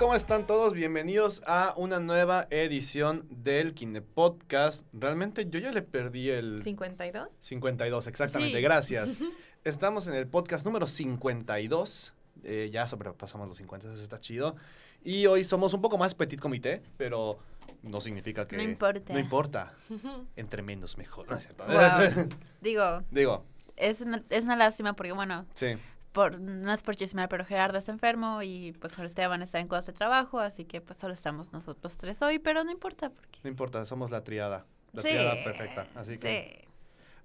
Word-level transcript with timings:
Cómo 0.00 0.14
están 0.14 0.46
todos? 0.46 0.72
Bienvenidos 0.72 1.42
a 1.46 1.74
una 1.76 2.00
nueva 2.00 2.46
edición 2.48 3.26
del 3.28 3.74
Kine 3.74 4.00
Podcast. 4.00 4.86
Realmente 4.94 5.46
yo 5.50 5.60
ya 5.60 5.72
le 5.72 5.82
perdí 5.82 6.30
el... 6.30 6.64
¿52? 6.64 7.28
52, 7.38 8.06
exactamente, 8.06 8.56
Sí. 8.56 8.62
gracias. 8.62 9.16
Estamos 9.64 10.06
en 10.06 10.14
el 10.14 10.26
podcast 10.26 10.64
número 10.64 10.86
52. 10.86 12.14
eh, 12.44 12.70
ya 12.72 12.88
sobrepasamos 12.88 13.46
los 13.46 13.58
50, 13.58 13.88
eso 13.92 14.02
está 14.02 14.18
chido. 14.18 14.56
Y 15.04 15.26
hoy 15.26 15.44
somos 15.44 15.74
un 15.74 15.82
poco 15.82 15.98
más 15.98 16.14
petit 16.14 16.40
comité, 16.40 16.82
pero 16.96 17.38
no 17.82 18.00
significa 18.00 18.48
que... 18.48 18.56
No 18.56 18.62
importa. 18.62 19.12
No 19.12 19.18
importa. 19.18 19.74
Entre 20.36 20.62
menos 20.62 20.96
mejor. 20.96 21.28
¿no 21.28 21.36
es 21.36 21.42
cierto? 21.42 21.66
Wow. 21.66 22.26
Digo, 22.62 23.02
Digo, 23.10 23.44
es 23.76 24.00
una, 24.00 24.24
es 24.30 24.44
una 24.44 24.56
lástima 24.56 24.94
porque, 24.94 25.12
bueno, 25.12 25.44
sí. 25.54 25.76
Por, 26.12 26.40
no 26.40 26.72
es 26.72 26.82
por 26.82 26.96
chismear, 26.96 27.28
pero 27.28 27.44
Gerardo 27.44 27.78
está 27.78 27.92
enfermo 27.92 28.42
y 28.42 28.72
pues 28.80 28.94
Jorge 28.94 29.08
Esteban 29.08 29.42
está 29.42 29.58
en 29.58 29.68
cosas 29.68 29.86
de 29.86 29.92
trabajo, 29.92 30.40
así 30.40 30.64
que 30.64 30.80
pues 30.80 30.98
solo 30.98 31.14
estamos 31.14 31.52
nosotros 31.52 31.96
tres 31.98 32.20
hoy, 32.22 32.38
pero 32.38 32.64
no 32.64 32.70
importa 32.70 33.10
porque... 33.10 33.38
No 33.42 33.50
importa, 33.50 33.86
somos 33.86 34.10
la 34.10 34.24
triada. 34.24 34.66
La 34.92 35.02
Sí, 35.02 35.08
triada 35.08 35.34
perfecta. 35.44 35.86
Así 35.94 36.18
que... 36.18 36.60
Sí. 36.62 36.66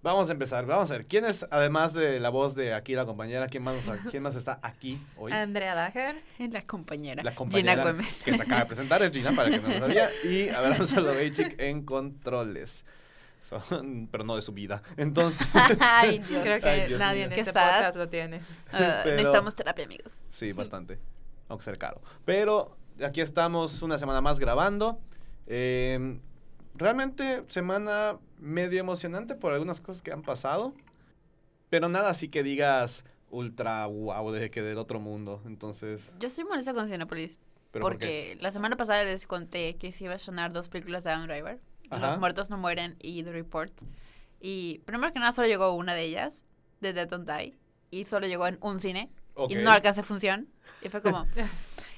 Vamos 0.01 0.29
a 0.29 0.33
empezar, 0.33 0.67
vamos 0.67 0.91
a 0.91 0.97
ver. 0.97 1.07
¿Quién 1.07 1.25
es, 1.25 1.47
además 1.49 1.95
de 1.95 2.19
la 2.19 2.29
voz 2.29 2.53
de 2.53 2.75
aquí, 2.75 2.93
la 2.93 3.07
compañera, 3.07 3.47
quién 3.47 3.63
más, 3.63 3.75
quién 4.11 4.21
más 4.21 4.35
está 4.35 4.59
aquí 4.61 5.01
hoy? 5.17 5.31
Andrea 5.31 5.73
Dager. 5.73 6.21
La 6.37 6.61
compañera. 6.61 7.23
La 7.23 7.33
compañera 7.33 7.71
Gina 7.71 7.83
Gómez. 7.91 8.21
que 8.21 8.37
se 8.37 8.43
acaba 8.43 8.61
de 8.61 8.65
presentar 8.67 9.01
es 9.01 9.11
Gina, 9.11 9.31
para 9.35 9.49
que 9.49 9.57
no 9.59 9.67
lo 9.67 9.79
sabía. 9.79 10.11
Y 10.23 10.49
Abraham 10.55 10.85
Soloveitchik 10.85 11.59
en 11.59 11.83
controles. 11.83 12.85
Son, 13.45 14.07
pero 14.11 14.23
no 14.23 14.35
de 14.35 14.41
su 14.41 14.51
vida. 14.53 14.81
Entonces, 14.97 15.47
Ay, 15.79 16.19
Dios. 16.19 16.41
Creo 16.41 16.59
que 16.59 16.67
Ay, 16.69 16.87
Dios 16.87 16.99
nadie 16.99 17.27
mío. 17.27 17.33
en 17.33 17.39
este 17.39 17.51
sad. 17.53 17.69
podcast 17.77 17.95
lo 17.97 18.09
tiene. 18.09 18.41
Ah, 18.71 19.01
pero- 19.03 19.15
Necesitamos 19.17 19.55
terapia, 19.55 19.85
amigos. 19.85 20.13
sí, 20.29 20.51
bastante. 20.53 20.99
Aunque 21.47 21.63
sea 21.63 21.75
caro. 21.75 22.01
Pero 22.25 22.75
aquí 23.03 23.21
estamos 23.21 23.81
una 23.83 23.99
semana 23.99 24.19
más 24.21 24.39
grabando. 24.39 24.99
Eh, 25.47 26.19
realmente 26.73 27.43
semana 27.47 28.17
medio 28.39 28.79
emocionante 28.79 29.35
por 29.35 29.53
algunas 29.53 29.79
cosas 29.79 30.01
que 30.01 30.11
han 30.11 30.23
pasado. 30.23 30.73
Pero 31.69 31.87
nada 31.89 32.09
así 32.09 32.29
que 32.29 32.41
digas 32.43 33.05
ultra 33.29 33.85
wow 33.85 34.31
de 34.31 34.49
que 34.49 34.61
del 34.61 34.77
otro 34.79 34.99
mundo. 34.99 35.41
Entonces, 35.45 36.15
Yo 36.19 36.29
soy 36.29 36.45
molesta 36.45 36.73
con 36.73 36.87
Cinepolis 36.87 37.37
¿pero 37.71 37.83
por 37.83 37.93
porque 37.93 38.37
la 38.39 38.51
semana 38.51 38.75
pasada 38.77 39.03
les 39.03 39.27
conté 39.27 39.75
que 39.75 39.91
se 39.91 40.05
iba 40.05 40.13
a 40.15 40.19
sonar 40.19 40.51
dos 40.53 40.69
películas 40.69 41.03
de 41.03 41.11
Adam 41.11 41.27
Driver. 41.27 41.59
Ajá. 41.89 42.11
Los 42.11 42.19
muertos 42.19 42.49
no 42.49 42.57
mueren 42.57 42.95
y 43.01 43.23
The 43.23 43.31
Report. 43.31 43.71
Y 44.39 44.79
primero 44.85 45.11
que 45.13 45.19
nada 45.19 45.31
solo 45.31 45.47
llegó 45.47 45.73
una 45.73 45.93
de 45.93 46.03
ellas, 46.03 46.33
de 46.81 46.93
Dead 46.93 47.07
Don't 47.07 47.29
Die. 47.29 47.57
Y 47.91 48.05
solo 48.05 48.27
llegó 48.27 48.47
en 48.47 48.57
un 48.61 48.79
cine. 48.79 49.09
Ok. 49.35 49.51
Y 49.51 49.55
no 49.55 49.71
alcanzó 49.71 50.03
función. 50.03 50.47
Y 50.81 50.89
fue 50.89 51.01
como... 51.01 51.25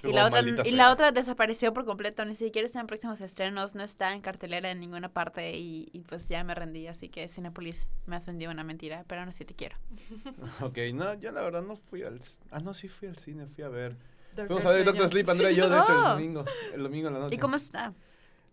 Y, 0.03 0.13
la 0.13 0.27
otra, 0.27 0.43
"Maldita 0.43 0.61
y 0.61 0.69
sea". 0.69 0.77
la 0.77 0.91
otra 0.91 1.11
desapareció 1.11 1.73
por 1.73 1.83
completo. 1.83 2.23
Ni 2.23 2.35
siquiera 2.35 2.67
está 2.67 2.79
en 2.79 2.85
próximos 2.85 3.19
estrenos. 3.19 3.73
No 3.73 3.83
está 3.83 4.13
en 4.13 4.21
cartelera 4.21 4.69
en 4.69 4.79
ninguna 4.79 5.09
parte. 5.09 5.57
Y, 5.57 5.89
y 5.91 6.01
pues 6.03 6.29
ya 6.29 6.43
me 6.43 6.53
rendí. 6.53 6.85
Así 6.87 7.09
que 7.09 7.27
Cinepolis 7.27 7.89
me 8.05 8.15
has 8.15 8.25
vendido 8.27 8.51
una 8.51 8.63
mentira. 8.63 9.03
Pero 9.07 9.21
aún 9.21 9.29
así 9.29 9.43
te 9.43 9.55
quiero. 9.55 9.75
Ok, 10.61 10.77
no, 10.93 11.15
yo 11.15 11.31
la 11.31 11.41
verdad 11.41 11.63
no 11.63 11.75
fui 11.75 12.03
al... 12.03 12.19
Ah, 12.51 12.59
no, 12.59 12.75
sí 12.75 12.87
fui 12.87 13.07
al 13.07 13.17
cine, 13.17 13.47
fui 13.47 13.63
a 13.63 13.69
ver... 13.69 13.97
Doctor 14.35 14.47
Fuimos 14.47 14.65
a 14.65 14.69
ver 14.69 14.85
Doctor. 14.85 15.09
Sleep, 15.09 15.29
Andrea 15.29 15.51
y 15.51 15.55
yo, 15.55 15.67
de 15.67 15.79
hecho, 15.79 15.97
el 15.97 16.03
domingo, 16.03 16.45
el 16.75 16.83
domingo 16.83 17.07
en 17.07 17.13
la 17.15 17.19
noche. 17.21 17.35
¿Y 17.35 17.39
cómo 17.39 17.55
está? 17.55 17.91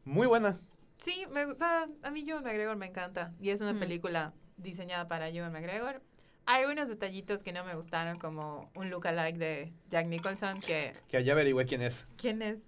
Muy 0.05 0.27
buena. 0.27 0.59
Sí, 1.05 1.27
me 1.31 1.45
gusta. 1.45 1.89
A 2.03 2.11
mí 2.11 2.25
Ewan 2.29 2.43
McGregor 2.45 2.77
me 2.77 2.87
encanta. 2.87 3.33
Y 3.41 3.51
es 3.51 3.61
una 3.61 3.73
Mm. 3.75 3.79
película 3.79 4.33
diseñada 4.57 5.07
para 5.09 5.29
Ewan 5.29 5.53
McGregor. 5.53 6.01
Hay 6.47 6.63
algunos 6.63 6.89
detallitos 6.89 7.43
que 7.43 7.53
no 7.53 7.65
me 7.65 7.75
gustaron, 7.75 8.19
como 8.19 8.71
un 8.75 8.91
lookalike 8.91 9.39
de 9.39 9.73
Jack 9.89 10.07
Nicholson, 10.07 10.61
que... 10.61 10.93
Que 11.09 11.17
allá 11.17 11.33
averigüé 11.33 11.65
quién 11.67 11.81
es. 11.83 12.07
¿Quién 12.17 12.43
es? 12.43 12.61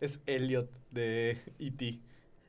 Es 0.00 0.20
Elliot 0.26 0.70
de 0.90 1.38
E.T. 1.58 2.00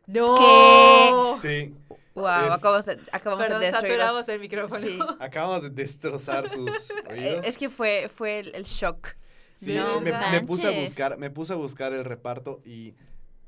¡No! 0.08 1.40
Sí, 1.42 1.74
Wow, 2.14 2.28
Es- 2.48 2.52
acabamos 2.54 2.86
de, 2.86 3.00
acabamos 3.12 3.46
Perdón, 3.46 3.62
de 3.62 3.72
saturamos 3.72 4.30
el 4.30 4.40
micrófono. 4.40 4.88
Sí. 4.88 5.00
acabamos 5.20 5.64
de 5.64 5.70
destrozar 5.70 6.50
sus 6.52 6.92
oídos. 7.10 7.46
Es 7.46 7.58
que 7.58 7.70
fue, 7.70 8.10
fue 8.16 8.40
el, 8.40 8.56
el 8.56 8.64
shock. 8.64 9.16
Sí, 9.60 9.74
No 9.76 10.00
me, 10.00 10.12
me 10.32 10.42
puse 10.42 10.68
a 10.68 10.72
buscar, 10.82 11.18
me 11.18 11.30
puse 11.30 11.52
a 11.54 11.56
buscar 11.58 11.92
el 11.94 12.06
reparto 12.06 12.62
y 12.66 12.94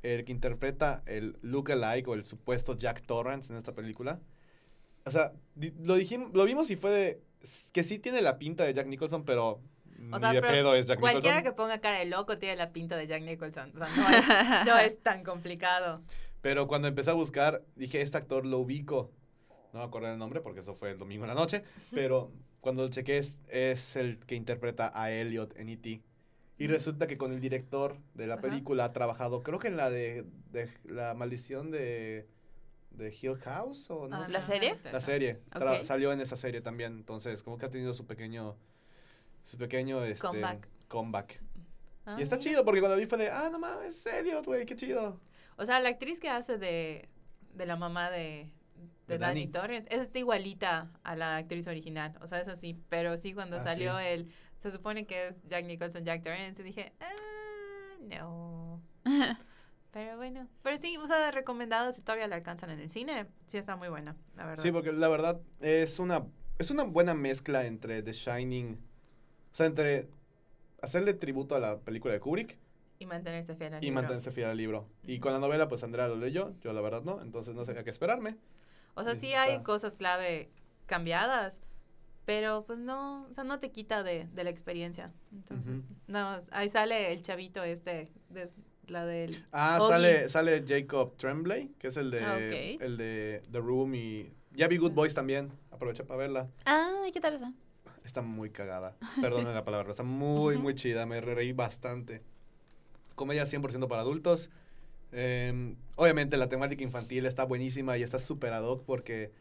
el 0.02 0.24
que 0.24 0.32
interpreta 0.32 1.02
el 1.06 1.38
lookalike 1.42 2.08
o 2.08 2.14
el 2.14 2.24
supuesto 2.24 2.76
Jack 2.76 3.02
Torrance 3.06 3.52
en 3.52 3.58
esta 3.58 3.74
película. 3.74 4.20
O 5.04 5.10
sea, 5.10 5.32
lo 5.80 5.94
dijimos, 5.94 6.30
lo 6.34 6.44
vimos 6.44 6.70
y 6.70 6.76
fue 6.76 6.90
de 6.90 7.22
que 7.72 7.82
sí 7.82 7.98
tiene 7.98 8.20
la 8.22 8.38
pinta 8.38 8.64
de 8.64 8.74
Jack 8.74 8.86
Nicholson, 8.86 9.24
pero 9.24 9.62
O 10.12 10.18
sea, 10.18 10.30
ni 10.30 10.36
de 10.36 10.42
pero 10.42 10.52
pedo 10.52 10.74
es 10.74 10.86
Jack 10.86 11.00
Cualquiera 11.00 11.36
Nicholson. 11.38 11.52
que 11.52 11.56
ponga 11.56 11.80
cara 11.80 11.98
de 11.98 12.06
loco 12.06 12.38
tiene 12.38 12.56
la 12.56 12.72
pinta 12.72 12.96
de 12.96 13.06
Jack 13.06 13.22
Nicholson. 13.22 13.72
O 13.74 13.78
sea, 13.78 13.88
no 13.96 14.08
es, 14.08 14.66
no 14.66 14.78
es 14.78 15.02
tan 15.02 15.24
complicado. 15.24 16.02
Pero 16.40 16.68
cuando 16.68 16.88
empecé 16.88 17.10
a 17.10 17.14
buscar, 17.14 17.64
dije, 17.74 18.00
este 18.00 18.16
actor 18.16 18.46
lo 18.46 18.58
ubico. 18.58 19.10
No 19.72 19.80
me 19.80 19.84
acuerdo 19.84 20.10
el 20.12 20.18
nombre 20.18 20.40
porque 20.40 20.60
eso 20.60 20.74
fue 20.74 20.90
el 20.90 20.98
domingo 20.98 21.24
en 21.24 21.28
la 21.28 21.34
noche. 21.34 21.62
Pero 21.90 22.30
cuando 22.60 22.84
lo 22.84 22.88
chequé, 22.90 23.18
es, 23.18 23.38
es 23.48 23.96
el 23.96 24.18
que 24.20 24.34
interpreta 24.34 24.90
a 24.94 25.10
Elliot 25.10 25.56
en 25.56 25.68
E.T. 25.70 26.02
Y 26.58 26.66
resulta 26.66 27.06
que 27.06 27.16
con 27.16 27.32
el 27.32 27.40
director 27.40 27.96
de 28.14 28.26
la 28.26 28.34
Ajá. 28.34 28.42
película 28.42 28.84
ha 28.86 28.92
trabajado, 28.92 29.42
creo 29.42 29.58
que 29.60 29.68
en 29.68 29.76
la 29.76 29.90
de, 29.90 30.24
de 30.50 30.68
La 30.84 31.14
maldición 31.14 31.70
de, 31.70 32.26
de 32.90 33.14
Hill 33.20 33.36
House 33.36 33.88
o 33.90 34.08
no 34.08 34.16
Ah, 34.16 34.26
sé. 34.26 34.32
¿La 34.32 34.42
serie? 34.42 34.74
La 34.92 35.00
serie. 35.00 35.40
Salió 35.84 36.12
en 36.12 36.20
esa 36.20 36.36
serie 36.36 36.60
también. 36.60 36.94
Entonces, 36.94 37.42
como 37.44 37.58
que 37.58 37.66
ha 37.66 37.70
tenido 37.70 37.94
su 37.94 38.06
pequeño, 38.06 38.56
su 39.44 39.56
pequeño, 39.56 40.04
este, 40.04 40.26
Comeback. 40.26 40.68
comeback. 40.88 41.40
Ah, 42.06 42.16
y 42.18 42.22
está 42.22 42.36
mira. 42.36 42.50
chido 42.50 42.64
porque 42.64 42.80
cuando 42.80 42.96
vi 42.98 43.06
fue 43.06 43.18
de, 43.18 43.30
ah, 43.30 43.48
no 43.52 43.58
mames, 43.60 43.90
es 43.90 44.06
Elliot, 44.06 44.44
güey, 44.44 44.66
qué 44.66 44.74
chido. 44.74 45.20
O 45.58 45.64
sea, 45.66 45.78
la 45.80 45.90
actriz 45.90 46.18
que 46.18 46.28
hace 46.28 46.56
de, 46.58 47.08
de 47.54 47.66
la 47.66 47.76
mamá 47.76 48.10
de, 48.10 48.50
de, 49.06 49.14
De 49.14 49.18
Danny 49.18 49.42
Dani. 49.46 49.52
Torres 49.52 49.86
es 49.90 50.00
está 50.00 50.18
igualita 50.18 50.90
a 51.04 51.14
la 51.16 51.36
actriz 51.36 51.66
original. 51.68 52.16
O 52.20 52.26
sea, 52.26 52.40
es 52.40 52.48
así. 52.48 52.76
Pero 52.88 53.16
sí, 53.16 53.32
cuando 53.34 53.56
Ah, 53.58 53.60
salió 53.60 53.96
sí. 53.98 54.04
el... 54.06 54.28
Se 54.62 54.70
supone 54.70 55.06
que 55.06 55.28
es 55.28 55.42
Jack 55.46 55.64
Nicholson, 55.66 56.04
Jack 56.04 56.22
Torrance. 56.22 56.60
Y 56.62 56.64
dije, 56.64 56.92
ah, 57.00 57.96
no. 58.00 58.82
Pero 59.92 60.16
bueno. 60.16 60.46
Pero 60.62 60.76
sí, 60.76 60.96
o 60.96 61.06
sea, 61.06 61.30
recomendado 61.30 61.92
si 61.92 62.02
todavía 62.02 62.26
la 62.26 62.36
alcanzan 62.36 62.70
en 62.70 62.80
el 62.80 62.90
cine. 62.90 63.26
Sí 63.46 63.56
está 63.58 63.76
muy 63.76 63.88
buena, 63.88 64.16
la 64.36 64.46
verdad. 64.46 64.62
Sí, 64.62 64.70
porque 64.70 64.92
la 64.92 65.08
verdad 65.08 65.40
es 65.60 65.98
una, 65.98 66.26
es 66.58 66.70
una 66.70 66.82
buena 66.84 67.14
mezcla 67.14 67.64
entre 67.66 68.02
The 68.02 68.12
Shining, 68.12 68.74
o 69.52 69.54
sea, 69.54 69.66
entre 69.66 70.08
hacerle 70.82 71.14
tributo 71.14 71.54
a 71.56 71.60
la 71.60 71.78
película 71.80 72.12
de 72.14 72.20
Kubrick 72.20 72.58
Y 72.98 73.06
mantenerse 73.06 73.54
fiel 73.56 73.74
al 73.74 73.82
y 73.82 73.86
libro. 73.86 73.94
mantenerse 74.02 74.30
fiel 74.30 74.48
al 74.50 74.56
libro. 74.56 74.86
Y 75.02 75.14
Ujú. 75.14 75.22
con 75.22 75.32
la 75.32 75.38
novela, 75.38 75.68
pues 75.68 75.82
Andrea 75.82 76.06
lo 76.06 76.16
leyó, 76.16 76.54
yo 76.60 76.72
la 76.72 76.80
verdad 76.82 77.02
no, 77.02 77.22
entonces 77.22 77.54
no 77.54 77.64
sabía 77.64 77.82
qué 77.82 77.90
esperarme. 77.90 78.36
O 78.94 79.02
sea, 79.04 79.14
sí 79.14 79.28
Está- 79.28 79.42
hay 79.42 79.62
cosas 79.62 79.94
clave 79.94 80.50
cambiadas, 80.86 81.60
pero 82.28 82.66
pues 82.66 82.78
no, 82.78 83.24
o 83.24 83.32
sea, 83.32 83.42
no 83.42 83.58
te 83.58 83.70
quita 83.70 84.02
de, 84.02 84.28
de 84.34 84.44
la 84.44 84.50
experiencia. 84.50 85.14
Entonces, 85.32 85.86
nada 86.06 86.36
más, 86.36 86.48
ahí 86.52 86.68
sale 86.68 87.10
el 87.10 87.22
chavito 87.22 87.64
este, 87.64 88.12
de 88.28 88.50
la 88.86 89.06
del... 89.06 89.46
Ah, 89.50 89.80
sale, 89.88 90.28
sale 90.28 90.62
Jacob 90.68 91.16
Tremblay, 91.16 91.70
que 91.78 91.86
es 91.86 91.96
el 91.96 92.10
de, 92.10 92.20
Ah, 92.22 92.38
el 92.38 92.98
de 92.98 93.42
The 93.50 93.60
Room 93.60 93.94
y... 93.94 94.30
Ya 94.52 94.68
vi 94.68 94.76
Good 94.76 94.92
Boys 94.92 95.14
también, 95.14 95.50
aproveché 95.70 96.04
para 96.04 96.18
verla. 96.18 96.50
Ay, 96.66 97.12
¿qué 97.12 97.20
tal 97.22 97.32
esa? 97.32 97.54
Está 98.04 98.20
muy 98.20 98.50
cagada, 98.50 98.94
perdónen 99.22 99.54
la 99.54 99.64
palabra, 99.64 99.88
está 99.88 100.02
muy, 100.02 100.58
muy 100.58 100.74
chida, 100.74 101.06
me 101.06 101.22
reí 101.22 101.52
bastante. 101.52 102.20
Comedia 103.14 103.44
100% 103.44 103.88
para 103.88 104.02
adultos. 104.02 104.50
Em, 105.12 105.76
obviamente 105.96 106.36
la 106.36 106.50
temática 106.50 106.84
infantil 106.84 107.24
está 107.24 107.44
buenísima 107.44 107.96
y 107.96 108.02
está 108.02 108.18
súper 108.18 108.52
ad 108.52 108.64
hoc 108.64 108.84
porque 108.84 109.32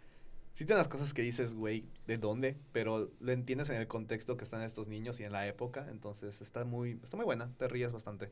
sí 0.57 0.65
tiene 0.65 0.80
las 0.80 0.88
cosas 0.88 1.13
que 1.13 1.21
dices, 1.21 1.54
güey, 1.54 1.86
¿de 2.07 2.18
dónde? 2.18 2.57
Pero 2.71 3.12
lo 3.19 3.31
entiendes 3.31 3.69
en 3.69 3.75
el 3.75 3.88
contexto 3.88 4.38
que 4.38 4.44
están 4.44 4.63
estos 4.63 4.88
niños 4.88 5.19
y 5.19 5.24
en 5.24 5.31
la 5.31 5.48
época, 5.48 5.86
entonces 5.92 6.42
está 6.42 6.65
muy, 6.65 7.00
está 7.04 7.15
muy 7.15 7.25
buena, 7.25 7.54
te 7.59 7.68
ríes 7.68 7.94
bastante. 7.94 8.31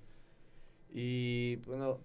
Y 0.92 1.57
bueno, 1.68 2.00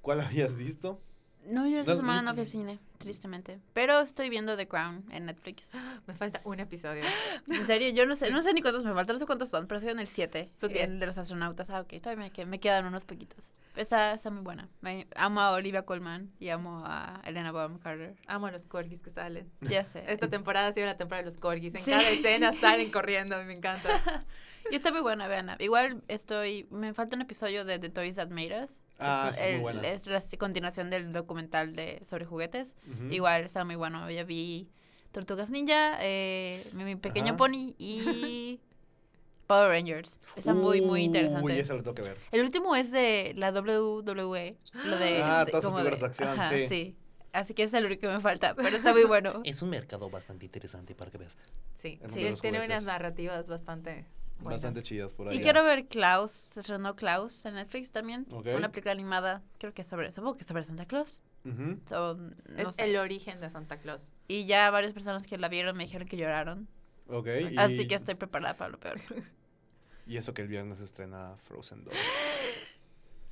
¿cuál 0.00 0.20
habías 0.22 0.56
visto? 0.56 1.02
No, 1.46 1.66
yo 1.66 1.80
esta 1.80 1.96
semana 1.96 2.22
no- 2.22 2.32
fui 2.34 2.40
al 2.42 2.46
cine, 2.46 2.78
tristemente. 2.98 3.58
Pero 3.72 3.98
estoy 4.00 4.28
viendo 4.30 4.56
The 4.56 4.68
Crown 4.68 5.04
en 5.10 5.26
Netflix. 5.26 5.70
Me 6.06 6.14
falta 6.14 6.40
un 6.44 6.60
episodio. 6.60 7.02
En 7.48 7.66
serio, 7.66 7.88
yo 7.90 8.06
no 8.06 8.14
sé, 8.14 8.30
no 8.30 8.42
sé 8.42 8.52
ni 8.54 8.62
cuántos 8.62 8.84
me 8.84 8.92
faltan, 8.94 9.14
no 9.16 9.20
sé 9.20 9.26
cuántos 9.26 9.48
son, 9.48 9.66
pero 9.66 9.78
estoy 9.78 9.92
en 9.92 9.98
el 10.00 10.06
7. 10.06 10.50
Son 10.56 10.72
diez. 10.72 10.88
El 10.88 11.00
de 11.00 11.06
los 11.06 11.18
astronautas. 11.18 11.68
Ah, 11.70 11.80
ok, 11.80 11.94
todavía 12.00 12.30
me, 12.36 12.46
me 12.46 12.60
quedan 12.60 12.86
unos 12.86 13.04
poquitos. 13.04 13.52
Está, 13.74 14.12
está 14.12 14.30
muy 14.30 14.42
buena. 14.42 14.68
Me, 14.82 15.06
amo 15.16 15.40
a 15.40 15.52
Olivia 15.52 15.82
Colman 15.86 16.30
y 16.38 16.50
amo 16.50 16.82
a 16.86 17.20
Elena 17.24 17.50
Bonham 17.52 17.78
Carter. 17.78 18.14
Amo 18.26 18.46
a 18.46 18.50
los 18.52 18.66
corgis 18.66 19.02
que 19.02 19.10
salen. 19.10 19.50
Ya 19.62 19.82
sé. 19.84 20.04
Esta 20.08 20.28
temporada 20.28 20.68
ha 20.68 20.72
sido 20.72 20.86
la 20.86 20.96
temporada 20.96 21.22
de 21.22 21.30
los 21.30 21.38
corgis. 21.38 21.74
En 21.74 21.82
Sí. 21.82 21.90
cada 21.90 22.08
escena 22.08 22.52
salen 22.52 22.90
corriendo, 22.92 23.42
me 23.44 23.52
encanta. 23.54 23.88
Y 24.70 24.76
está 24.76 24.92
muy 24.92 25.00
buena, 25.00 25.26
vean. 25.26 25.50
Igual 25.58 26.02
estoy. 26.06 26.68
Me 26.70 26.94
falta 26.94 27.16
un 27.16 27.22
episodio 27.22 27.64
de 27.64 27.80
The 27.80 27.88
Toys 27.90 28.14
That 28.14 28.28
Made 28.28 28.62
Us. 28.62 28.80
Ah, 29.04 29.28
es, 29.30 29.36
sí, 29.36 29.42
es 29.42 29.48
muy 29.48 29.56
el- 29.56 29.60
buena. 29.78 29.88
es 29.88 30.06
la 30.06 30.22
continuación 30.38 30.90
del 30.90 31.12
documental 31.12 31.74
de 31.74 32.02
sobre 32.08 32.24
juguetes. 32.24 32.74
Ujú. 32.90 33.04
Igual 33.12 33.42
está 33.44 33.64
muy 33.64 33.76
bueno. 33.76 34.10
Ya 34.10 34.24
vi 34.24 34.68
Tortugas 35.12 35.50
Ninja, 35.50 35.98
eh, 36.00 36.66
mi, 36.72 36.84
mi 36.84 36.96
pequeño 36.96 37.28
Ajá. 37.28 37.36
pony 37.36 37.74
y 37.78 38.60
Power 39.46 39.68
Rangers. 39.68 40.18
Está 40.36 40.54
muy, 40.54 40.80
muy 40.80 41.02
interesante. 41.02 41.44
Uy, 41.44 41.58
eso 41.58 41.74
lo 41.76 41.82
tengo 41.82 41.94
que 41.94 42.02
ver. 42.02 42.16
El 42.30 42.40
último 42.42 42.74
es 42.76 42.90
de 42.90 43.32
la 43.36 43.50
WWE. 43.52 44.56
Lo 44.84 44.98
de, 44.98 45.22
Ah, 45.22 45.44
de- 45.44 45.50
todas 45.50 45.64
sus 45.64 45.74
figuras 45.74 46.00
de 46.00 46.06
acción, 46.06 46.38
sí. 46.68 46.96
Así 47.34 47.54
que 47.54 47.62
es 47.62 47.72
el 47.72 47.86
único 47.86 48.02
que 48.02 48.08
me 48.08 48.20
falta, 48.20 48.54
pero 48.54 48.76
está 48.76 48.92
muy 48.92 49.04
bueno. 49.04 49.40
Es 49.44 49.62
un 49.62 49.70
mercado 49.70 50.10
bastante 50.10 50.44
interesante 50.44 50.94
para 50.94 51.10
que 51.10 51.16
veas. 51.16 51.38
Sí, 51.74 51.98
El 52.02 52.10
sí, 52.12 52.32
tiene 52.42 52.62
unas 52.64 52.84
narrativas 52.84 53.48
bastante 53.48 54.04
buenas. 54.42 54.62
Bastante 54.62 54.82
chidas 54.82 55.12
por 55.12 55.28
ahí. 55.28 55.36
Y 55.36 55.40
quiero 55.40 55.64
ver 55.64 55.86
Klaus. 55.88 56.30
Se 56.30 56.60
estrenó 56.60 56.94
Klaus 56.96 57.44
en 57.44 57.54
Netflix 57.54 57.90
también. 57.90 58.26
Ok. 58.30 58.48
Una 58.56 58.70
película 58.70 58.92
animada, 58.92 59.42
creo 59.58 59.72
que 59.72 59.82
es 59.82 59.88
sobre, 59.88 60.10
supongo 60.12 60.36
que 60.36 60.44
sobre 60.44 60.64
Santa 60.64 60.86
Claus. 60.86 61.22
Ujú. 61.44 61.78
So, 61.88 62.14
no 62.14 62.34
Es 62.68 62.76
sé. 62.76 62.84
el 62.84 62.96
origen 62.96 63.40
de 63.40 63.50
Santa 63.50 63.78
Claus. 63.78 64.12
Y 64.28 64.46
ya 64.46 64.70
varias 64.70 64.92
personas 64.92 65.26
que 65.26 65.38
la 65.38 65.48
vieron 65.48 65.76
me 65.76 65.84
dijeron 65.84 66.06
que 66.06 66.16
lloraron. 66.16 66.68
Ok. 67.08 67.28
Y, 67.50 67.56
Así 67.58 67.86
que 67.88 67.94
estoy 67.96 68.14
preparada 68.14 68.56
para 68.56 68.70
lo 68.70 68.78
peor. 68.78 68.96
y 70.06 70.16
eso 70.16 70.34
que 70.34 70.42
el 70.42 70.48
viernes 70.48 70.80
estrena 70.80 71.36
Frozen 71.38 71.84
2. 71.84 71.94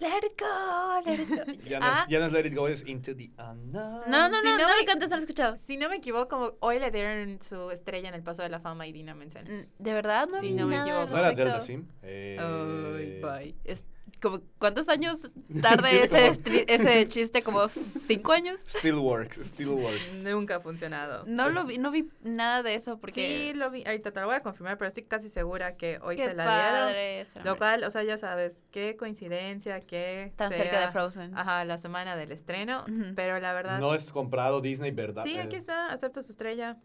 Let 0.01 0.25
it 0.25 0.33
go, 0.39 1.01
let 1.05 1.21
it 1.21 1.29
go. 1.29 1.53
Ya 1.69 1.79
no, 1.81 1.87
Ah. 1.87 2.03
es, 2.07 2.11
ya 2.11 2.19
no 2.21 2.27
es 2.27 2.33
Let 2.33 2.47
It 2.47 2.55
Go, 2.55 2.67
es 2.69 2.87
Into 2.89 3.15
the 3.15 3.31
Unknown. 3.39 4.03
No, 4.11 4.29
no, 4.29 4.41
Si 4.41 4.47
no, 4.49 4.53
no 4.57 4.59
no, 4.59 4.69
me- 4.75 4.81
lo 4.81 4.87
cantes, 4.87 5.11
no 5.11 5.17
lo 5.17 5.21
he 5.21 5.25
escuchado. 5.25 5.57
Si 5.57 5.77
no 5.77 5.89
me 5.91 5.97
equivoco, 5.97 6.57
hoy 6.61 6.79
le 6.79 6.91
dieron 6.91 7.41
su 7.43 7.71
estrella 7.71 8.09
en 8.09 8.15
el 8.15 8.23
Paso 8.23 8.43
de 8.43 8.49
la 8.49 8.61
Fama 8.61 8.87
y 8.87 8.93
Dina 8.93 9.15
Menzel. 9.15 9.45
Mm, 9.45 9.83
¿De 9.83 9.93
verdad? 9.93 10.29
No, 10.31 10.41
Sí, 10.41 10.49
vi 10.49 10.55
no 10.55 10.67
me 10.67 10.81
equivoco. 10.81 11.07
¿No 11.11 11.19
era. 11.19 11.33
Delta 11.33 11.61
Sim? 11.61 11.87
Eh, 12.03 12.39
Ay, 12.41 13.21
bye. 13.21 13.55
Es 13.65 13.85
como, 14.21 14.41
¿Cuántos 14.59 14.89
años 14.89 15.31
tarde 15.63 16.05
ese, 16.05 16.41
ese 16.69 17.09
chiste? 17.09 17.43
¿Como 17.43 17.67
cinco 17.69 18.33
años? 18.33 18.61
Still 18.67 18.97
works, 18.97 19.39
still 19.39 19.71
works. 19.71 20.25
Nunca 20.25 20.57
ha 20.57 20.61
funcionado. 20.61 21.25
No 21.27 21.49
lo 21.49 21.65
vi, 21.65 21.79
no 21.79 21.91
vi 21.91 22.09
nada 22.23 22.63
de 22.63 22.75
eso 22.75 22.99
porque... 22.99 23.51
Sí, 23.53 23.59
lo 23.59 23.71
vi. 23.71 23.85
Ahorita 23.85 24.13
te 24.13 24.21
lo 24.21 24.27
voy 24.27 24.37
a 24.37 24.43
confirmar, 24.43 24.79
pero 24.79 24.89
estoy 24.89 25.05
casi 25.05 25.29
segura 25.29 25.77
que 25.77 25.99
hoy 26.03 26.17
qué 26.17 26.29
se 26.29 26.35
la 26.35 26.45
dieron. 26.45 26.81
padre. 26.87 27.27
la 27.35 27.45
Lo 27.45 27.57
cual, 27.57 27.85
o 27.85 27.91
sea, 27.91 28.03
ya 28.03 28.19
sabes, 28.19 28.65
qué 28.71 28.97
coincidencia 28.97 29.81
que 29.81 30.33
Tan 30.37 30.51
sea, 30.51 30.59
cerca 30.59 30.81
de 30.81 30.93
Frozen. 30.93 31.37
Ajá, 31.37 31.65
la 31.65 31.79
semana 31.79 32.17
del 32.17 32.33
estreno, 32.33 32.85
pero 33.17 33.41
la 33.41 33.53
verdad... 33.53 33.79
No 33.79 33.95
es 33.95 34.13
comprado 34.13 34.61
Disney, 34.61 34.91
¿verdad? 34.91 35.25
sí, 35.25 35.35
Eh, 35.35 35.41
aquí 35.41 35.57
está, 35.57 35.93
acepto 35.93 36.23
su 36.23 36.33
estrella. 36.33 36.77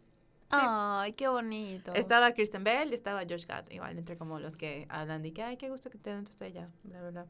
Ay, 0.49 1.13
qué 1.13 1.27
bonito. 1.27 1.93
Estaba 1.93 2.31
Kristen 2.33 2.63
Bell 2.63 2.91
y 2.91 2.93
estaba 2.93 3.21
Josh 3.21 3.45
Gad, 3.45 3.69
igual, 3.71 3.97
entre 3.97 4.17
como 4.17 4.39
los 4.39 4.55
que 4.57 4.85
hablan 4.89 5.21
de 5.21 5.33
que, 5.33 5.43
ay, 5.43 5.57
qué 5.57 5.69
gusto 5.69 5.89
que 5.89 5.97
te 5.97 6.11
den 6.11 6.23
tu 6.23 6.31
estrella, 6.31 6.69
bla, 6.83 7.01
bla, 7.01 7.09
bla. 7.11 7.25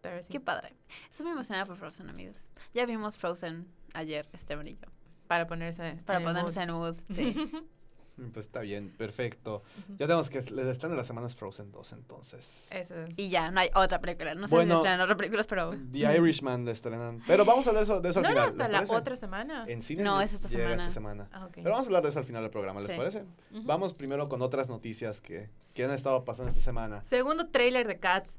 Pero 0.00 0.22
sí, 0.22 0.32
Qué 0.32 0.40
padre. 0.40 0.74
Estoy 1.10 1.24
muy 1.24 1.32
emocionada 1.32 1.66
por 1.66 1.76
Frozen, 1.76 2.08
amigos. 2.10 2.48
Ya 2.74 2.84
vimos 2.86 3.16
Frozen 3.16 3.66
ayer, 3.94 4.28
Esteban 4.32 4.66
y 4.68 4.72
yo. 4.74 4.86
para 5.28 5.46
ponerse 5.46 6.00
Para 6.04 6.18
en 6.20 6.26
el 6.26 6.28
ponernos 6.34 6.54
mood. 6.54 6.62
en 6.62 6.70
mood. 6.72 6.96
Sí. 7.10 7.52
Pues 8.32 8.46
está 8.46 8.60
bien, 8.60 8.90
perfecto. 8.96 9.62
Ya 9.98 10.06
tenemos 10.06 10.30
que 10.30 10.40
les 10.42 10.66
están 10.66 10.92
en 10.92 10.96
las 10.96 11.06
semanas 11.06 11.34
Frozen 11.34 11.72
2 11.72 11.92
entonces. 11.94 12.68
Eso. 12.70 12.94
y 13.16 13.28
ya, 13.28 13.50
no 13.50 13.58
hay 13.60 13.70
otra 13.74 14.00
película. 14.00 14.34
No 14.36 14.46
sé 14.46 14.54
si 14.64 14.70
estrenan 14.70 15.00
otras 15.00 15.16
películas, 15.18 15.46
pero... 15.48 15.74
The 15.92 15.98
Irishman 16.16 16.64
le 16.64 16.70
estrenan. 16.70 17.22
Pero 17.26 17.44
vamos 17.44 17.66
a 17.66 17.70
hablar 17.70 17.84
de 17.84 17.92
eso, 17.92 18.00
de 18.00 18.08
eso 18.10 18.18
al 18.20 18.22
¿No 18.22 18.28
final. 18.30 18.48
hasta 18.50 18.62
¿les 18.64 18.72
la 18.72 18.78
parece? 18.78 18.94
otra 18.94 19.16
semana? 19.16 19.64
En 19.66 19.82
cines 19.82 20.04
No, 20.04 20.20
es 20.20 20.32
esta 20.32 20.48
llega 20.48 20.62
semana. 20.64 20.82
esta 20.82 20.94
semana. 20.94 21.28
Ah, 21.32 21.46
ok. 21.46 21.52
Pero 21.56 21.70
vamos 21.70 21.86
a 21.86 21.88
hablar 21.88 22.02
de 22.04 22.08
eso 22.10 22.18
al 22.20 22.24
final 22.24 22.42
del 22.42 22.50
programa, 22.52 22.80
¿les 22.80 22.90
Sí. 22.90 22.96
parece? 22.96 23.24
Vamos 23.50 23.94
primero 23.94 24.28
con 24.28 24.42
otras 24.42 24.68
noticias 24.68 25.20
que, 25.20 25.50
que 25.74 25.82
han 25.84 25.90
estado 25.90 26.24
pasando 26.24 26.50
esta 26.50 26.62
semana. 26.62 27.02
Segundo 27.04 27.48
trailer 27.48 27.88
de 27.88 27.98
Cats. 27.98 28.38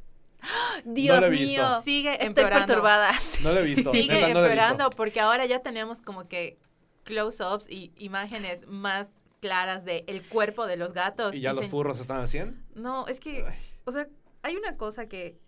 Dios 0.85 1.21
he 1.23 1.29
visto. 1.29 1.45
mío. 1.47 1.81
Sigue 1.83 2.11
Estoy 2.13 2.27
empeorando. 2.27 2.67
perturbada. 2.67 3.11
No 3.43 3.51
lo 3.51 3.59
he 3.59 3.63
visto. 3.63 3.91
Sigue 3.91 4.13
neta, 4.13 4.27
no 4.29 4.33
lo 4.35 4.39
he 4.45 4.49
visto. 4.49 4.63
empeorando 4.63 4.89
porque 4.91 5.19
ahora 5.19 5.45
ya 5.45 5.59
tenemos 5.61 6.01
como 6.01 6.27
que 6.29 6.57
close-ups 7.03 7.69
y 7.69 7.91
imágenes 7.97 8.65
más 8.67 9.19
claras 9.39 9.85
del 9.85 10.03
el 10.07 10.23
cuerpo 10.27 10.65
de 10.65 10.77
los 10.77 10.93
gatos. 10.93 11.35
¿Y 11.35 11.41
ya 11.41 11.53
los 11.53 11.67
furros 11.67 11.99
están 11.99 12.27
100? 12.27 12.65
No, 12.75 13.07
es 13.07 13.19
que, 13.19 13.45
Ay. 13.45 13.55
o 13.85 13.91
sea, 13.91 14.07
hay 14.41 14.55
una 14.55 14.77
cosa 14.77 15.07
que, 15.07 15.39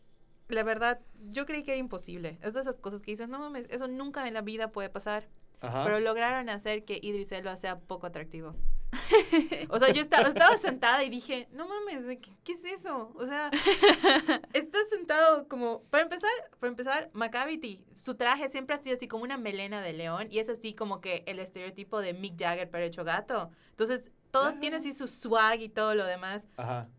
la 0.47 0.63
verdad, 0.63 0.99
yo 1.29 1.45
creí 1.45 1.63
que 1.63 1.71
era 1.71 1.79
imposible. 1.79 2.39
Es 2.41 2.53
de 2.53 2.61
esas 2.61 2.79
cosas 2.79 3.01
que 3.01 3.11
dices, 3.11 3.27
no 3.29 3.39
mames, 3.39 3.67
eso 3.69 3.87
nunca 3.87 4.27
en 4.27 4.33
la 4.33 4.41
vida 4.41 4.71
puede 4.71 4.89
pasar. 4.89 5.27
Ajá. 5.61 5.83
Pero 5.85 5.99
lograron 5.99 6.49
hacer 6.49 6.85
que 6.85 6.99
Idris 7.01 7.31
Elba 7.31 7.57
sea 7.57 7.79
poco 7.79 8.07
atractivo. 8.07 8.55
O 9.69 9.79
sea, 9.79 9.91
yo 9.91 10.01
estaba, 10.01 10.27
estaba 10.27 10.57
sentada 10.57 11.03
y 11.03 11.09
dije, 11.09 11.47
no 11.51 11.67
mames, 11.67 12.05
¿qué, 12.05 12.31
qué 12.43 12.53
es 12.53 12.63
eso? 12.63 13.11
O 13.15 13.25
sea, 13.25 13.51
estás 14.53 14.89
sentado 14.89 15.47
como, 15.47 15.83
para 15.89 16.03
empezar, 16.03 16.31
para 16.59 16.69
empezar, 16.69 17.09
Macavity, 17.13 17.85
su 17.93 18.15
traje 18.15 18.49
siempre 18.49 18.75
ha 18.75 18.81
sido 18.81 18.95
así 18.95 19.07
como 19.07 19.23
una 19.23 19.37
melena 19.37 19.81
de 19.81 19.93
león 19.93 20.27
y 20.31 20.39
es 20.39 20.49
así 20.49 20.73
como 20.73 21.01
que 21.01 21.23
el 21.27 21.39
estereotipo 21.39 22.01
de 22.01 22.13
Mick 22.13 22.39
Jagger 22.39 22.69
pero 22.69 22.85
hecho 22.85 23.03
gato. 23.03 23.51
Entonces, 23.71 24.03
todos 24.31 24.59
tienen 24.59 24.79
así 24.79 24.93
su 24.93 25.07
swag 25.07 25.61
y 25.61 25.69
todo 25.69 25.95
lo 25.95 26.05
demás. 26.05 26.47
Ajá. 26.57 26.89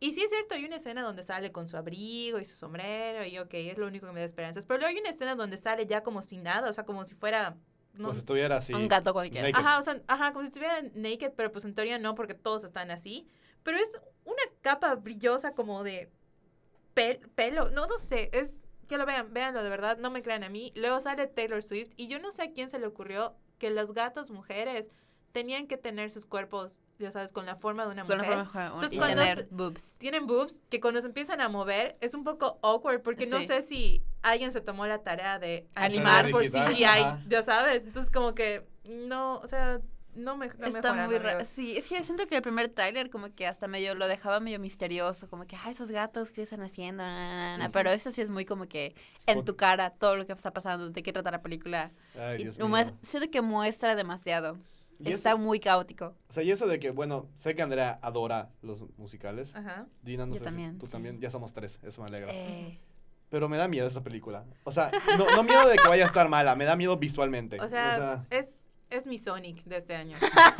Y 0.00 0.12
sí 0.12 0.22
es 0.22 0.30
cierto, 0.30 0.54
hay 0.54 0.64
una 0.64 0.76
escena 0.76 1.02
donde 1.02 1.24
sale 1.24 1.50
con 1.50 1.66
su 1.66 1.76
abrigo 1.76 2.38
y 2.38 2.44
su 2.44 2.54
sombrero 2.56 3.24
y 3.24 3.38
ok, 3.38 3.52
es 3.54 3.78
lo 3.78 3.86
único 3.86 4.06
que 4.06 4.12
me 4.12 4.20
da 4.20 4.26
esperanzas. 4.26 4.64
Pero 4.64 4.78
luego 4.78 4.94
hay 4.94 5.00
una 5.00 5.10
escena 5.10 5.34
donde 5.34 5.56
sale 5.56 5.86
ya 5.86 6.02
como 6.02 6.22
sin 6.22 6.44
nada, 6.44 6.68
o 6.68 6.72
sea, 6.72 6.84
como 6.84 7.04
si 7.04 7.14
fuera... 7.14 7.56
no- 7.98 8.08
Pues 8.08 8.18
estuviera 8.18 8.56
así. 8.56 8.72
Un 8.74 8.88
gato 8.88 9.12
cualquiera. 9.12 9.48
naked. 9.48 9.64
Ajá, 9.66 9.78
o 9.78 9.82
sea, 9.82 10.00
ajá, 10.06 10.32
como 10.32 10.42
si 10.44 10.48
estuviera 10.48 10.80
naked, 10.94 11.32
pero 11.36 11.52
pues 11.52 11.64
en 11.64 11.74
teoría 11.74 11.98
no, 11.98 12.14
porque 12.14 12.34
todos 12.34 12.64
están 12.64 12.90
así. 12.90 13.26
Pero 13.62 13.78
es 13.78 13.98
una 14.24 14.42
capa 14.62 14.94
brillosa 14.94 15.52
como 15.54 15.82
de 15.84 16.10
pel- 16.94 17.28
pelo, 17.34 17.70
no, 17.70 17.86
no 17.86 17.96
sé, 17.98 18.30
es 18.32 18.54
que 18.88 18.96
lo 18.98 19.04
vean, 19.04 19.32
véanlo 19.34 19.62
de 19.62 19.68
verdad, 19.70 19.98
no 19.98 20.10
me 20.10 20.22
crean 20.22 20.44
a 20.44 20.48
mí. 20.48 20.72
Luego 20.74 21.00
sale 21.00 21.26
Taylor 21.26 21.62
Swift 21.62 21.90
y 21.96 22.06
yo 22.08 22.18
no 22.18 22.30
sé 22.30 22.42
a 22.42 22.52
quién 22.52 22.70
se 22.70 22.78
le 22.78 22.86
ocurrió 22.86 23.34
que 23.58 23.70
los 23.70 23.92
gatos 23.92 24.30
mujeres 24.30 24.90
tenían 25.32 25.66
que 25.66 25.76
tener 25.76 26.10
sus 26.10 26.26
cuerpos, 26.26 26.80
ya 26.98 27.10
sabes, 27.10 27.32
con 27.32 27.46
la 27.46 27.54
forma 27.54 27.84
de 27.86 27.92
una 27.92 28.04
Con 28.04 28.18
la 28.18 28.24
mujer. 28.24 28.44
forma 28.46 28.60
de- 28.60 28.66
Entonces, 28.66 28.92
y 28.92 28.96
cuando 28.98 29.16
tener 29.22 29.38
se- 29.38 29.48
boobs. 29.50 29.98
Tienen 29.98 30.26
boobs 30.26 30.60
que 30.70 30.80
cuando 30.80 31.00
se 31.00 31.06
empiezan 31.06 31.40
a 31.40 31.48
mover 31.48 31.96
es 32.00 32.14
un 32.14 32.24
poco 32.24 32.58
awkward 32.62 33.02
porque 33.02 33.26
no 33.26 33.42
sé 33.42 33.62
si 33.62 34.02
alguien 34.22 34.52
se 34.52 34.60
tomó 34.60 34.86
la 34.86 34.98
tarea 34.98 35.38
de 35.38 35.66
animar 35.74 36.30
por 36.30 36.42
digital, 36.42 36.72
CGI, 36.72 36.84
ajá. 36.84 37.20
ya 37.28 37.42
sabes. 37.42 37.84
Entonces 37.86 38.10
como 38.10 38.34
que 38.34 38.66
no, 38.84 39.36
o 39.38 39.46
sea, 39.46 39.80
no 40.14 40.36
me 40.36 40.48
no 40.48 40.66
Está 40.66 40.92
muy 40.94 41.18
raro. 41.18 41.44
Sí, 41.44 41.76
es 41.76 41.88
que 41.88 42.02
siento 42.02 42.26
que 42.26 42.36
el 42.36 42.42
primer 42.42 42.70
tráiler 42.70 43.08
como 43.10 43.32
que 43.32 43.46
hasta 43.46 43.68
medio 43.68 43.94
lo 43.94 44.08
dejaba 44.08 44.40
medio 44.40 44.58
misterioso, 44.58 45.28
como 45.28 45.46
que, 45.46 45.54
ay, 45.62 45.72
esos 45.72 45.92
gatos, 45.92 46.32
¿qué 46.32 46.42
están 46.42 46.62
haciendo? 46.62 47.04
Na, 47.04 47.14
na, 47.14 47.34
na, 47.36 47.58
na". 47.58 47.64
Ujú. 47.66 47.72
Pero 47.72 47.90
eso 47.90 48.10
sí 48.10 48.22
es 48.22 48.30
muy 48.30 48.44
como 48.44 48.66
que 48.66 48.96
en 49.26 49.44
tu 49.44 49.54
cara 49.54 49.90
todo 49.90 50.16
lo 50.16 50.26
que 50.26 50.32
está 50.32 50.50
pasando, 50.52 50.90
de 50.90 51.02
qué 51.04 51.12
trata 51.12 51.30
la 51.30 51.42
película. 51.42 51.92
Ay, 52.18 52.40
Y 52.40 52.44
Dios 52.44 52.58
mío. 52.58 52.92
siento 53.02 53.30
que 53.30 53.42
muestra 53.42 53.94
demasiado. 53.94 54.56
Y 55.00 55.12
Está 55.12 55.30
eso- 55.30 55.38
muy 55.38 55.60
caótico. 55.60 56.14
O 56.28 56.32
sea, 56.32 56.42
y 56.42 56.50
eso 56.50 56.66
de 56.66 56.80
que, 56.80 56.90
bueno, 56.90 57.28
sé 57.36 57.54
que 57.54 57.62
Andrea 57.62 57.98
adora 58.02 58.50
los 58.62 58.84
musicales. 58.98 59.54
Ajá. 59.54 59.86
Gina, 60.04 60.26
no 60.26 60.32
Yo 60.34 60.38
sé 60.40 60.44
también, 60.46 60.72
si 60.72 60.78
tú 60.78 60.86
sí. 60.86 60.92
también. 60.92 61.20
Ya 61.20 61.30
somos 61.30 61.52
tres, 61.52 61.78
eso 61.82 62.02
me 62.02 62.08
alegra. 62.08 62.32
Eh, 62.32 62.78
Pero 63.30 63.48
me 63.48 63.56
da 63.58 63.68
miedo 63.68 63.86
esa 63.86 64.02
película. 64.02 64.44
O 64.64 64.72
sea, 64.72 64.90
no, 65.18 65.26
no 65.36 65.42
miedo 65.44 65.68
de 65.68 65.76
que 65.76 65.86
vaya 65.86 66.04
a 66.04 66.06
estar 66.08 66.28
mala, 66.28 66.56
me 66.56 66.64
da 66.64 66.74
miedo 66.76 66.96
visualmente. 66.96 67.60
O 67.60 67.68
sea, 67.68 68.24
es 68.30 68.64
es 68.90 69.06
mi 69.06 69.18
Sonic 69.18 69.62
de 69.64 69.76
este 69.76 69.94
año. 69.94 70.16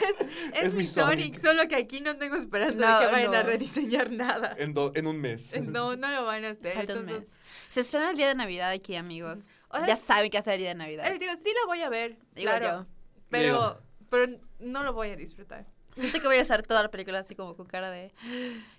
es, 0.00 0.20
es 0.56 0.64
Es 0.64 0.72
mi 0.72 0.78
mi 0.78 0.84
Sonic, 0.84 1.34
Sonic. 1.34 1.40
solo 1.46 1.68
que 1.68 1.76
aquí 1.76 2.00
no 2.00 2.16
tengo 2.16 2.36
esperanza 2.36 2.90
No, 2.90 3.00
de 3.00 3.06
que 3.06 3.12
vayan 3.12 3.34
a 3.34 3.42
rediseñar 3.42 4.10
nada. 4.10 4.54
en, 4.58 4.72
do- 4.74 4.92
en 4.94 5.06
un 5.06 5.20
mes. 5.20 5.52
No, 5.60 5.96
no 5.96 6.08
lo 6.10 6.24
van 6.24 6.44
a 6.44 6.50
hacer. 6.50 6.78
Entonces, 6.78 7.20
mes. 7.20 7.28
Se 7.70 7.80
estrena 7.80 8.10
el 8.10 8.16
día 8.16 8.28
de 8.28 8.34
Navidad 8.34 8.70
aquí, 8.70 8.96
amigos. 8.96 9.40
O 9.70 9.76
sea, 9.78 9.86
ya 9.86 9.94
es- 9.94 10.00
saben 10.00 10.30
qué 10.30 10.38
hacer 10.38 10.54
el 10.54 10.60
día 10.60 10.68
de 10.70 10.74
Navidad. 10.76 11.06
eh, 11.06 11.18
digo, 11.18 11.32
sí 11.42 11.50
lo 11.60 11.66
voy 11.66 11.82
a 11.82 11.88
ver, 11.88 12.16
Igual 12.36 12.58
claro, 12.60 12.80
yo. 12.82 12.86
pero 13.30 13.44
Digo. 13.44 13.80
pero 14.10 14.38
no 14.60 14.82
lo 14.82 14.92
voy 14.92 15.10
a 15.10 15.16
disfrutar. 15.16 15.66
Siento 15.96 16.20
que 16.20 16.26
voy 16.28 16.36
a 16.36 16.42
estar 16.42 16.62
toda 16.62 16.82
la 16.82 16.90
película 16.92 17.18
así 17.18 17.34
como 17.34 17.56
con 17.56 17.66
cara 17.66 17.90
de... 17.90 18.12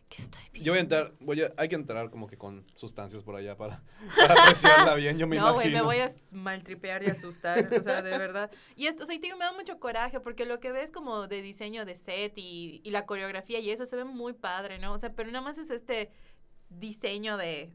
¿Qué 0.08 0.22
estoy 0.22 0.42
viendo? 0.54 0.66
Yo 0.66 0.72
voy 0.72 0.78
a 0.78 0.82
entrar, 0.82 1.14
voy 1.20 1.42
a, 1.44 1.54
hay 1.58 1.68
que 1.68 1.76
entrar 1.76 2.10
como 2.10 2.28
que 2.28 2.38
con 2.38 2.66
sustancias 2.76 3.22
por 3.24 3.36
allá 3.36 3.58
para, 3.58 3.84
para 4.16 4.42
apreciarla 4.42 4.96
bien, 4.96 5.18
yo 5.20 5.28
me 5.28 5.36
no, 5.38 5.54
güey, 5.54 5.68
imagino. 5.68 5.80
me 5.80 5.86
voy 5.86 5.98
a 6.00 6.12
maltripear 6.32 7.04
y 7.04 7.08
asustar, 7.08 7.68
o 7.78 7.84
sea, 7.84 8.02
de 8.02 8.18
verdad. 8.18 8.50
Y 8.78 8.88
esto, 8.88 9.04
o 9.04 9.06
sea, 9.06 9.18
digo, 9.20 9.36
me 9.38 9.44
da 9.46 9.52
mucho 9.52 9.80
coraje 9.80 10.20
porque 10.22 10.46
lo 10.46 10.60
que 10.62 10.72
ves 10.72 10.92
como 10.92 11.28
de 11.28 11.42
diseño 11.42 11.84
de 11.86 11.96
set 11.96 12.34
y, 12.38 12.80
y 12.86 12.92
la 12.92 13.06
coreografía 13.06 13.60
y 13.60 13.70
eso 13.70 13.86
se 13.86 13.98
ve 13.98 14.06
muy 14.06 14.32
padre, 14.34 14.80
¿no? 14.80 14.94
O 14.94 15.00
sea, 15.00 15.12
pero 15.14 15.30
nada 15.30 15.42
más 15.44 15.58
es 15.58 15.70
este 15.70 16.10
diseño 16.70 17.36
de 17.38 17.72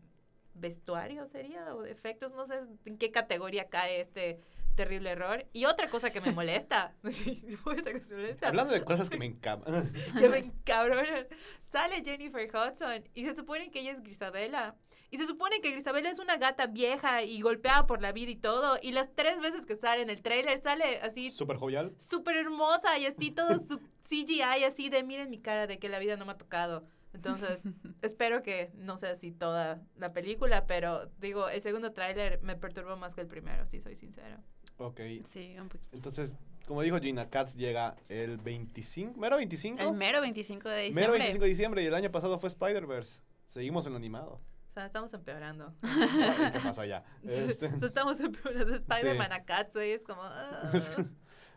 vestuario 0.54 1.26
sería 1.26 1.74
o 1.74 1.82
de 1.82 1.90
efectos, 1.90 2.32
no 2.32 2.46
sé 2.46 2.60
en 2.84 2.98
qué 2.98 3.10
categoría 3.10 3.68
cae 3.68 4.00
este 4.00 4.40
terrible 4.74 5.10
error. 5.10 5.46
Y 5.52 5.66
otra 5.66 5.88
cosa 5.88 6.10
que 6.10 6.20
me 6.20 6.32
molesta, 6.32 6.94
otra 7.64 7.92
cosa 7.92 8.08
que 8.08 8.14
me 8.14 8.22
molesta, 8.22 8.48
Hablando 8.48 8.72
de 8.74 8.84
cosas 8.84 9.10
que 9.10 9.18
me 9.18 9.26
encaban. 9.26 9.92
que 10.18 10.28
me 10.28 10.38
encabronan, 10.38 11.26
sale 11.70 12.02
Jennifer 12.04 12.48
Hudson 12.48 13.04
y 13.14 13.24
se 13.24 13.34
supone 13.34 13.70
que 13.70 13.80
ella 13.80 13.92
es 13.92 14.02
Grisabela. 14.02 14.76
Y 15.10 15.18
se 15.18 15.26
supone 15.26 15.60
que 15.60 15.70
Grisabela 15.70 16.10
es 16.10 16.18
una 16.18 16.38
gata 16.38 16.66
vieja 16.66 17.22
y 17.22 17.40
golpeada 17.40 17.86
por 17.86 18.02
la 18.02 18.10
vida 18.10 18.32
y 18.32 18.36
todo. 18.36 18.78
Y 18.82 18.90
las 18.90 19.14
tres 19.14 19.38
veces 19.38 19.64
que 19.64 19.76
sale 19.76 20.02
en 20.02 20.10
el 20.10 20.22
tráiler 20.22 20.58
sale 20.58 20.98
así 21.02 21.30
Súper 21.30 21.56
jovial. 21.56 21.94
súper 21.98 22.36
hermosa 22.36 22.98
y 22.98 23.06
así 23.06 23.30
todo 23.30 23.60
su 23.60 23.78
CGI 24.08 24.64
así 24.64 24.88
de 24.88 25.04
miren 25.04 25.30
mi 25.30 25.38
cara 25.40 25.68
de 25.68 25.78
que 25.78 25.88
la 25.88 26.00
vida 26.00 26.16
no 26.16 26.24
me 26.24 26.32
ha 26.32 26.38
tocado. 26.38 26.88
Entonces, 27.14 27.68
espero 28.02 28.42
que 28.42 28.70
no 28.74 28.98
sea 28.98 29.12
así 29.12 29.32
toda 29.32 29.80
la 29.96 30.12
película, 30.12 30.66
pero 30.66 31.10
digo, 31.20 31.48
el 31.48 31.62
segundo 31.62 31.92
tráiler 31.92 32.42
me 32.42 32.56
perturbó 32.56 32.96
más 32.96 33.14
que 33.14 33.22
el 33.22 33.28
primero, 33.28 33.64
si 33.66 33.80
soy 33.80 33.96
sincero. 33.96 34.38
Ok. 34.78 35.00
Sí, 35.24 35.56
un 35.58 35.68
poquito. 35.68 35.96
Entonces, 35.96 36.36
como 36.66 36.82
dijo 36.82 36.98
Gina, 36.98 37.30
Cats 37.30 37.54
llega 37.56 37.96
el 38.08 38.38
25. 38.38 39.18
¿Mero 39.18 39.36
25? 39.36 39.82
El 39.82 39.92
mero 39.92 40.20
25 40.20 40.68
de 40.68 40.76
diciembre. 40.76 41.02
Mero 41.02 41.12
25 41.12 41.42
de 41.44 41.48
diciembre 41.48 41.82
y 41.82 41.86
el 41.86 41.94
año 41.94 42.10
pasado 42.10 42.38
fue 42.38 42.48
Spider-Verse. 42.48 43.20
Seguimos 43.48 43.86
en 43.86 43.92
lo 43.92 43.98
animado. 43.98 44.40
O 44.70 44.74
sea, 44.74 44.86
estamos 44.86 45.14
empeorando. 45.14 45.72
¿Qué 46.52 46.60
pasó 46.60 46.80
allá? 46.80 47.04
Este, 47.22 47.66
Estamos 47.66 48.18
empeorando. 48.18 48.74
Spider-Man 48.74 49.32
a 49.32 49.44
Cats, 49.44 49.76
y 49.76 49.92
es 49.92 50.02
como... 50.02 50.22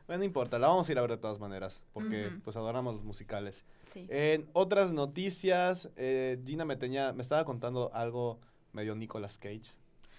bueno, 0.05 0.19
no 0.19 0.23
importa, 0.23 0.59
la 0.59 0.67
vamos 0.67 0.87
a 0.87 0.91
ir 0.91 0.99
a 0.99 1.01
ver 1.01 1.11
de 1.11 1.17
todas 1.17 1.39
maneras, 1.39 1.81
porque 1.93 2.27
Ujú. 2.27 2.39
pues 2.41 2.55
adoramos 2.55 2.93
los 2.93 3.03
musicales. 3.03 3.65
Sí. 3.93 4.05
En 4.09 4.49
otras 4.53 4.91
noticias, 4.91 5.89
eh, 5.95 6.39
Gina 6.45 6.65
me 6.65 6.75
tenía, 6.75 7.13
me 7.13 7.21
estaba 7.21 7.45
contando 7.45 7.91
algo 7.93 8.39
medio 8.73 8.95
Nicolas 8.95 9.37
Cage. 9.37 9.73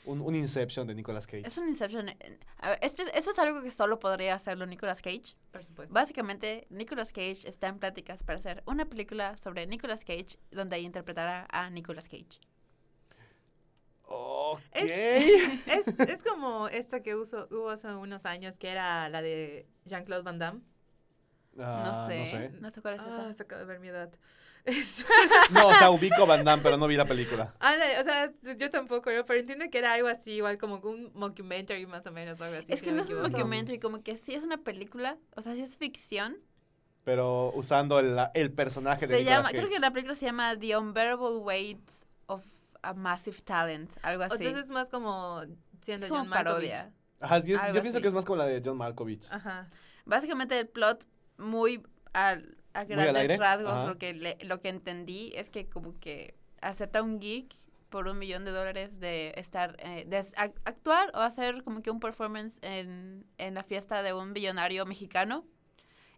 Un, 0.05 0.23
un 0.23 0.35
Inception 0.35 0.87
de 0.87 0.95
Nicolas 0.95 1.27
Cage. 1.27 1.47
Es 1.47 1.59
un 1.59 1.69
Inception. 1.69 2.09
eh, 2.09 2.39
A 2.59 2.71
ver, 2.71 2.79
este, 2.81 3.03
eso 3.19 3.31
es 3.31 3.39
algo 3.39 3.63
que 3.63 3.71
solo 3.71 3.99
podría 3.99 4.35
hacerlo 4.35 4.65
Nicolas 4.65 5.03
Cage. 5.03 5.37
Por 5.53 5.63
supuesto. 5.63 5.93
Básicamente, 5.93 6.67
Nicolas 6.71 7.13
Cage 7.13 7.47
está 7.47 7.69
en 7.69 7.79
pláticas 7.79 8.23
para 8.23 8.39
hacer 8.39 8.63
una 8.67 8.87
película 8.87 9.37
sobre 9.37 9.67
Nicolas 9.67 10.05
Cage 10.05 10.39
donde 10.51 10.79
interpretará 10.81 11.47
a 11.51 11.69
Nicolas 11.69 12.09
Cage. 12.09 12.41
Ok. 14.11 14.61
Es, 14.75 15.87
es 15.87 16.23
como 16.23 16.69
esta 16.69 17.03
que 17.03 17.15
uso, 17.15 17.47
hubo 17.51 17.69
hace 17.69 17.89
unos 17.89 18.25
años, 18.25 18.57
que 18.57 18.69
era 18.69 19.11
la 19.11 19.21
de 19.21 19.67
Jean-Claude 19.85 20.23
Van 20.23 20.39
Damme. 20.39 20.61
Ah, 21.61 21.83
no 21.87 22.07
sé. 22.07 22.19
No 22.21 22.27
sé. 22.27 22.51
No 22.61 22.71
sé 22.71 22.81
cuál 22.83 22.95
es 22.95 23.01
Ah, 23.01 23.25
esa. 23.29 23.33
se 23.33 23.43
acaba 23.43 23.61
de 23.61 23.67
ver 23.67 23.81
mi 23.81 23.89
edad. 23.89 24.11
Es- 24.65 25.07
No, 25.53 25.69
o 25.69 25.75
sea, 25.75 25.91
ubico 25.91 26.27
Van 26.27 26.45
Damme, 26.45 26.63
pero 26.63 26.77
no 26.77 26.87
vi 26.89 26.97
la 26.97 27.07
película. 27.07 27.55
Ándale, 27.61 27.99
o 28.01 28.05
sea, 28.05 28.33
yo 28.57 28.71
tampoco, 28.71 29.11
¿no? 29.11 29.25
pero 29.25 29.39
entiendo 29.41 29.65
que 29.71 29.79
era 29.79 29.95
algo 29.95 30.09
así, 30.09 30.33
igual 30.33 30.59
como 30.59 30.77
un 30.81 31.11
mockumentary 31.15 31.87
más 31.87 32.07
o 32.07 32.13
menos, 32.13 32.41
algo 32.41 32.59
así. 32.59 32.73
es 32.73 32.81
si 32.81 32.85
que 32.87 32.91
no 32.91 32.99
no 32.99 33.03
es 33.03 33.09
un 33.09 33.15
equivoco. 33.17 33.31
documentary, 33.39 33.79
como 33.79 34.03
que 34.03 34.17
sí 34.19 34.35
es 34.35 34.45
una 34.45 34.59
película, 34.59 35.17
o 35.37 35.43
sea, 35.43 35.55
sí 35.55 35.63
es 35.63 35.77
ficción. 35.79 36.37
Pero 37.05 37.51
usando 37.55 37.99
el, 38.01 38.15
el 38.35 38.53
personaje 38.53 39.07
de 39.07 39.15
Se 39.15 39.19
Nicolas 39.21 39.39
llama, 39.39 39.49
Cage. 39.51 39.59
creo 39.59 39.71
que 39.71 39.79
la 39.79 39.91
película 39.93 40.15
se 40.15 40.27
llama 40.27 40.59
The 40.59 40.77
Unbearable 40.77 41.37
Weight 41.39 41.91
of 42.27 42.45
a 42.83 42.93
Massive 42.93 43.39
Talent, 43.43 43.91
algo 44.03 44.25
así. 44.25 44.35
Entonces 44.45 44.67
es 44.67 44.71
más 44.71 44.91
como 44.91 45.43
siendo 45.81 46.05
es 46.07 46.11
como 46.11 46.23
John 46.23 46.29
Malkovich. 46.29 46.71
parodia. 46.73 46.93
Ajá, 47.21 47.39
yo, 47.39 47.57
yo 47.73 47.81
pienso 47.81 47.99
así. 47.99 48.03
que 48.03 48.09
es 48.09 48.13
más 48.15 48.27
como 48.27 48.37
la 48.37 48.47
de 48.47 48.61
John 48.63 48.77
Malkovich. 48.77 49.27
Ajá. 49.31 49.69
Básicamente 50.05 50.59
el 50.61 50.69
plot 50.69 51.07
muy 51.39 51.83
al- 52.13 52.57
a 52.75 52.85
grandes 52.85 53.39
rasgos 53.39 53.73
ajá. 53.73 53.87
lo 53.87 53.99
que 53.99 54.13
le- 54.15 54.39
lo 54.43 54.61
que 54.61 54.69
entendí 54.69 55.33
es 55.35 55.49
que 55.51 55.67
como 55.69 55.99
que 55.99 56.35
acepta 56.61 57.03
un 57.03 57.19
geek 57.21 57.55
por 57.89 58.07
un 58.07 58.19
millón 58.19 58.45
de 58.45 58.51
dólares 58.51 59.01
de 59.01 59.33
estar 59.37 59.77
eh, 59.79 60.05
de 60.07 60.19
actuar 60.65 61.11
o 61.15 61.21
hacer 61.21 61.65
como 61.65 61.81
que 61.83 61.91
un 61.91 62.01
performance 62.01 62.59
en, 62.63 63.25
en 63.39 63.55
la 63.55 63.63
fiesta 63.63 64.03
de 64.03 64.13
un 64.13 64.35
billonario 64.35 64.85
mexicano 64.85 65.45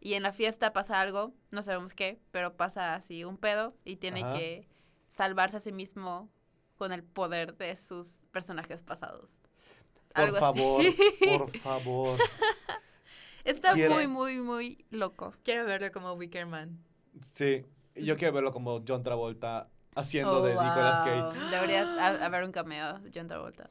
y 0.01 0.15
en 0.15 0.23
la 0.25 0.33
fiesta 0.33 0.73
pasa 0.73 1.01
algo 1.01 1.33
no 1.51 1.63
sabemos 1.63 1.95
qué 1.95 2.19
pero 2.33 2.57
pasa 2.57 2.95
así 2.97 3.23
un 3.25 3.37
pedo 3.37 3.75
y 3.85 3.97
tiene 3.97 4.23
Ajá. 4.25 4.37
que 4.37 4.67
salvarse 5.11 5.59
a 5.59 5.61
sí 5.61 5.71
mismo 5.73 6.29
con 6.77 6.93
el 6.93 7.05
poder 7.05 7.57
de 7.57 7.77
sus 7.77 8.19
personajes 8.33 8.83
pasados 8.83 9.31
Por 10.15 10.25
algo 10.25 10.39
favor, 10.39 10.81
así 10.81 10.97
por 11.39 11.57
favor. 11.59 12.19
Está 13.45 13.73
Quiero- 13.75 13.95
muy 13.95 14.07
muy 14.07 14.39
muy 14.39 14.85
loco 14.91 15.35
Quiero 15.43 15.65
verlo 15.67 15.91
como 15.93 16.13
Wicker 16.15 16.47
Man. 16.47 16.79
Sí, 17.35 17.65
y 17.95 18.05
yo 18.05 18.17
quiero 18.17 18.35
verlo 18.35 18.53
como 18.53 18.83
John 18.87 19.03
Travolta 19.03 19.69
haciendo 19.95 20.41
Oh, 20.41 20.43
de 20.43 20.51
Nicolas. 20.53 21.05
Cage. 21.33 21.41
Debería 21.51 21.83
ha- 21.83 22.25
haber 22.27 22.45
un 22.45 22.53
cameo 22.53 22.99
de 23.01 23.11
John 23.15 23.27
Travolta. 23.29 23.71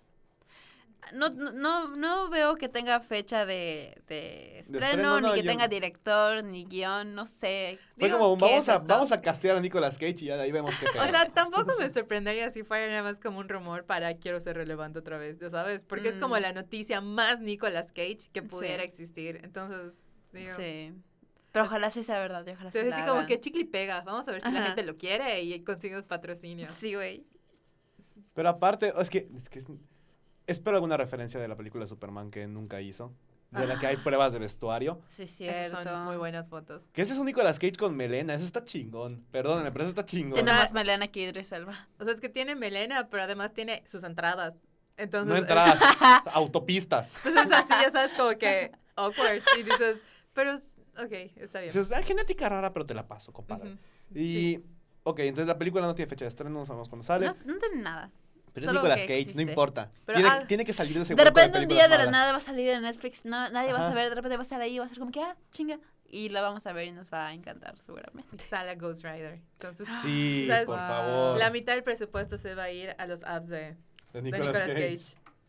No, 1.13 1.29
no, 1.29 1.87
no, 1.95 2.29
veo 2.29 2.55
que 2.55 2.69
tenga 2.69 2.99
fecha 2.99 3.45
de, 3.45 3.99
de 4.07 4.59
estreno, 4.59 4.85
estreno, 4.85 5.19
no, 5.21 5.27
ni 5.29 5.33
que 5.39 5.43
yo- 5.45 5.51
tenga 5.51 5.67
director, 5.67 6.43
ni 6.43 6.65
guion, 6.65 7.15
no 7.15 7.25
sé. 7.25 7.79
Fue 7.97 8.07
Digo, 8.07 8.19
como, 8.19 8.37
¿qué 8.37 8.45
vamos 8.45 8.63
es 8.63 8.69
a, 8.69 8.75
esto? 8.75 8.87
vamos 8.87 9.11
a 9.11 9.21
castear 9.21 9.55
a 9.57 9.59
Nicolas 9.59 9.97
Cage 9.97 10.17
y 10.19 10.25
ya 10.25 10.35
de 10.37 10.43
ahí 10.43 10.51
vemos 10.51 10.75
qué. 10.77 10.85
O 10.99 11.09
sea, 11.09 11.29
tampoco 11.29 11.71
me 11.79 11.89
sorprendería 11.89 12.51
si 12.51 12.63
fuera 12.63 12.87
nada 12.87 13.01
más 13.03 13.19
como 13.19 13.39
un 13.39 13.49
rumor 13.49 13.85
para 13.85 14.13
quiero 14.17 14.39
ser 14.39 14.57
relevante 14.57 14.99
otra 14.99 15.17
vez, 15.17 15.39
ya 15.39 15.49
sabes, 15.49 15.83
porque 15.85 16.09
es 16.09 16.17
como 16.17 16.35
Mm. 16.35 16.41
la 16.41 16.53
noticia 16.53 17.01
más 17.01 17.39
Nicolas 17.39 17.87
Cage 17.91 18.29
que 18.31 18.41
pudiera 18.43 18.83
Sí. 18.83 18.89
existir. 18.89 19.39
Entonces, 19.43 19.93
digo, 20.31 20.53
Sí. 20.57 20.93
Pero 21.51 21.65
ojalá 21.65 21.89
sí 21.89 22.03
sea 22.03 22.19
verdad, 22.19 22.45
y 22.45 22.51
ojalá 22.51 22.69
sí 22.71 22.77
entonces 22.77 23.01
así 23.01 23.09
como 23.09 23.25
que 23.25 23.39
chicle 23.39 23.61
y 23.61 23.65
pega. 23.65 24.01
Vamos 24.01 24.27
a 24.27 24.31
ver 24.31 24.41
si 24.43 24.51
la 24.51 24.63
gente 24.65 24.83
lo 24.83 24.95
quiere 24.97 25.41
y 25.41 25.63
consigamos 25.63 26.05
patrocinios. 26.05 26.69
Sí, 26.69 26.93
güey. 26.93 27.25
Pero 28.35 28.49
aparte, 28.49 28.93
es 28.99 29.09
que, 29.09 29.27
es 29.41 29.49
que 29.49 29.59
es- 29.59 29.65
espero 30.51 30.77
alguna 30.77 30.97
referencia 30.97 31.39
de 31.39 31.47
la 31.47 31.55
película 31.55 31.83
de 31.83 31.87
Superman 31.87 32.31
que 32.31 32.47
nunca 32.47 32.81
hizo. 32.81 33.13
De 33.51 33.65
la 33.65 33.79
que 33.79 33.87
hay 33.87 33.97
pruebas 33.97 34.31
de 34.31 34.37
vestuario. 34.37 35.01
Sí, 35.09 35.23
Esas 35.23 35.37
cierto. 35.37 35.83
son 35.83 36.03
muy 36.05 36.17
buenas 36.17 36.49
fotos. 36.49 36.83
Que 36.93 37.01
ese 37.01 37.13
es 37.13 37.19
un 37.19 37.25
Nicolas 37.25 37.57
Cage 37.57 37.77
con 37.77 37.95
melena. 37.95 38.35
Eso 38.35 38.45
está 38.45 38.63
chingón. 38.63 39.25
Perdónenme, 39.31 39.71
pero 39.71 39.85
eso 39.85 39.89
está 39.89 40.05
chingón. 40.05 40.33
Tiene 40.35 40.51
más 40.53 40.71
melena 40.71 41.07
que 41.07 41.23
Idris 41.23 41.51
Elba. 41.51 41.87
O 41.97 42.03
sea, 42.05 42.13
es 42.13 42.21
que 42.21 42.29
tiene 42.29 42.53
melena, 42.53 43.09
pero 43.09 43.23
además 43.23 43.51
tiene 43.53 43.81
sus 43.87 44.03
entradas. 44.03 44.67
Entonces, 44.97 45.33
No 45.33 45.35
entradas, 45.39 45.81
autopistas. 46.31 47.17
entonces 47.25 47.51
así 47.51 47.73
ya 47.81 47.89
sabes 47.89 48.13
como 48.13 48.37
que 48.37 48.71
awkward 48.95 49.41
y 49.57 49.63
dices, 49.63 49.97
pero 50.33 50.53
ok, 50.53 51.11
está 51.37 51.61
bien. 51.61 51.73
Dices, 51.73 51.89
ah, 51.91 52.03
genética 52.03 52.49
rara, 52.49 52.71
pero 52.71 52.85
te 52.85 52.93
la 52.93 53.07
paso, 53.07 53.33
compadre. 53.33 53.77
Y, 54.13 54.59
ok, 55.03 55.19
entonces 55.21 55.47
la 55.47 55.57
película 55.57 55.87
no 55.87 55.95
tiene 55.95 56.09
fecha 56.09 56.25
de 56.25 56.29
estreno, 56.29 56.51
no 56.51 56.65
sabemos 56.67 56.87
cuándo 56.87 57.03
sale. 57.03 57.25
No, 57.25 57.33
no 57.45 57.57
tiene 57.57 57.81
nada. 57.81 58.11
Pero 58.61 58.71
es 58.71 58.75
Nicolas 58.77 59.01
Cage, 59.01 59.19
existe. 59.19 59.43
no 59.43 59.49
importa. 59.49 59.91
Pero, 60.05 60.19
tiene, 60.19 60.33
ah, 60.33 60.45
tiene 60.47 60.65
que 60.65 60.73
salir 60.73 60.95
de 60.95 61.01
ese 61.03 61.15
De 61.15 61.23
repente 61.23 61.59
un 61.59 61.67
día 61.67 61.83
de 61.83 61.89
la 61.89 61.97
malas. 61.97 62.11
nada 62.11 62.31
va 62.31 62.37
a 62.37 62.41
salir 62.41 62.69
en 62.69 62.81
Netflix, 62.81 63.25
no, 63.25 63.49
nadie 63.49 63.71
va 63.73 63.79
a 63.79 63.89
saber, 63.89 64.09
de 64.09 64.15
repente 64.15 64.37
va 64.37 64.41
a 64.41 64.43
estar 64.43 64.61
ahí 64.61 64.75
y 64.75 64.79
va 64.79 64.85
a 64.85 64.89
ser 64.89 64.99
como 64.99 65.11
que, 65.11 65.21
ah, 65.21 65.35
chinga. 65.51 65.79
Y 66.11 66.29
la 66.29 66.41
vamos 66.41 66.65
a 66.65 66.73
ver 66.73 66.87
y 66.87 66.91
nos 66.91 67.13
va 67.13 67.27
a 67.27 67.33
encantar 67.33 67.75
seguramente. 67.85 68.43
Sale 68.49 68.75
Ghost 68.77 69.03
Rider. 69.03 69.39
Entonces, 69.53 69.87
Sí, 70.01 70.45
¿sabes? 70.47 70.65
por 70.65 70.77
favor. 70.77 71.37
la 71.37 71.51
mitad 71.51 71.73
del 71.73 71.83
presupuesto 71.83 72.37
se 72.37 72.55
va 72.55 72.63
a 72.63 72.71
ir 72.71 72.95
a 72.97 73.05
los 73.05 73.23
apps 73.23 73.49
de, 73.49 73.75
de 74.13 74.21
de 74.21 74.21
Nicolas. 74.23 74.57
Cage. 74.67 74.97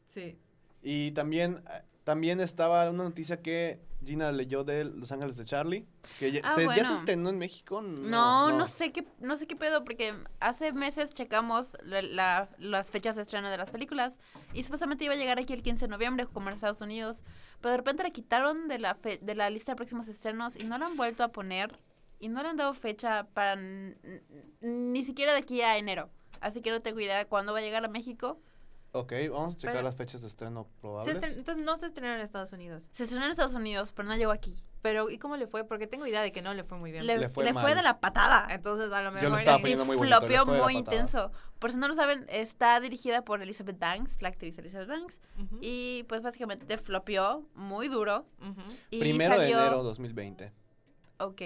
Sí. 0.07 0.39
Y 0.83 1.13
también, 1.13 1.63
eh, 1.71 1.83
también 2.05 2.41
estaba 2.41 2.89
una 2.91 3.05
noticia 3.05 3.41
que 3.41 3.81
Gina 4.05 4.33
leyó 4.33 4.65
de 4.65 4.85
Los 4.85 5.13
Ángeles 5.13 5.37
de 5.37 5.45
Charlie. 5.45 5.87
Que 6.19 6.33
ya, 6.33 6.41
Ah, 6.45 6.55
se, 6.55 6.65
ya 6.65 6.71
se 6.75 6.81
bueno. 6.81 6.95
estrenó 6.95 7.31
en 7.31 7.39
México. 7.39 7.83
No, 7.83 8.51
no, 8.51 8.67
sé 8.67 8.93
qué, 8.93 9.07
no 9.21 9.37
sé 9.37 9.47
qué 9.47 9.57
pedo, 9.57 9.85
porque 9.85 10.15
hace 10.41 10.73
meses 10.73 11.13
checamos 11.15 11.77
la- 11.83 12.03
la- 12.03 12.49
las 12.59 12.91
fechas 12.91 13.17
de 13.17 13.23
estreno 13.23 13.51
de 13.51 13.57
las 13.59 13.71
películas 13.71 14.19
y 14.55 14.63
supuestamente 14.63 15.05
iba 15.05 15.15
a 15.15 15.17
llegar 15.17 15.39
aquí 15.39 15.53
el 15.53 15.63
15 15.63 15.87
de 15.87 15.89
noviembre 15.91 16.27
como 16.27 16.49
en 16.49 16.55
Estados 16.55 16.81
Unidos, 16.81 17.23
pero 17.61 17.73
de 17.73 17.77
repente 17.77 18.03
la 18.03 18.11
quitaron 18.11 18.69
de 18.69 18.79
la, 18.79 18.95
fe- 18.95 19.19
de 19.23 19.35
la 19.35 19.51
lista 19.51 19.73
de 19.73 19.77
próximos 19.77 20.09
estrenos 20.09 20.57
y 20.57 20.65
no 20.65 20.79
la 20.79 20.87
han 20.87 20.97
vuelto 20.97 21.23
a 21.23 21.29
poner 21.29 21.79
y 22.19 22.29
no 22.29 22.43
le 22.43 22.49
han 22.49 22.57
dado 22.57 22.75
fecha 22.75 23.27
para 23.35 23.57
ni 24.61 25.03
siquiera 25.05 25.33
de 25.33 25.39
aquí 25.39 25.61
a 25.63 25.77
enero. 25.79 26.11
Así 26.41 26.61
que 26.63 26.71
no 26.71 26.81
tengo 26.81 27.01
idea 27.01 27.19
de 27.19 27.27
cuándo 27.27 27.53
va 27.53 27.59
a 27.59 27.63
llegar 27.63 27.85
a 27.85 27.89
México. 27.89 28.41
Ok, 28.93 29.13
vamos 29.31 29.55
a 29.55 29.57
checar 29.57 29.75
Pero- 29.77 29.85
las 29.85 29.95
fechas 29.97 30.21
de 30.21 30.27
estreno 30.27 30.65
Se 30.65 30.81
probables. 30.81 31.17
estren- 31.17 31.37
entonces 31.39 31.65
no 31.65 31.79
se 31.79 31.87
estrenó 31.87 32.15
en 32.15 32.21
Estados 32.21 32.53
Unidos. 32.53 32.89
Se 32.93 33.05
estrenó 33.05 33.25
en 33.27 33.31
Estados 33.31 33.55
Unidos, 33.55 33.93
pero 33.93 34.09
no 34.09 34.17
llegó 34.17 34.33
aquí. 34.33 34.57
Pero, 34.83 35.11
¿y 35.11 35.19
cómo 35.19 35.37
le 35.37 35.47
fue? 35.47 35.65
Porque 35.65 35.87
tengo 35.87 36.07
idea 36.07 36.23
de 36.23 36.33
que 36.33 36.43
no 36.43 36.55
le 36.55 36.65
fue 36.65 36.77
muy 36.79 36.91
bien. 36.91 37.07
Le, 37.07 37.19
Le 37.19 37.29
fue 37.29 37.45
le 37.45 37.53
mal. 37.53 37.63
fue 37.65 37.75
de 37.77 37.83
la 37.83 38.01
patada. 38.01 38.47
Entonces, 38.51 38.91
a 38.91 39.03
lo 39.03 39.13
mejor... 39.13 39.31
lo 39.45 39.59
poniendo 39.61 39.85
muy 39.85 39.97
bonito, 39.97 40.17
flopeó 40.21 40.47
muy 40.47 40.77
intenso. 40.77 41.31
Por 41.59 41.71
si 41.71 41.77
no 41.79 41.87
lo 41.87 41.95
saben, 41.95 42.27
está 42.31 42.81
dirigida 42.81 43.23
por 43.23 43.43
Elizabeth 43.43 43.79
Banks, 43.79 44.21
la 44.23 44.31
actriz 44.31 44.59
Elizabeth 44.59 44.89
Banks. 44.89 45.21
Ujú, 45.39 45.59
Y 45.61 46.05
pues 46.09 46.23
básicamente 46.23 46.65
te 46.67 46.79
flopeó 46.79 47.47
muy 47.55 47.89
duro. 47.89 48.27
ujú, 48.41 48.61
Y 48.91 48.99
Primero 49.01 49.37
salió... 49.37 49.57
de 49.59 49.67
enero 49.67 49.83
2020. 49.85 50.51
Ok, 51.19 51.43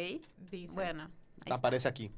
dice. 0.50 0.72
bueno. 0.72 1.10
Aparece 1.50 1.88
aquí. 1.88 2.10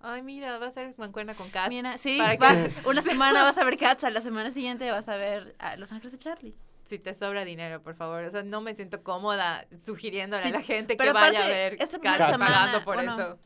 Ay, 0.00 0.22
mira, 0.22 0.58
va 0.58 0.68
a 0.68 0.70
ser 0.70 0.94
mancuerna 0.96 1.34
con 1.34 1.50
Cats. 1.50 1.68
Mira, 1.68 1.98
sí, 1.98 2.18
vas, 2.38 2.58
una 2.86 3.02
semana 3.02 3.42
vas 3.42 3.58
a 3.58 3.64
ver 3.64 3.76
Cats, 3.76 4.04
a 4.04 4.10
la 4.10 4.20
semana 4.20 4.50
siguiente 4.50 4.90
vas 4.90 5.08
a 5.08 5.16
ver 5.16 5.56
a 5.58 5.76
Los 5.76 5.90
Ángeles 5.92 6.12
de 6.12 6.18
Charlie. 6.18 6.54
Si 6.84 6.98
te 6.98 7.12
sobra 7.14 7.44
dinero, 7.44 7.82
por 7.82 7.94
favor. 7.94 8.22
O 8.24 8.30
sea, 8.30 8.42
no 8.42 8.60
me 8.60 8.74
siento 8.74 9.02
cómoda 9.02 9.66
sugiriéndole 9.84 10.42
Sí, 10.42 10.48
a 10.48 10.52
la 10.52 10.62
gente 10.62 10.96
que 10.96 11.12
vaya 11.12 11.44
a 11.44 11.48
ver 11.48 11.76
esta 11.80 11.98
Cats 11.98 12.38
pagando 12.38 12.84
por 12.84 12.94
bueno, 12.94 13.18
eso. 13.18 13.38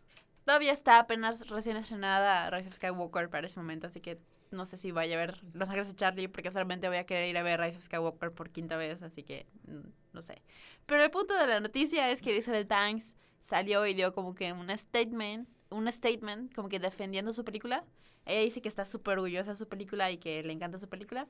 Todavía 0.44 0.72
está 0.72 0.98
apenas 0.98 1.48
recién 1.48 1.76
estrenada 1.76 2.50
Rise 2.50 2.68
of 2.68 2.74
Skywalker 2.74 3.30
para 3.30 3.46
ese 3.46 3.58
momento, 3.58 3.86
así 3.86 4.00
que 4.00 4.18
no 4.50 4.66
sé 4.66 4.76
si 4.76 4.90
vaya 4.90 5.16
a 5.16 5.18
ver 5.18 5.40
Los 5.54 5.68
Ángeles 5.68 5.88
de 5.88 5.96
Charlie, 5.96 6.28
porque 6.28 6.50
solamente 6.50 6.88
voy 6.88 6.98
a 6.98 7.04
querer 7.04 7.28
ir 7.28 7.38
a 7.38 7.42
ver 7.42 7.60
Rise 7.60 7.78
of 7.78 7.84
Skywalker 7.84 8.32
por 8.32 8.50
quinta 8.50 8.76
vez, 8.76 9.02
así 9.02 9.22
que 9.22 9.46
mm, 9.66 9.88
no 10.12 10.22
sé. 10.22 10.42
Pero 10.86 11.02
el 11.02 11.10
punto 11.10 11.34
de 11.34 11.46
la 11.46 11.60
noticia 11.60 12.10
es 12.10 12.20
que 12.20 12.30
Elizabeth 12.30 12.68
Banks 12.68 13.16
salió 13.44 13.86
y 13.86 13.94
dio 13.94 14.12
como 14.12 14.34
que 14.34 14.52
un 14.52 14.68
statement, 14.76 15.48
un 15.72 15.90
statement 15.90 16.54
como 16.54 16.68
que 16.68 16.78
defendiendo 16.78 17.32
su 17.32 17.44
película. 17.44 17.84
Ella 18.24 18.40
dice 18.40 18.62
que 18.62 18.68
está 18.68 18.84
súper 18.84 19.14
orgullosa 19.18 19.50
de 19.50 19.56
su 19.56 19.68
película 19.68 20.10
y 20.10 20.18
que 20.18 20.42
le 20.42 20.52
encanta 20.52 20.78
su 20.78 20.88
película, 20.88 21.26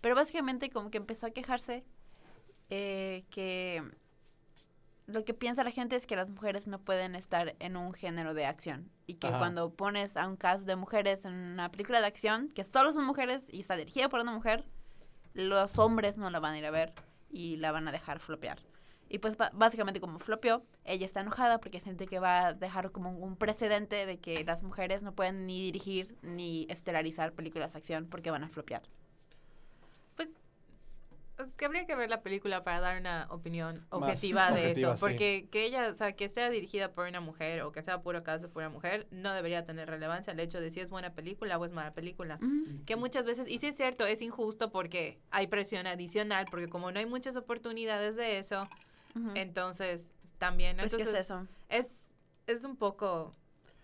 pero 0.00 0.14
básicamente 0.14 0.70
como 0.70 0.90
que 0.90 0.98
empezó 0.98 1.26
a 1.26 1.30
quejarse 1.30 1.84
eh, 2.70 3.24
que 3.30 3.82
lo 5.06 5.24
que 5.24 5.34
piensa 5.34 5.64
la 5.64 5.70
gente 5.70 5.96
es 5.96 6.06
que 6.06 6.16
las 6.16 6.30
mujeres 6.30 6.66
no 6.66 6.80
pueden 6.80 7.14
estar 7.14 7.54
en 7.60 7.76
un 7.76 7.92
género 7.92 8.34
de 8.34 8.44
acción 8.44 8.90
y 9.06 9.14
que 9.14 9.28
Ajá. 9.28 9.38
cuando 9.38 9.72
pones 9.72 10.16
a 10.16 10.26
un 10.28 10.36
cast 10.36 10.66
de 10.66 10.76
mujeres 10.76 11.24
en 11.24 11.32
una 11.32 11.70
película 11.70 12.00
de 12.00 12.06
acción, 12.06 12.50
que 12.50 12.64
solo 12.64 12.90
son 12.92 13.04
mujeres 13.04 13.48
y 13.52 13.60
está 13.60 13.76
dirigida 13.76 14.08
por 14.08 14.20
una 14.20 14.32
mujer, 14.32 14.64
los 15.32 15.78
hombres 15.78 16.16
no 16.16 16.30
la 16.30 16.40
van 16.40 16.54
a 16.54 16.58
ir 16.58 16.66
a 16.66 16.70
ver 16.70 16.92
y 17.30 17.56
la 17.56 17.70
van 17.70 17.86
a 17.86 17.92
dejar 17.92 18.18
flopear. 18.18 18.58
Y 19.08 19.18
pues 19.18 19.36
básicamente 19.52 20.00
como 20.00 20.18
flopeó, 20.18 20.64
ella 20.84 21.06
está 21.06 21.20
enojada 21.20 21.58
porque 21.58 21.80
siente 21.80 22.06
que 22.06 22.18
va 22.18 22.48
a 22.48 22.54
dejar 22.54 22.90
como 22.90 23.10
un 23.10 23.36
precedente 23.36 24.04
de 24.04 24.18
que 24.18 24.44
las 24.44 24.62
mujeres 24.62 25.02
no 25.02 25.12
pueden 25.14 25.46
ni 25.46 25.60
dirigir 25.62 26.16
ni 26.22 26.66
estelarizar 26.68 27.32
películas 27.32 27.72
de 27.74 27.78
acción 27.78 28.06
porque 28.08 28.30
van 28.32 28.42
a 28.42 28.48
flopear. 28.48 28.82
Pues 30.16 30.36
es 31.38 31.54
que 31.54 31.66
habría 31.66 31.86
que 31.86 31.94
ver 31.94 32.08
la 32.08 32.22
película 32.22 32.64
para 32.64 32.80
dar 32.80 32.98
una 32.98 33.26
opinión 33.30 33.74
Más 33.74 33.86
objetiva 33.90 34.50
de 34.50 34.62
objetiva, 34.62 34.94
eso. 34.94 34.96
sí. 34.96 35.00
Porque 35.00 35.48
que 35.50 35.64
ella, 35.64 35.88
o 35.90 35.94
sea, 35.94 36.12
que 36.12 36.28
sea 36.28 36.48
dirigida 36.50 36.92
por 36.92 37.06
una 37.06 37.20
mujer 37.20 37.62
o 37.62 37.72
que 37.72 37.82
sea 37.82 38.00
puro 38.00 38.22
caso 38.22 38.48
por 38.48 38.62
una 38.62 38.70
mujer, 38.70 39.06
no 39.10 39.32
debería 39.34 39.64
tener 39.66 39.88
relevancia 39.88 40.32
el 40.32 40.40
hecho 40.40 40.60
de 40.60 40.70
si 40.70 40.80
es 40.80 40.88
buena 40.88 41.12
película 41.12 41.58
o 41.58 41.64
es 41.64 41.72
mala 41.72 41.92
película. 41.92 42.38
Que 42.86 42.96
muchas 42.96 43.24
veces, 43.26 43.48
y 43.48 43.58
sí 43.58 43.66
es 43.68 43.76
cierto, 43.76 44.06
es 44.06 44.22
injusto 44.22 44.70
porque 44.70 45.18
hay 45.30 45.46
presión 45.46 45.86
adicional, 45.86 46.46
porque 46.50 46.68
como 46.68 46.90
no 46.90 46.98
hay 46.98 47.06
muchas 47.06 47.36
oportunidades 47.36 48.16
de 48.16 48.38
eso, 48.38 48.66
Entonces 49.34 50.12
también. 50.38 50.76
Pues, 50.78 50.94
¿qué 50.94 51.02
es 51.02 51.14
eso? 51.14 51.46
es, 51.68 52.08
es 52.46 52.64
un 52.64 52.76
poco 52.76 53.32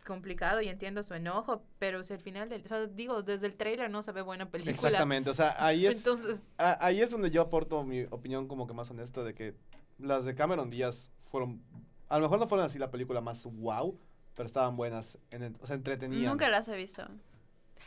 complicado 0.05 0.61
y 0.61 0.69
entiendo 0.69 1.03
su 1.03 1.15
enojo, 1.15 1.63
pero 1.79 2.03
si 2.03 2.13
al 2.13 2.21
final, 2.21 2.49
del, 2.49 2.65
o 2.65 2.69
sea, 2.69 2.87
digo, 2.87 3.23
desde 3.23 3.47
el 3.47 3.55
trailer 3.57 3.89
no 3.91 4.03
se 4.03 4.11
ve 4.13 4.21
buena 4.23 4.51
película. 4.51 4.73
Exactamente, 4.73 5.31
o 5.31 5.35
sea, 5.35 5.55
ahí 5.65 5.87
es, 5.87 5.97
Entonces, 5.97 6.41
a- 6.59 6.85
ahí 6.85 7.01
es 7.01 7.11
donde 7.11 7.31
yo 7.31 7.41
aporto 7.43 7.83
mi 7.85 8.03
opinión 8.11 8.49
como 8.49 8.67
que 8.67 8.75
más 8.75 8.91
honesta 8.91 9.23
de 9.23 9.35
que 9.35 9.55
las 9.99 10.25
de 10.25 10.35
Cameron 10.35 10.71
Díaz 10.71 11.11
fueron, 11.25 11.63
a 12.09 12.17
lo 12.19 12.23
mejor 12.23 12.41
no 12.41 12.49
fueron 12.49 12.67
así 12.67 12.79
la 12.79 12.91
película 12.91 13.21
más 13.21 13.45
wow, 13.47 13.97
pero 14.35 14.47
estaban 14.47 14.77
buenas, 14.77 15.19
en 15.31 15.45
el- 15.45 15.57
o 15.61 15.67
sea, 15.67 15.77
entretenían. 15.77 16.33
Nunca 16.33 16.49
las 16.49 16.67
he 16.69 16.77
visto. 16.77 17.07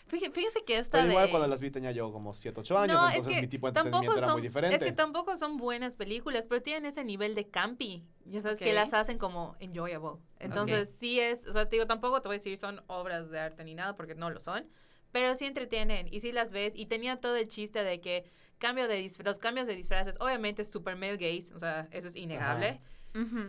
Fíjese, 0.08 0.64
que 0.66 0.78
esta 0.78 1.00
Pero 1.00 1.10
igual 1.12 1.26
de... 1.26 1.32
cuando 1.32 1.48
las 1.48 1.60
vi 1.62 1.72
tenía 1.72 1.92
yo 1.92 2.12
como 2.12 2.34
7, 2.34 2.60
8 2.60 2.78
años, 2.78 2.96
no, 2.96 3.08
es 3.08 3.16
entonces 3.16 3.36
que 3.36 3.42
mi 3.42 3.48
tipo 3.48 3.68
de 3.68 3.70
entretenimiento 3.72 4.18
era 4.18 4.28
son, 4.28 4.34
muy 4.34 4.42
diferente. 4.42 4.76
Es 4.78 4.84
que 4.84 4.92
tampoco 4.92 5.36
son 5.38 5.58
buenas 5.58 5.96
películas, 5.96 6.46
pero 6.48 6.62
tienen 6.62 6.86
ese 6.86 7.04
nivel 7.04 7.34
de 7.36 7.48
campi. 7.50 8.06
Ya 8.26 8.42
sabes 8.42 8.60
que 8.60 8.70
Ok. 8.70 8.76
las 8.76 8.94
hacen 8.94 9.18
como 9.18 9.56
enjoyable. 9.60 10.20
Entonces, 10.40 10.96
sí 11.00 11.20
es, 11.20 11.46
o 11.48 11.54
sea, 11.54 11.66
te 11.70 11.76
digo, 11.76 11.88
tampoco 11.88 12.22
te 12.22 12.28
voy 12.28 12.36
a 12.36 12.38
decir 12.38 12.58
son 12.58 12.84
obras 12.88 13.30
de 13.30 13.40
arte 13.40 13.64
ni 13.64 13.74
nada, 13.76 13.96
porque 13.96 14.16
no 14.16 14.30
lo 14.30 14.40
son. 14.40 14.70
Pero 15.12 15.34
sí 15.36 15.46
entretienen 15.46 16.08
y 16.12 16.20
sí 16.20 16.32
las 16.32 16.52
ves. 16.52 16.74
Y 16.76 16.88
tenía 16.88 17.20
todo 17.22 17.36
el 17.38 17.48
chiste 17.48 17.84
de 17.84 18.02
que 18.02 18.26
cambio 18.58 18.88
de 18.88 19.02
disfra- 19.04 19.24
los 19.26 19.40
cambios 19.40 19.66
de 19.68 19.76
disfraces, 19.76 20.16
obviamente 20.20 20.62
es 20.62 20.70
super 20.70 20.96
male 20.96 21.18
gaze, 21.18 21.54
o 21.54 21.60
sea, 21.60 21.88
eso 21.92 22.08
es 22.10 22.16
innegable. 22.16 22.80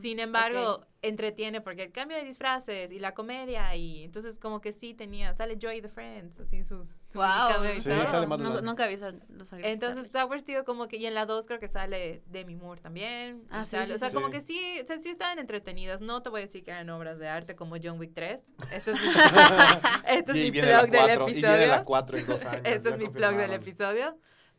Sin 0.00 0.20
embargo, 0.20 0.74
ok. 0.76 0.86
entretiene 1.02 1.60
porque 1.60 1.84
el 1.84 1.92
cambio 1.92 2.16
de 2.16 2.22
disfraces 2.24 2.92
y 2.92 2.98
la 3.00 3.14
comedia 3.14 3.74
y 3.74 4.04
entonces 4.04 4.38
como 4.38 4.60
que 4.60 4.70
sí 4.72 4.94
tenía, 4.94 5.34
sale 5.34 5.56
Joy 5.60 5.80
the 5.82 5.88
Friends, 5.88 6.38
así 6.38 6.62
sus 6.64 6.88
su 7.08 7.18
Wow. 7.18 7.64
Sí, 7.80 7.88
todo. 7.88 8.06
sale 8.06 8.26
Matt 8.26 8.40
Nunca, 8.62 8.86
visto 8.86 9.10
Los 9.28 9.52
Entonces. 9.54 10.10
Sour 10.10 10.40
Steel 10.40 10.62
como 10.64 10.86
que, 10.88 10.96
y 10.98 11.06
en 11.06 11.14
la 11.14 11.26
2 11.26 11.46
creo 11.46 11.58
que 11.58 11.68
sale 11.68 12.22
Demi 12.26 12.54
Moore 12.54 12.80
también. 12.80 13.44
Ah, 13.50 13.64
sí, 13.64 13.72
sale- 13.72 13.86
sí, 13.86 13.92
o 13.92 13.98
sea, 13.98 14.08
sí. 14.08 14.14
como 14.14 14.30
que 14.30 14.40
sí, 14.40 14.78
o 14.82 14.86
sea, 14.86 14.98
sí 15.00 15.08
estaban 15.08 15.38
entretenidas. 15.38 16.00
No 16.00 16.22
te 16.22 16.28
voy 16.30 16.42
a 16.42 16.44
decir 16.44 16.62
que 16.62 16.70
eran 16.70 16.88
obras 16.90 17.18
de 17.18 17.28
arte 17.28 17.56
como 17.56 17.76
John 17.82 17.98
Wick 17.98 18.12
3. 18.14 18.40
Este 18.72 18.90
es 18.92 19.00
mi, 19.00 19.06
este 20.08 20.32
es 20.32 20.36
Y 20.38 20.40
mi 20.42 20.50
viene 20.50 20.70
la 20.70 20.80
plug 20.82 20.90
del 20.92 21.00
cuatro, 21.18 21.28
Y 21.28 21.32
viene 21.34 21.48
la 21.48 21.54
episodio. 21.64 21.84
4 21.84 22.18
en 22.18 22.26
dos 22.26 22.44
años. 22.44 22.62
Este 22.64 22.88
es 22.90 22.98
mi 22.98 23.08
plug 23.08 23.34
del 23.36 23.52
episodio. 23.52 24.18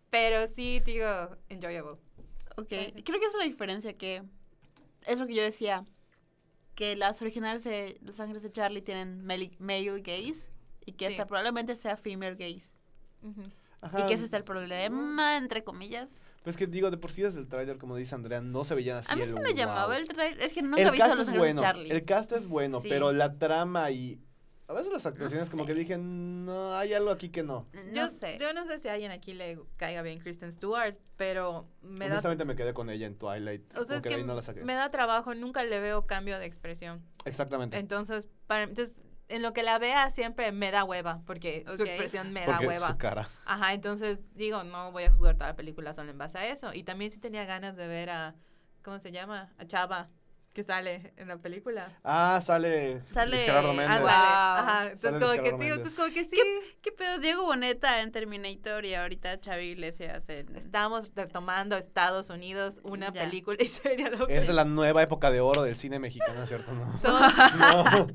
Pero 0.10 0.48
sí, 0.48 0.82
digo, 0.86 1.08
enjoyable. 1.50 1.98
Ok, 2.56 2.70
Sí. 2.70 3.04
creo 3.04 3.20
que 3.20 3.26
esa 3.26 3.38
es 3.38 3.40
la 3.40 3.44
diferencia 3.46 3.94
que... 3.98 4.24
Es 5.08 5.20
lo 5.20 5.28
que 5.28 5.36
yo 5.36 5.42
decía. 5.44 5.86
Que 6.76 6.96
las 6.96 7.22
originales 7.22 7.64
de 7.64 7.98
Los 8.04 8.20
Ángeles 8.20 8.44
de 8.44 8.52
Charlie 8.52 8.82
tienen 8.84 9.26
male, 9.26 9.52
male 9.60 10.02
gaze. 10.02 10.52
Y 10.86 10.92
que 10.94 11.08
Sí. 11.08 11.14
esta 11.14 11.26
probablemente 11.26 11.76
sea 11.76 11.98
female 11.98 12.36
gaze. 12.36 12.68
Ajá. 13.82 14.02
Y 14.02 14.08
que 14.08 14.14
ese 14.14 14.26
es 14.26 14.34
el 14.34 14.44
problema, 14.44 15.38
entre 15.38 15.64
comillas. 15.64 16.20
Pues 16.44 16.56
que 16.56 16.66
digo, 16.68 16.90
de 16.92 16.98
por 16.98 17.12
sí 17.12 17.24
desde 17.24 17.42
el 17.42 17.48
tráiler, 17.48 17.78
como 17.78 17.96
dice 17.98 18.16
Andrea, 18.16 18.40
no 18.42 18.64
se 18.64 18.74
veían 18.76 18.98
así 18.98 19.12
A 19.12 19.16
mí 19.16 19.24
el 19.24 19.28
sí 19.28 19.34
me 19.40 19.54
llamaba 19.54 19.88
wow. 19.88 19.96
el 19.96 20.08
trailer. 20.08 20.42
Es 20.42 20.54
que 20.54 20.62
nunca 20.62 20.82
he 20.82 20.86
el 20.86 20.92
visto 20.92 21.06
cast 21.06 21.18
Los 21.18 21.24
es 21.24 21.30
Ángeles 21.30 21.40
bueno, 21.56 21.62
de 21.62 21.68
Charlie. 21.68 21.92
el 21.92 22.06
cast 22.06 22.32
es 22.32 22.48
bueno, 22.48 22.82
Sí. 22.82 22.88
pero 22.90 23.12
la 23.12 23.38
trama 23.38 23.92
y 23.92 24.20
a 24.70 24.74
veces 24.74 24.92
las 24.92 25.06
actuaciones 25.06 25.50
como 25.50 25.64
sé. 25.64 25.68
que 25.68 25.74
dije, 25.80 25.98
no, 25.98 26.76
hay 26.76 26.94
algo 26.94 27.10
aquí 27.10 27.30
que 27.30 27.42
no. 27.44 27.68
No 27.74 27.94
yo, 27.94 28.08
sé. 28.08 28.38
yo 28.40 28.52
no 28.54 28.66
sé 28.66 28.80
si 28.80 28.88
a 28.90 28.94
alguien 28.94 29.12
aquí 29.12 29.34
le 29.34 29.58
caiga 29.78 30.02
bien 30.02 30.20
Kristen 30.20 30.52
Stewart, 30.52 30.98
pero 31.16 31.68
me 31.82 32.08
da, 32.08 32.16
Honestamente 32.16 32.44
me 32.46 32.56
quedé 32.56 32.74
con 32.74 32.90
ella 32.90 33.08
en 33.08 33.18
Twilight, 33.18 33.78
o 33.78 33.84
sea, 33.86 33.98
es 33.98 34.04
que 34.04 34.10
que 34.10 34.24
no 34.24 34.36
la 34.36 34.42
saqué. 34.42 34.64
me 34.64 34.74
da 34.74 34.90
trabajo, 34.90 35.34
nunca 35.34 35.64
le 35.64 35.80
veo 35.80 36.06
cambio 36.06 36.38
de 36.38 36.46
expresión. 36.46 37.02
Exactamente. 37.26 37.78
Entonces, 37.78 38.28
para, 38.46 38.64
entonces, 38.64 38.98
en 39.30 39.42
lo 39.42 39.54
que 39.54 39.64
la 39.64 39.78
vea 39.80 40.10
siempre 40.12 40.52
me 40.52 40.72
da 40.72 40.84
hueva, 40.84 41.22
porque 41.26 41.66
su 41.76 41.84
expresión 41.84 42.32
me 42.34 42.46
Porque 42.46 42.66
da 42.66 42.70
hueva. 42.70 42.88
su 42.88 42.98
cara. 42.98 43.30
Ajá, 43.46 43.74
entonces 43.74 44.22
digo, 44.36 44.64
no 44.64 44.92
voy 44.92 45.04
a 45.04 45.12
juzgar 45.12 45.36
toda 45.36 45.50
la 45.50 45.56
película 45.56 45.94
solo 45.94 46.12
en 46.12 46.18
base 46.18 46.38
a 46.38 46.48
eso. 46.50 46.74
Y 46.74 46.84
también 46.84 47.12
sí 47.12 47.20
tenía 47.20 47.44
ganas 47.46 47.76
de 47.76 47.88
ver 47.88 48.10
a, 48.10 48.36
¿cómo 48.84 49.00
se 49.00 49.12
llama? 49.12 49.54
A 49.58 49.66
Chava, 49.66 50.10
que 50.58 50.64
sale 50.64 51.14
en 51.18 51.28
la 51.28 51.38
película. 51.38 51.92
Ah, 52.04 52.42
sale, 52.44 53.04
Sale- 53.14 53.46
Gerardo 53.46 53.70
Ah, 53.70 53.74
Méndez. 53.74 54.00
Wow. 54.02 54.10
Ajá, 54.10 54.84
entonces 54.88 55.12
Sale 55.12 55.20
como 55.20 55.44
que, 55.60 55.64
digo, 55.64 55.76
entonces 55.76 55.94
como 55.94 56.12
que 56.12 56.24
sí, 56.24 56.42
¿Qué 56.82 56.92
pedo? 56.92 57.20
Diego 57.20 57.44
Boneta 57.46 58.02
en 58.02 58.12
Terminator 58.12 58.84
y 58.84 58.96
ahorita 58.96 59.38
Xavi 59.46 59.66
Iglesias 59.66 60.28
en... 60.30 60.56
estamos 60.56 61.12
retomando 61.14 61.78
Estados 61.78 62.32
Unidos, 62.32 62.80
una 62.84 63.12
Ya. 63.14 63.22
película 63.26 63.58
y 63.60 63.68
serie. 63.68 64.10
lo 64.10 64.28
Esa 64.28 64.50
es 64.50 64.56
la 64.56 64.66
nueva 64.66 65.04
época 65.04 65.30
de 65.30 65.42
oro 65.42 65.62
del 65.62 65.78
cine 65.78 66.00
mexicano, 66.00 66.44
¿cierto? 66.48 66.72
No, 66.74 66.86
no, 67.04 67.84
no 67.84 68.08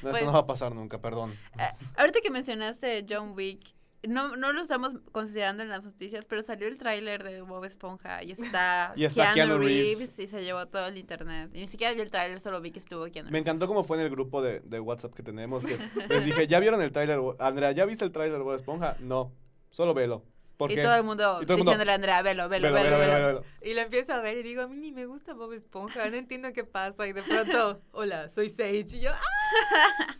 Pues- 0.00 0.16
eso 0.16 0.24
no 0.24 0.32
va 0.32 0.38
a 0.38 0.46
pasar 0.46 0.74
nunca, 0.74 1.02
perdón. 1.02 1.36
Eh, 1.58 1.68
ahorita 1.98 2.20
que 2.22 2.30
mencionaste 2.30 3.04
John 3.06 3.32
Wick, 3.36 3.60
no, 4.08 4.36
no 4.36 4.52
lo 4.52 4.60
estamos 4.62 4.94
considerando 5.12 5.62
en 5.62 5.68
las 5.68 5.84
noticias, 5.84 6.26
pero 6.26 6.42
salió 6.42 6.66
el 6.68 6.78
tráiler 6.78 7.22
de 7.22 7.42
Bob 7.42 7.64
Esponja 7.64 8.22
y 8.22 8.32
está, 8.32 8.92
Y 8.96 9.04
está 9.04 9.32
Keanu 9.34 9.58
Reeves, 9.58 9.98
Reeves. 9.98 10.18
y 10.18 10.26
se 10.26 10.42
llevó 10.42 10.66
todo 10.66 10.86
el 10.86 10.96
internet. 10.96 11.50
Y 11.54 11.60
ni 11.60 11.66
siquiera 11.66 11.92
vi 11.94 12.00
el 12.00 12.10
tráiler, 12.10 12.40
solo 12.40 12.60
vi 12.60 12.70
que 12.70 12.78
estuvo 12.78 13.04
Keanu 13.04 13.26
Me 13.28 13.32
Reeves. 13.32 13.40
encantó 13.42 13.66
cómo 13.68 13.84
fue 13.84 13.98
en 13.98 14.04
el 14.04 14.10
grupo 14.10 14.40
de, 14.42 14.60
de 14.60 14.80
WhatsApp 14.80 15.12
que 15.14 15.22
tenemos, 15.22 15.64
que 15.64 15.76
les 16.08 16.24
dije, 16.24 16.46
¿ya 16.46 16.60
vieron 16.60 16.80
el 16.82 16.92
tráiler? 16.92 17.18
Andrea, 17.38 17.72
¿ya 17.72 17.84
viste 17.84 18.04
el 18.04 18.12
tráiler 18.12 18.38
de 18.38 18.44
Bob 18.44 18.54
Esponja? 18.54 18.96
No, 19.00 19.32
solo 19.70 19.92
velo. 19.94 20.24
¿Por 20.56 20.70
Y 20.70 20.76
todo 20.76 20.94
el 20.94 21.04
mundo 21.04 21.38
Y 21.40 21.46
todo 21.46 21.54
el 21.54 21.58
mundo, 21.60 21.70
diciéndole 21.72 21.92
a 21.92 21.94
Andrea, 21.94 22.20
velo, 22.20 22.46
velo, 22.50 22.70
Velo, 22.70 22.84
velo, 22.84 22.98
velo, 22.98 23.12
velo. 23.12 23.26
velo, 23.26 23.40
velo. 23.40 23.44
Y 23.62 23.72
la 23.72 23.80
empiezo 23.82 24.12
a 24.12 24.20
ver 24.20 24.36
y 24.36 24.42
digo, 24.42 24.60
a 24.60 24.68
mí 24.68 24.76
ni 24.76 24.92
me 24.92 25.06
gusta 25.06 25.32
Bob 25.32 25.54
Esponja, 25.54 26.10
no 26.10 26.16
entiendo 26.16 26.52
qué 26.52 26.64
pasa. 26.64 27.06
Y 27.06 27.14
de 27.14 27.22
pronto, 27.22 27.80
hola, 27.92 28.28
soy 28.28 28.50
Sage. 28.50 28.84
Y 28.92 29.00
yo, 29.00 29.10
¡ah! 29.10 30.16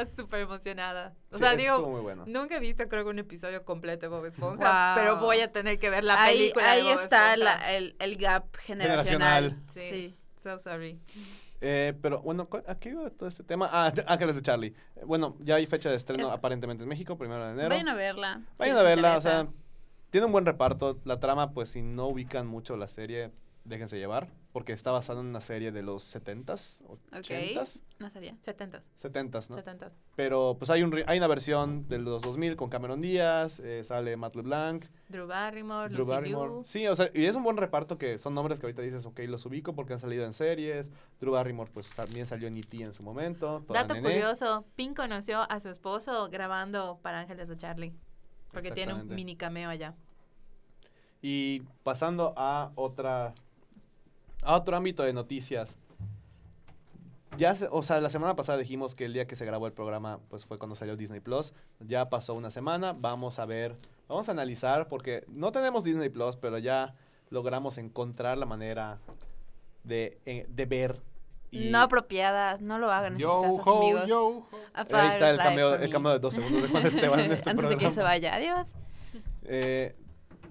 Estaba 0.00 0.16
súper 0.16 0.40
emocionada. 0.40 1.14
O 1.30 1.36
Sí, 1.36 1.42
sea, 1.42 1.54
digo, 1.56 1.74
estuvo 1.74 1.90
muy 1.90 2.00
bueno. 2.00 2.24
Nunca 2.26 2.56
he 2.56 2.60
visto, 2.60 2.88
creo 2.88 3.04
que 3.04 3.10
un 3.10 3.18
episodio 3.18 3.64
completo 3.64 4.06
de 4.06 4.08
Bob 4.08 4.24
Esponja, 4.26 4.94
Wow. 4.94 5.02
pero 5.02 5.16
voy 5.20 5.40
a 5.40 5.52
tener 5.52 5.78
que 5.78 5.90
ver 5.90 6.04
la 6.04 6.22
ahí 6.22 6.38
película 6.38 6.70
ahí 6.70 6.82
de 6.84 6.94
Bob 6.94 7.02
está 7.02 7.34
Esponja. 7.34 7.56
la- 7.58 7.72
el, 7.74 7.96
el 7.98 8.16
gap 8.16 8.56
generacional. 8.58 9.04
Generacional. 9.42 9.62
Sí. 9.68 9.80
Sí. 9.90 10.16
So 10.36 10.58
sorry. 10.58 11.00
Eh, 11.60 11.94
pero 12.02 12.20
bueno, 12.22 12.48
¿cu- 12.48 12.62
¿a 12.66 12.74
qué 12.74 12.88
iba 12.90 13.08
todo 13.10 13.28
este 13.28 13.44
tema? 13.44 13.68
Ah, 13.70 13.92
Ángeles 14.08 14.34
de 14.34 14.42
Charlie. 14.42 14.74
Eh, 14.96 15.04
Bueno, 15.06 15.36
ya 15.40 15.54
hay 15.56 15.66
fecha 15.66 15.88
de 15.90 15.96
estreno 15.96 16.28
Es- 16.28 16.34
aparentemente 16.34 16.82
en 16.82 16.88
México, 16.88 17.16
primero 17.16 17.44
de 17.46 17.52
enero. 17.52 17.68
Vayan 17.68 17.88
a 17.88 17.94
verla. 17.94 18.40
Vayan 18.58 18.76
a 18.76 18.82
verla, 18.82 19.16
o 19.16 19.20
sea, 19.20 19.46
tiene 20.10 20.26
un 20.26 20.32
buen 20.32 20.44
reparto. 20.44 20.98
La 21.04 21.20
trama, 21.20 21.52
pues 21.52 21.68
si 21.70 21.82
no 21.82 22.08
ubican 22.08 22.46
mucho 22.48 22.76
la 22.76 22.88
serie, 22.88 23.30
déjense 23.64 23.96
llevar, 23.98 24.28
porque 24.52 24.72
está 24.74 24.90
basada 24.90 25.20
en 25.20 25.26
una 25.28 25.40
serie 25.40 25.72
de 25.72 25.82
los 25.82 26.04
70s, 26.14 26.82
80s, 27.10 27.82
No 27.98 28.10
sabía. 28.10 28.36
70s. 28.44 28.82
70s, 29.02 29.48
¿no? 29.50 29.56
70s. 29.56 29.90
Pero 30.14 30.56
pues 30.58 30.68
hay, 30.70 30.82
un, 30.82 30.92
re- 30.92 31.04
hay 31.06 31.16
una 31.16 31.26
versión 31.26 31.88
de 31.88 31.98
los 31.98 32.20
2000 32.20 32.56
con 32.56 32.68
Cameron 32.68 33.00
Díaz, 33.00 33.60
eh, 33.60 33.82
sale 33.82 34.14
Matt 34.16 34.36
LeBlanc, 34.36 34.84
Drew 35.08 35.26
Barrymore, 35.26 35.88
Drew 35.88 36.00
Lucy 36.00 36.10
Barrymore. 36.10 36.50
Liu. 36.50 36.62
Sí, 36.66 36.86
o 36.86 36.94
sea, 36.94 37.10
y 37.14 37.24
es 37.24 37.34
un 37.34 37.44
buen 37.44 37.56
reparto 37.56 37.96
que 37.96 38.18
son 38.18 38.34
nombres 38.34 38.60
que 38.60 38.66
ahorita 38.66 38.82
dices, 38.82 39.06
ok, 39.06 39.20
los 39.20 39.46
ubico 39.46 39.74
porque 39.74 39.94
han 39.94 39.98
salido 40.00 40.26
en 40.26 40.34
series. 40.34 40.90
Drew 41.18 41.32
Barrymore, 41.32 41.70
pues 41.72 41.90
también 41.94 42.26
salió 42.26 42.48
en 42.48 42.56
E.T. 42.56 42.82
en 42.82 42.92
su 42.92 43.02
momento. 43.02 43.62
toda 43.66 43.80
Dato 43.82 43.94
nené. 43.94 44.10
curioso, 44.10 44.66
Pink 44.76 44.96
conoció 44.96 45.50
a 45.50 45.60
su 45.60 45.70
esposo 45.70 46.28
grabando 46.28 46.98
para 47.02 47.20
Ángeles 47.20 47.48
de 47.48 47.56
Charlie. 47.56 47.94
Porque 48.52 48.70
tiene 48.70 48.92
un 48.92 49.08
mini 49.08 49.34
cameo 49.34 49.70
allá. 49.70 49.94
Y 51.22 51.60
pasando 51.84 52.34
a 52.36 52.72
otra 52.74 53.32
a 54.42 54.54
otro 54.56 54.76
ámbito 54.76 55.02
de 55.02 55.12
noticias. 55.12 55.76
ya, 57.38 57.56
o 57.70 57.82
sea, 57.82 58.00
la 58.00 58.10
semana 58.10 58.36
pasada 58.36 58.58
dijimos 58.58 58.94
que 58.94 59.04
el 59.06 59.12
día 59.14 59.26
que 59.26 59.36
se 59.36 59.46
grabó 59.46 59.66
el 59.66 59.72
programa, 59.72 60.18
pues 60.28 60.44
fue 60.44 60.58
cuando 60.58 60.74
salió 60.76 60.96
Disney 60.96 61.20
Plus. 61.20 61.54
Ya 61.80 62.10
pasó 62.10 62.34
una 62.34 62.50
semana, 62.50 62.92
vamos 62.92 63.38
a 63.38 63.46
ver, 63.46 63.76
vamos 64.08 64.28
a 64.28 64.32
analizar, 64.32 64.88
porque 64.88 65.24
no 65.28 65.50
tenemos 65.52 65.84
Disney 65.84 66.10
Plus, 66.10 66.36
pero 66.36 66.58
ya 66.58 66.94
logramos 67.30 67.78
encontrar 67.78 68.36
la 68.36 68.44
manera 68.46 68.98
de, 69.84 70.18
eh, 70.26 70.44
de 70.48 70.66
ver. 70.66 71.00
Y 71.50 71.68
No 71.70 71.80
apropiada, 71.82 72.56
no 72.60 72.78
lo 72.78 72.90
hagan 72.90 73.14
en 73.14 73.20
sus 73.20 73.28
Yo, 73.28 73.42
casas, 73.42 73.66
ho, 73.66 73.78
amigos. 73.82 74.08
yo, 74.08 74.26
ho. 74.26 74.46
Ahí 74.74 75.08
está 75.08 75.30
el 75.30 75.36
for 75.36 75.82
el 75.82 75.90
cameo 75.90 76.12
de 76.12 76.18
dos 76.18 76.34
segundos 76.34 76.62
de 76.62 76.68
Juan 76.68 76.86
Esteban 76.86 77.20
en 77.20 77.32
este 77.32 77.50
Antes 77.50 77.68
de 77.68 77.76
que 77.76 77.92
se 77.92 78.02
vaya, 78.02 78.34
adiós. 78.34 78.74
Eh, 79.44 79.94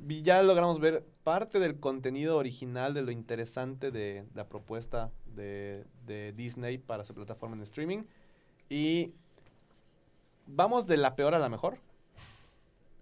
ya 0.08 0.42
logramos 0.44 0.80
ver 0.80 1.06
parte 1.24 1.60
del 1.60 1.80
contenido 1.80 2.38
original 2.38 2.94
de 2.94 3.02
lo 3.04 3.12
interesante 3.12 3.92
de 3.92 4.26
la 4.34 4.48
propuesta 4.48 5.12
de, 5.26 5.86
de 6.06 6.34
Disney 6.34 6.78
para 6.78 7.06
su 7.06 7.14
plataforma 7.14 7.56
en 7.56 7.62
streaming. 7.64 8.04
Y 8.70 9.14
vamos 10.48 10.88
de 10.88 10.98
la 10.98 11.16
peor 11.16 11.36
a 11.36 11.40
la 11.40 11.50
mejor. 11.50 11.78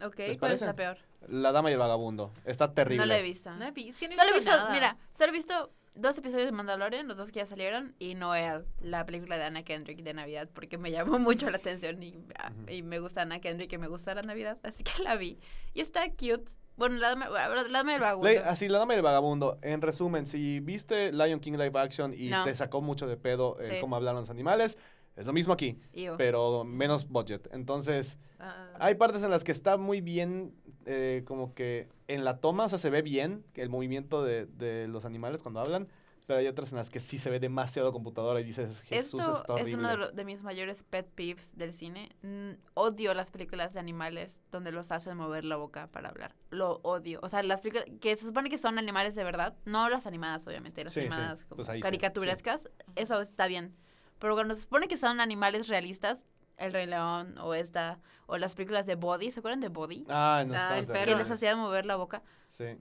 Ok, 0.04 0.18
¿Les 0.20 0.38
¿cuál 0.38 0.54
es 0.54 0.60
parece? 0.60 0.66
la 0.66 0.74
peor? 0.76 0.98
La 1.28 1.52
Dama 1.52 1.70
y 1.70 1.74
el 1.74 1.80
Vagabundo. 1.80 2.32
Está 2.46 2.74
terrible. 2.74 2.98
No 2.98 3.06
la 3.06 3.20
he 3.20 3.24
visto. 3.24 3.52
No 3.56 3.66
he 3.66 3.72
visto, 3.72 3.92
es 3.92 3.98
que 3.98 4.08
no 4.08 4.14
he 4.14 4.16
Solo 4.16 4.30
he 4.32 4.34
visto 4.36 4.52
nada. 4.52 4.72
mira, 4.72 4.98
solo 5.14 5.30
he 5.32 5.36
visto 5.36 5.72
dos 5.96 6.18
episodios 6.18 6.46
de 6.46 6.52
Mandalorian, 6.54 7.08
los 7.08 7.18
dos 7.18 7.32
que 7.32 7.40
ya 7.40 7.46
salieron, 7.46 7.94
y 8.00 8.16
Noel, 8.16 8.66
la 8.80 9.06
película 9.06 9.38
de 9.38 9.44
Anna 9.44 9.64
Kendrick 9.64 10.02
de 10.02 10.14
Navidad, 10.14 10.50
porque 10.54 10.78
me 10.78 10.92
llamó 10.92 11.20
mucho 11.20 11.50
la 11.50 11.58
atención 11.58 12.02
y, 12.02 12.16
ah, 12.38 12.52
Ujú. 12.64 12.72
y 12.72 12.84
me 12.84 13.00
gusta 13.00 13.24
Anna 13.24 13.42
Kendrick 13.42 13.74
y 13.74 13.78
me 13.78 13.88
gusta 13.88 14.16
la 14.16 14.22
Navidad, 14.22 14.58
así 14.64 14.84
que 14.84 15.04
la 15.04 15.18
vi. 15.18 15.38
Y 15.74 15.82
está 15.82 16.10
cute. 16.12 16.46
Bueno, 16.80 16.96
la 16.98 17.10
dama, 17.10 17.28
la 17.30 17.70
dama 17.70 17.92
del 17.92 18.02
vagabundo. 18.02 18.30
Así, 18.46 18.70
La 18.70 18.80
Dama 18.80 19.00
Vagabundo. 19.02 19.60
En 19.62 19.82
resumen, 19.82 20.26
si 20.26 20.62
viste 20.62 21.12
Lion 21.12 21.40
King 21.42 21.52
Live 21.58 21.78
Action 21.78 22.14
y 22.18 22.30
No. 22.30 22.46
te 22.46 22.56
sacó 22.56 22.82
mucho 22.82 23.06
de 23.06 23.18
pedo 23.18 23.58
Sí. 23.62 23.76
cómo 23.82 23.98
hablaron 23.98 24.22
los 24.22 24.30
animales, 24.30 24.78
es 25.18 25.26
lo 25.28 25.34
mismo 25.34 25.54
aquí, 25.54 25.78
Ew. 25.94 26.16
pero 26.18 26.64
menos 26.64 27.08
budget. 27.10 27.48
Entonces, 27.52 28.18
Ah, 28.42 28.70
Hay 28.80 28.96
partes 28.96 29.22
en 29.24 29.32
las 29.32 29.44
que 29.44 29.52
está 29.52 29.76
muy 29.76 30.00
bien, 30.00 30.56
eh, 30.86 31.24
como 31.28 31.54
que 31.54 31.90
en 32.08 32.24
la 32.24 32.38
toma, 32.38 32.64
o 32.64 32.70
sea, 32.70 32.78
se 32.78 32.90
ve 32.90 33.02
bien 33.02 33.44
el 33.56 33.68
movimiento 33.68 34.24
de, 34.24 34.46
de 34.46 34.88
los 34.88 35.04
animales 35.04 35.42
cuando 35.44 35.60
hablan, 35.60 35.90
pero 36.30 36.42
hay 36.42 36.48
otras 36.48 36.72
en 36.72 36.78
las 36.78 36.92
que 36.92 37.00
sí 37.00 37.18
se 37.18 37.32
ve 37.32 37.40
demasiado 37.40 37.92
computadora 37.92 38.40
y 38.40 38.44
dices, 38.44 38.82
Jesús, 38.82 39.20
Esto 39.20 39.36
está 39.40 39.56
es 39.56 39.74
uno 39.74 39.90
de, 39.90 39.98
lo- 39.98 40.12
de 40.12 40.24
mis 40.26 40.44
mayores 40.44 40.84
pet 40.84 41.10
peeves 41.10 41.58
del 41.58 41.74
cine. 41.74 42.12
Mm, 42.22 42.52
odio 42.76 43.16
las 43.16 43.32
películas 43.32 43.74
de 43.74 43.80
animales 43.80 44.40
donde 44.52 44.72
los 44.72 44.92
hacen 44.92 45.18
mover 45.18 45.44
la 45.44 45.56
boca 45.56 45.88
para 45.88 46.10
hablar. 46.10 46.36
Lo 46.52 46.82
odio. 46.84 47.20
O 47.24 47.30
sea, 47.30 47.42
las 47.42 47.62
películas 47.62 47.88
que 48.00 48.16
se 48.16 48.28
supone 48.28 48.52
que 48.52 48.60
son 48.60 48.78
animales 48.78 49.16
de 49.16 49.24
verdad, 49.24 49.56
no 49.66 49.90
las 49.90 50.06
animadas, 50.06 50.46
obviamente, 50.46 50.84
las 50.84 50.94
Sí, 50.94 51.00
sí, 51.00 51.08
animadas 51.08 51.46
como 51.46 51.56
pues 51.56 51.70
ahí 51.70 51.80
sí, 51.80 51.82
caricaturescas, 51.82 52.70
eso 52.96 53.20
está 53.22 53.48
bien. 53.48 53.76
Pero 54.20 54.36
cuando 54.36 54.54
se 54.54 54.62
supone 54.62 54.88
que 54.88 54.98
son 54.98 55.20
animales 55.22 55.68
realistas, 55.68 56.28
El 56.58 56.74
Rey 56.74 56.86
León 56.86 57.40
o 57.40 57.56
esta, 57.56 58.00
o 58.28 58.38
las 58.38 58.54
películas 58.54 58.86
de 58.86 58.94
Body, 58.94 59.32
¿se 59.32 59.40
acuerdan 59.40 59.62
de 59.62 59.70
Body? 59.70 60.06
Ah, 60.10 60.44
no, 60.46 60.54
Ah, 60.54 60.58
está 60.58 60.78
el 60.78 60.86
terrible. 60.86 61.00
que 61.06 61.06
perro. 61.08 61.18
les 61.24 61.32
hacían 61.32 61.58
mover 61.58 61.88
la 61.88 61.96
boca. 61.96 62.22
Sí. 62.50 62.78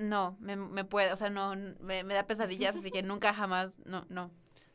No, 0.00 0.36
me, 0.40 0.56
me 0.56 0.84
puede, 0.84 1.12
o 1.12 1.16
sea, 1.16 1.30
no, 1.30 1.54
me, 1.80 2.04
me 2.04 2.14
da 2.14 2.26
pesadillas, 2.26 2.74
así 2.74 2.90
que 2.90 3.02
nunca 3.02 3.34
jamás, 3.34 3.78
no, 3.84 4.04
no. 4.08 4.30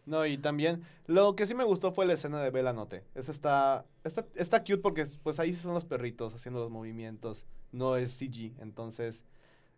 No, 0.06 0.26
y 0.26 0.38
también, 0.38 0.84
lo 1.08 1.36
que 1.36 1.48
sí 1.48 1.56
me 1.56 1.64
gustó 1.64 1.92
fue 1.92 2.06
la 2.06 2.14
escena 2.14 2.40
de 2.42 2.52
Bella 2.52 2.74
Note. 2.74 3.04
Esa 3.16 3.32
está, 3.32 3.86
está, 4.04 4.26
está 4.36 4.60
cute 4.60 4.78
porque 4.78 5.06
pues 5.24 5.40
ahí 5.40 5.54
son 5.56 5.74
los 5.74 5.84
perritos 5.84 6.36
haciendo 6.36 6.60
los 6.60 6.70
movimientos, 6.70 7.46
no 7.72 7.96
es 7.98 8.16
CG, 8.16 8.54
entonces 8.60 9.24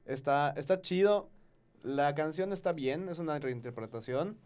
está, 0.05 0.51
está 0.57 0.81
chido. 0.81 1.29
La 1.81 2.13
canción 2.15 2.51
está 2.51 2.73
bien, 2.73 3.07
es 3.07 3.19
una 3.19 3.39
reinterpretación, 3.39 4.37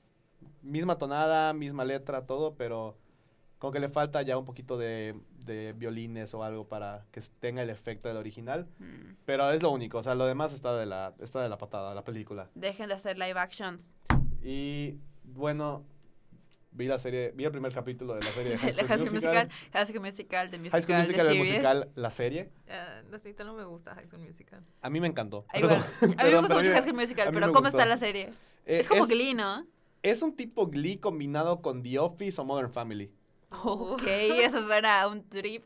misma 0.61 0.97
tonada, 0.97 1.53
misma 1.53 1.83
letra, 1.83 2.27
todo, 2.27 2.55
pero 2.55 2.97
como 3.57 3.73
que 3.73 3.79
le 3.79 3.89
falta 3.89 4.21
ya 4.21 4.37
un 4.37 4.45
poquito 4.45 4.77
de, 4.77 5.15
de 5.45 5.73
violines 5.73 6.33
o 6.33 6.43
algo 6.43 6.67
para 6.67 7.05
que 7.11 7.21
tenga 7.39 7.61
el 7.63 7.69
efecto 7.69 8.07
del 8.07 8.17
original, 8.17 8.67
Mm. 8.79 9.15
pero 9.25 9.51
es 9.51 9.61
lo 9.61 9.71
único, 9.71 9.97
o 9.99 10.03
sea, 10.03 10.15
lo 10.15 10.25
demás 10.25 10.53
está 10.53 10.77
de 10.77 10.85
la, 10.85 11.13
está 11.19 11.41
de 11.41 11.49
la 11.49 11.57
patada, 11.57 11.93
la 11.95 12.03
película. 12.03 12.49
Dejen 12.55 12.87
de 12.89 12.95
hacer 12.95 13.17
live 13.17 13.39
actions. 13.39 13.93
Y 14.43 14.95
bueno, 15.23 15.85
vi 16.71 16.85
la 16.87 16.97
serie, 16.99 17.31
vi 17.35 17.43
el 17.45 17.51
primer 17.51 17.73
capítulo 17.73 18.13
de 18.15 18.21
la 18.21 18.31
serie 18.31 18.51
de 18.53 18.57
High 18.59 18.73
La 18.73 18.83
School 18.83 18.87
High 18.87 18.97
School 18.99 19.13
Musical. 19.13 19.45
Musical, 19.47 19.71
High 19.73 19.85
School 19.85 20.01
Musical, 20.01 20.51
The 20.51 20.57
Musical, 20.57 20.71
High 20.71 20.83
School 20.83 20.97
Musical, 20.97 21.25
The 21.27 21.31
el 21.33 21.37
musical, 21.39 21.91
la 21.95 22.11
serie. 22.11 22.49
ah, 22.69 23.01
no 23.09 23.19
sé, 23.19 23.35
no 23.39 23.53
me 23.55 23.65
gusta 23.65 23.93
High 23.95 24.07
School 24.07 24.21
Musical. 24.25 24.63
A 24.81 24.89
mí 24.89 24.99
me 24.99 25.07
encantó. 25.07 25.45
Ah, 25.49 25.59
igual. 25.59 25.83
Perdón, 25.99 26.15
A 26.17 26.23
mí 26.23 26.29
me 26.31 26.37
gusta 26.39 26.47
pero 26.47 26.59
mucho 26.59 26.71
High 26.71 26.81
School 26.83 26.95
Musical, 26.95 27.29
pero 27.33 27.47
¿cómo 27.47 27.59
gustó. 27.61 27.77
está 27.77 27.85
la 27.85 27.97
serie? 27.97 28.29
Eh, 28.65 28.79
es 28.81 28.87
como 28.87 29.03
es, 29.03 29.09
Glee, 29.09 29.33
¿no? 29.33 29.65
es 30.03 30.21
un 30.21 30.35
tipo 30.35 30.67
Glee 30.67 30.97
combinado 30.97 31.61
con 31.61 31.83
The 31.83 31.99
Office 31.99 32.39
o 32.41 32.45
Modern 32.45 32.71
Family. 32.71 33.11
Ok, 33.63 34.03
eso 34.07 34.65
suena 34.65 35.01
a 35.01 35.07
un 35.07 35.23
trip 35.27 35.63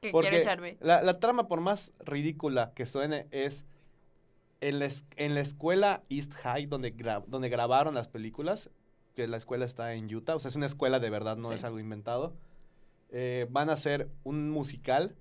que 0.00 0.10
quiero 0.10 0.12
Porque 0.12 0.40
echarme. 0.40 0.76
la, 0.80 1.02
la 1.02 1.18
trama, 1.20 1.48
por 1.48 1.60
más 1.60 1.92
ridícula 2.00 2.72
que 2.74 2.86
suene, 2.86 3.26
es 3.30 3.64
en 4.60 4.78
la, 4.78 4.88
en 5.16 5.34
la 5.34 5.40
escuela 5.40 6.02
East 6.08 6.32
High, 6.34 6.66
donde, 6.66 6.94
gra- 6.96 7.24
donde 7.26 7.48
grabaron 7.48 7.94
las 7.94 8.08
películas, 8.08 8.70
que 9.14 9.26
la 9.28 9.36
escuela 9.36 9.64
está 9.64 9.94
en 9.94 10.14
Utah, 10.14 10.34
o 10.34 10.38
sea, 10.38 10.48
es 10.48 10.56
una 10.56 10.66
escuela 10.66 10.98
de 10.98 11.10
verdad, 11.10 11.36
no 11.36 11.48
Sí. 11.48 11.54
es 11.54 11.64
algo 11.64 11.78
inventado. 11.78 12.34
eh, 13.10 13.46
van 13.50 13.70
a 13.70 13.74
hacer 13.74 14.10
un 14.24 14.50
musical 14.50 15.14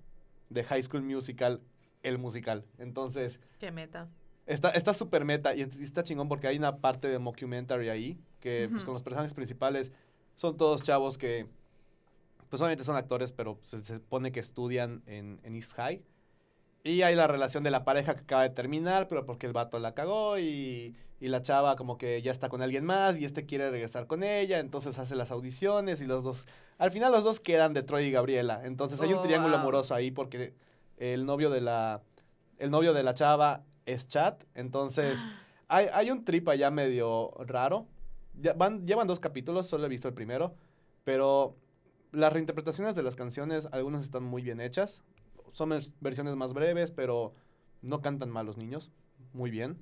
de 0.49 0.63
High 0.63 0.81
School 0.83 1.03
Musical, 1.03 1.61
el 2.01 2.17
musical. 2.17 2.65
Entonces, 2.79 3.39
Qué 3.59 3.71
meta. 3.71 4.09
Está 4.47 4.69
está 4.71 4.91
súper 4.93 5.23
meta 5.23 5.55
y 5.55 5.61
está 5.61 6.01
chingón 6.03 6.27
porque 6.27 6.47
hay 6.47 6.57
una 6.57 6.77
parte 6.77 7.07
de 7.07 7.19
mockumentary 7.19 7.89
ahí 7.89 8.17
que 8.39 8.67
pues, 8.71 8.83
con 8.83 8.93
los 8.93 9.03
personajes 9.03 9.33
principales 9.35 9.91
son 10.35 10.57
todos 10.57 10.81
chavos 10.83 11.17
que 11.19 11.47
pues 12.49 12.61
obviamente 12.61 12.83
son 12.83 12.95
actores 12.95 13.31
pero 13.31 13.59
se, 13.63 13.83
se 13.83 13.95
supone 13.95 14.31
que 14.31 14.39
estudian 14.39 15.03
en, 15.07 15.39
en 15.43 15.55
East 15.55 15.73
High 15.73 16.03
y 16.83 17.01
hay 17.01 17.15
la 17.15 17.27
relación 17.27 17.63
de 17.63 17.71
la 17.71 17.83
pareja 17.83 18.13
que 18.15 18.21
acaba 18.21 18.43
de 18.43 18.49
terminar 18.51 19.07
pero 19.07 19.25
porque 19.25 19.47
el 19.47 19.53
vato 19.53 19.79
la 19.79 19.93
cagó 19.93 20.37
y, 20.39 20.95
y 21.19 21.27
la 21.29 21.41
chava 21.41 21.75
como 21.75 21.97
que 21.97 22.21
ya 22.21 22.31
está 22.31 22.49
con 22.49 22.61
alguien 22.61 22.85
más 22.85 23.17
y 23.17 23.25
este 23.25 23.45
quiere 23.45 23.69
regresar 23.71 24.07
con 24.07 24.23
ella 24.23 24.59
entonces 24.59 24.97
hace 24.99 25.15
las 25.15 25.31
audiciones 25.31 26.01
y 26.01 26.05
los 26.05 26.23
dos 26.23 26.47
al 26.77 26.91
final 26.91 27.11
los 27.11 27.23
dos 27.23 27.39
quedan 27.39 27.73
de 27.73 27.83
Troy 27.83 28.05
y 28.05 28.11
Gabriela 28.11 28.61
entonces 28.63 29.01
hay 29.01 29.13
un 29.13 29.19
Oh, 29.19 29.23
triángulo 29.23 29.53
wow. 29.53 29.61
amoroso 29.61 29.95
ahí 29.95 30.11
porque 30.11 30.53
el 30.97 31.25
novio 31.25 31.49
de 31.49 31.61
la 31.61 32.01
el 32.57 32.71
novio 32.71 32.93
de 32.93 33.03
la 33.03 33.13
chava 33.13 33.63
es 33.85 34.07
Chat, 34.07 34.43
entonces 34.53 35.19
hay, 35.67 35.87
hay 35.93 36.09
un 36.11 36.23
trip 36.25 36.47
allá 36.49 36.71
medio 36.71 37.31
raro. 37.45 37.87
Ya 38.41 38.53
van, 38.53 38.85
llevan 38.85 39.07
dos 39.07 39.19
capítulos, 39.19 39.67
solo 39.67 39.85
he 39.85 39.89
visto 39.89 40.07
el 40.07 40.13
primero, 40.13 40.55
pero 41.03 41.55
las 42.15 42.33
reinterpretaciones 42.33 42.95
de 42.95 43.03
las 43.03 43.15
canciones, 43.15 43.67
algunas 43.71 44.03
están 44.03 44.23
muy 44.23 44.41
bien 44.41 44.61
hechas. 44.61 45.01
Son 45.51 45.69
vers- 45.69 45.93
versiones 46.01 46.35
más 46.35 46.53
breves, 46.53 46.91
pero 46.91 47.33
no 47.81 48.01
cantan 48.01 48.29
mal 48.29 48.45
los 48.45 48.57
niños, 48.57 48.91
muy 49.33 49.51
bien. 49.51 49.77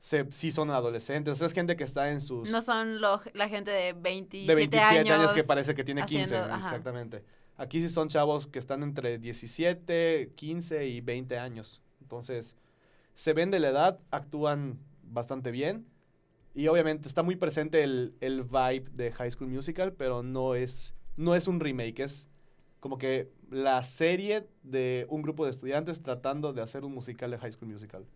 Se, 0.00 0.26
sí 0.30 0.52
son 0.52 0.70
adolescentes, 0.70 1.32
o 1.32 1.36
sea, 1.36 1.46
es 1.48 1.52
gente 1.52 1.74
que 1.76 1.82
está 1.84 2.10
en 2.10 2.20
sus... 2.20 2.50
No 2.50 2.62
son 2.62 3.00
lo- 3.00 3.20
la 3.34 3.48
gente 3.48 3.70
de 3.72 3.92
27, 3.92 4.46
de 4.50 4.54
27 4.54 4.98
años, 5.00 5.18
años. 5.20 5.32
que 5.32 5.44
parece 5.44 5.74
que 5.74 5.82
tiene 5.84 6.04
15, 6.04 6.36
haciendo- 6.36 6.54
ajá. 6.54 6.64
exactamente. 6.66 7.24
Aquí 7.56 7.80
sí 7.80 7.88
son 7.88 8.08
chavos 8.08 8.46
que 8.46 8.60
están 8.60 8.82
entre 8.84 9.18
17, 9.18 10.32
15 10.36 10.86
y 10.86 11.00
20 11.00 11.38
años. 11.38 11.82
Entonces, 12.00 12.54
se 13.16 13.32
ven 13.32 13.50
de 13.50 13.58
la 13.58 13.68
edad, 13.70 13.98
actúan 14.12 14.78
bastante 15.02 15.50
bien. 15.50 15.84
Y 16.54 16.68
obviamente 16.68 17.08
está 17.08 17.22
muy 17.24 17.34
presente 17.36 17.82
el, 17.82 18.14
el 18.20 18.44
vibe 18.44 18.88
de 18.92 19.12
High 19.12 19.30
School 19.32 19.50
Musical, 19.50 19.92
pero 19.92 20.22
no 20.22 20.54
es, 20.54 20.94
no 21.18 21.34
es 21.34 21.46
un 21.48 21.60
remake, 21.60 22.00
es 22.00 22.26
como 22.80 22.96
que 22.96 23.30
la 23.50 23.82
serie 23.82 24.48
de 24.62 25.06
un 25.10 25.20
grupo 25.22 25.44
de 25.44 25.50
estudiantes 25.50 26.02
tratando 26.02 26.52
de 26.52 26.62
hacer 26.62 26.84
un 26.84 26.94
musical 26.94 27.30
de 27.30 27.38
High 27.38 27.52
School 27.52 27.68
Musical. 27.70 28.06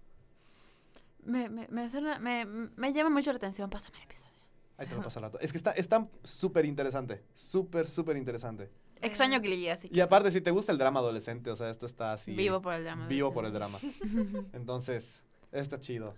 Me, 1.24 1.48
me, 1.48 1.68
me, 1.68 1.88
suena- 1.88 2.18
me, 2.18 2.44
me 2.44 2.92
llama 2.92 3.10
mucho 3.10 3.30
la 3.32 3.36
atención. 3.36 3.70
Pásame 3.70 3.98
el 3.98 4.04
episodio. 4.04 4.32
Ahí 4.76 4.86
te 4.86 4.94
lo 4.94 5.02
paso 5.02 5.18
al 5.18 5.24
rato. 5.24 5.38
Es 5.40 5.52
que 5.52 5.58
está, 5.58 5.70
está 5.72 6.08
súper 6.24 6.64
interesante, 6.64 7.22
súper, 7.34 7.86
súper 7.88 8.16
interesante. 8.16 8.70
Extraño 9.00 9.40
Glee, 9.40 9.68
así 9.68 9.88
que 9.88 9.96
Y 9.96 10.00
aparte, 10.00 10.30
si 10.30 10.40
te 10.40 10.50
gusta 10.50 10.72
el 10.72 10.78
drama 10.78 11.00
adolescente, 11.00 11.50
o 11.50 11.56
sea, 11.56 11.70
esto 11.70 11.86
está 11.86 12.12
así. 12.12 12.34
vivo 12.34 12.62
por 12.62 12.74
el 12.74 12.84
drama. 12.84 13.06
Vivo 13.08 13.32
por 13.32 13.44
el 13.44 13.52
drama. 13.52 13.78
Entonces, 14.52 15.22
está 15.50 15.78
chido. 15.80 16.14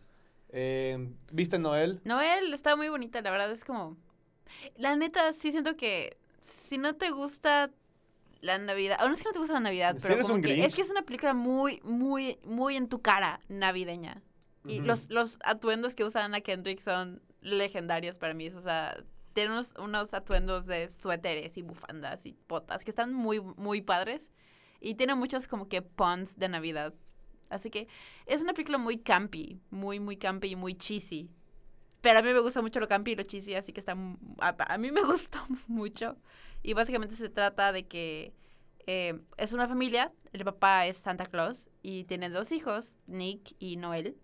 Eh, 0.50 1.12
¿Viste 1.32 1.58
Noel? 1.58 2.00
Noel 2.04 2.52
está 2.54 2.76
muy 2.76 2.88
bonita, 2.88 3.20
la 3.22 3.30
verdad 3.30 3.50
es 3.52 3.64
como... 3.64 3.96
La 4.76 4.96
neta, 4.96 5.32
sí 5.32 5.50
siento 5.50 5.76
que 5.76 6.16
si 6.44 6.78
no 6.78 6.94
te 6.94 7.10
gusta 7.10 7.70
la 8.40 8.58
Navidad, 8.58 8.98
o 9.02 9.08
no 9.08 9.14
es 9.14 9.22
que 9.22 9.28
no 9.28 9.32
te 9.32 9.38
gusta 9.38 9.54
la 9.54 9.60
Navidad, 9.60 9.96
pero 10.00 10.20
como 10.22 10.42
que 10.42 10.64
es 10.64 10.76
que 10.76 10.82
es 10.82 10.90
una 10.90 11.02
película 11.02 11.34
muy, 11.34 11.80
muy, 11.82 12.38
muy 12.44 12.76
en 12.76 12.88
tu 12.88 13.00
cara 13.00 13.40
navideña. 13.48 14.22
Y 14.66 14.80
los, 14.80 15.10
los 15.10 15.38
atuendos 15.44 15.94
que 15.94 16.04
usa 16.04 16.24
Anna 16.24 16.40
Kendrick 16.40 16.80
son 16.80 17.20
legendarios 17.42 18.16
para 18.16 18.32
mí. 18.32 18.48
O 18.48 18.62
sea, 18.62 18.96
tiene 19.34 19.52
unos, 19.52 19.74
unos 19.78 20.14
atuendos 20.14 20.64
de 20.66 20.88
suéteres 20.88 21.58
y 21.58 21.62
bufandas 21.62 22.24
y 22.24 22.34
botas 22.48 22.82
que 22.82 22.90
están 22.90 23.12
muy, 23.12 23.42
muy 23.42 23.82
padres. 23.82 24.32
Y 24.80 24.94
tiene 24.94 25.14
muchos 25.14 25.46
como 25.46 25.68
que 25.68 25.82
puns 25.82 26.38
de 26.38 26.48
Navidad. 26.48 26.94
Así 27.50 27.70
que 27.70 27.88
es 28.26 28.40
una 28.40 28.54
película 28.54 28.78
muy 28.78 28.98
campy, 28.98 29.60
muy, 29.70 30.00
muy 30.00 30.16
campy 30.16 30.52
y 30.52 30.56
muy 30.56 30.74
cheesy. 30.74 31.30
Pero 32.04 32.18
a 32.18 32.22
mí 32.22 32.34
me 32.34 32.40
gusta 32.40 32.60
mucho 32.60 32.80
lo 32.80 32.86
campi 32.86 33.12
y 33.12 33.16
lo 33.16 33.22
cheesy, 33.22 33.54
así 33.54 33.72
que 33.72 33.80
está... 33.80 33.96
A, 34.38 34.76
mí 34.76 34.92
me 34.92 35.00
gustó 35.06 35.38
mucho. 35.68 36.18
Y 36.62 36.74
básicamente 36.74 37.16
se 37.16 37.30
trata 37.30 37.72
de 37.72 37.86
que 37.88 38.34
eh, 38.86 39.18
es 39.38 39.54
una 39.54 39.66
familia, 39.66 40.12
el 40.34 40.44
papá 40.44 40.84
es 40.84 40.98
Santa 40.98 41.24
Claus 41.24 41.70
y 41.80 42.04
tiene 42.04 42.28
dos 42.28 42.52
hijos, 42.52 42.92
Nick 43.06 43.54
y 43.58 43.76
Noel. 43.76 44.18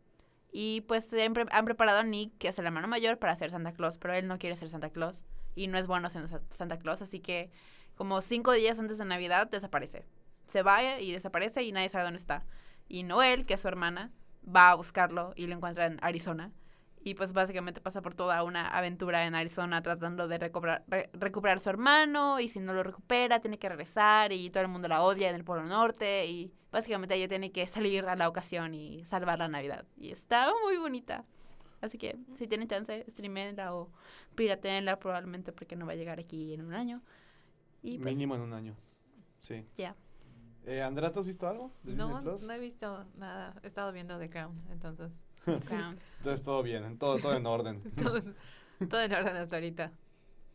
Y 0.52 0.82
pues 0.82 1.06
siempre 1.06 1.46
han 1.50 1.64
preparado 1.64 2.00
a 2.00 2.02
Nick, 2.02 2.36
que 2.36 2.48
es 2.48 2.58
el 2.58 2.66
hermano 2.66 2.86
mayor, 2.86 3.18
para 3.18 3.34
ser 3.34 3.50
Santa 3.50 3.72
Claus, 3.72 3.96
pero 3.96 4.12
él 4.12 4.26
no 4.28 4.38
quiere 4.38 4.56
ser 4.56 4.68
Santa 4.68 4.90
Claus 4.90 5.24
y 5.54 5.66
no 5.68 5.78
es 5.78 5.86
bueno 5.86 6.10
Sa- 6.10 6.42
Santa 6.50 6.78
Claus, 6.78 7.00
así 7.00 7.20
que 7.20 7.50
como 7.94 8.20
cinco 8.20 8.52
días 8.52 8.78
antes 8.78 8.98
de 8.98 9.06
Navidad 9.06 9.48
desaparece. 9.50 10.04
Se 10.48 10.62
va 10.62 11.00
y 11.00 11.12
desaparece 11.12 11.62
y 11.62 11.72
nadie 11.72 11.88
sabe 11.88 12.04
dónde 12.04 12.18
está. 12.20 12.44
Y 12.88 13.04
Noel, 13.04 13.46
que 13.46 13.54
es 13.54 13.60
su 13.62 13.68
hermana, 13.68 14.10
va 14.44 14.70
a 14.70 14.74
buscarlo 14.74 15.32
y 15.34 15.46
lo 15.46 15.54
encuentra 15.54 15.86
en 15.86 15.98
Arizona. 16.02 16.52
Y 17.02 17.14
pues 17.14 17.32
básicamente 17.32 17.80
pasa 17.80 18.02
por 18.02 18.14
toda 18.14 18.42
una 18.44 18.68
aventura 18.68 19.26
en 19.26 19.34
Arizona 19.34 19.80
tratando 19.82 20.28
de 20.28 20.36
recuperar, 20.38 20.84
re- 20.86 21.08
recuperar 21.14 21.56
a 21.56 21.60
su 21.60 21.70
hermano 21.70 22.40
y 22.40 22.48
si 22.48 22.60
no 22.60 22.74
lo 22.74 22.82
recupera 22.82 23.40
tiene 23.40 23.58
que 23.58 23.68
regresar 23.70 24.32
y 24.32 24.50
todo 24.50 24.62
el 24.62 24.68
mundo 24.68 24.86
la 24.86 25.02
odia 25.02 25.30
en 25.30 25.34
el 25.36 25.42
Polo 25.44 25.64
Norte 25.64 26.26
y 26.26 26.52
básicamente 26.70 27.14
ella 27.14 27.26
tiene 27.26 27.52
que 27.52 27.66
salir 27.66 28.04
a 28.04 28.16
la 28.16 28.28
ocasión 28.28 28.74
y 28.74 29.02
salvar 29.06 29.38
la 29.38 29.48
Navidad. 29.48 29.86
Y 29.96 30.10
está 30.10 30.52
muy 30.62 30.76
bonita. 30.76 31.24
Así 31.80 31.96
que 31.96 32.18
si 32.34 32.46
tienen 32.46 32.68
chance, 32.68 33.06
streamenla 33.08 33.74
o 33.74 33.90
piratenla 34.34 34.98
probablemente 34.98 35.52
porque 35.52 35.76
no 35.76 35.86
va 35.86 35.92
a 35.92 35.96
llegar 35.96 36.20
aquí 36.20 36.52
en 36.52 36.60
un 36.66 36.74
año. 36.74 37.00
Y 37.82 37.96
pues, 37.98 38.14
Mínimo 38.14 38.34
en 38.34 38.42
un 38.42 38.52
año. 38.52 38.76
Sí. 39.40 39.64
ya. 39.78 39.96
Eh, 40.66 40.82
Andrea, 40.82 41.10
¿tú 41.10 41.20
has 41.20 41.24
visto 41.26 41.48
algo? 41.48 41.72
de 41.82 41.94
No, 41.94 42.20
no 42.20 42.52
he 42.52 42.58
visto 42.58 43.06
nada. 43.16 43.54
He 43.62 43.66
estado 43.66 43.90
viendo 43.92 44.18
The 44.18 44.28
Crown, 44.28 44.60
entonces. 44.70 45.10
Entonces 45.46 46.42
todo 46.44 46.62
bien, 46.62 46.98
todo, 46.98 47.18
todo 47.18 47.34
en 47.34 47.46
orden. 47.46 47.82
todo, 47.96 48.20
todo 48.88 49.02
en 49.02 49.12
orden 49.14 49.36
hasta 49.36 49.56
ahorita. 49.56 49.92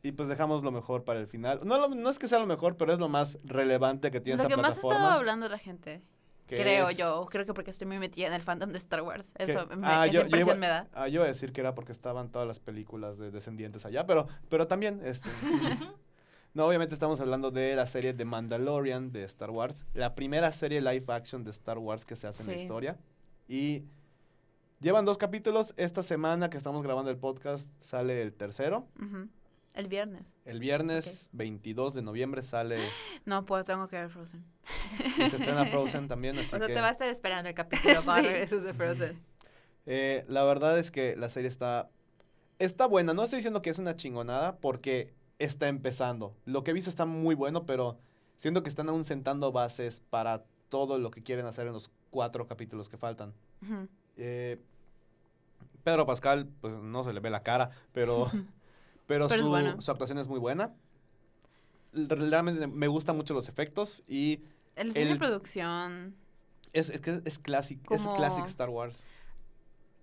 Y 0.04 0.12
pues 0.12 0.28
dejamos 0.30 0.64
lo 0.64 0.72
mejor 0.72 1.04
para 1.04 1.20
el 1.20 1.28
final. 1.28 1.62
No, 1.64 1.80
lo- 1.80 1.90
no 1.96 2.10
es 2.10 2.20
que 2.20 2.28
sea 2.28 2.38
lo 2.40 2.46
mejor, 2.46 2.78
pero 2.78 2.94
es 2.94 3.00
lo 3.00 3.10
más 3.10 3.40
relevante 3.44 4.12
que 4.12 4.20
tiene 4.22 4.38
Lo 4.38 4.44
esta 4.44 4.56
que 4.56 4.62
más 4.62 4.72
ha 4.72 4.74
estado 4.76 4.90
plataforma. 4.90 5.16
hablando 5.18 5.50
la 5.50 5.58
gente, 5.58 6.04
que 6.46 6.58
creo 6.58 6.90
es- 6.90 6.98
yo, 6.98 7.26
creo 7.32 7.44
que 7.46 7.56
porque 7.56 7.72
estoy 7.72 7.88
muy 7.88 7.98
metida 7.98 8.28
en 8.28 8.34
el 8.34 8.44
fandom 8.44 8.72
de 8.72 8.78
Star 8.78 9.02
Wars. 9.02 9.34
que- 9.34 9.44
Eso 9.52 9.66
me, 9.76 9.88
ah, 9.88 10.06
esa 10.06 10.08
yo- 10.08 10.12
yo 10.20 10.22
impresión 10.26 10.58
iba- 10.58 10.60
me 10.60 10.68
da. 10.68 10.88
Ah, 10.94 11.08
yo 11.08 11.16
iba 11.16 11.24
a 11.24 11.28
decir 11.28 11.52
que 11.54 11.62
era 11.62 11.74
porque 11.74 11.92
estaban 11.92 12.30
todas 12.32 12.48
las 12.48 12.60
películas 12.60 13.18
de 13.18 13.32
Descendientes 13.32 13.84
allá, 13.88 14.06
pero, 14.06 14.28
pero 14.48 14.68
también, 14.68 15.02
este... 15.04 15.28
no, 16.54 16.68
obviamente 16.68 16.94
estamos 16.94 17.20
hablando 17.20 17.50
de 17.50 17.76
la 17.76 17.88
serie 17.88 18.14
de 18.14 18.26
Mandalorian 18.26 19.12
de 19.12 19.24
Star 19.24 19.50
Wars. 19.50 19.86
La 19.96 20.14
primera 20.14 20.52
serie 20.52 20.82
live 20.82 21.06
action 21.12 21.44
de 21.44 21.50
Star 21.50 21.80
Wars 21.80 22.06
que 22.06 22.16
se 22.16 22.28
hace 22.28 22.44
en 22.44 22.50
la 22.50 22.54
Sí. 22.56 22.62
historia. 22.62 22.98
Y 23.48 23.86
llevan 24.86 25.04
dos 25.04 25.18
capítulos. 25.18 25.74
Esta 25.78 26.04
semana 26.04 26.52
que 26.52 26.58
estamos 26.58 26.84
grabando 26.84 27.10
el 27.10 27.18
podcast 27.18 27.68
sale 27.82 28.22
el 28.22 28.34
tercero. 28.34 28.88
El 29.74 29.88
viernes. 29.88 30.36
El 30.46 30.60
viernes 30.60 31.28
22 31.34 31.96
de 31.96 32.04
noviembre 32.04 32.44
sale 32.44 32.78
No, 33.26 33.46
pues 33.48 33.66
tengo 33.66 33.88
que 33.88 33.96
ver 33.96 34.10
Frozen. 34.10 34.46
y 35.18 35.28
se 35.28 35.38
estrena 35.38 35.66
Frozen 35.66 36.08
también, 36.08 36.38
así 36.38 36.56
O 36.56 36.60
sea, 36.60 36.68
que... 36.68 36.74
te 36.76 36.82
va 36.82 36.90
a 36.90 36.92
estar 36.92 37.10
esperando 37.10 37.50
el 37.50 37.56
capítulo 37.56 38.02
cuando 38.06 38.28
Sí. 38.28 38.34
regreses 38.34 38.62
de 38.64 38.74
Frozen. 38.76 39.20
Eh, 39.88 40.24
la 40.28 40.44
verdad 40.44 40.78
es 40.78 40.92
que 40.92 41.16
la 41.16 41.30
serie 41.32 41.50
está, 41.50 41.90
está 42.60 42.86
buena. 42.86 43.16
No 43.16 43.24
estoy 43.24 43.38
diciendo 43.38 43.64
que 43.64 43.72
es 43.72 43.80
una 43.80 43.96
chingonada 43.96 44.58
porque 44.58 45.16
está 45.40 45.68
empezando. 45.68 46.36
Lo 46.46 46.64
que 46.64 46.70
he 46.70 46.74
visto 46.76 46.92
está 46.92 47.06
muy 47.06 47.34
bueno, 47.34 47.66
pero 47.66 47.98
siento 48.38 48.62
que 48.62 48.70
están 48.70 48.88
aún 48.90 49.04
sentando 49.04 49.52
bases 49.52 50.00
para 50.12 50.46
todo 50.70 51.00
lo 51.00 51.10
que 51.10 51.24
quieren 51.24 51.48
hacer 51.48 51.66
en 51.66 51.74
los 51.74 51.90
cuatro 52.12 52.48
capítulos 52.48 52.88
que 52.88 52.98
faltan. 52.98 53.34
Eh, 54.18 54.62
Pedro 55.86 56.06
Pascal, 56.06 56.50
pues 56.62 56.74
no 56.74 57.04
se 57.06 57.14
le 57.14 57.22
ve 57.22 57.30
la 57.30 57.44
cara, 57.44 57.70
pero, 57.94 58.26
pero, 59.08 59.28
Pero 59.30 59.36
es 59.36 59.42
su, 59.42 59.50
bueno. 59.50 59.82
su 59.82 59.92
actuación 59.92 60.18
es 60.18 60.28
muy 60.28 60.40
buena. 60.40 60.74
Realmente 61.94 62.68
me 62.68 62.88
gustan 62.88 63.16
mucho 63.16 63.34
los 63.34 63.48
efectos 63.48 64.04
y 64.08 64.42
El 64.76 64.90
diseño 64.90 65.14
de 65.14 65.16
producción. 65.16 66.16
es, 66.74 66.90
es 66.90 67.00
que 67.00 67.22
es 67.24 67.40
clásico, 67.40 67.96
es 67.96 68.02
classic 68.10 68.46
Star 68.46 68.70
Wars. 68.70 69.08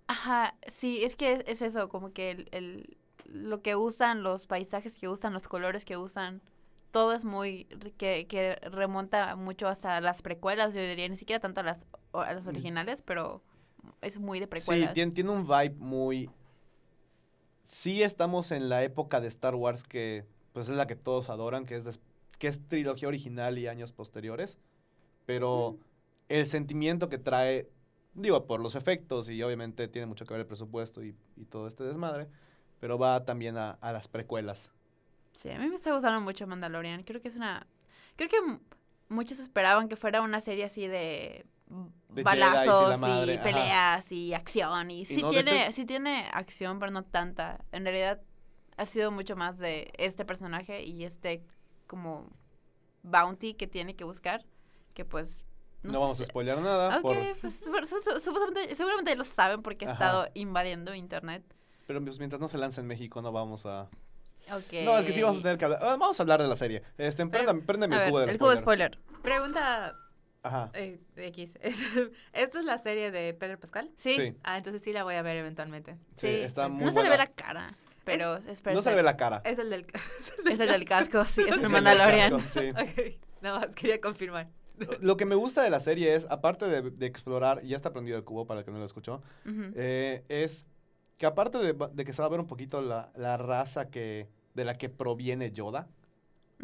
Ajá, 0.07 0.55
sí, 0.75 1.05
es 1.05 1.17
que 1.17 1.45
es 1.47 1.63
eso, 1.63 1.89
como 1.89 2.11
que 2.11 2.31
el, 2.31 2.49
el- 2.53 2.97
lo 3.27 3.63
que 3.63 3.77
usan, 3.77 4.23
los 4.23 4.47
paisajes 4.47 4.95
que 4.99 5.09
usan, 5.09 5.33
los 5.33 5.49
colores 5.49 5.85
que 5.85 5.97
usan, 5.97 6.43
todo 6.91 7.13
es 7.13 7.25
muy, 7.25 7.65
que, 7.97 8.27
que 8.27 8.57
remonta 8.71 9.37
mucho 9.37 9.69
hasta 9.69 10.01
las 10.01 10.21
precuelas, 10.23 10.75
yo 10.75 10.83
diría, 10.83 11.09
ni 11.09 11.17
siquiera 11.17 11.41
tanto 11.41 11.61
a 11.61 11.65
las, 11.65 11.87
a 12.13 12.33
las 12.35 12.47
originales, 12.47 13.01
pero 13.03 13.43
es 14.01 14.19
muy 14.19 14.41
de 14.41 14.47
Sí, 14.47 14.51
precuelas. 14.51 14.95
tiene, 14.95 15.13
tiene 15.13 15.31
un 15.31 15.47
vibe 15.47 15.77
muy... 15.79 16.31
Sí 17.67 18.03
estamos 18.03 18.51
en 18.53 18.69
la 18.69 18.83
época 18.83 19.21
de 19.21 19.29
Star 19.29 19.55
Wars 19.55 19.83
que 19.85 20.27
pues 20.53 20.69
es 20.69 20.77
la 20.77 20.87
que 20.87 20.97
todos 20.97 21.31
adoran, 21.31 21.65
que 21.65 21.77
es, 21.77 21.85
des- 21.85 22.01
que 22.39 22.49
es 22.49 22.61
trilogía 22.69 23.09
original 23.09 23.59
y 23.59 23.67
años 23.67 23.93
posteriores, 23.93 24.59
pero 25.27 25.79
el 26.29 26.47
sentimiento 26.47 27.09
que 27.09 27.19
trae, 27.19 27.71
digo, 28.15 28.47
por 28.47 28.61
los 28.61 28.75
efectos 28.75 29.31
y 29.31 29.43
obviamente 29.43 29.89
tiene 29.89 30.07
mucho 30.07 30.27
que 30.27 30.35
ver 30.35 30.43
el 30.43 30.47
presupuesto 30.47 31.03
y, 31.05 31.17
y 31.37 31.45
todo 31.47 31.67
este 31.69 31.85
desmadre, 31.85 32.29
pero 32.81 32.99
va 32.99 33.25
también 33.25 33.57
a, 33.59 33.73
a 33.73 33.93
las 33.93 34.09
precuelas. 34.09 34.71
Sí, 35.33 35.51
a 35.51 35.59
mí 35.59 35.69
me 35.69 35.77
está 35.77 35.93
gustando 35.93 36.21
mucho 36.21 36.47
Mandalorian. 36.47 37.03
Creo 37.05 37.21
que 37.23 37.29
es 37.29 37.37
una. 37.37 37.67
Creo 38.17 38.29
que 38.29 38.37
muchos 39.09 39.39
esperaban 39.39 39.89
que 39.89 39.97
fuera 39.97 40.21
una 40.23 40.41
serie 40.41 40.65
así 40.65 40.87
de. 40.87 41.47
Mm, 41.73 41.87
De 42.15 42.21
y 42.21 42.25
balazos 42.25 43.01
la 43.01 43.09
y, 43.27 43.31
ajá. 43.35 43.43
peleas 43.43 44.13
y 44.13 44.35
acción. 44.35 44.91
Y 44.91 45.05
sí, 45.05 45.23
no, 45.23 45.31
de 45.31 45.41
hecho 45.41 45.45
tiene, 45.45 45.67
es- 45.67 45.75
sí 45.75 45.85
tiene 45.85 46.29
acción, 46.33 46.79
pero 46.79 46.93
no 46.93 47.03
tanta. 47.05 47.65
En 47.73 47.85
realidad 47.85 48.21
ha 48.77 48.87
sido 48.87 49.11
mucho 49.11 49.37
más 49.37 49.59
de 49.59 49.93
este 49.99 50.25
personaje 50.25 50.83
y 50.85 51.05
este 51.05 51.43
como 51.87 52.29
bounty 53.03 53.55
que 53.55 53.67
tiene 53.67 53.95
que 53.97 54.05
buscar. 54.05 54.45
Que 54.95 55.05
pues. 55.05 55.45
No, 55.83 55.93
sé 55.93 55.99
vamos 55.99 56.17
si- 56.19 56.23
a 56.23 56.27
spoilear 56.27 56.59
nada, 56.61 56.97
Ok, 56.99 57.03
por- 57.03 57.17
pues 57.41 57.55
su- 57.59 57.65
su- 57.65 58.03
su- 58.13 58.21
supuestamente- 58.21 58.75
seguramente 58.77 59.17
lo 59.17 59.25
saben 59.25 59.63
porque 59.63 59.85
he 59.85 59.89
Ajá. 59.89 59.95
estado 59.95 60.29
invadiendo 60.35 60.95
internet. 60.95 61.43
pero 61.89 62.03
pues, 62.03 62.19
mientras 62.21 62.41
no 62.41 62.49
se 62.49 62.57
lance 62.57 62.81
en 62.81 62.87
México 62.87 63.21
no 63.21 63.33
vamos 63.33 63.67
a... 63.67 63.89
No, 64.49 64.97
es 64.99 65.05
que 65.05 65.13
sí 65.13 65.21
vamos 65.21 65.39
a 65.39 65.43
tener 65.43 65.59
que 65.59 65.65
hablar. 65.67 65.81
Vamos 65.83 66.19
a 66.19 66.23
hablar 66.23 66.41
de 66.41 66.49
la 66.49 66.57
serie. 66.57 66.83
Este, 66.97 67.27
préndame, 67.27 67.61
préndame 67.63 67.97
A 67.97 67.99
el 67.99 68.03
ver, 68.05 68.11
cubo 68.11 68.21
del 68.21 68.31
el 68.31 68.39
cubo 68.39 68.51
de 68.51 68.57
spoiler. 68.59 68.93
spoiler. 68.95 69.23
Pregunta 69.23 69.93
Ajá. 70.43 70.71
eh, 70.75 70.99
X. 71.17 71.55
¿Es- 71.61 71.87
¿Esta 72.33 72.59
es 72.59 72.65
la 72.65 72.79
serie 72.79 73.11
de 73.11 73.35
Pedro 73.35 73.59
Pascal? 73.59 73.91
Sí. 73.97 74.15
Sí. 74.15 74.35
Ah, 74.43 74.59
entonces 74.59 74.83
sí 74.83 74.93
la 74.93 75.05
voy 75.05 75.15
a 75.15 75.23
ver 75.23 75.37
eventualmente. 75.37 75.93
Sí, 76.17 76.27
Sí. 76.29 76.29
está 76.29 76.69
muy 76.69 76.85
no 76.85 76.91
se 76.93 77.03
le 77.03 77.09
ve 77.11 77.17
la 77.19 77.29
cara, 77.29 77.77
pero 78.05 78.37
es 78.49 78.65
No 78.65 78.83
se 78.83 78.91
le 78.91 78.97
ve 78.97 79.03
la 79.03 79.17
cara. 79.17 79.43
Es 79.45 79.59
el 79.59 79.71
del, 79.71 79.87
Es 80.51 80.61
el 80.61 80.69
del 80.69 80.85
casco, 80.85 81.25
sí, 81.25 81.43
es 81.43 81.47
Es 81.49 81.55
el 81.59 81.65
el 81.65 81.69
Mandalorian. 81.71 82.31
casco, 82.41 82.61
sí. 82.61 82.71
Ok, 82.71 83.19
nada 83.43 83.61
más 83.61 83.75
quería 83.75 84.01
confirmar. 84.01 84.49
Lo 85.01 85.17
que 85.17 85.27
me 85.27 85.37
gusta 85.37 85.63
de 85.63 85.71
la 85.71 85.79
serie 85.79 86.15
es, 86.15 86.27
aparte 86.29 86.65
de, 86.65 86.91
de 86.91 87.07
explorar, 87.07 87.61
y 87.63 87.69
ya 87.69 87.77
está 87.77 87.93
prendido 87.93 88.17
el 88.19 88.25
cubo 88.25 88.47
para 88.47 88.61
el 88.61 88.65
que 88.67 88.73
no 88.73 88.79
lo 88.79 88.85
escuchó, 88.87 89.23
eh, 89.77 90.25
es 90.29 90.67
que 91.19 91.27
aparte 91.27 91.59
de, 91.59 91.73
de 91.93 92.05
que 92.05 92.13
se 92.13 92.21
va 92.21 92.27
a 92.27 92.31
ver 92.31 92.41
un 92.41 92.49
poquito 92.49 92.81
la, 92.81 93.13
la 93.15 93.37
raza 93.37 93.91
que 93.91 94.29
de 94.55 94.65
la 94.65 94.77
que 94.79 94.89
proviene 94.89 95.53
Yoda, 95.53 95.87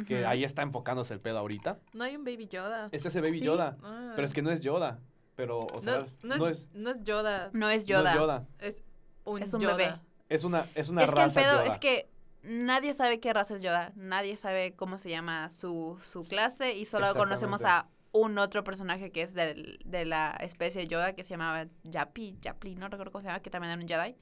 que 0.06 0.24
ahí 0.26 0.44
está 0.44 0.62
enfocándose 0.62 1.12
el 1.14 1.20
pedo 1.20 1.38
ahorita, 1.38 1.78
No 1.92 2.04
hay 2.04 2.16
un 2.16 2.24
Baby 2.24 2.46
Yoda. 2.48 2.88
es 2.92 3.04
ese 3.04 3.20
Baby 3.20 3.38
Sí. 3.40 3.44
Yoda, 3.46 3.76
Ah. 3.82 4.12
pero 4.14 4.26
es 4.26 4.32
que 4.34 4.42
no 4.42 4.50
es 4.50 4.60
Yoda, 4.60 5.00
pero, 5.36 5.60
o 5.60 5.80
sea, 5.80 6.06
no, 6.22 6.36
no 6.36 6.46
es, 6.48 6.68
no 6.74 6.90
es 6.90 7.02
Yoda, 7.04 7.50
No 7.52 7.68
es 7.70 7.82
no 7.84 7.88
Yoda. 7.88 8.10
es 8.10 8.16
Yoda, 8.16 8.46
es 8.58 8.82
un, 9.24 9.42
Es 9.42 9.52
un 9.54 9.60
Yoda. 9.60 9.76
bebé. 9.76 9.94
es 10.28 10.44
una, 10.44 10.66
es 10.74 10.88
una 10.88 11.02
Es 11.04 11.06
que 11.10 11.12
el 11.12 11.24
raza 11.26 11.40
pedo 11.40 11.52
Yoda. 11.64 11.66
es 11.72 11.78
que 11.78 12.08
nadie 12.42 12.94
sabe 12.94 13.20
qué 13.20 13.32
raza 13.32 13.54
es 13.56 13.62
Yoda. 13.62 13.92
Nadie 13.96 14.36
sabe 14.36 14.74
cómo 14.74 14.98
se 14.98 15.10
llama 15.10 15.50
su, 15.50 15.98
su 16.10 16.22
clase 16.22 16.74
y 16.76 16.84
solo 16.86 17.12
conocemos 17.14 17.62
a 17.64 17.88
un 18.12 18.38
otro 18.38 18.64
personaje 18.64 19.10
que 19.12 19.22
es 19.22 19.34
del- 19.34 19.78
de 19.84 20.04
la 20.06 20.30
especie 20.40 20.86
Yoda 20.86 21.12
que 21.14 21.24
se 21.24 21.30
llamaba 21.30 21.66
Yapi, 21.84 22.38
Yapli, 22.40 22.74
no 22.76 22.88
recuerdo 22.88 23.12
cómo 23.12 23.22
se 23.22 23.28
llama, 23.28 23.40
que 23.40 23.50
también 23.50 23.72
era 23.72 23.82
un 23.82 23.88
Jedi. 23.88 24.16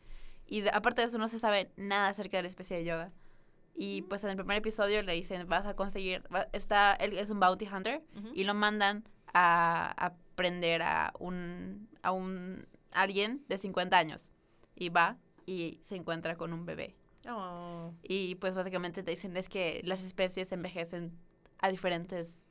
Y 0.48 0.62
de- 0.62 0.70
aparte 0.70 1.02
de 1.02 1.06
eso 1.08 1.18
no 1.18 1.28
se 1.28 1.38
sabe 1.38 1.70
nada 1.76 2.08
acerca 2.08 2.36
de 2.38 2.42
la 2.44 2.48
especie 2.48 2.76
de 2.78 2.84
Yoda. 2.84 3.12
Y 3.78 4.02
pues 4.02 4.24
en 4.24 4.30
el 4.30 4.36
primer 4.36 4.56
episodio 4.58 5.02
le 5.02 5.12
dicen, 5.12 5.46
vas 5.48 5.66
a 5.66 5.76
conseguir, 5.76 6.22
va- 6.34 6.48
está, 6.52 6.94
él 6.94 7.16
es 7.18 7.28
un 7.30 7.38
bounty 7.40 7.68
hunter 7.68 8.02
y 8.34 8.44
lo 8.44 8.54
mandan 8.54 9.04
a, 9.34 9.92
a 10.06 10.14
prender 10.34 10.80
a 10.82 11.12
un, 11.18 11.88
a 12.02 12.10
un 12.12 12.66
alguien 12.92 13.44
de 13.48 13.58
50 13.58 13.96
años. 13.98 14.32
Y 14.74 14.88
va 14.88 15.18
y 15.44 15.80
se 15.84 15.96
encuentra 15.96 16.36
con 16.36 16.52
un 16.52 16.64
bebé. 16.66 16.96
Oh. 17.28 17.92
Y 18.02 18.36
pues 18.36 18.54
básicamente 18.54 19.02
te 19.02 19.10
dicen 19.10 19.36
es 19.36 19.48
que 19.48 19.80
las 19.84 20.02
especies 20.02 20.52
envejecen 20.52 21.12
a 21.58 21.68
diferentes 21.70 22.48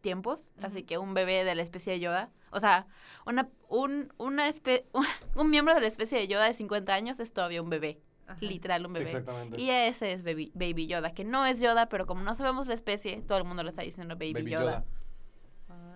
tiempos. 0.00 0.50
Así 0.62 0.82
que 0.84 0.98
un 0.98 1.14
bebé 1.14 1.44
de 1.44 1.54
la 1.54 1.62
especie 1.62 1.92
de 1.94 2.00
Yoda, 2.00 2.30
o 2.50 2.60
sea, 2.60 2.86
una, 3.26 3.48
un, 3.68 4.12
una 4.18 4.48
espe- 4.48 4.84
un 5.36 5.50
miembro 5.50 5.74
de 5.74 5.80
la 5.80 5.86
especie 5.86 6.18
de 6.18 6.28
Yoda 6.28 6.44
de 6.46 6.52
50 6.54 6.92
años 6.94 7.18
es 7.20 7.32
todavía 7.32 7.62
un 7.62 7.70
bebé. 7.70 8.00
Ajá. 8.32 8.38
Literal, 8.40 8.84
un 8.86 8.92
bebé. 8.92 9.06
Exactamente. 9.06 9.60
Y 9.60 9.70
ese 9.70 10.12
es 10.12 10.22
baby, 10.24 10.50
baby 10.54 10.86
Yoda, 10.86 11.12
que 11.14 11.24
no 11.24 11.46
es 11.46 11.60
Yoda, 11.60 11.88
pero 11.88 12.06
como 12.06 12.22
no 12.22 12.34
sabemos 12.34 12.66
la 12.66 12.74
especie, 12.74 13.22
todo 13.26 13.38
el 13.38 13.44
mundo 13.44 13.62
le 13.62 13.70
está 13.70 13.82
diciendo 13.82 14.14
Baby, 14.16 14.32
Baby 14.34 14.50
Yoda. 14.52 14.62
Yoda. 14.64 14.84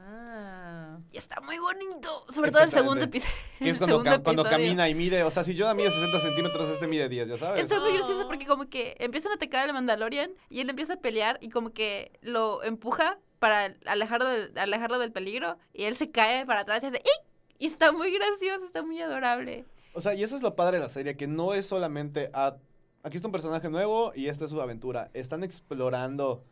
Ah. 0.09 0.99
Y 1.13 1.19
está 1.19 1.41
muy 1.41 1.59
bonito. 1.59 2.25
Sobre 2.31 2.51
todo 2.51 2.63
el 2.63 2.71
segundo 2.71 3.05
episodio. 3.05 3.35
Que 3.59 3.71
es 3.71 3.79
cuando, 3.79 3.97
segundo 3.99 4.11
ca- 4.19 4.23
cuando 4.23 4.43
episodio. 4.43 4.65
camina 4.67 4.89
y 4.89 4.95
mide. 4.95 5.23
O 5.23 5.31
sea, 5.31 5.43
si 5.45 5.55
yo 5.55 5.73
mide 5.75 5.91
60 5.91 6.21
centímetros, 6.21 6.71
este 6.71 6.87
mide 6.87 7.09
10, 7.09 7.29
ya 7.29 7.37
sabes. 7.39 7.63
Está 7.63 7.81
muy 7.81 7.95
gracioso 7.97 8.27
porque 8.29 8.47
como 8.47 8.69
que 8.69 8.97
empiezan 8.99 9.33
a 9.33 9.37
atacar 9.37 9.67
al 9.67 9.73
Mandalorian 9.73 10.31
y 10.51 10.61
él 10.61 10.69
empieza 10.71 10.95
a 10.95 10.97
pelear 10.97 11.39
y 11.41 11.49
como 11.49 11.71
que 11.73 12.13
lo 12.21 12.63
empuja 12.63 13.19
para 13.39 13.75
alejarlo 13.87 14.29
del, 14.29 14.57
alejarlo 14.59 14.99
del 14.99 15.13
peligro 15.13 15.59
y 15.73 15.85
él 15.85 15.97
se 15.97 16.11
cae 16.11 16.45
para 16.47 16.61
atrás 16.61 16.83
y 16.83 16.87
hace 16.87 16.99
¡Ih! 16.99 17.27
Y 17.59 17.67
está 17.67 17.93
muy 17.93 18.11
gracioso, 18.13 18.65
está 18.67 18.83
muy 18.83 19.01
adorable. 19.01 19.65
O 19.97 20.01
sea, 20.01 20.15
y 20.15 20.23
eso 20.23 20.37
es 20.37 20.43
lo 20.43 20.55
padre 20.57 20.77
de 20.77 20.83
la 20.85 20.91
serie, 20.91 21.17
que 21.17 21.27
no 21.27 21.55
es 21.55 21.67
solamente, 21.67 22.31
ah, 22.35 22.57
aquí 23.03 23.17
está 23.17 23.29
un 23.29 23.33
personaje 23.33 23.69
nuevo 23.71 24.13
y 24.15 24.27
esta 24.27 24.45
es 24.45 24.51
su 24.51 24.61
aventura. 24.61 25.11
Están 25.15 25.43
explorando 25.43 26.45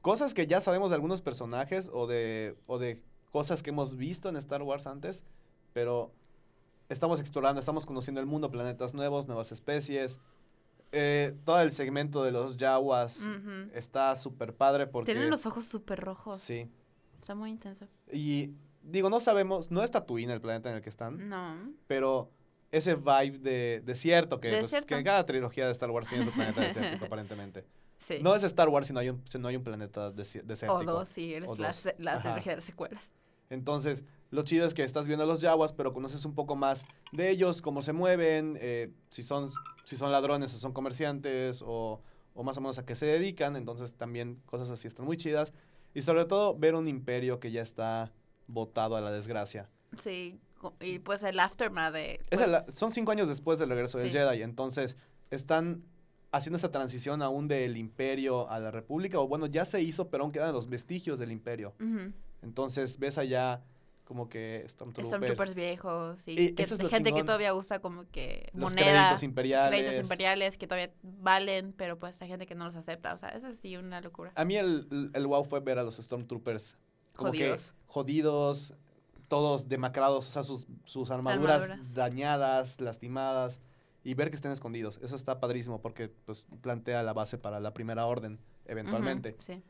cosas 0.00 0.32
que 0.34 0.46
ya 0.46 0.60
sabemos 0.60 0.90
de 0.90 0.94
algunos 0.96 1.20
personajes 1.22 1.90
o 1.92 2.06
de, 2.06 2.56
o 2.66 2.78
de 2.78 3.02
cosas 3.30 3.62
que 3.62 3.70
hemos 3.70 3.96
visto 3.96 4.28
en 4.28 4.36
Star 4.36 4.62
Wars 4.62 4.86
antes, 4.86 5.24
pero 5.74 6.10
estamos 6.88 7.20
explorando, 7.20 7.60
estamos 7.60 7.84
conociendo 7.84 8.20
el 8.20 8.26
mundo, 8.26 8.50
planetas 8.50 8.94
nuevos, 8.94 9.26
nuevas 9.26 9.52
especies. 9.52 10.18
Eh, 10.92 11.36
todo 11.44 11.60
el 11.60 11.72
segmento 11.72 12.22
de 12.22 12.30
los 12.32 12.56
Yawas 12.56 13.20
Ujú. 13.20 13.70
está 13.74 14.14
súper 14.16 14.54
padre 14.54 14.86
porque... 14.86 15.12
Tienen 15.12 15.28
los 15.30 15.44
ojos 15.44 15.64
súper 15.64 16.00
rojos. 16.00 16.40
Sí. 16.40 16.70
Está 17.20 17.34
muy 17.34 17.50
intenso. 17.50 17.88
Y 18.12 18.52
digo, 18.82 19.10
no 19.10 19.18
sabemos, 19.20 19.70
no 19.70 19.82
es 19.82 19.90
Tatooine 19.90 20.30
el 20.30 20.40
planeta 20.40 20.70
en 20.70 20.76
el 20.76 20.82
que 20.82 20.90
están, 20.90 21.28
No. 21.28 21.56
pero 21.88 22.30
ese 22.76 22.94
vibe 22.94 23.38
de 23.38 23.80
desierto, 23.84 24.40
que, 24.40 24.58
pues, 24.58 24.84
que 24.84 25.02
cada 25.04 25.24
trilogía 25.26 25.66
de 25.66 25.72
Star 25.72 25.90
Wars 25.90 26.08
tiene 26.08 26.24
su 26.24 26.32
planeta 26.32 26.60
desértico, 26.60 27.04
aparentemente. 27.06 27.64
Sí. 27.98 28.18
No 28.20 28.34
es 28.34 28.42
Star 28.44 28.68
Wars 28.68 28.86
si 28.86 28.92
no 28.92 29.00
hay 29.00 29.08
un, 29.10 29.22
si 29.26 29.38
no 29.38 29.48
hay 29.48 29.56
un 29.56 29.64
planeta 29.64 30.10
desi- 30.12 30.42
desértico. 30.42 30.74
o 30.80 30.84
dos, 30.84 31.08
si 31.08 31.34
eres 31.34 31.48
O 31.48 31.56
la, 31.56 31.68
dos. 31.68 31.82
trilogía 32.22 32.52
de 32.52 32.56
las 32.56 32.64
secuelas. 32.64 33.12
Entonces, 33.50 34.04
lo 34.30 34.42
chido 34.42 34.66
es 34.66 34.74
que 34.74 34.82
estás 34.82 35.06
viendo 35.06 35.24
a 35.24 35.26
los 35.26 35.40
Yawas, 35.40 35.72
pero 35.72 35.92
conoces 35.92 36.24
un 36.24 36.34
poco 36.34 36.56
más 36.56 36.84
de 37.12 37.30
ellos, 37.30 37.62
cómo 37.62 37.82
se 37.82 37.92
mueven, 37.92 38.58
eh, 38.60 38.90
si, 39.10 39.22
son, 39.22 39.50
si 39.84 39.96
son 39.96 40.10
ladrones 40.12 40.52
o 40.54 40.58
son 40.58 40.72
comerciantes, 40.72 41.62
o, 41.64 42.00
o 42.34 42.42
más 42.42 42.56
o 42.56 42.60
menos 42.60 42.78
a 42.78 42.84
qué 42.84 42.96
se 42.96 43.06
dedican. 43.06 43.54
Entonces, 43.56 43.92
también 43.92 44.40
cosas 44.46 44.70
así 44.70 44.88
están 44.88 45.06
muy 45.06 45.16
chidas. 45.16 45.52
Y 45.94 46.02
sobre 46.02 46.24
todo, 46.24 46.56
ver 46.58 46.74
un 46.74 46.88
imperio 46.88 47.38
que 47.38 47.52
ya 47.52 47.62
está 47.62 48.12
botado 48.48 48.96
a 48.96 49.00
la 49.00 49.12
desgracia. 49.12 49.68
Sí. 49.98 50.38
Y 50.80 50.98
pues 51.00 51.22
el 51.22 51.38
aftermath 51.40 51.92
de... 51.92 52.20
Es 52.30 52.38
pues, 52.38 52.40
el- 52.42 52.74
son 52.74 52.90
cinco 52.92 53.10
años 53.12 53.28
después 53.28 53.58
del 53.58 53.68
regreso 53.68 53.98
del 53.98 54.10
Sí. 54.12 54.16
Jedi, 54.18 54.42
entonces 54.42 54.96
están 55.30 55.82
haciendo 56.32 56.56
esta 56.56 56.70
transición 56.72 57.22
aún 57.22 57.46
del 57.48 57.76
imperio 57.76 58.48
a 58.50 58.58
la 58.58 58.70
república, 58.70 59.20
o 59.20 59.28
bueno, 59.28 59.46
ya 59.46 59.64
se 59.64 59.80
hizo, 59.82 60.08
pero 60.10 60.24
aún 60.24 60.32
quedan 60.32 60.52
los 60.52 60.68
vestigios 60.68 61.18
del 61.18 61.30
imperio. 61.32 61.74
Entonces 62.42 62.98
ves 62.98 63.18
allá 63.18 63.62
como 64.04 64.28
que 64.28 64.64
Stormtroopers, 64.68 65.08
Stormtroopers 65.08 65.54
viejos 65.54 66.22
que- 66.24 66.54
eso 66.58 66.74
es 66.74 66.82
lo 66.82 66.90
gente 66.90 67.12
que 67.14 67.22
todavía 67.24 67.54
usa 67.54 67.78
como 67.78 68.04
que 68.10 68.50
los 68.52 68.70
moneda, 68.72 68.92
créditos 69.06 69.22
imperiales. 69.22 69.80
créditos 69.80 70.02
imperiales 70.04 70.58
que 70.58 70.66
todavía 70.66 70.92
valen, 71.02 71.72
pero 71.72 71.98
pues 71.98 72.20
hay 72.20 72.28
gente 72.28 72.44
que 72.46 72.54
no 72.54 72.66
los 72.66 72.76
acepta. 72.76 73.14
O 73.14 73.16
sea, 73.18 73.30
es 73.30 73.44
así 73.44 73.76
una 73.78 74.02
locura. 74.02 74.32
A 74.34 74.44
mí 74.44 74.56
el, 74.56 74.86
el- 74.90 75.10
el 75.14 75.26
wow 75.26 75.42
fue 75.44 75.60
ver 75.60 75.78
a 75.78 75.82
los 75.84 75.96
Stormtroopers 75.96 76.76
como 77.16 77.30
Jodidos. 77.30 77.70
que 77.72 77.76
jodidos, 77.86 78.74
todos 79.34 79.68
demacrados, 79.68 80.28
o 80.28 80.30
sea, 80.30 80.44
sus, 80.44 80.68
sus 80.84 81.10
armaduras, 81.10 81.62
Armaduras. 81.62 81.92
dañadas, 81.94 82.80
lastimadas, 82.80 83.60
y 84.04 84.14
ver 84.14 84.30
que 84.30 84.36
estén 84.36 84.52
escondidos. 84.52 85.00
Eso 85.02 85.16
está 85.16 85.40
padrísimo 85.40 85.80
porque 85.82 86.08
pues 86.24 86.46
plantea 86.60 87.02
la 87.02 87.12
base 87.12 87.36
para 87.36 87.58
la 87.58 87.74
primera 87.74 88.06
orden, 88.06 88.38
eventualmente. 88.66 89.36
Sí. 89.44 89.60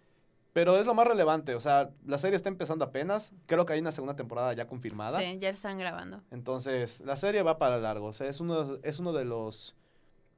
Pero 0.53 0.77
es 0.79 0.85
lo 0.85 0.93
más 0.93 1.07
relevante, 1.07 1.55
o 1.55 1.61
sea, 1.63 1.91
la 2.05 2.19
serie 2.19 2.37
está 2.37 2.51
empezando 2.51 2.85
apenas, 2.85 3.33
creo 3.47 3.65
que 3.65 3.73
hay 3.73 3.81
una 3.81 3.91
segunda 3.91 4.15
temporada 4.17 4.53
ya 4.53 4.67
confirmada. 4.67 5.19
sí, 5.19 5.39
ya 5.41 5.49
están 5.49 5.79
grabando. 5.79 6.21
Entonces, 6.31 7.01
la 7.01 7.17
serie 7.17 7.43
va 7.43 7.57
para 7.57 7.79
largo, 7.79 8.09
o 8.09 8.13
sea, 8.13 8.29
es 8.29 8.39
uno, 8.39 8.77
es 8.83 8.99
uno 8.99 9.15
de 9.15 9.25
los 9.25 9.75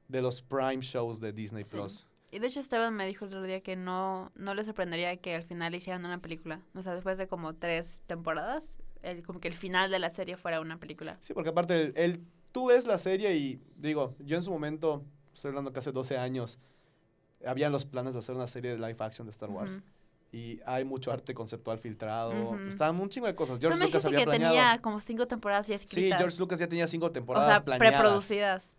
de 0.07 0.21
los 0.21 0.41
prime 0.41 0.79
shows 0.81 1.19
de 1.19 1.33
Disney 1.33 1.65
Sí. 1.65 1.71
Plus. 1.75 2.07
Y 2.31 2.39
de 2.39 2.47
hecho 2.47 2.61
Esteban 2.61 2.93
me 2.93 3.05
dijo 3.05 3.25
el 3.25 3.31
otro 3.31 3.43
día 3.43 3.59
que 3.61 3.75
no, 3.75 4.31
no 4.35 4.53
le 4.53 4.63
sorprendería 4.63 5.15
que 5.17 5.35
al 5.35 5.43
final 5.43 5.75
hicieran 5.75 6.05
una 6.05 6.19
película. 6.19 6.61
O 6.75 6.81
sea, 6.81 6.93
después 6.93 7.17
de 7.17 7.27
como 7.27 7.53
tres 7.55 8.01
temporadas, 8.07 8.67
el, 9.09 9.23
como 9.23 9.39
que 9.39 9.47
el 9.47 9.53
final 9.53 9.89
de 9.91 9.99
la 9.99 10.09
serie 10.09 10.37
fuera 10.37 10.59
una 10.61 10.77
película. 10.79 11.17
Sí, 11.21 11.33
porque 11.33 11.49
aparte, 11.49 11.81
el, 11.81 11.93
el- 11.95 12.21
tú 12.51 12.67
ves 12.67 12.85
la 12.85 12.97
serie 12.97 13.35
y 13.35 13.59
digo, 13.77 14.15
yo 14.19 14.35
en 14.37 14.43
su 14.43 14.51
momento, 14.51 15.03
estoy 15.33 15.49
hablando 15.49 15.71
que 15.73 15.79
hace 15.79 15.91
12 15.91 16.17
años, 16.17 16.59
habían 17.45 17.71
los 17.71 17.85
planes 17.85 18.13
de 18.13 18.19
hacer 18.19 18.35
una 18.35 18.47
serie 18.47 18.71
de 18.71 18.77
live 18.77 18.95
action 18.99 19.27
de 19.27 19.31
Star 19.31 19.49
Wars. 19.49 19.73
Ujú. 19.73 19.83
Y 20.31 20.59
hay 20.65 20.83
mucho 20.83 21.11
arte 21.11 21.33
conceptual 21.33 21.79
filtrado, 21.79 22.31
Ujú. 22.51 22.63
estaban 22.67 22.99
un 22.99 23.09
chingo 23.09 23.27
de 23.27 23.35
cosas. 23.35 23.59
George 23.59 23.79
Lucas 23.81 24.03
había 24.05 24.19
que 24.19 24.25
planeado. 24.25 24.53
tenía 24.53 24.81
como 24.81 24.99
cinco 24.99 25.25
temporadas 25.27 25.67
ya 25.67 25.75
escritas. 25.75 26.03
Sí, 26.03 26.11
George 26.17 26.37
Lucas 26.39 26.59
ya 26.59 26.67
tenía 26.67 26.87
cinco 26.87 27.05
O 27.05 27.11
temporadas 27.11 27.47
sea, 27.47 27.63
planeadas. 27.63 28.01
preproducidas. 28.01 28.75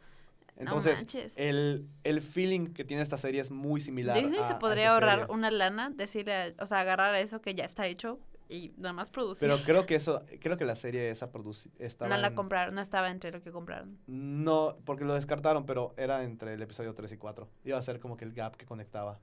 Entonces, 0.57 0.99
manches. 0.99 1.33
el, 1.37 1.87
el 2.03 2.21
feeling 2.21 2.73
que 2.75 2.85
tiene 2.85 3.03
esta 3.03 3.17
serie 3.17 3.41
es 3.41 3.51
muy 3.53 3.81
similar 3.81 4.17
Disney 4.21 4.41
a- 4.41 4.47
se 4.47 4.53
a 4.55 4.59
podría 4.59 4.85
esa 4.87 4.95
ahorrar 4.95 5.19
serie. 5.21 5.35
una 5.35 5.51
lana, 5.53 5.91
decirle, 5.91 6.55
o 6.59 6.67
sea, 6.67 6.81
agarrar 6.81 7.14
eso 7.14 7.41
que 7.41 7.55
ya 7.55 7.64
está 7.64 7.87
hecho 7.87 8.19
y 8.48 8.72
nada 8.78 8.92
más 8.94 9.11
producir. 9.11 9.48
Pero 9.48 9.62
creo 9.64 9.84
que 9.87 9.94
eso, 9.96 10.22
creo 10.40 10.56
que 10.56 10.64
la 10.64 10.74
serie 10.76 11.11
esa 11.11 11.30
estaba 11.78 12.08
no 12.08 12.16
la 12.20 12.28
en- 12.28 12.34
compraron, 12.34 12.74
no 12.74 12.80
estaba 12.80 13.11
entre 13.11 13.30
lo 13.30 13.42
que 13.42 13.52
compraron. 13.52 13.98
No, 14.06 14.76
porque 14.84 15.04
lo 15.04 15.14
descartaron, 15.14 15.66
pero 15.66 15.94
era 15.96 16.24
entre 16.24 16.54
el 16.54 16.62
episodio 16.62 16.94
3 16.94 17.12
y 17.12 17.16
4. 17.18 17.48
Iba 17.64 17.78
a 17.78 17.82
ser 17.82 18.00
como 18.00 18.16
que 18.16 18.24
el 18.24 18.32
gap 18.32 18.56
que 18.56 18.64
conectaba. 18.66 19.18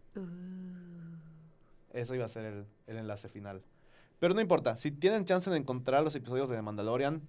Eso 1.93 2.13
iba 2.15 2.25
a 2.25 2.29
ser 2.29 2.45
el, 2.45 2.65
el 2.87 2.97
enlace 2.97 3.29
final. 3.29 3.63
Pero 4.19 4.33
no 4.33 4.41
importa, 4.41 4.75
si 4.77 4.91
tienen 4.91 5.25
chance 5.25 5.49
de 5.49 5.57
encontrar 5.57 6.03
los 6.03 6.15
episodios 6.15 6.49
de 6.49 6.55
The 6.55 6.61
Mandalorian, 6.61 7.21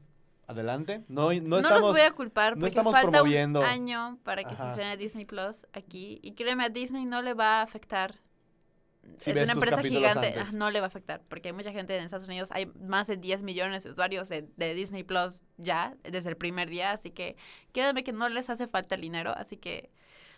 adelante. 0.48 1.04
No, 1.08 1.32
no, 1.32 1.40
No, 1.42 1.56
estamos... 1.58 1.80
los 1.80 1.92
voy 1.92 2.00
a 2.02 2.12
culpar 2.12 2.52
no 2.56 2.60
porque 2.60 2.68
estamos 2.68 2.92
falta 2.94 3.10
promoviendo. 3.10 3.60
un 3.60 3.66
año 3.66 4.18
para 4.22 4.44
que 4.44 4.54
Ajá. 4.54 4.64
se 4.64 4.68
estrene 4.70 4.96
Disney 4.96 5.24
Plus 5.24 5.66
aquí. 5.72 6.20
Y 6.22 6.32
créeme, 6.34 6.64
a 6.64 6.68
Disney 6.68 7.04
no 7.04 7.22
le 7.22 7.34
va 7.34 7.60
a 7.60 7.62
afectar. 7.62 8.16
Si 9.18 9.30
es 9.30 9.42
una 9.42 9.52
empresa 9.52 9.82
gigante, 9.82 10.28
antes. 10.28 10.52
no 10.54 10.70
le 10.70 10.80
va 10.80 10.86
a 10.86 10.88
afectar. 10.88 11.22
Porque 11.28 11.48
hay 11.48 11.52
mucha 11.52 11.72
gente 11.72 11.96
en 11.96 12.04
Estados 12.04 12.28
Unidos, 12.28 12.48
hay 12.52 12.66
más 12.66 13.06
de 13.06 13.16
10 13.16 13.42
millones 13.42 13.84
de 13.84 13.90
usuarios 13.90 14.28
de, 14.28 14.48
de 14.56 14.74
Disney 14.74 15.02
Plus 15.02 15.40
ya, 15.56 15.96
desde 16.02 16.28
el 16.30 16.36
primer 16.36 16.68
día. 16.68 16.92
Así 16.92 17.10
que 17.10 17.36
créanme 17.72 18.04
que 18.04 18.12
no 18.12 18.28
les 18.28 18.50
hace 18.50 18.66
falta 18.66 18.94
el 18.94 19.00
dinero. 19.00 19.32
Así 19.36 19.56
que 19.56 19.90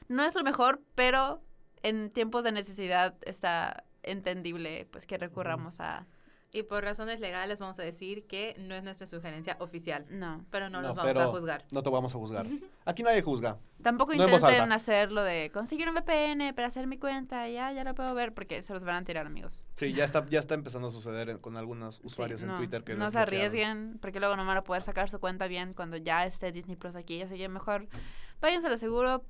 no 0.09 0.25
es 0.25 0.35
lo 0.35 0.43
mejor, 0.43 0.81
pero 0.95 1.43
en 1.83 2.11
tiempos 2.11 2.45
de 2.45 2.53
necesidad 2.53 3.17
está 3.23 3.85
entendible 4.03 4.87
pues 4.91 5.07
que 5.07 5.19
recurramos 5.19 5.81
a... 5.81 6.07
Y 6.51 6.63
por 6.63 6.83
razones 6.83 7.21
legales 7.21 7.59
vamos 7.59 7.79
a 7.79 7.83
decir 7.83 8.27
que 8.27 8.57
no 8.59 8.75
es 8.75 8.83
nuestra 8.83 9.07
sugerencia 9.07 9.57
oficial, 9.61 10.07
No. 10.09 10.47
pero 10.51 10.71
no, 10.71 10.81
No, 10.81 10.89
los 10.89 10.97
vamos 10.97 11.13
pero 11.13 11.25
a 11.25 11.27
juzgar. 11.31 11.65
No 11.71 11.83
te 11.83 11.91
vamos 11.91 12.15
a 12.15 12.19
juzgar. 12.19 12.47
Aquí 12.87 13.03
nadie 13.03 13.21
juzga. 13.21 13.59
Tampoco 13.83 14.15
No 14.15 14.25
intenten 14.27 14.61
alta. 14.63 14.75
hacer 14.75 15.13
lo 15.13 15.23
de 15.23 15.51
conseguir 15.53 15.91
un 15.91 15.95
VPN 15.95 16.55
para 16.55 16.69
hacer 16.69 16.87
mi 16.87 16.97
cuenta, 16.99 17.47
ya, 17.51 17.71
ya 17.73 17.85
lo 17.85 17.95
puedo 17.95 18.15
ver, 18.15 18.33
porque 18.33 18.63
se 18.63 18.73
los 18.73 18.83
van 18.83 19.03
a 19.03 19.05
tirar, 19.05 19.27
amigos. 19.27 19.63
Sí, 19.75 19.93
ya 19.93 20.07
está, 20.07 20.27
ya 20.31 20.41
está 20.41 20.55
empezando 20.55 20.89
a 20.89 20.91
suceder 20.91 21.39
con 21.41 21.59
algunos 21.59 21.97
Sí, 21.97 22.03
usuarios 22.05 22.41
en 22.43 22.49
no, 22.49 22.57
Twitter 22.57 22.83
que 22.83 22.95
No 22.95 23.11
se 23.13 23.19
arriesguen, 23.19 23.99
porque 24.01 24.19
luego 24.19 24.35
no 24.35 24.47
van 24.47 24.57
a 24.57 24.65
poder 24.65 24.83
sacar 24.83 25.11
su 25.11 25.21
cuenta 25.21 25.49
bien 25.49 25.75
cuando 25.75 25.99
ya 25.99 26.25
esté 26.25 26.51
Disney 26.51 26.77
Plus 26.77 26.97
aquí. 26.97 27.21
Así 27.21 27.37
que 27.37 27.49
mejor 27.51 27.89
váyanse 28.41 28.69
a 28.69 28.71
lo 28.71 28.79
seguro, 28.79 29.23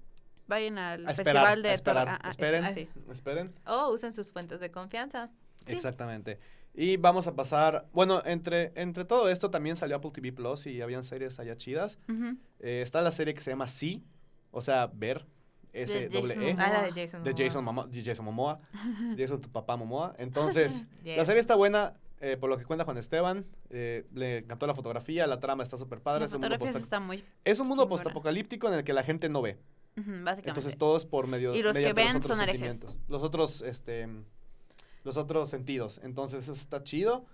vayan 0.47 0.79
al 0.79 1.05
A 1.09 1.11
esperar, 1.11 1.35
festival 1.35 1.63
de 1.65 1.69
a 1.71 1.75
esperar. 1.75 2.09
Ah, 2.11 2.19
ah, 2.23 2.31
Esperen, 2.31 2.65
ah, 2.65 2.71
sí. 2.71 2.89
esperen. 3.11 3.53
O 3.67 3.89
usen 3.91 4.13
sus 4.13 4.31
fuentes 4.31 4.61
de 4.61 4.71
confianza. 4.71 5.31
Sí. 5.67 5.73
Exactamente. 5.73 6.39
Y 6.75 6.97
vamos 6.97 7.27
a 7.27 7.35
pasar, 7.35 7.89
bueno, 7.93 8.23
entre, 8.25 8.73
entre 8.77 9.05
todo 9.05 9.29
esto 9.29 9.51
también 9.51 9.75
salió 9.77 9.97
Apple 9.97 10.13
TV 10.13 10.33
Plus 10.33 10.67
y 10.67 10.81
habían 10.81 11.03
series 11.03 11.39
allá 11.41 11.57
chidas. 11.57 11.99
Eh, 12.61 12.83
está 12.83 13.03
la 13.03 13.11
serie 13.11 13.35
que 13.35 13.41
se 13.41 13.51
llama 13.51 13.67
Sí, 13.67 14.05
o 14.51 14.61
sea, 14.61 14.89
ver, 14.93 15.27
S 15.73 16.09
doble 16.09 16.35
Jason 16.35 16.49
E. 16.49 16.57
Ah, 16.59 16.71
la 16.71 16.83
de 16.83 16.93
Jason. 16.93 17.25
de 17.25 17.31
Momoa. 17.31 17.45
Jason, 17.45 17.65
Momoa, 17.65 17.87
de 17.89 18.05
Jason 18.05 18.25
Momoa, 18.25 18.61
Jason 19.17 19.41
tu 19.41 19.51
papá 19.51 19.77
Momoa. 19.77 20.15
Entonces, 20.19 20.85
la 21.05 21.25
serie 21.25 21.41
está 21.41 21.55
buena, 21.55 21.95
eh, 22.21 22.37
por 22.37 22.49
lo 22.51 22.59
que 22.59 22.65
cuenta 22.65 22.85
Juan 22.85 22.99
Esteban, 22.99 23.47
eh, 23.71 24.07
le 24.15 24.39
encantó 24.39 24.67
la 24.67 24.75
fotografía, 24.75 25.27
la 25.27 25.41
trama 25.41 25.63
está 25.63 25.77
súper 25.77 26.01
padre. 26.01 26.21
La 26.21 26.27
Es 26.27 26.35
un, 26.35 26.41
mundo 26.41 26.79
está 26.79 27.01
muy... 27.01 27.25
es 27.45 27.61
un 27.61 27.69
mundo 27.69 27.85
chingona. 27.85 28.03
postapocalíptico 28.03 28.69
en 28.69 28.75
el 28.75 28.85
que 28.85 28.93
la 28.93 29.03
gente 29.03 29.29
no 29.29 29.43
ve. 29.43 29.59
básicamente. 29.97 30.49
Entonces 30.49 30.79
todo 30.79 30.97
es 30.97 31.05
por 31.05 31.27
medio 31.27 31.55
Y 31.55 31.63
los 31.63 31.77
que 31.77 31.93
ven 31.93 32.23
son 32.23 32.41
herejes. 32.41 32.69
sentimientos. 32.69 32.97
Los 33.09 33.23
otros, 33.23 33.63
este, 33.63 34.09
los 35.09 35.17
otros 35.17 35.49
sentidos. 35.49 36.01
Entonces 36.05 36.49
está 36.49 36.85
chido. 36.85 37.25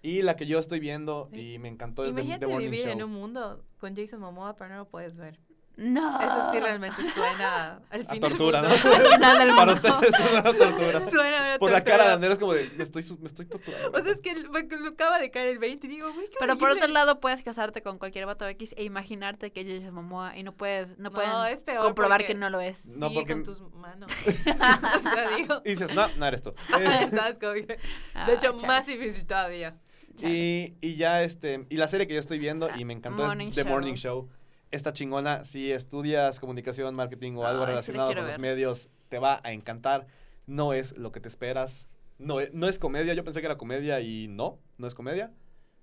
Y 0.00 0.22
la 0.22 0.36
que 0.36 0.46
yo 0.46 0.60
estoy 0.60 0.78
viendo 0.78 1.28
y 1.32 1.58
me 1.58 1.68
encantó 1.68 2.04
es 2.04 2.14
The, 2.14 2.20
Imagínate 2.20 2.46
The 2.46 2.52
Morning 2.52 2.70
vivir 2.70 2.84
Show. 2.84 2.92
en 2.92 3.02
un 3.02 3.10
mundo 3.10 3.64
con 3.80 3.96
Jason 3.96 4.20
Momoa, 4.20 4.54
pero 4.56 4.70
no 4.70 4.76
lo 4.76 4.88
puedes 4.88 5.16
ver. 5.16 5.40
No. 5.80 6.20
Eso 6.20 6.50
sí 6.52 6.58
realmente 6.58 7.02
suena 7.12 7.80
al 7.90 8.00
A 8.00 8.10
fin 8.12 8.20
del 8.20 8.30
tortura, 8.30 8.62
¿no? 8.62 8.68
Al 8.68 8.78
final 8.80 9.38
del 9.38 9.48
Para 9.54 9.72
ustedes 9.74 10.12
es 10.12 10.30
una 10.32 10.42
tortura. 10.42 11.00
Suena 11.10 11.54
a 11.54 11.58
Por 11.60 11.70
la 11.70 11.78
tortura. 11.78 11.84
cara 11.84 12.06
de 12.08 12.12
Andrés 12.14 12.32
es 12.32 12.38
como 12.40 12.52
de, 12.52 12.68
me 12.76 12.82
estoy, 12.82 13.04
me 13.20 13.26
estoy 13.28 13.46
torturando. 13.46 13.96
O 13.96 14.02
sea, 14.02 14.12
es 14.12 14.20
que 14.20 14.34
me, 14.34 14.64
me 14.64 14.88
acaba 14.88 15.20
de 15.20 15.30
caer 15.30 15.46
el 15.48 15.58
20 15.60 15.86
y 15.86 15.90
digo, 15.90 16.12
güey, 16.12 16.26
qué 16.26 16.36
Pero 16.40 16.56
por 16.58 16.70
otro 16.72 16.88
lado, 16.88 17.20
puedes 17.20 17.42
casarte 17.42 17.80
con 17.82 17.98
cualquier 17.98 18.26
vato 18.26 18.44
X 18.48 18.74
e 18.76 18.82
imaginarte 18.82 19.52
que 19.52 19.60
es 19.60 19.80
Jason 19.80 19.94
Momoa 19.94 20.36
y 20.36 20.42
no 20.42 20.52
puedes, 20.52 20.98
no 20.98 21.10
No, 21.10 21.12
pueden 21.12 21.30
es 21.54 21.62
peor 21.62 21.84
comprobar 21.84 22.18
porque- 22.22 22.32
que 22.32 22.38
no 22.38 22.50
lo 22.50 22.60
es. 22.60 22.84
No, 22.96 23.08
sí, 23.08 23.14
porque- 23.14 23.32
con 23.34 23.44
tus 23.44 23.60
manos. 23.74 24.10
o 24.36 25.00
sea, 25.00 25.36
digo. 25.36 25.62
Y 25.64 25.70
dices, 25.70 25.94
no, 25.94 26.08
no 26.16 26.26
eres 26.26 26.42
tú. 26.42 26.54
Es- 26.80 27.10
¿Sabes? 27.16 27.38
Como 27.38 27.52
que- 27.54 27.78
Ah, 28.14 28.26
de 28.26 28.34
hecho, 28.34 28.52
chale. 28.54 28.66
más 28.66 28.84
difícil 28.84 29.24
todavía. 29.26 29.76
Y, 30.20 30.74
y 30.80 30.96
ya, 30.96 31.22
este, 31.22 31.66
y 31.70 31.76
la 31.76 31.86
serie 31.86 32.08
que 32.08 32.14
yo 32.14 32.18
estoy 32.20 32.40
viendo 32.40 32.68
y 32.76 32.84
me 32.84 32.92
encantó 32.94 33.22
Morning 33.24 33.50
es 33.50 33.54
The 33.54 33.62
Show. 33.62 33.70
Morning 33.70 33.94
Show. 33.94 34.28
Esta 34.70 34.92
chingona, 34.92 35.44
si 35.44 35.72
estudias 35.72 36.40
comunicación, 36.40 36.94
marketing 36.94 37.34
o 37.36 37.46
algo 37.46 37.60
Ay, 37.62 37.66
sí 37.66 37.66
la 37.66 37.66
relacionado 37.72 38.08
quiero 38.08 38.20
con 38.20 38.26
los 38.26 38.34
ver. 38.38 38.40
medios, 38.40 38.88
te 39.08 39.18
va 39.18 39.40
a 39.42 39.52
encantar. 39.52 40.06
No 40.46 40.72
es 40.72 40.96
lo 40.96 41.10
que 41.12 41.20
te 41.20 41.28
esperas. 41.28 41.88
No, 42.18 42.40
e- 42.40 42.50
no 42.52 42.68
es 42.68 42.78
comedia, 42.78 43.14
yo 43.14 43.24
pensé 43.24 43.40
que 43.40 43.46
era 43.46 43.56
comedia 43.58 44.00
y 44.00 44.28
no, 44.28 44.58
no 44.76 44.86
es 44.86 44.94
comedia. 44.94 45.32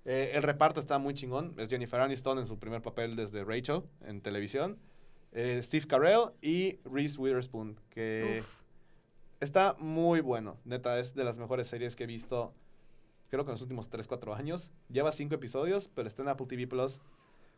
Eh, 0.04 0.32
el 0.34 0.42
reparto 0.44 0.78
está 0.78 0.98
muy 0.98 1.14
chingón. 1.14 1.54
Es 1.58 1.68
Jennifer 1.68 2.00
Aniston 2.00 2.38
en 2.38 2.46
su 2.46 2.58
primer 2.58 2.80
papel 2.82 3.16
desde 3.16 3.42
Rachel 3.44 3.82
en 4.04 4.20
televisión. 4.20 4.78
Eh, 5.32 5.60
Steve 5.64 5.86
Carell 5.86 6.30
y 6.40 6.78
Reese 6.84 7.18
Witherspoon, 7.18 7.80
que 7.90 8.38
Uf. 8.40 8.58
está 9.40 9.74
muy 9.80 10.20
bueno. 10.20 10.58
Neta, 10.64 10.98
es 11.00 11.14
de 11.14 11.24
las 11.24 11.38
mejores 11.38 11.66
series 11.66 11.96
que 11.96 12.04
he 12.04 12.06
visto, 12.06 12.54
creo 13.30 13.44
que 13.44 13.50
en 13.50 13.54
los 13.54 13.62
últimos 13.62 13.88
3, 13.90 14.06
4 14.06 14.34
años. 14.34 14.70
Lleva 14.88 15.10
5 15.10 15.34
episodios, 15.34 15.88
pero 15.88 16.06
está 16.06 16.22
en 16.22 16.28
Apple 16.28 16.46
TV 16.46 16.66
Plus. 16.68 17.00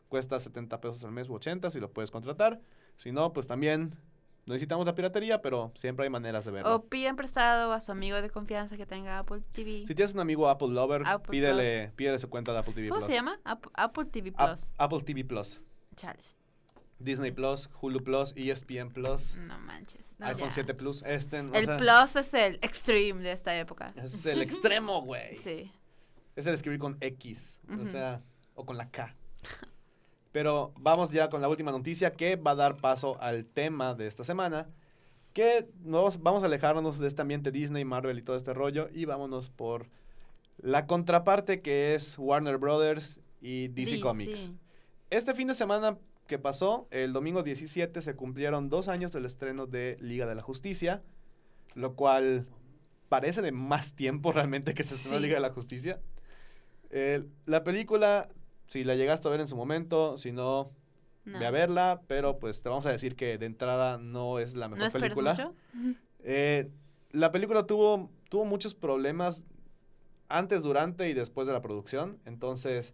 Cuesta 0.09 0.39
70 0.41 0.81
pesos 0.81 1.05
al 1.05 1.13
mes 1.13 1.29
u 1.29 1.35
80 1.35 1.71
si 1.71 1.81
lo 1.81 1.91
puedes 1.93 2.11
contratar. 2.11 2.61
Si 2.97 3.13
no, 3.13 3.33
pues 3.33 3.47
también 3.47 3.95
no 4.47 4.55
necesitamos 4.55 4.87
la 4.87 4.95
piratería, 4.95 5.43
pero 5.43 5.71
siempre 5.75 6.05
hay 6.05 6.11
maneras 6.11 6.47
de 6.47 6.51
verlo. 6.53 6.75
O 6.75 6.85
piden 6.87 7.17
prestado 7.17 7.73
a 7.73 7.81
su 7.83 7.93
amigo 7.93 8.21
de 8.23 8.31
confianza 8.31 8.77
que 8.79 8.87
tenga 8.87 9.19
Apple 9.19 9.43
TV. 9.53 9.85
Si 9.87 9.95
tienes 9.95 10.15
un 10.15 10.21
amigo 10.21 10.49
Apple 10.49 10.69
Lover, 10.69 11.03
Apple 11.07 11.31
pídele, 11.31 11.93
pídele 11.97 12.19
su 12.19 12.31
cuenta 12.31 12.53
de 12.53 12.59
Apple 12.61 12.73
TV 12.73 12.89
¿Cómo 12.89 13.01
Plus. 13.01 13.11
se 13.11 13.15
llama? 13.15 13.39
App- 13.45 13.67
Apple 13.75 14.07
TV 14.07 14.33
Plus. 14.33 14.73
Apple 14.79 15.03
TV 15.03 15.25
Plus. 15.25 15.61
Chales. 15.97 16.39
Disney 17.01 17.31
Plus, 17.31 17.69
Hulu 17.81 18.03
Plus, 18.03 18.33
ESPN 18.37 18.91
Plus, 18.91 19.37
No 19.37 19.57
manches. 19.61 20.17
no, 20.19 20.27
iPhone 20.27 20.49
ya. 20.49 20.55
7 20.55 20.75
Plus. 20.75 21.03
Este, 21.07 21.41
o 21.41 21.55
El 21.55 21.67
sea, 21.67 21.77
Plus 21.77 22.17
es 22.17 22.35
el 22.35 22.55
extreme 22.63 23.23
de 23.23 23.31
esta 23.33 23.57
época. 23.57 23.93
Es 23.97 24.25
el 24.27 24.41
extremo, 24.43 25.03
güey. 25.03 25.35
Sí. 25.45 25.71
Es 26.35 26.47
el 26.47 26.55
escribir 26.55 26.79
con 26.81 26.97
X, 27.01 27.61
o 27.83 27.87
sea, 27.87 28.23
o 28.55 28.65
con 28.65 28.77
la 28.79 28.91
K. 28.91 29.15
Pero 30.33 30.73
vamos 30.79 31.11
ya 31.11 31.31
con 31.31 31.41
la 31.41 31.49
última 31.49 31.73
noticia 31.73 32.15
que 32.15 32.37
va 32.37 32.53
a 32.53 32.57
dar 32.57 32.77
paso 32.77 33.21
al 33.21 33.47
tema 33.47 33.95
de 33.95 34.07
esta 34.07 34.25
semana. 34.25 34.69
Que 35.33 35.69
nos 35.81 36.23
vamos 36.23 36.43
a 36.43 36.47
alejarnos 36.47 36.99
de 36.99 37.07
este 37.09 37.23
ambiente 37.23 37.51
Disney, 37.51 37.85
Marvel 37.85 38.19
y 38.19 38.23
todo 38.23 38.37
este 38.37 38.55
rollo 38.55 38.89
y 38.93 39.05
vámonos 39.05 39.51
por 39.51 39.89
la 40.59 40.87
contraparte 40.87 41.61
que 41.63 41.95
es 41.95 42.19
Warner 42.19 42.59
Brothers 42.59 43.21
y 43.41 43.69
DC, 43.69 44.01
Comics. 44.01 44.51
Este 45.11 45.35
fin 45.35 45.49
de 45.49 45.55
semana 45.55 45.97
que 46.27 46.39
pasó, 46.39 46.89
el 46.91 47.13
domingo 47.13 47.43
17, 47.43 48.03
se 48.03 48.17
cumplieron 48.17 48.69
dos 48.69 48.89
años 48.89 49.13
del 49.13 49.25
estreno 49.25 49.67
de 49.67 49.97
Liga 50.01 50.27
de 50.27 50.35
la 50.35 50.43
Justicia, 50.43 51.03
lo 51.75 51.95
cual 51.95 52.47
parece 53.09 53.41
de 53.41 53.53
más 53.53 53.95
tiempo 53.95 54.33
realmente 54.33 54.75
que 54.75 54.83
se 54.83 54.95
estrenó 54.97 55.19
Sí. 55.19 55.23
Liga 55.23 55.37
de 55.37 55.41
la 55.41 55.51
Justicia. 55.51 56.01
La 57.47 57.65
película, 57.65 58.29
si 58.69 58.85
la 58.85 58.95
llegaste 58.95 59.27
a 59.27 59.31
ver 59.33 59.41
en 59.41 59.49
su 59.49 59.57
momento, 59.57 60.17
si 60.19 60.31
no, 60.31 60.71
No. 61.25 61.39
ve 61.41 61.47
a 61.47 61.51
verla, 61.51 62.03
pero 62.07 62.39
pues 62.39 62.63
te 62.63 62.69
vamos 62.69 62.87
a 62.87 62.91
decir 62.93 63.17
que 63.17 63.37
de 63.39 63.47
entrada 63.47 63.99
no 63.99 64.39
es 64.39 64.55
la 64.55 64.69
mejor 64.69 64.87
¿No 64.87 65.01
película. 65.01 65.33
mucho? 65.33 65.55
Eh, 66.25 66.69
la 67.13 67.31
película 67.33 67.65
tuvo, 67.67 68.11
tuvo 68.29 68.45
muchos 68.45 68.75
problemas 68.75 69.45
antes, 70.29 70.63
durante 70.63 71.09
y 71.09 71.15
después 71.15 71.47
de 71.47 71.53
la 71.55 71.63
producción. 71.63 72.19
Entonces, 72.27 72.93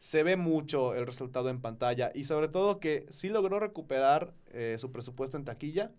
se 0.00 0.22
ve 0.24 0.36
mucho 0.36 0.94
el 0.94 1.06
resultado 1.06 1.48
en 1.48 1.60
pantalla. 1.60 2.10
Y 2.14 2.24
sobre 2.24 2.48
todo 2.48 2.80
que 2.80 3.06
sí 3.10 3.28
logró 3.30 3.60
recuperar 3.60 4.34
eh, 4.48 4.76
su 4.78 4.90
presupuesto 4.92 5.36
en 5.36 5.44
taquilla. 5.44 5.92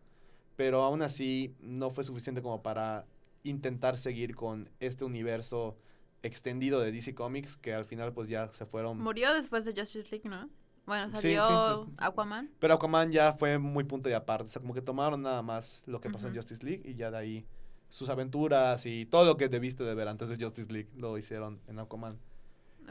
Pero 0.57 0.83
aún 0.83 1.01
así 1.01 1.55
no 1.59 1.89
fue 1.89 2.03
suficiente 2.03 2.41
como 2.41 2.61
para 2.61 3.05
intentar 3.43 3.97
seguir 3.97 4.35
con 4.35 4.69
este 4.79 5.05
universo 5.05 5.77
extendido 6.25 6.79
de 6.81 6.91
DC 6.91 7.15
Comics. 7.15 7.57
Que 7.57 7.73
al 7.73 7.85
final 7.85 8.13
pues 8.13 8.27
ya 8.27 8.51
se 8.53 8.65
fueron... 8.65 8.99
Murió 8.99 9.33
después 9.33 9.65
de 9.65 9.73
Justice 9.73 10.09
League, 10.11 10.29
¿no? 10.29 10.49
Bueno, 10.85 11.09
salió 11.09 11.43
sí, 11.47 11.53
pues- 11.85 11.87
Aquaman. 11.97 12.51
Pero 12.59 12.75
Aquaman 12.75 13.11
ya 13.11 13.33
fue 13.33 13.57
muy 13.57 13.83
punto 13.83 14.09
y 14.09 14.13
aparte. 14.13 14.47
O 14.47 14.49
sea, 14.49 14.61
como 14.61 14.73
que 14.73 14.81
tomaron 14.81 15.21
nada 15.21 15.41
más 15.41 15.81
lo 15.85 15.99
que 15.99 16.09
pasó 16.09 16.27
en. 16.27 16.35
Justice 16.35 16.63
League 16.63 16.83
y 16.85 16.95
ya 16.95 17.09
de 17.09 17.17
ahí 17.17 17.45
sus 17.89 18.09
aventuras 18.09 18.85
y 18.85 19.05
todo 19.05 19.25
lo 19.25 19.37
que 19.37 19.47
debiste 19.49 19.83
de 19.83 19.95
ver 19.95 20.07
antes 20.07 20.29
de 20.29 20.43
Justice 20.43 20.71
League 20.71 20.89
lo 20.95 21.17
hicieron 21.17 21.59
en 21.67 21.79
Aquaman. 21.79 22.19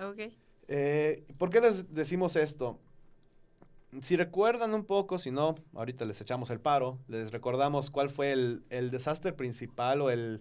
Ok. 0.03 0.33
Eh, 0.67 1.25
¿Por 1.39 1.51
qué 1.51 1.61
les 1.61 1.93
decimos 1.95 2.37
esto? 2.37 2.81
Si 4.01 4.17
recuerdan 4.17 4.75
un 4.75 4.85
poco, 4.85 5.19
si 5.19 5.31
no, 5.31 5.55
ahorita 5.75 6.05
les 6.05 6.21
echamos 6.21 6.51
el 6.51 6.59
paro, 6.59 6.99
les 7.07 7.31
recordamos 7.31 7.91
cuál 7.91 8.11
fue 8.11 8.33
el, 8.33 8.65
el 8.71 8.91
desastre 8.91 9.33
principal 9.33 10.01
o 10.01 10.11
el, 10.11 10.41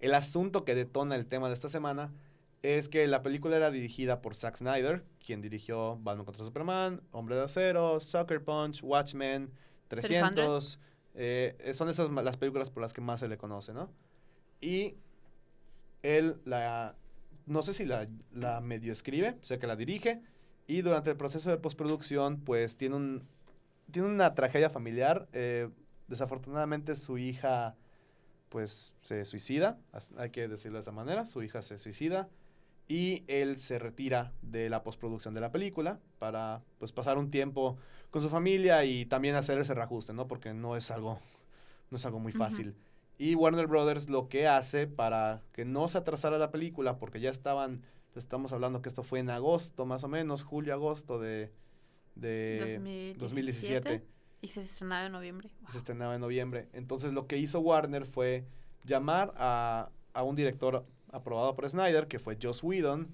el 0.00 0.14
asunto 0.14 0.64
que 0.64 0.74
detona 0.74 1.16
el 1.16 1.26
tema 1.26 1.48
de 1.48 1.54
esta 1.54 1.68
semana. 1.68 2.12
Es 2.64 2.88
que 2.88 3.06
la 3.06 3.20
película 3.20 3.56
era 3.58 3.70
dirigida 3.70 4.22
por 4.22 4.34
Zack 4.34 4.56
Snyder, 4.56 5.04
quien 5.22 5.42
dirigió 5.42 5.98
Batman 6.00 6.24
contra 6.24 6.46
Superman, 6.46 7.02
Hombre 7.12 7.36
de 7.36 7.42
Acero, 7.42 8.00
Sucker 8.00 8.42
Punch, 8.42 8.82
Watchmen, 8.82 9.50
300. 9.88 10.78
eh, 11.14 11.72
son 11.74 11.90
esas 11.90 12.10
las 12.10 12.38
películas 12.38 12.70
por 12.70 12.80
las 12.80 12.94
que 12.94 13.02
más 13.02 13.20
se 13.20 13.28
le 13.28 13.36
conoce, 13.36 13.74
¿no? 13.74 13.90
Y 14.62 14.94
él 16.02 16.40
la... 16.46 16.96
No 17.44 17.60
sé 17.60 17.74
si 17.74 17.84
la, 17.84 18.08
la 18.32 18.62
medio 18.62 18.94
escribe, 18.94 19.36
sé 19.42 19.58
que 19.58 19.66
la 19.66 19.76
dirige. 19.76 20.22
Y 20.66 20.80
durante 20.80 21.10
el 21.10 21.18
proceso 21.18 21.50
de 21.50 21.58
postproducción, 21.58 22.40
pues 22.40 22.78
tiene, 22.78 22.96
un, 22.96 23.28
tiene 23.90 24.08
una 24.08 24.34
tragedia 24.34 24.70
familiar. 24.70 25.28
eh, 25.34 25.68
desafortunadamente 26.08 26.94
su 26.94 27.18
hija, 27.18 27.76
pues 28.48 28.94
se 29.02 29.22
suicida, 29.26 29.78
hay 30.16 30.30
que 30.30 30.48
decirlo 30.48 30.78
de 30.78 30.82
esa 30.82 30.92
manera, 30.92 31.26
su 31.26 31.42
hija 31.42 31.60
se 31.60 31.76
suicida. 31.76 32.30
Y 32.86 33.24
él 33.28 33.58
se 33.58 33.78
retira 33.78 34.32
de 34.42 34.68
la 34.68 34.82
postproducción 34.82 35.34
de 35.34 35.40
la 35.40 35.50
película 35.50 36.00
para 36.18 36.62
pues 36.78 36.92
pasar 36.92 37.16
un 37.16 37.30
tiempo 37.30 37.78
con 38.10 38.20
su 38.20 38.28
familia 38.28 38.84
y 38.84 39.06
también 39.06 39.34
hacer 39.34 39.58
ese 39.58 39.74
reajuste, 39.74 40.12
¿no? 40.12 40.28
Porque 40.28 40.52
no 40.52 40.76
es 40.76 40.90
algo, 40.90 41.18
no 41.90 41.96
es 41.96 42.04
algo 42.04 42.20
muy 42.20 42.32
fácil. 42.32 42.74
Y 43.16 43.34
Warner 43.36 43.66
Brothers 43.66 44.08
lo 44.08 44.28
que 44.28 44.48
hace 44.48 44.86
para 44.86 45.42
que 45.52 45.64
no 45.64 45.88
se 45.88 45.98
atrasara 45.98 46.36
la 46.38 46.50
película, 46.50 46.98
porque 46.98 47.20
ya 47.20 47.30
estaban, 47.30 47.82
estamos 48.14 48.52
hablando 48.52 48.82
que 48.82 48.88
esto 48.88 49.02
fue 49.02 49.20
en 49.20 49.30
agosto, 49.30 49.86
más 49.86 50.04
o 50.04 50.08
menos, 50.08 50.42
julio, 50.42 50.74
agosto 50.74 51.18
de, 51.18 51.52
de 52.16 52.78
2017. 53.18 53.18
2017. 53.18 54.06
Y 54.42 54.48
se 54.48 54.60
estrenaba 54.60 55.06
en 55.06 55.12
noviembre. 55.12 55.50
se 55.70 55.78
estrenaba 55.78 56.14
en 56.14 56.20
noviembre. 56.20 56.68
Entonces 56.74 57.12
lo 57.14 57.26
que 57.26 57.38
hizo 57.38 57.60
Warner 57.60 58.04
fue 58.04 58.44
llamar 58.84 59.32
a, 59.36 59.90
a 60.12 60.22
un 60.22 60.36
director 60.36 60.84
aprobado 61.14 61.54
por 61.54 61.68
Snyder, 61.68 62.08
que 62.08 62.18
fue 62.18 62.36
Joss 62.40 62.62
Whedon, 62.62 63.08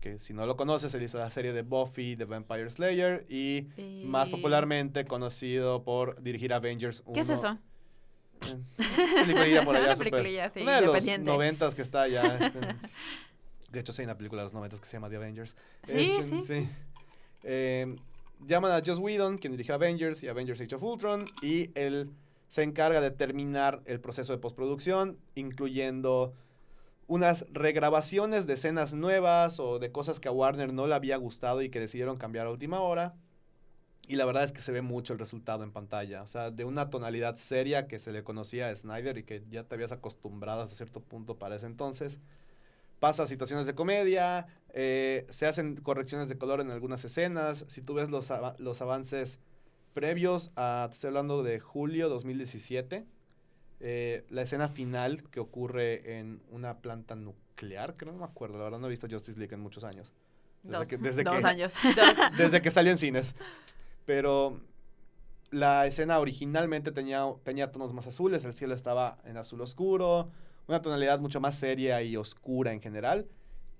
que 0.00 0.18
si 0.18 0.32
no 0.32 0.46
lo 0.46 0.56
conoces, 0.56 0.92
él 0.94 1.02
hizo 1.02 1.18
la 1.18 1.30
serie 1.30 1.52
de 1.52 1.62
Buffy, 1.62 2.16
The 2.16 2.24
Vampire 2.24 2.70
Slayer, 2.70 3.24
y 3.28 3.68
más 4.04 4.28
popularmente 4.28 5.04
conocido 5.04 5.82
por 5.82 6.20
dirigir 6.22 6.52
Avengers 6.52 7.02
1. 7.06 7.14
¿Qué 7.14 7.20
es 7.20 7.28
eso? 7.28 7.58
Eh, 8.46 8.56
peliculilla 9.24 9.64
por 9.64 9.76
allá, 9.76 9.86
Una 9.94 9.96
peliculilla, 9.96 10.50
sí, 10.50 10.62
Una 10.62 10.80
de 10.80 10.86
los 10.86 11.18
noventas 11.20 11.74
que 11.74 11.82
está 11.82 12.02
allá. 12.02 12.38
este, 12.40 12.60
de 13.72 13.80
hecho, 13.80 13.92
sí 13.92 14.02
hay 14.02 14.06
una 14.06 14.16
película 14.16 14.42
de 14.42 14.46
los 14.46 14.54
noventas 14.54 14.80
que 14.80 14.86
se 14.86 14.92
llama 14.92 15.08
The 15.08 15.16
Avengers. 15.16 15.56
Sí, 15.84 16.16
Este, 16.18 16.42
sí. 16.42 16.68
Eh, 17.44 17.96
llaman 18.46 18.72
a 18.72 18.82
Joss 18.84 18.98
Whedon, 18.98 19.38
quien 19.38 19.52
dirigió 19.52 19.74
Avengers 19.74 20.22
y 20.22 20.28
Avengers 20.28 20.60
Age 20.60 20.74
of 20.76 20.82
Ultron, 20.82 21.26
y 21.42 21.70
él 21.74 22.10
se 22.48 22.62
encarga 22.62 23.00
de 23.00 23.10
terminar 23.10 23.82
el 23.84 24.00
proceso 24.00 24.32
de 24.32 24.38
postproducción, 24.38 25.18
incluyendo 25.34 26.32
unas 27.08 27.46
regrabaciones 27.50 28.46
de 28.46 28.54
escenas 28.54 28.92
nuevas 28.92 29.58
o 29.58 29.78
de 29.78 29.90
cosas 29.90 30.20
que 30.20 30.28
a 30.28 30.30
Warner 30.30 30.72
no 30.72 30.86
le 30.86 30.94
había 30.94 31.16
gustado 31.16 31.62
y 31.62 31.70
que 31.70 31.80
decidieron 31.80 32.18
cambiar 32.18 32.46
a 32.46 32.50
última 32.50 32.80
hora. 32.80 33.16
Y 34.06 34.16
la 34.16 34.26
verdad 34.26 34.44
es 34.44 34.52
que 34.52 34.60
se 34.60 34.72
ve 34.72 34.82
mucho 34.82 35.14
el 35.14 35.18
resultado 35.18 35.64
en 35.64 35.72
pantalla. 35.72 36.22
O 36.22 36.26
sea, 36.26 36.50
de 36.50 36.64
una 36.64 36.90
tonalidad 36.90 37.36
seria 37.36 37.88
que 37.88 37.98
se 37.98 38.12
le 38.12 38.22
conocía 38.22 38.68
a 38.68 38.76
Snyder 38.76 39.18
y 39.18 39.24
que 39.24 39.42
ya 39.50 39.64
te 39.64 39.74
habías 39.74 39.90
acostumbrado 39.90 40.62
hasta 40.62 40.76
cierto 40.76 41.00
punto 41.00 41.38
para 41.38 41.56
ese 41.56 41.66
entonces. 41.66 42.20
Pasa 43.00 43.26
situaciones 43.26 43.66
de 43.66 43.74
comedia, 43.74 44.46
eh, 44.74 45.26
se 45.30 45.46
hacen 45.46 45.76
correcciones 45.76 46.28
de 46.28 46.36
color 46.36 46.60
en 46.60 46.70
algunas 46.70 47.04
escenas. 47.04 47.64
Si 47.68 47.80
tú 47.80 47.94
ves 47.94 48.10
los, 48.10 48.30
los 48.58 48.82
avances 48.82 49.40
previos 49.94 50.52
a, 50.56 50.88
estoy 50.92 51.08
hablando 51.08 51.42
de 51.42 51.58
julio 51.58 52.08
2017, 52.10 53.06
eh, 53.80 54.24
la 54.30 54.42
escena 54.42 54.68
final 54.68 55.22
que 55.30 55.40
ocurre 55.40 56.18
en 56.18 56.42
una 56.50 56.78
planta 56.78 57.14
nuclear, 57.14 57.96
creo, 57.96 58.12
no 58.12 58.18
me 58.18 58.24
acuerdo, 58.24 58.58
la 58.58 58.64
verdad 58.64 58.78
no 58.78 58.86
he 58.86 58.90
visto 58.90 59.06
Justice 59.10 59.38
League 59.38 59.54
en 59.54 59.60
muchos 59.60 59.84
años. 59.84 60.12
Desde 60.62 60.78
Dos. 60.78 60.86
que, 60.88 60.96
desde 60.98 61.22
Dos 61.24 61.38
que- 61.38 61.46
años. 61.46 61.72
desde 62.38 62.60
que 62.62 62.70
salió 62.70 62.90
en 62.92 62.98
cines. 62.98 63.34
Pero 64.04 64.60
la 65.50 65.86
escena 65.86 66.18
originalmente 66.18 66.92
tenía, 66.92 67.24
tenía 67.44 67.70
tonos 67.70 67.92
más 67.94 68.06
azules, 68.06 68.44
el 68.44 68.54
cielo 68.54 68.74
estaba 68.74 69.18
en 69.24 69.36
azul 69.36 69.60
oscuro, 69.60 70.30
una 70.66 70.82
tonalidad 70.82 71.20
mucho 71.20 71.40
más 71.40 71.56
seria 71.56 72.02
y 72.02 72.16
oscura 72.16 72.72
en 72.72 72.80
general. 72.80 73.26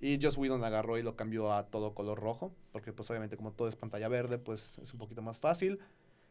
Y 0.01 0.17
Joss 0.21 0.37
Whedon 0.37 0.63
agarró 0.63 0.97
y 0.97 1.03
lo 1.03 1.15
cambió 1.17 1.51
a 1.51 1.67
todo 1.67 1.93
color 1.93 2.19
rojo, 2.19 2.53
porque 2.71 2.93
pues 2.93 3.09
obviamente 3.09 3.35
como 3.35 3.51
todo 3.51 3.67
es 3.67 3.75
pantalla 3.75 4.07
verde, 4.07 4.37
pues 4.37 4.77
es 4.79 4.93
un 4.93 4.99
poquito 4.99 5.21
más 5.21 5.37
fácil. 5.37 5.79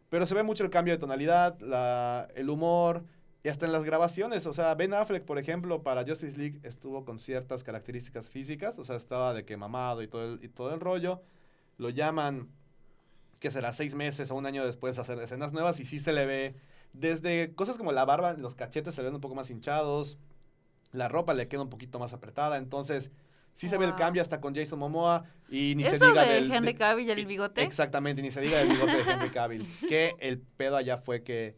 Pero 0.08 0.26
se 0.26 0.34
ve 0.34 0.42
mucho 0.42 0.64
el 0.64 0.70
cambio 0.70 0.94
de 0.94 0.98
tonalidad, 0.98 1.60
la- 1.60 2.28
el 2.34 2.48
humor, 2.48 3.04
y 3.42 3.48
hasta 3.48 3.66
en 3.66 3.72
las 3.72 3.84
grabaciones, 3.84 4.46
o 4.46 4.52
sea, 4.52 4.74
Ben 4.74 4.92
Affleck, 4.92 5.24
por 5.24 5.38
ejemplo, 5.38 5.82
para 5.82 6.04
Justice 6.04 6.36
League 6.36 6.60
estuvo 6.64 7.04
con 7.04 7.20
ciertas 7.20 7.62
características 7.62 8.28
físicas, 8.28 8.78
o 8.78 8.84
sea, 8.84 8.96
estaba 8.96 9.32
de 9.32 9.44
que 9.44 9.56
mamado 9.56 10.02
y 10.02 10.08
todo 10.08 10.24
el, 10.34 10.44
y 10.44 10.48
todo 10.48 10.74
el 10.74 10.80
rollo. 10.80 11.22
Lo 11.76 11.90
llaman, 11.90 12.48
que 13.38 13.52
será 13.52 13.72
seis 13.72 13.94
meses 13.94 14.30
o 14.32 14.34
un 14.34 14.46
año 14.46 14.66
después, 14.66 14.98
a 14.98 15.02
hacer 15.02 15.18
escenas 15.20 15.52
nuevas 15.52 15.78
y 15.78 15.84
sí 15.84 16.00
se 16.00 16.12
le 16.12 16.26
ve 16.26 16.56
desde 16.92 17.54
cosas 17.54 17.78
como 17.78 17.92
la 17.92 18.04
barba, 18.04 18.32
los 18.32 18.56
cachetes 18.56 18.94
se 18.94 19.02
le 19.02 19.06
ven 19.06 19.14
un 19.14 19.20
poco 19.20 19.36
más 19.36 19.50
hinchados, 19.50 20.18
la 20.90 21.08
ropa 21.08 21.32
le 21.34 21.46
queda 21.46 21.62
un 21.62 21.70
poquito 21.70 22.00
más 22.00 22.12
apretada, 22.12 22.56
entonces 22.58 23.12
sí 23.54 23.68
se 23.68 23.78
ve 23.78 23.84
el 23.84 23.94
cambio 23.94 24.22
hasta 24.22 24.40
con 24.40 24.54
Jason 24.54 24.80
Momoa 24.80 25.24
y 25.48 25.74
ni 25.76 25.84
se 25.84 25.96
¿Eso 25.96 26.08
diga 26.08 26.24
de 26.24 26.34
del... 26.34 26.52
Henry 26.52 26.74
Cavill 26.74 27.06
y 27.06 27.10
el 27.12 27.26
bigote? 27.26 27.62
Exactamente, 27.62 28.20
ni 28.20 28.32
se 28.32 28.40
diga 28.40 28.58
del 28.58 28.68
bigote 28.68 28.96
de 28.96 29.10
Henry 29.12 29.30
Cavill. 29.30 29.66
que 29.88 30.14
el 30.18 30.40
pedo 30.40 30.76
allá 30.76 30.96
fue 30.96 31.22
que 31.22 31.56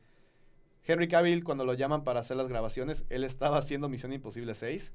Henry 0.86 1.08
Cavill, 1.08 1.44
cuando 1.44 1.64
lo 1.64 1.74
llaman 1.74 2.04
para 2.04 2.20
hacer 2.20 2.36
las 2.36 2.48
grabaciones, 2.48 3.04
él 3.10 3.24
estaba 3.24 3.58
haciendo 3.58 3.88
Misión 3.88 4.12
Imposible 4.12 4.54
6. 4.54 4.92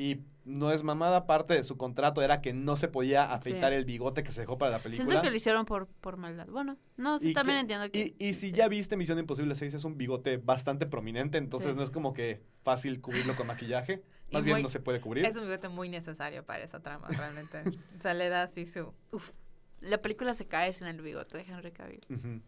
Y 0.00 0.20
no 0.44 0.70
es 0.70 0.84
mamada, 0.84 1.26
parte 1.26 1.54
de 1.54 1.64
su 1.64 1.76
contrato 1.76 2.22
era 2.22 2.40
que 2.40 2.52
no 2.54 2.76
se 2.76 2.86
podía 2.86 3.32
afeitar 3.32 3.72
Sí. 3.72 3.78
el 3.78 3.84
bigote 3.84 4.22
que 4.22 4.30
se 4.30 4.42
dejó 4.42 4.56
para 4.56 4.70
la 4.70 4.78
Siento 4.78 4.96
película. 4.98 5.22
que 5.22 5.30
lo 5.30 5.36
hicieron 5.36 5.64
por, 5.66 5.88
por 5.88 6.16
maldad. 6.16 6.46
Bueno, 6.46 6.78
no, 6.96 7.18
sí, 7.18 7.30
Y 7.30 7.34
también 7.34 7.56
que- 7.56 7.60
entiendo 7.62 7.90
que... 7.90 8.14
Y, 8.16 8.28
y 8.28 8.34
si 8.34 8.50
sí. 8.50 8.52
ya 8.52 8.68
viste 8.68 8.96
Misión 8.96 9.18
Imposible 9.18 9.56
6, 9.56 9.74
es 9.74 9.82
un 9.84 9.98
bigote 9.98 10.36
bastante 10.36 10.86
prominente, 10.86 11.36
entonces 11.38 11.72
Sí. 11.72 11.76
no 11.76 11.82
es 11.82 11.90
como 11.90 12.12
que 12.14 12.40
fácil 12.62 13.00
cubrirlo 13.00 13.34
con 13.34 13.48
maquillaje. 13.48 14.04
Más 14.30 14.42
Y 14.42 14.44
bien 14.44 14.54
muy- 14.58 14.62
no 14.62 14.68
se 14.68 14.78
puede 14.78 15.00
cubrir. 15.00 15.24
Es 15.24 15.36
un 15.36 15.42
bigote 15.42 15.68
muy 15.68 15.88
necesario 15.88 16.44
para 16.44 16.62
esa 16.62 16.78
trama, 16.78 17.08
realmente. 17.08 17.60
o 17.98 18.00
sea, 18.00 18.14
le 18.14 18.28
da 18.28 18.42
así 18.44 18.66
su... 18.66 18.94
Uf, 19.10 19.32
La 19.80 20.00
película 20.00 20.32
se 20.34 20.46
cae 20.46 20.72
sin 20.74 20.86
el 20.86 21.02
bigote 21.02 21.38
de 21.38 21.42
Henry 21.44 21.72
Cavill. 21.72 22.00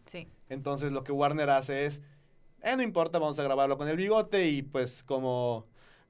Sí. 0.05 0.29
Entonces 0.47 0.93
lo 0.93 1.03
que 1.03 1.11
Warner 1.11 1.49
hace 1.49 1.85
es, 1.85 1.99
eh, 2.61 2.75
no 2.75 2.83
importa, 2.83 3.19
vamos 3.19 3.39
a 3.39 3.43
grabarlo 3.43 3.77
con 3.77 3.87
el 3.87 3.97
bigote 3.97 4.47
y 4.47 4.61
pues 4.61 5.03
como... 5.03 5.67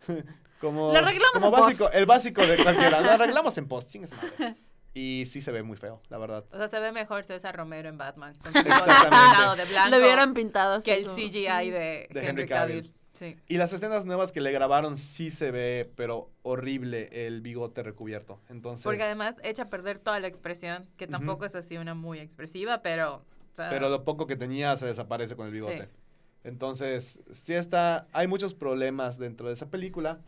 como 0.60 0.92
Lo 0.92 1.00
arreglamos 1.00 1.34
como 1.34 1.48
en 1.48 1.52
básico, 1.52 1.84
post. 1.86 1.96
El 1.96 2.06
básico 2.06 2.46
de 2.46 2.64
cualquiera. 2.64 3.02
Lo 3.02 3.12
arreglamos 3.12 3.58
en 3.58 3.68
post, 3.68 3.96
madre. 3.96 4.56
Y 4.94 5.26
sí 5.28 5.40
se 5.40 5.52
ve 5.52 5.64
muy 5.64 5.78
feo, 5.78 6.02
la 6.10 6.18
verdad. 6.18 6.44
O 6.52 6.58
sea, 6.58 6.68
se 6.68 6.80
ve 6.80 6.92
mejor 6.92 7.24
César 7.24 7.56
Romero 7.56 7.88
en 7.88 7.98
Batman. 7.98 8.34
Con 8.36 8.54
su 8.54 8.62
pintado 8.62 9.56
de 9.56 9.66
blanco 9.66 9.90
Lo 9.90 9.98
hubieran 9.98 10.34
pintado 10.34 10.76
así 10.76 10.86
que 10.86 10.96
el 10.96 11.06
CGI 11.06 11.70
de, 11.70 12.08
De 12.10 12.20
Henry 12.20 12.28
Henry 12.28 12.48
Cavill. 12.48 12.76
Cavill. 12.82 12.94
Sí. 13.14 13.38
Y 13.48 13.58
las 13.58 13.72
escenas 13.72 14.06
nuevas 14.06 14.32
que 14.32 14.42
le 14.42 14.52
grabaron 14.52 14.98
sí 14.98 15.30
se 15.30 15.52
ve, 15.52 15.92
pero 15.96 16.32
horrible 16.42 17.10
el 17.28 17.42
bigote 17.42 17.84
recubierto. 17.84 18.40
Entonces, 18.50 18.84
Porque 18.84 19.04
además 19.04 19.36
echa 19.44 19.64
a 19.64 19.70
perder 19.70 20.00
toda 20.00 20.20
la 20.20 20.28
expresión, 20.28 20.90
que 20.98 21.08
tampoco 21.08 21.46
es 21.46 21.54
así 21.56 21.78
una 21.78 21.94
muy 21.94 22.20
expresiva, 22.20 22.82
pero... 22.82 23.16
o 23.16 23.56
sea, 23.56 23.70
pero 23.70 23.90
lo 23.90 24.04
poco 24.06 24.28
que 24.28 24.36
tenía 24.36 24.76
se 24.78 24.88
desaparece 24.88 25.36
con 25.36 25.48
el 25.48 25.54
bigote. 25.54 25.84
Sí. 25.84 26.01
Entonces, 26.44 27.20
sí 27.32 27.54
está, 27.54 28.08
hay 28.14 28.28
muchos 28.28 28.54
problemas 28.54 29.18
dentro 29.18 29.48
de 29.48 29.54
esa 29.54 29.70
película, 29.70 30.20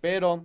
pero 0.00 0.44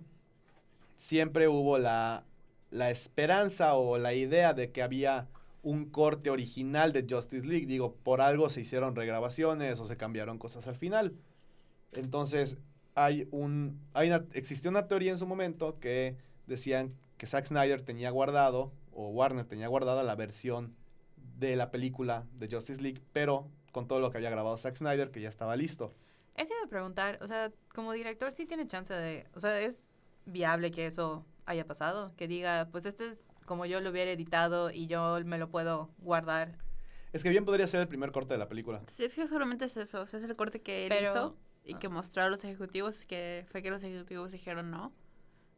siempre 0.98 1.48
hubo 1.48 1.78
la, 1.78 2.24
la 2.70 2.92
esperanza 2.92 3.76
o 3.76 3.98
la 3.98 4.14
idea 4.14 4.54
de 4.54 4.72
que 4.72 4.82
había 4.82 5.28
un 5.64 5.86
corte 5.86 6.30
original 6.30 6.94
de 6.94 7.06
Justice 7.10 7.46
League. 7.46 7.66
Digo, 7.66 7.96
por 8.04 8.22
algo 8.22 8.50
se 8.50 8.62
hicieron 8.62 8.96
regrabaciones 8.96 9.80
o 9.80 9.86
se 9.86 9.98
cambiaron 9.98 10.38
cosas 10.38 10.68
al 10.68 10.76
final. 10.76 11.14
Entonces, 11.92 12.58
hay 12.96 13.28
un, 13.32 13.80
hay 13.94 14.08
una, 14.08 14.26
existió 14.34 14.70
una 14.70 14.88
teoría 14.88 15.12
en 15.12 15.18
su 15.18 15.28
momento 15.28 15.80
que 15.80 16.18
decían 16.48 16.94
que 17.18 17.28
Zack 17.28 17.46
Snyder 17.46 17.82
tenía 17.82 18.10
guardado, 18.10 18.72
o 18.94 19.10
Warner 19.10 19.46
tenía 19.46 19.68
guardada 19.68 20.04
la 20.04 20.16
versión 20.16 20.76
de 21.38 21.56
la 21.56 21.72
película 21.72 22.26
de 22.34 22.50
Justice 22.50 22.82
League, 22.82 23.02
pero 23.14 23.48
con 23.72 23.88
todo 23.88 24.00
lo 24.00 24.12
que 24.12 24.18
había 24.18 24.30
grabado 24.30 24.58
Zack 24.58 24.78
Snyder, 24.78 25.12
que 25.12 25.22
ya 25.22 25.30
estaba 25.30 25.56
listo. 25.56 25.94
Eso 26.36 26.54
iba 26.54 26.66
a 26.66 26.70
preguntar, 26.70 27.20
o 27.22 27.28
sea, 27.28 27.52
como 27.74 27.94
director 27.94 28.32
sí 28.32 28.46
tiene 28.46 28.68
chance 28.68 28.94
de... 28.94 29.28
O 29.36 29.40
sea, 29.40 29.60
es 29.60 29.96
viable 30.26 30.72
que 30.72 30.88
eso 30.88 31.26
haya 31.46 31.66
pasado, 31.66 32.12
que 32.16 32.28
diga, 32.28 32.70
pues 32.72 32.86
este 32.86 33.08
es 33.08 33.32
como 33.46 33.66
yo 33.66 33.82
lo 33.82 33.90
hubiera 33.90 34.12
editado 34.12 34.72
y 34.72 34.88
yo 34.88 35.20
me 35.26 35.38
lo 35.38 35.50
puedo 35.50 35.90
guardar. 35.98 36.58
Es 37.14 37.24
que 37.24 37.30
bien 37.30 37.44
podría 37.44 37.68
ser 37.68 37.82
el 37.82 37.88
primer 37.88 38.12
corte 38.12 38.34
de 38.34 38.38
la 38.38 38.48
película. 38.48 38.82
Sí, 38.92 39.04
es 39.04 39.14
que 39.14 39.28
solamente 39.28 39.66
es 39.66 39.76
eso. 39.76 40.02
O 40.02 40.06
sea, 40.06 40.20
es 40.20 40.30
el 40.30 40.36
corte 40.36 40.62
que 40.62 40.84
él 40.86 40.90
Pero- 40.90 41.12
hizo 41.12 41.38
y 41.64 41.76
ah. 41.76 41.80
que 41.80 41.90
mostró 41.90 42.24
a 42.24 42.30
los 42.30 42.44
ejecutivos, 42.44 43.06
que 43.06 43.46
fue 43.52 43.62
que 43.62 43.70
los 43.70 43.84
ejecutivos 43.84 44.32
dijeron 44.32 44.72
no. 44.72 44.94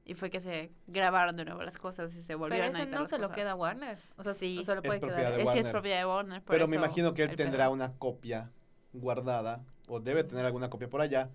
Y 0.06 0.16
fue 0.16 0.30
que 0.30 0.41
se 0.41 0.70
grabaron 0.88 1.38
de 1.38 1.45
nuevo 1.45 1.62
las 1.64 1.78
cosas 1.78 2.14
y 2.16 2.22
se 2.22 2.28
Pero 2.28 2.39
volvieron 2.39 2.68
a 2.68 2.70
eso 2.72 2.80
editar 2.80 2.93
no 2.95 2.99
las 3.01 3.10
se 3.10 3.18
lo 3.18 3.24
cosas. 3.24 3.36
queda 3.38 3.51
a 3.51 3.56
Warner. 3.56 3.97
O 4.18 4.24
sea, 4.24 4.34
Sí. 4.34 4.58
O 4.60 4.64
sea, 4.66 4.76
lo 4.76 4.82
Es 4.82 4.88
puede 4.88 4.99
propiedad 4.99 5.22
quedar. 5.30 5.38
de 5.38 5.43
Es 5.43 5.49
que 5.51 5.60
es 5.60 5.72
propiedad 5.72 5.97
de 5.99 6.06
Warner. 6.06 6.41
por 6.41 6.54
Pero 6.56 6.68
me 6.68 6.76
eso 6.76 6.86
imagino 6.86 7.14
que 7.14 7.24
él 7.24 7.36
tendrá 7.38 7.66
pedo. 7.66 7.72
una 7.74 7.93
copia 7.93 8.51
guardada, 8.91 9.64
o 9.88 9.99
debe 10.01 10.24
tener 10.24 10.45
alguna 10.45 10.70
copia 10.70 10.89
por 10.89 10.99
allá, 11.01 11.30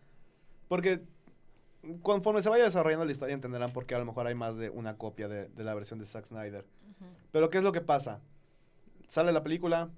porque 0.68 1.02
conforme 2.02 2.42
se 2.42 2.50
vaya 2.50 2.64
desarrollando 2.64 3.04
la 3.06 3.12
historia 3.12 3.34
entenderán 3.34 3.72
por 3.72 3.86
qué 3.86 3.94
a 3.94 3.98
lo 3.98 4.04
mejor 4.04 4.26
hay 4.26 4.34
más 4.34 4.56
de 4.56 4.68
una 4.70 4.96
copia 4.96 5.28
de, 5.28 5.48
de 5.48 5.64
la 5.64 5.74
versión 5.74 5.98
de 5.98 6.04
Zack 6.06 6.26
Snyder. 6.26 6.64
Ujú. 6.90 7.04
Pero 7.32 7.50
¿qué 7.50 7.58
es 7.58 7.64
lo 7.64 7.72
que 7.72 7.80
pasa? 7.80 8.20
Sale 9.06 9.32
la 9.32 9.42
película, 9.42 9.88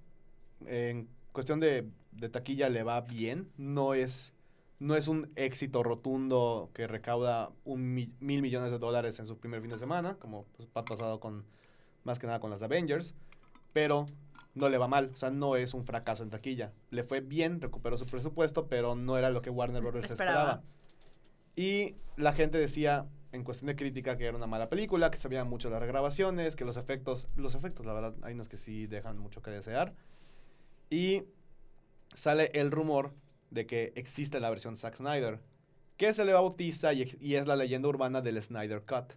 en 0.66 1.08
cuestión 1.32 1.58
de, 1.58 1.88
de 2.12 2.28
taquilla 2.28 2.68
le 2.68 2.82
va 2.84 3.00
bien, 3.00 3.50
no 3.56 3.94
es, 3.94 4.32
no 4.80 4.96
es 4.96 5.06
un 5.08 5.30
éxito 5.36 5.82
rotundo 5.82 6.70
que 6.74 6.86
recauda 6.88 7.50
un 7.64 7.94
mi- 7.94 8.12
mil 8.18 8.42
millones 8.42 8.72
de 8.72 8.78
dólares 8.78 9.20
en 9.20 9.26
su 9.26 9.38
primer 9.38 9.60
fin 9.60 9.70
de 9.70 9.78
semana, 9.78 10.16
como 10.16 10.46
pues, 10.56 10.68
ha 10.74 10.84
pasado 10.84 11.20
con 11.20 11.44
más 12.02 12.18
que 12.18 12.26
nada 12.26 12.40
con 12.40 12.50
las 12.50 12.62
Avengers, 12.62 13.14
pero 13.72 14.06
no 14.54 14.68
le 14.68 14.78
va 14.78 14.88
mal, 14.88 15.10
o 15.14 15.16
sea, 15.16 15.30
no 15.30 15.54
es 15.54 15.74
un 15.74 15.84
fracaso 15.84 16.22
en 16.22 16.30
taquilla. 16.30 16.72
Le 16.90 17.04
fue 17.04 17.20
bien, 17.20 17.60
recuperó 17.60 17.96
su 17.96 18.06
presupuesto, 18.06 18.66
pero 18.66 18.96
no 18.96 19.16
era 19.16 19.30
lo 19.30 19.42
que 19.42 19.50
Warner 19.50 19.82
Bros. 19.82 20.04
Esperaba. 20.04 20.40
esperaba. 20.40 20.62
Y 21.56 21.94
la 22.16 22.32
gente 22.32 22.58
decía, 22.58 23.06
en 23.32 23.44
cuestión 23.44 23.66
de 23.68 23.76
crítica, 23.76 24.16
que 24.16 24.24
era 24.26 24.36
una 24.36 24.46
mala 24.46 24.68
película, 24.68 25.10
que 25.10 25.18
se 25.18 25.28
veían 25.28 25.48
mucho 25.48 25.68
las 25.70 25.78
regrabaciones, 25.80 26.56
que 26.56 26.64
los 26.64 26.76
efectos, 26.78 27.28
los 27.36 27.54
efectos, 27.54 27.84
la 27.86 27.92
verdad, 27.92 28.14
hay 28.22 28.32
unos 28.34 28.48
que 28.48 28.56
sí 28.56 28.86
dejan 28.86 29.18
mucho 29.18 29.42
que 29.42 29.50
desear. 29.50 29.94
Y 30.88 31.24
sale 32.16 32.50
el 32.54 32.70
rumor 32.70 33.12
de 33.50 33.66
que 33.66 33.92
existe 33.96 34.40
la 34.40 34.50
versión 34.50 34.76
Zack 34.76 34.96
Snyder, 34.96 35.40
que 35.96 36.14
se 36.14 36.24
le 36.24 36.32
bautiza 36.32 36.92
y, 36.92 37.16
y 37.20 37.34
es 37.34 37.46
la 37.46 37.56
leyenda 37.56 37.88
urbana 37.88 38.20
del 38.22 38.42
Snyder 38.42 38.82
Cut, 38.82 39.14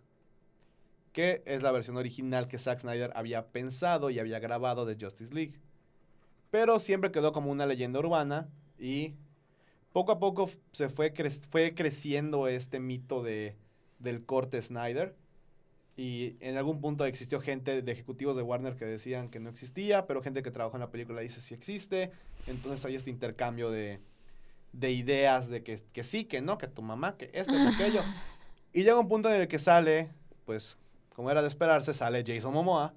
que 1.14 1.44
es 1.46 1.62
la 1.62 1.72
versión 1.72 1.98
original 1.98 2.48
que 2.48 2.60
Zack 2.60 2.80
Snyder 2.80 3.12
había 3.16 3.48
pensado 3.52 4.10
y 4.10 4.20
había 4.20 4.40
grabado 4.40 4.86
de 4.86 4.98
Justice 5.00 5.34
League. 5.34 5.54
Pero 6.50 6.80
siempre 6.80 7.12
quedó 7.12 7.32
como 7.32 7.52
una 7.52 7.66
leyenda 7.66 8.00
urbana 8.00 8.50
y 8.80 9.14
poco 9.92 10.12
a 10.12 10.20
poco 10.20 10.50
se 10.72 10.90
fue, 10.90 11.14
cre- 11.14 11.42
fue 11.50 11.76
creciendo 11.76 12.48
este 12.48 12.80
mito 12.80 13.24
de, 13.24 13.56
del 14.00 14.26
corte 14.26 14.62
Snyder. 14.62 15.16
Y 15.96 16.36
en 16.40 16.58
algún 16.58 16.82
punto 16.82 17.06
existió 17.06 17.40
gente 17.40 17.84
de 17.84 17.92
ejecutivos 17.92 18.36
de 18.36 18.42
Warner 18.42 18.76
que 18.76 18.86
decían 18.86 19.30
que 19.30 19.40
no 19.40 19.50
existía, 19.50 20.08
pero 20.08 20.24
gente 20.24 20.42
que 20.42 20.50
trabajó 20.50 20.76
en 20.78 20.82
la 20.82 20.90
película 20.90 21.22
dice 21.22 21.40
sí 21.40 21.54
existe. 21.54 22.12
Entonces 22.48 22.84
hay 22.86 22.96
este 22.96 23.12
intercambio 23.12 23.70
de, 23.70 24.00
de 24.74 24.92
ideas 24.92 25.48
de 25.48 25.64
que, 25.64 25.82
que 25.94 26.04
sí, 26.04 26.26
que 26.26 26.42
no, 26.42 26.58
que 26.58 26.68
tu 26.68 26.82
mamá, 26.82 27.16
que 27.18 27.30
esto, 27.34 27.54
que 27.54 27.68
aquello. 27.84 28.02
Y 28.76 28.80
llega 28.84 28.98
un 29.00 29.08
punto 29.08 29.30
en 29.32 29.40
el 29.40 29.48
que 29.48 29.60
sale, 29.60 30.10
pues, 30.46 30.80
como 31.16 31.30
era 31.30 31.44
de 31.44 31.48
esperarse, 31.48 31.94
sale 31.94 32.24
Jason 32.26 32.52
Momoa 32.52 32.96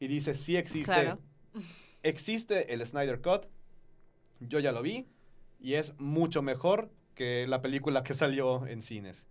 y 0.00 0.08
dice 0.08 0.34
sí 0.34 0.56
existe. 0.56 0.86
Claro. 0.90 1.18
Existe 2.02 2.72
el 2.72 2.84
Snyder 2.86 3.20
Cut. 3.20 3.46
Yo 4.40 4.58
ya 4.58 4.72
lo 4.72 4.80
vi 4.82 5.06
y 5.60 5.74
es 5.74 5.92
mucho 6.00 6.40
mejor 6.40 6.90
que 7.14 7.46
la 7.46 7.60
película 7.60 8.02
que 8.04 8.14
salió 8.14 8.66
en 8.66 8.80
cines. 8.80 9.26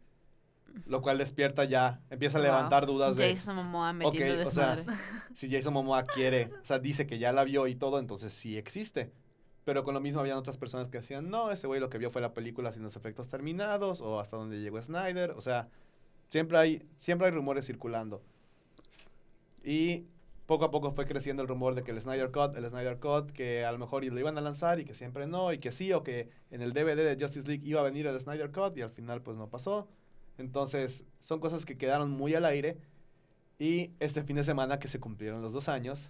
Lo 0.85 1.01
cual 1.01 1.17
despierta 1.17 1.63
ya, 1.63 2.01
empieza 2.11 2.37
a 2.37 2.41
Wow. 2.41 2.45
levantar 2.51 2.85
dudas 2.85 3.15
de 3.15 3.35
Jason 3.35 3.55
Momoa 3.55 3.93
metiendo 3.93 4.41
Ok, 4.43 4.47
o 4.47 4.51
sea, 4.51 4.85
si 5.33 5.49
Jason 5.49 5.73
Momoa 5.73 6.03
quiere, 6.03 6.51
o 6.61 6.65
sea, 6.65 6.77
dice 6.77 7.07
que 7.07 7.17
ya 7.17 7.31
la 7.31 7.43
vio 7.43 7.65
y 7.65 7.73
todo, 7.73 7.97
entonces 7.97 8.33
sí 8.33 8.55
existe. 8.55 9.11
Pero 9.67 9.83
con 9.83 9.93
lo 9.93 9.99
mismo 9.99 10.21
habían 10.21 10.37
otras 10.37 10.55
personas 10.55 10.87
que 10.87 10.99
decían, 10.99 11.29
no, 11.29 11.51
ese 11.51 11.67
güey 11.67 11.81
lo 11.81 11.89
que 11.89 11.97
vio 11.97 12.09
fue 12.09 12.21
la 12.21 12.33
película 12.33 12.71
sin 12.71 12.83
los 12.83 12.95
efectos 12.95 13.27
terminados 13.27 13.99
o 13.99 14.21
hasta 14.21 14.37
donde 14.37 14.61
llegó 14.61 14.81
Snyder. 14.81 15.31
O 15.31 15.41
sea, 15.41 15.67
siempre 16.29 16.57
hay, 16.57 16.87
siempre 16.99 17.27
hay 17.27 17.33
rumores 17.33 17.65
circulando. 17.65 18.21
Y 19.65 20.05
poco 20.45 20.63
a 20.63 20.71
poco 20.71 20.93
fue 20.93 21.05
creciendo 21.05 21.41
el 21.41 21.49
rumor 21.49 21.75
de 21.75 21.83
que 21.83 21.91
el 21.91 21.99
Snyder 21.99 22.31
Cut, 22.31 22.55
el 22.55 22.65
Snyder 22.65 22.97
Cut, 22.97 23.31
que 23.31 23.65
a 23.65 23.71
lo 23.73 23.77
mejor 23.77 24.05
lo 24.05 24.17
iban 24.17 24.37
a 24.37 24.41
lanzar 24.41 24.79
y 24.79 24.85
que 24.85 24.93
siempre 24.93 25.27
no, 25.27 25.51
y 25.51 25.57
que 25.57 25.73
sí, 25.73 25.91
o 25.91 26.01
que 26.01 26.29
en 26.49 26.61
el 26.61 26.71
DVD 26.71 27.03
de 27.03 27.17
Justice 27.19 27.45
League 27.45 27.67
iba 27.67 27.81
a 27.81 27.83
venir 27.83 28.07
el 28.07 28.17
Snyder 28.17 28.53
Cut 28.53 28.77
y 28.77 28.83
al 28.83 28.91
final 28.91 29.21
pues 29.21 29.35
no 29.35 29.49
pasó. 29.49 29.89
Entonces, 30.37 31.03
son 31.19 31.41
cosas 31.41 31.65
que 31.65 31.77
quedaron 31.77 32.09
muy 32.09 32.35
al 32.35 32.45
aire. 32.45 32.77
Y 33.59 33.91
este 33.99 34.23
fin 34.23 34.37
de 34.37 34.45
semana 34.45 34.79
que 34.79 34.87
se 34.87 35.01
cumplieron 35.01 35.41
los 35.41 35.51
dos 35.51 35.67
años, 35.67 36.09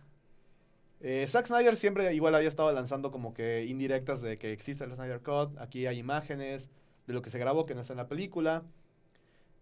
eh, 0.99 1.25
Zack 1.27 1.47
Snyder 1.47 1.75
siempre 1.75 2.13
igual 2.13 2.35
había 2.35 2.47
estado 2.49 2.71
lanzando 2.71 3.11
como 3.11 3.33
que 3.33 3.65
indirectas 3.65 4.21
de 4.21 4.37
que 4.37 4.51
existe 4.51 4.83
el 4.83 4.95
Snyder 4.95 5.21
Cut. 5.21 5.57
Aquí 5.59 5.85
hay 5.85 5.99
imágenes 5.99 6.69
de 7.05 7.13
lo 7.13 7.21
que 7.21 7.29
se 7.29 7.39
grabó 7.39 7.65
que 7.65 7.75
no 7.75 7.81
está 7.81 7.93
en 7.93 7.97
la 7.97 8.07
película. 8.07 8.63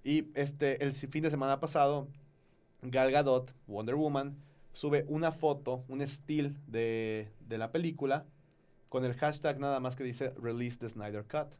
Y 0.04 0.28
este, 0.36 0.84
el 0.84 0.94
fin 0.94 1.24
de 1.24 1.32
semana 1.32 1.60
pasado, 1.60 2.08
Gal 2.82 3.12
Gadot, 3.12 3.54
Wonder 3.68 3.96
Woman, 3.96 4.38
sube 4.74 5.06
una 5.08 5.32
foto, 5.32 5.84
un 5.88 6.02
still 6.02 6.56
de, 6.68 7.32
de 7.40 7.58
la 7.58 7.72
película 7.72 8.26
con 8.90 9.04
el 9.04 9.14
hashtag 9.16 9.60
nada 9.60 9.80
más 9.80 9.96
que 9.96 10.04
dice 10.04 10.34
Release 10.42 10.78
the 10.78 10.88
Snyder 10.90 11.26
Cut. 11.26 11.54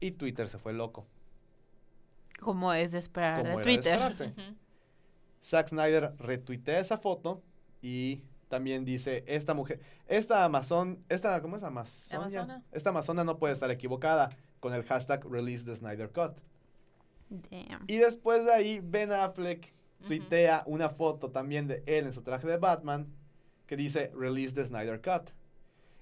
y 0.00 0.12
Twitter 0.12 0.48
se 0.48 0.58
fue 0.58 0.72
loco. 0.72 1.06
Como 2.40 2.72
es 2.72 2.92
de 2.92 2.98
esperar 2.98 3.44
de 3.44 3.56
de 3.56 3.62
Twitter. 3.62 4.00
Ujú. 4.00 4.56
Zack 5.44 5.68
Snyder 5.68 6.14
retuitea 6.18 6.78
esa 6.80 6.98
foto 6.98 7.42
y 7.82 8.22
también 8.48 8.84
dice, 8.84 9.24
esta 9.26 9.54
mujer, 9.54 9.80
esta 10.06 10.44
Amazon, 10.44 11.04
esta, 11.08 11.40
¿cómo 11.42 11.56
es 11.56 11.62
Amazonia? 11.62 12.40
Amazona. 12.40 12.64
Esta 12.72 12.90
Amazona 12.90 13.24
no 13.24 13.38
puede 13.38 13.52
estar 13.54 13.70
equivocada 13.70 14.30
con 14.60 14.72
el 14.74 14.82
hashtag 14.84 15.24
release 15.30 15.64
the 15.64 15.74
Snyder 15.74 16.10
Cut. 16.10 16.38
Damn. 17.30 17.84
Y 17.86 17.96
después 17.98 18.44
de 18.44 18.52
ahí, 18.52 18.80
Ben 18.82 19.12
Affleck 19.12 19.72
Ujú. 20.00 20.08
tuitea 20.08 20.62
una 20.66 20.88
foto 20.88 21.30
también 21.30 21.66
de 21.66 21.82
él 21.86 22.06
en 22.06 22.12
su 22.12 22.22
traje 22.22 22.46
de 22.46 22.56
Batman 22.56 23.06
que 23.66 23.76
dice 23.76 24.10
release 24.14 24.54
the 24.54 24.64
Snyder 24.64 25.00
Cut. 25.02 25.30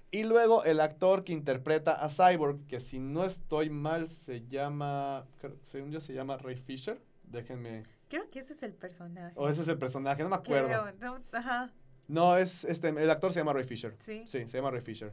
Y 0.09 0.23
luego 0.23 0.63
el 0.63 0.79
actor 0.79 1.25
que 1.25 1.33
interpreta 1.33 1.91
a 1.93 2.09
Cyborg, 2.09 2.65
que 2.67 2.79
si 2.79 2.97
no 2.99 3.25
estoy 3.25 3.69
mal 3.69 4.07
se 4.09 4.47
llama, 4.47 5.25
creo- 5.41 5.57
según 5.63 5.91
yo 5.91 5.99
se 5.99 6.13
llama 6.13 6.37
Ray 6.37 6.55
Fisher. 6.55 7.01
Déjenme. 7.23 7.83
Creo 8.07 8.29
que 8.29 8.39
ese 8.39 8.53
es 8.53 8.63
el 8.63 8.73
personaje. 8.73 9.33
O 9.35 9.49
ese 9.49 9.63
es 9.63 9.67
el 9.67 9.77
personaje, 9.77 10.23
no 10.23 10.29
me 10.29 10.37
acuerdo. 10.37 10.67
Creo, 10.69 10.93
no, 11.17 11.21
ajá, 11.33 11.73
No, 12.07 12.37
es 12.37 12.63
este, 12.63 12.89
el 12.89 13.09
actor 13.09 13.33
se 13.33 13.39
llama 13.39 13.53
Ray 13.53 13.63
Fisher. 13.65 13.95
sí. 14.05 14.23
Sí, 14.27 14.47
se 14.47 14.57
llama 14.57 14.71
Ray 14.71 14.81
Fisher. 14.81 15.11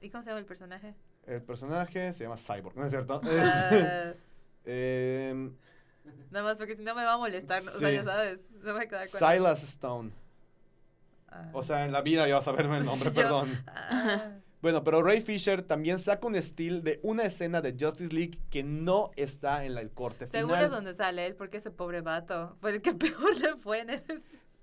¿Y 0.00 0.10
cómo 0.10 0.22
se 0.22 0.30
llama 0.30 0.40
el 0.40 0.46
personaje? 0.46 0.94
El 1.26 1.42
personaje 1.42 2.12
se 2.12 2.24
llama 2.24 2.36
Cyborg, 2.36 2.76
¿no 2.76 2.84
es 2.84 2.90
cierto? 2.90 3.20
Em, 4.68 5.54
nada 6.30 6.44
más 6.44 6.58
porque 6.58 6.74
si 6.74 6.82
no 6.82 6.94
me 6.94 7.04
va 7.04 7.14
a 7.14 7.18
molestar, 7.18 7.60
o 7.60 7.78
sea, 7.78 7.90
ya 7.90 8.02
sabes, 8.04 8.40
no 8.50 8.64
me 8.66 8.72
voy 8.72 8.82
a 8.82 8.88
quedar 8.88 9.08
con... 9.10 9.18
Silas 9.20 9.62
Stone. 9.62 10.10
Ah. 11.28 11.50
O 11.52 11.62
sea, 11.62 11.84
en 11.84 11.92
la 11.92 12.02
vida 12.02 12.26
ya 12.26 12.34
vas 12.36 12.48
a 12.48 12.52
verme 12.52 12.78
el 12.78 12.84
nombre, 12.84 13.08
Yo- 13.10 13.14
perdón. 13.14 13.64
Ah. 13.66 14.30
Bueno, 14.62 14.82
pero 14.82 15.00
Ray 15.00 15.20
Fisher 15.20 15.62
también 15.62 16.00
saca 16.00 16.26
un 16.26 16.34
still 16.34 16.82
de 16.82 16.98
una 17.04 17.22
escena 17.24 17.60
de 17.60 17.76
Justice 17.78 18.12
League 18.12 18.40
que 18.50 18.64
no 18.64 19.12
está 19.14 19.64
en 19.64 19.74
la, 19.74 19.80
el 19.82 19.90
corte 19.92 20.26
Seguro 20.26 20.54
final. 20.54 20.64
es 20.64 20.70
donde 20.72 20.94
sale 20.94 21.24
él, 21.26 21.36
porque 21.36 21.58
ese 21.58 21.70
pobre 21.70 22.00
vato 22.00 22.56
fue 22.60 22.72
el 22.72 22.82
que 22.82 22.92
peor 22.94 23.38
le 23.38 23.54
fue 23.58 23.80
en 23.80 23.90
el... 23.90 24.02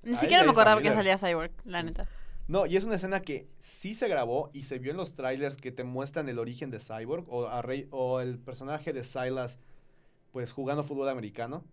Ni 0.04 0.16
siquiera 0.16 0.44
me 0.44 0.52
acordaba 0.52 0.82
que 0.82 0.90
salía 0.90 1.18
Cyborg, 1.18 1.52
la 1.66 1.80
Sí. 1.82 1.86
neta. 1.88 2.08
No, 2.48 2.66
y 2.66 2.76
es 2.76 2.84
una 2.84 2.96
escena 2.96 3.22
que 3.22 3.48
sí 3.62 3.94
se 3.96 4.08
grabó 4.10 4.50
y 4.54 4.64
se 4.64 4.78
vio 4.78 4.92
en 4.92 4.98
los 4.98 5.16
trailers 5.16 5.56
que 5.56 5.72
te 5.72 5.86
muestran 5.86 6.28
el 6.28 6.40
origen 6.40 6.72
de 6.72 6.80
Cyborg 6.80 7.26
o, 7.30 7.48
a 7.48 7.64
o 7.92 8.20
el 8.20 8.38
personaje 8.38 8.92
de 8.92 9.04
Silas 9.06 9.60
pues 10.34 10.52
jugando 10.52 10.84
fútbol 10.84 11.08
americano, 11.10 11.64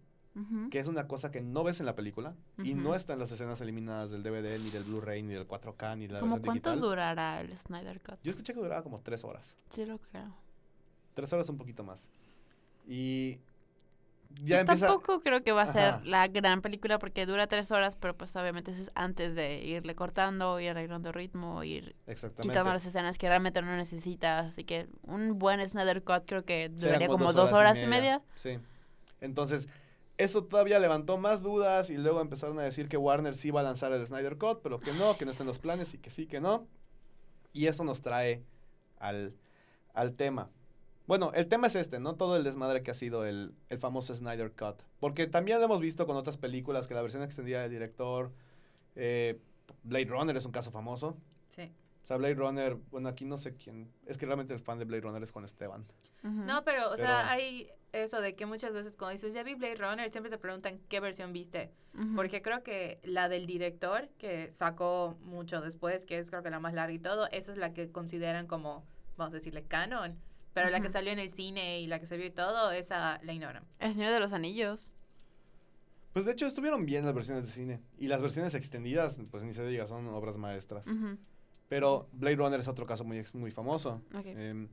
que 0.70 0.78
es 0.78 0.86
una 0.86 1.08
cosa 1.08 1.30
que 1.32 1.40
no 1.40 1.64
ves 1.64 1.80
en 1.80 1.86
la 1.86 1.96
película 1.96 2.34
y 2.62 2.74
no 2.74 2.94
está 2.94 3.14
en 3.14 3.18
las 3.18 3.32
escenas 3.32 3.60
eliminadas 3.60 4.12
del 4.12 4.22
DVD, 4.22 4.58
ni 4.62 4.70
del 4.70 4.84
Blu-ray, 4.84 5.22
ni 5.24 5.34
del 5.34 5.46
4K, 5.48 5.96
ni 5.98 6.06
de 6.06 6.12
la 6.14 6.20
¿Cómo 6.20 6.36
versión 6.36 6.52
cuánto 6.54 6.70
digital. 6.70 6.80
durará 6.88 7.40
el 7.40 7.58
Snyder 7.58 8.00
Cut? 8.00 8.18
Yo 8.22 8.30
escuché 8.30 8.54
que 8.54 8.60
duraba 8.60 8.82
como 8.84 9.00
tres 9.00 9.24
horas. 9.24 9.56
Sí 9.74 9.84
lo 9.84 9.98
creo. 9.98 10.32
Tres 11.14 11.32
horas 11.32 11.48
un 11.48 11.58
poquito 11.58 11.82
más. 11.82 12.08
Y 12.86 13.38
Yo 14.36 14.46
ya 14.46 14.60
empieza... 14.60 14.86
tampoco 14.86 15.20
creo 15.20 15.42
que 15.42 15.52
va 15.52 15.62
a 15.62 15.72
ser 15.72 15.82
Ajá. 15.82 16.02
la 16.04 16.28
gran 16.28 16.62
película 16.62 16.98
porque 16.98 17.26
dura 17.26 17.46
tres 17.46 17.70
horas, 17.72 17.96
pero 17.96 18.16
pues 18.16 18.34
obviamente 18.36 18.70
eso 18.70 18.82
es 18.82 18.90
antes 18.94 19.34
de 19.34 19.64
irle 19.64 19.94
cortando, 19.94 20.60
ir 20.60 20.70
arreglando 20.70 21.12
ritmo, 21.12 21.62
ir 21.64 21.96
quitando 22.40 22.72
las 22.72 22.86
escenas 22.86 23.18
que 23.18 23.28
realmente 23.28 23.60
no 23.60 23.76
necesitas. 23.76 24.52
Así 24.52 24.64
que 24.64 24.88
un 25.02 25.38
buen 25.38 25.66
Snyder 25.68 26.02
Cut 26.02 26.24
creo 26.26 26.44
que 26.44 26.68
duraría 26.68 27.08
como 27.08 27.32
dos 27.32 27.52
horas 27.52 27.82
y 27.82 27.86
media. 27.86 28.22
Sí. 28.36 28.58
Entonces, 29.20 29.68
eso 30.16 30.44
todavía 30.44 30.78
levantó 30.78 31.18
más 31.18 31.42
dudas 31.42 31.90
y 31.90 31.96
luego 31.96 32.20
empezaron 32.20 32.58
a 32.58 32.62
decir 32.62 32.88
que 32.88 32.96
Warner 32.96 33.34
sí 33.34 33.48
iba 33.48 33.60
a 33.60 33.62
lanzar 33.62 33.92
el 33.92 34.06
Snyder 34.06 34.36
Cut, 34.36 34.60
pero 34.62 34.78
que 34.78 34.92
no, 34.92 35.16
que 35.16 35.24
no 35.24 35.30
está 35.30 35.42
en 35.42 35.48
los 35.48 35.58
planes 35.58 35.94
y 35.94 35.98
que 35.98 36.10
sí, 36.10 36.26
que 36.26 36.40
no. 36.40 36.66
Y 37.52 37.66
eso 37.66 37.84
nos 37.84 38.00
trae 38.00 38.44
al, 38.98 39.34
al 39.92 40.14
tema. 40.14 40.50
Bueno, 41.10 41.32
el 41.34 41.48
tema 41.48 41.66
es 41.66 41.74
este, 41.74 41.98
no 41.98 42.14
todo 42.14 42.36
el 42.36 42.44
desmadre 42.44 42.84
que 42.84 42.92
ha 42.92 42.94
sido 42.94 43.26
el, 43.26 43.52
el 43.68 43.78
famoso 43.78 44.14
Snyder 44.14 44.52
Cut. 44.52 44.80
Porque 45.00 45.26
también 45.26 45.58
lo 45.58 45.64
hemos 45.64 45.80
visto 45.80 46.06
con 46.06 46.16
otras 46.16 46.36
películas 46.36 46.86
que 46.86 46.94
la 46.94 47.02
versión 47.02 47.24
extendida 47.24 47.62
del 47.62 47.70
director, 47.72 48.30
eh, 48.94 49.40
Blade 49.82 50.04
Runner 50.04 50.36
es 50.36 50.44
un 50.44 50.52
caso 50.52 50.70
famoso. 50.70 51.16
Sí. 51.48 51.72
O 52.04 52.06
sea, 52.06 52.16
Blade 52.16 52.34
Runner, 52.34 52.76
bueno, 52.92 53.08
aquí 53.08 53.24
no 53.24 53.38
sé 53.38 53.56
quién. 53.56 53.90
Es 54.06 54.18
que 54.18 54.26
realmente 54.26 54.54
el 54.54 54.60
fan 54.60 54.78
de 54.78 54.84
Blade 54.84 55.00
Runner 55.00 55.20
es 55.20 55.32
Juan 55.32 55.44
Esteban. 55.44 55.84
No, 56.22 56.62
pero, 56.62 56.86
o 56.86 56.90
Pero- 56.90 56.98
sea, 56.98 57.28
hay 57.28 57.68
eso 57.90 58.20
de 58.20 58.36
que 58.36 58.46
muchas 58.46 58.72
veces 58.72 58.96
cuando 58.96 59.14
dices, 59.14 59.34
ya 59.34 59.42
vi 59.42 59.54
Blade 59.56 59.74
Runner, 59.74 60.08
siempre 60.12 60.30
te 60.30 60.38
preguntan 60.38 60.78
qué 60.88 61.00
versión 61.00 61.32
viste. 61.32 61.72
Porque 62.14 62.40
creo 62.40 62.62
que 62.62 63.00
la 63.02 63.28
del 63.28 63.46
director, 63.48 64.08
que 64.16 64.52
sacó 64.52 65.16
mucho 65.22 65.60
después, 65.60 66.04
que 66.04 66.20
es 66.20 66.30
creo 66.30 66.44
que 66.44 66.50
la 66.50 66.60
más 66.60 66.72
larga 66.72 66.92
y 66.92 67.00
todo, 67.00 67.26
esa 67.32 67.50
es 67.50 67.58
la 67.58 67.72
que 67.74 67.90
consideran 67.90 68.46
como, 68.46 68.86
vamos 69.16 69.32
a 69.34 69.38
decirle, 69.38 69.64
canon. 69.64 70.16
Pero 70.52 70.68
la 70.70 70.80
que 70.80 70.88
salió 70.88 71.12
en 71.12 71.18
el 71.20 71.30
cine 71.30 71.80
y 71.80 71.86
la 71.86 72.00
que 72.00 72.06
se 72.06 72.16
vio 72.16 72.26
y 72.26 72.30
todo, 72.30 72.72
esa 72.72 73.20
la 73.22 73.32
ignoran. 73.32 73.64
El 73.78 73.92
Señor 73.92 74.12
de 74.12 74.20
los 74.20 74.32
Anillos. 74.32 74.90
Pues 76.12 76.24
de 76.24 76.32
hecho 76.32 76.46
estuvieron 76.46 76.86
bien 76.86 77.04
las 77.04 77.14
versiones 77.14 77.44
de 77.44 77.50
cine. 77.50 77.80
Y 77.98 78.08
las 78.08 78.20
versiones 78.20 78.54
extendidas, 78.54 79.18
pues 79.30 79.44
ni 79.44 79.52
se 79.54 79.64
diga, 79.66 79.86
son 79.86 80.08
obras 80.08 80.38
maestras. 80.38 80.88
Ujú. 80.88 81.18
Pero 81.68 82.08
Blade 82.12 82.34
Runner 82.36 82.58
es 82.58 82.66
otro 82.66 82.84
caso 82.84 83.04
muy, 83.04 83.22
muy 83.34 83.52
famoso. 83.52 84.02
Ok. 84.12 84.26
Em, 84.26 84.68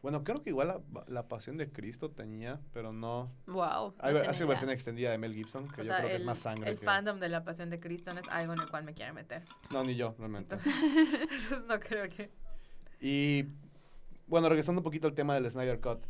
bueno, 0.00 0.24
creo 0.24 0.42
que 0.42 0.50
igual 0.50 0.68
la, 0.68 0.80
la 1.06 1.28
Pasión 1.28 1.58
de 1.58 1.70
Cristo 1.70 2.10
tenía, 2.10 2.60
pero 2.72 2.92
no. 2.94 3.30
Wow. 3.46 3.56
no 3.56 3.94
Hay, 3.98 4.14
sido 4.14 4.32
idea. 4.32 4.46
versión 4.46 4.70
extendida 4.70 5.10
de 5.10 5.18
Mel 5.18 5.34
Gibson, 5.34 5.68
que 5.68 5.82
O 5.82 5.84
yo 5.84 5.90
sea, 5.90 5.96
creo 5.98 6.08
que 6.08 6.14
el, 6.16 6.20
es 6.22 6.26
más 6.26 6.38
sangre. 6.38 6.70
el 6.70 6.78
que- 6.78 6.84
fandom 6.86 7.20
de 7.20 7.28
la 7.28 7.44
Pasión 7.44 7.68
de 7.68 7.78
Cristo 7.78 8.12
no 8.14 8.20
es 8.20 8.28
algo 8.30 8.54
en 8.54 8.60
el 8.60 8.70
cual 8.70 8.84
me 8.84 8.94
quiero 8.94 9.12
meter. 9.12 9.42
No, 9.70 9.82
ni 9.82 9.96
yo, 9.96 10.14
realmente. 10.18 10.54
Entonces, 10.54 10.74
eso 11.30 11.60
no 11.68 11.78
creo 11.78 12.08
que... 12.08 12.30
Y 13.00 13.44
bueno, 14.26 14.48
regresando 14.48 14.80
un 14.80 14.84
poquito 14.84 15.06
al 15.06 15.14
tema 15.14 15.34
del 15.34 15.50
Snyder 15.50 15.80
Cut. 15.80 16.04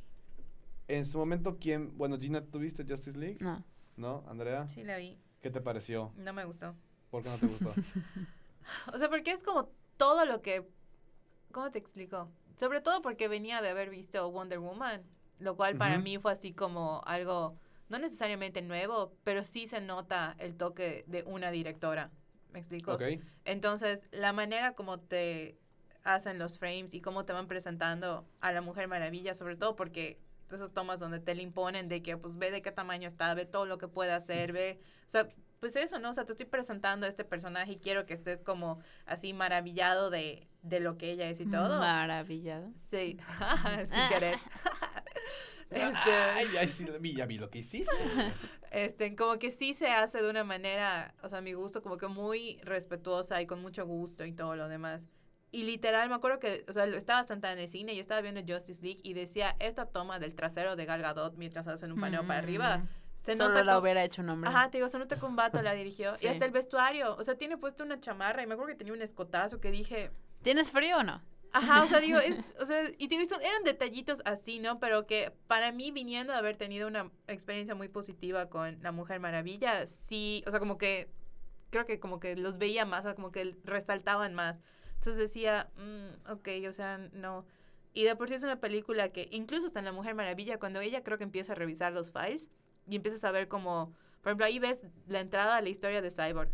En 0.88 1.06
su 1.06 1.18
momento, 1.18 1.56
¿quién? 1.58 1.96
Bueno, 1.96 2.18
Gina, 2.18 2.44
¿tuviste 2.44 2.84
Justice 2.86 3.18
League? 3.18 3.38
No. 3.40 3.64
¿No? 3.96 4.24
Andrea, 4.28 4.68
Sí, 4.68 4.82
la 4.84 4.96
vi. 4.96 5.18
¿qué 5.40 5.50
te 5.50 5.60
pareció? 5.60 6.12
No 6.16 6.32
me 6.32 6.44
gustó. 6.44 6.74
¿Por 7.10 7.22
qué 7.22 7.28
no 7.28 7.38
te 7.38 7.46
gustó? 7.46 7.72
O 8.94 8.98
sea, 8.98 9.10
porque 9.10 9.30
es 9.30 9.42
como 9.42 9.68
todo 9.98 10.24
lo 10.24 10.40
que... 10.40 10.66
¿Cómo 11.52 11.70
te 11.70 11.78
explico? 11.78 12.30
Sobre 12.56 12.80
todo 12.80 13.02
porque 13.02 13.28
venía 13.28 13.60
de 13.60 13.68
haber 13.68 13.90
visto 13.90 14.30
Wonder 14.30 14.58
Woman, 14.58 15.02
lo 15.38 15.54
cual 15.54 15.76
para 15.76 15.98
mí 15.98 16.16
fue 16.18 16.32
así 16.32 16.54
como 16.54 17.02
algo, 17.04 17.58
no 17.90 17.98
necesariamente 17.98 18.62
nuevo, 18.62 19.12
pero 19.22 19.44
sí 19.44 19.66
se 19.66 19.82
nota 19.82 20.34
el 20.38 20.56
toque 20.56 21.04
de 21.08 21.24
una 21.24 21.50
directora. 21.50 22.10
¿Me 22.52 22.60
explico? 22.60 22.94
ok. 22.94 23.02
Entonces, 23.44 24.06
la 24.12 24.32
manera 24.32 24.72
como 24.72 24.98
te 24.98 25.58
hacen 26.04 26.38
los 26.38 26.58
frames 26.58 26.94
y 26.94 27.00
cómo 27.00 27.24
te 27.24 27.32
van 27.32 27.48
presentando 27.48 28.26
a 28.40 28.52
la 28.52 28.60
Mujer 28.60 28.88
Maravilla, 28.88 29.34
sobre 29.34 29.56
todo 29.56 29.74
porque 29.76 30.20
esas 30.52 30.72
tomas 30.72 31.00
donde 31.00 31.18
te 31.18 31.34
le 31.34 31.42
imponen 31.42 31.88
de 31.88 32.02
que, 32.02 32.16
pues, 32.16 32.36
ve 32.38 32.50
de 32.52 32.62
qué 32.62 32.70
tamaño 32.70 33.08
está, 33.08 33.34
ve 33.34 33.44
todo 33.46 33.66
lo 33.66 33.78
que 33.78 33.88
puede 33.88 34.12
hacer, 34.12 34.52
ve, 34.52 34.78
o 35.06 35.10
sea, 35.10 35.28
pues 35.58 35.74
eso, 35.76 35.98
¿no? 35.98 36.10
O 36.10 36.12
sea, 36.12 36.26
te 36.26 36.32
estoy 36.32 36.46
presentando 36.46 37.06
a 37.06 37.08
este 37.08 37.24
personaje 37.24 37.72
y 37.72 37.76
quiero 37.78 38.04
que 38.04 38.12
estés 38.14 38.42
como 38.42 38.78
así 39.06 39.32
maravillado 39.32 40.10
de, 40.10 40.46
de 40.62 40.78
lo 40.78 40.98
que 40.98 41.10
ella 41.10 41.28
es 41.28 41.40
y 41.40 41.46
todo. 41.46 41.80
Maravillado. 41.80 42.70
Sí, 42.90 43.18
sin 43.88 44.08
querer. 44.10 44.36
este, 45.70 46.12
Ay, 46.12 46.46
ay, 46.60 46.68
sí, 46.68 46.86
vi- 47.00 47.14
ya 47.14 47.26
vi 47.26 47.38
lo 47.38 47.48
que 47.50 47.60
hiciste. 47.60 47.90
este, 48.70 49.16
como 49.16 49.38
que 49.38 49.50
sí 49.50 49.74
se 49.74 49.88
hace 49.88 50.20
de 50.22 50.28
una 50.28 50.44
manera, 50.44 51.14
o 51.22 51.28
sea, 51.28 51.38
a 51.38 51.42
mi 51.42 51.54
gusto, 51.54 51.82
como 51.82 51.96
que 51.96 52.08
muy 52.08 52.58
respetuosa 52.62 53.40
y 53.40 53.46
con 53.46 53.62
mucho 53.62 53.86
gusto 53.86 54.24
y 54.24 54.32
todo 54.32 54.56
lo 54.56 54.68
demás. 54.68 55.08
Y 55.54 55.62
literal, 55.62 56.08
me 56.08 56.16
acuerdo 56.16 56.40
que, 56.40 56.64
o 56.68 56.72
sea, 56.72 56.84
estaba 56.86 57.22
sentada 57.22 57.52
en 57.52 57.60
el 57.60 57.68
cine 57.68 57.94
y 57.94 58.00
estaba 58.00 58.20
viendo 58.20 58.40
Justice 58.40 58.82
League 58.82 59.00
y 59.04 59.12
decía, 59.14 59.54
esta 59.60 59.86
toma 59.86 60.18
del 60.18 60.34
trasero 60.34 60.74
de 60.74 60.84
Gal 60.84 61.00
Gadot 61.00 61.36
mientras 61.36 61.68
hacen 61.68 61.92
un 61.92 62.00
paneo 62.00 62.26
para 62.26 62.40
arriba, 62.40 62.78
Mm. 62.78 62.88
se 63.24 63.36
Solo 63.36 63.50
nota 63.50 63.62
la 63.64 63.78
hubiera 63.78 64.02
hecho 64.02 64.20
un 64.22 64.30
hombre. 64.30 64.50
Ajá, 64.50 64.70
te 64.70 64.78
digo, 64.78 64.88
se 64.88 64.98
nota 64.98 65.16
que 65.16 65.24
un 65.24 65.36
vato 65.36 65.62
la 65.62 65.72
dirigió. 65.74 66.16
Sí. 66.16 66.26
Y 66.26 66.28
hasta 66.28 66.44
el 66.44 66.50
vestuario, 66.50 67.14
o 67.16 67.22
sea, 67.22 67.36
tiene 67.36 67.56
puesto 67.56 67.84
una 67.84 68.00
chamarra 68.00 68.42
y 68.42 68.46
me 68.46 68.54
acuerdo 68.54 68.72
que 68.72 68.78
tenía 68.78 68.92
un 68.92 69.02
escotazo 69.02 69.60
que 69.60 69.70
dije, 69.70 70.10
¿Tienes 70.42 70.70
frío 70.72 70.98
o 70.98 71.02
no? 71.04 71.22
Ajá, 71.52 71.84
o 71.84 71.86
sea, 71.86 72.00
digo, 72.00 72.18
es, 72.18 72.36
o 72.60 72.66
sea, 72.66 72.82
y 72.98 73.06
te 73.06 73.16
digo, 73.16 73.28
son- 73.28 73.40
eran 73.42 73.62
detallitos 73.62 74.22
así, 74.24 74.58
¿no? 74.58 74.80
Pero 74.80 75.06
que 75.06 75.30
para 75.46 75.70
mí, 75.70 75.92
viniendo 75.92 76.32
de 76.32 76.38
haber 76.40 76.56
tenido 76.56 76.88
una 76.88 77.12
experiencia 77.28 77.76
muy 77.76 77.86
positiva 77.88 78.50
con 78.50 78.82
La 78.82 78.90
Mujer 78.90 79.20
Maravilla, 79.20 79.86
sí, 79.86 80.42
o 80.48 80.50
sea, 80.50 80.58
como 80.58 80.78
que, 80.78 81.08
creo 81.70 81.86
que 81.86 82.00
como 82.00 82.18
que 82.18 82.34
los 82.34 82.58
veía 82.58 82.84
más, 82.84 83.00
o 83.00 83.04
sea, 83.04 83.14
como 83.14 83.30
que 83.30 83.56
resaltaban 83.62 84.34
más. 84.34 84.60
Entonces 84.94 85.16
decía, 85.16 85.70
mm, 85.76 86.30
ok, 86.32 86.48
o 86.68 86.72
sea, 86.72 86.98
no. 87.12 87.44
Y 87.92 88.04
de 88.04 88.16
por 88.16 88.28
sí 88.28 88.34
es 88.34 88.42
una 88.42 88.60
película 88.60 89.10
que, 89.10 89.28
incluso 89.30 89.66
está 89.66 89.78
en 89.78 89.84
La 89.84 89.92
Mujer 89.92 90.14
Maravilla, 90.14 90.58
cuando 90.58 90.80
ella 90.80 91.02
creo 91.02 91.18
que 91.18 91.24
empieza 91.24 91.52
a 91.52 91.56
revisar 91.56 91.92
los 91.92 92.10
files 92.10 92.50
y 92.88 92.96
empiezas 92.96 93.22
a 93.24 93.30
ver 93.30 93.48
como, 93.48 93.92
por 94.22 94.30
ejemplo, 94.30 94.46
ahí 94.46 94.58
ves 94.58 94.80
la 95.06 95.20
entrada 95.20 95.56
a 95.56 95.62
la 95.62 95.68
historia 95.68 96.02
de 96.02 96.10
Cyborg 96.10 96.50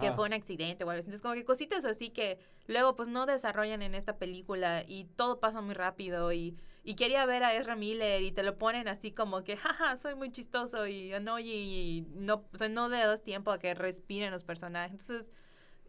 que 0.00 0.08
Ajá. 0.08 0.16
fue 0.16 0.26
un 0.26 0.34
accidente 0.34 0.84
o 0.84 0.90
algo 0.90 0.98
así. 0.98 1.06
Entonces, 1.06 1.22
como 1.22 1.34
que 1.34 1.44
cositas 1.44 1.84
así 1.84 2.10
que 2.10 2.38
luego 2.66 2.94
pues 2.94 3.08
no 3.08 3.24
desarrollan 3.24 3.80
en 3.82 3.94
esta 3.94 4.18
película 4.18 4.84
y 4.86 5.04
todo 5.04 5.40
pasa 5.40 5.62
muy 5.62 5.74
rápido 5.74 6.30
y, 6.32 6.56
y 6.84 6.94
quería 6.94 7.24
ver 7.24 7.42
a 7.42 7.54
Ezra 7.54 7.74
Miller 7.74 8.20
y 8.22 8.30
te 8.30 8.42
lo 8.42 8.58
ponen 8.58 8.86
así 8.86 9.12
como 9.12 9.44
que, 9.44 9.56
jaja, 9.56 9.96
soy 9.96 10.14
muy 10.14 10.30
chistoso 10.30 10.86
y 10.86 11.14
annoying 11.14 11.70
y 11.70 12.00
no, 12.16 12.44
o 12.52 12.58
sea, 12.58 12.68
no 12.68 12.88
le 12.88 12.98
das 12.98 13.22
tiempo 13.22 13.50
a 13.50 13.58
que 13.58 13.74
respiren 13.74 14.30
los 14.30 14.44
personajes. 14.44 14.92
Entonces, 14.92 15.32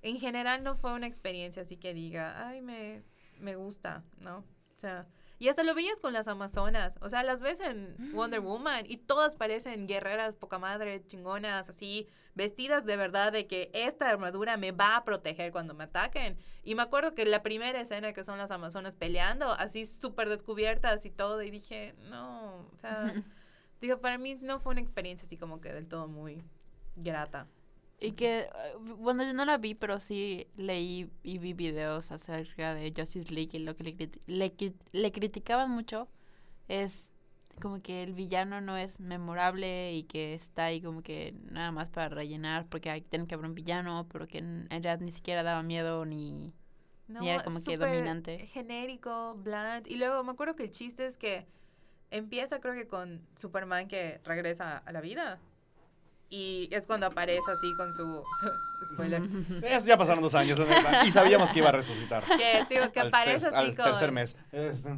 en 0.02 0.20
general 0.20 0.64
no 0.64 0.76
fue 0.76 0.94
una 0.94 1.08
experiencia 1.08 1.62
así 1.62 1.78
que 1.78 1.94
diga, 1.94 2.48
ay, 2.48 2.62
me, 2.62 3.04
me 3.40 3.56
gusta, 3.56 4.04
¿no? 4.20 4.44
O 4.76 4.80
sea, 4.80 5.08
Y 5.40 5.50
hasta 5.50 5.64
lo 5.64 5.76
veías 5.76 6.00
con 6.00 6.14
las 6.14 6.28
Amazonas. 6.30 6.98
O 7.02 7.10
sea, 7.10 7.24
las 7.24 7.42
ves 7.42 7.60
en 7.60 7.96
Wonder 8.14 8.40
Woman 8.40 8.86
y 8.88 8.98
todas 8.98 9.36
parecen 9.36 9.88
guerreras, 9.88 10.36
poca 10.36 10.58
madre, 10.58 11.06
chingonas, 11.06 11.70
así, 11.70 12.08
vestidas 12.34 12.86
de 12.86 12.96
verdad 12.96 13.32
de 13.34 13.48
que 13.48 13.72
esta 13.74 14.10
armadura 14.10 14.56
me 14.58 14.72
va 14.72 14.96
a 14.96 15.04
proteger 15.04 15.52
cuando 15.52 15.74
me 15.74 15.86
ataquen. 15.86 16.38
Y 16.64 16.76
me 16.76 16.82
acuerdo 16.82 17.14
que 17.14 17.26
la 17.26 17.42
primera 17.42 17.80
escena 17.82 18.14
que 18.14 18.24
son 18.24 18.38
las 18.38 18.52
Amazonas 18.52 18.96
peleando, 18.96 19.52
así 19.52 19.86
súper 19.86 20.30
descubiertas 20.30 21.06
y 21.06 21.10
todo, 21.10 21.42
y 21.42 21.52
dije, 21.52 21.94
no, 22.10 22.68
o 22.74 22.78
sea, 22.78 23.14
digo, 23.82 24.00
para 24.00 24.18
mí 24.18 24.36
no 24.42 24.60
fue 24.60 24.72
una 24.72 24.82
experiencia 24.82 25.26
así 25.26 25.38
como 25.38 25.60
que 25.60 25.74
del 25.74 25.88
todo 25.88 26.08
muy 26.08 26.42
grata. 26.96 27.48
Y 28.02 28.14
que, 28.14 28.42
eh, 28.42 28.50
bueno, 28.98 29.24
yo 29.24 29.34
no 29.34 29.46
la 29.46 29.58
vi, 29.58 29.76
pero 29.76 30.00
sí 30.00 30.48
leí 30.56 31.10
y 31.24 31.38
vi 31.40 31.54
videos 31.54 32.12
acerca 32.12 32.74
de 32.74 32.94
Justice 32.96 33.34
League 33.34 33.52
y 33.58 33.60
lo 33.60 33.76
que 33.76 33.84
le, 33.84 33.98
criti- 33.98 34.22
le, 34.28 34.54
le 34.94 35.12
criticaban 35.12 35.70
mucho 35.72 36.08
es 36.70 37.14
como 37.62 37.82
que 37.82 38.04
el 38.04 38.14
villano 38.14 38.62
no 38.62 38.78
es 38.78 39.00
memorable 39.02 39.94
y 39.96 40.04
que 40.04 40.34
está 40.34 40.66
ahí 40.66 40.82
como 40.82 41.02
que 41.04 41.34
nada 41.52 41.72
más 41.72 41.90
para 41.90 42.10
rellenar 42.10 42.68
porque 42.70 42.90
hay, 42.90 43.02
tiene 43.02 43.26
que 43.28 43.36
haber 43.36 43.48
un 43.48 43.56
villano, 43.56 44.08
pero 44.12 44.28
que 44.28 44.38
en 44.40 44.68
realidad 44.70 45.00
ni 45.02 45.12
siquiera 45.12 45.44
daba 45.44 45.64
miedo 45.64 46.06
ni... 46.06 46.54
No, 47.08 47.22
era 47.24 47.44
como 47.44 47.62
que 47.64 47.78
dominante. 47.78 48.38
Genérico, 48.48 49.36
bland. 49.44 49.88
Y 49.88 49.96
luego 49.98 50.24
me 50.24 50.32
acuerdo 50.32 50.56
que 50.56 50.64
el 50.64 50.70
chiste 50.70 51.06
es 51.08 51.18
que 51.18 51.48
empieza 52.12 52.60
creo 52.62 52.74
que 52.76 52.88
con 52.88 53.22
Superman 53.36 53.88
que 53.88 54.22
regresa 54.24 54.78
a 54.78 54.92
la 54.92 55.02
vida. 55.02 55.40
Y 56.32 56.70
es 56.72 56.86
cuando 56.86 57.08
aparece 57.08 57.52
así 57.52 57.74
con 57.76 57.92
su... 57.94 58.24
Spoiler. 58.94 59.22
Es- 59.64 59.86
ya 59.86 59.98
pasaron 59.98 60.22
dos 60.24 60.36
años 60.36 60.60
y 61.06 61.12
sabíamos 61.12 61.52
que 61.52 61.60
iba 61.60 61.70
a 61.70 61.74
resucitar. 61.74 62.24
Que, 62.24 62.66
digo, 62.70 62.92
que 62.92 63.00
Al 63.00 63.08
aparece 63.08 63.46
ter- 63.48 63.56
así 63.56 63.70
al 63.72 63.76
con, 63.76 63.86
tercer 63.86 64.12
mes. 64.12 64.36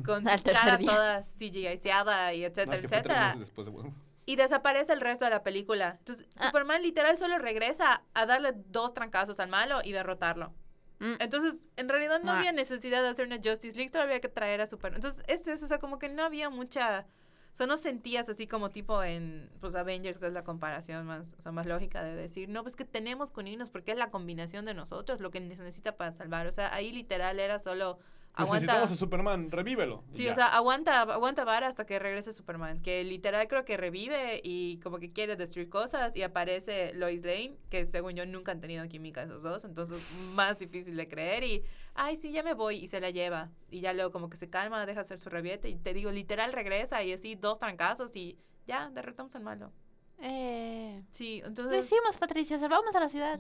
Con 0.06 0.28
Al 0.28 0.42
tercer 0.44 0.54
cara 0.64 0.78
día. 0.78 0.90
toda 0.92 1.22
CGI-seada 1.24 2.34
y 2.34 2.42
no, 2.42 2.48
etcétera, 2.48 2.76
es 2.76 2.82
que 2.82 2.88
fue 2.90 2.98
tres 3.02 3.06
etcétera. 3.06 3.26
meses 3.28 3.40
después 3.40 3.68
de- 3.68 3.92
Y 4.26 4.36
desaparece 4.36 4.94
el 4.94 5.02
resto 5.02 5.26
de 5.26 5.32
la 5.32 5.42
película. 5.44 5.96
Entonces, 6.00 6.28
Ah. 6.38 6.48
Superman 6.48 6.82
literal 6.82 7.18
solo 7.18 7.38
regresa 7.40 8.04
a 8.14 8.26
darle 8.26 8.54
dos 8.68 8.94
trancazos 8.94 9.40
al 9.40 9.48
malo 9.50 9.80
y 9.84 9.92
derrotarlo. 9.94 10.54
Mm, 11.00 11.14
Entonces, 11.20 11.56
en 11.78 11.90
realidad 11.90 12.22
no 12.24 12.34
Ah. 12.34 12.38
había 12.38 12.52
necesidad 12.52 13.02
de 13.02 13.10
hacer 13.10 13.26
una 13.26 13.38
Justice 13.38 13.76
League, 13.76 13.90
solo 13.90 14.04
había 14.04 14.20
que 14.20 14.30
traer 14.30 14.62
a 14.62 14.68
Superman. 14.68 14.98
Entonces, 14.98 15.24
es 15.28 15.48
eso, 15.48 15.66
o 15.66 15.68
sea, 15.68 15.80
como 15.80 15.98
que 15.98 16.10
no 16.10 16.24
había 16.24 16.50
mucha... 16.50 17.08
O 17.54 17.56
sea, 17.56 17.78
sentías 17.78 18.30
así 18.30 18.47
como 18.47 18.70
tipo 18.70 19.04
en 19.04 19.49
pues, 19.60 19.76
Avengers, 19.76 20.18
que 20.18 20.28
es 20.28 20.34
la 20.34 20.43
comparación 20.43 21.06
más, 21.06 21.36
o 21.38 21.41
sea, 21.41 21.52
más 21.52 21.66
lógica 21.66 22.02
de 22.04 22.16
decir, 22.16 22.49
no, 22.49 22.64
pues 22.64 22.76
que 22.76 22.86
tenemos 22.86 23.32
con 23.32 23.47
irnos 23.47 23.70
porque 23.70 23.91
es 23.91 23.97
la 23.97 24.10
combinación 24.10 24.66
de 24.66 24.74
nosotros 24.74 25.20
lo 25.20 25.32
que 25.32 25.41
necesita 25.41 25.97
para 25.97 26.14
salvar. 26.14 26.47
O 26.47 26.52
sea, 26.52 26.74
ahí 26.74 26.91
literal 26.91 27.39
era 27.39 27.60
solo 27.60 27.99
aguanta... 28.34 28.54
Necesitamos 28.56 28.92
a 28.92 28.96
Superman, 28.96 29.52
revívelo. 29.52 30.04
Sí, 30.14 30.24
ya. 30.24 30.32
o 30.32 30.36
sea, 30.36 30.48
aguanta, 30.48 31.02
aguanta 31.02 31.44
vara 31.44 31.68
hasta 31.68 31.86
que 31.86 32.00
regrese 32.00 32.32
Superman, 32.34 32.82
que 32.82 33.04
literal 33.04 33.48
creo 33.48 33.66
que 33.66 33.78
revive 33.78 34.40
y 34.44 34.80
como 34.80 35.00
que 35.00 35.12
quiere 35.12 35.36
destruir 35.36 35.70
cosas 35.70 36.16
y 36.16 36.24
aparece 36.24 36.94
Lois 36.94 37.24
Lane, 37.24 37.58
que 37.70 37.86
según 37.86 38.14
yo 38.14 38.26
nunca 38.26 38.52
han 38.52 38.62
tenido 38.62 38.88
química 38.88 39.24
esos 39.24 39.44
dos, 39.44 39.64
entonces 39.66 40.02
más 40.34 40.58
difícil 40.60 40.96
de 40.96 41.08
creer 41.08 41.44
y, 41.44 41.64
ay, 41.94 42.18
sí, 42.18 42.32
ya 42.32 42.44
me 42.44 42.54
voy 42.54 42.78
y 42.78 42.88
se 42.88 43.02
la 43.02 43.10
lleva 43.10 43.50
y 43.70 43.82
ya 43.82 43.94
luego 43.94 44.12
como 44.12 44.30
que 44.30 44.38
se 44.38 44.50
calma, 44.50 44.86
deja 44.86 45.02
hacer 45.02 45.20
su 45.20 45.30
reviete 45.30 45.70
y 45.70 45.76
te 45.76 45.94
digo, 45.94 46.12
literal 46.12 46.54
regresa 46.54 47.04
y 47.04 47.12
así 47.14 47.36
dos 47.36 47.60
trancazos 47.60 48.16
y 48.16 48.38
ya, 48.66 48.90
derrotamos 48.92 49.36
al 49.36 49.44
malo. 49.44 49.72
eh, 50.20 51.04
Sí, 51.10 51.42
lo 51.42 51.48
entonces... 51.48 51.86
hicimos, 51.86 52.18
Patricia, 52.18 52.58
salvamos 52.60 52.96
a 52.96 53.00
la 53.00 53.10
ciudad. 53.10 53.40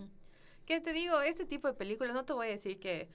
¿Qué 0.65 0.79
te 0.81 0.93
digo? 0.93 1.21
Este 1.21 1.45
tipo 1.45 1.67
de 1.67 1.73
películas, 1.73 2.13
no 2.13 2.25
te 2.25 2.33
voy 2.33 2.47
a 2.47 2.51
decir 2.51 2.79
que, 2.79 3.09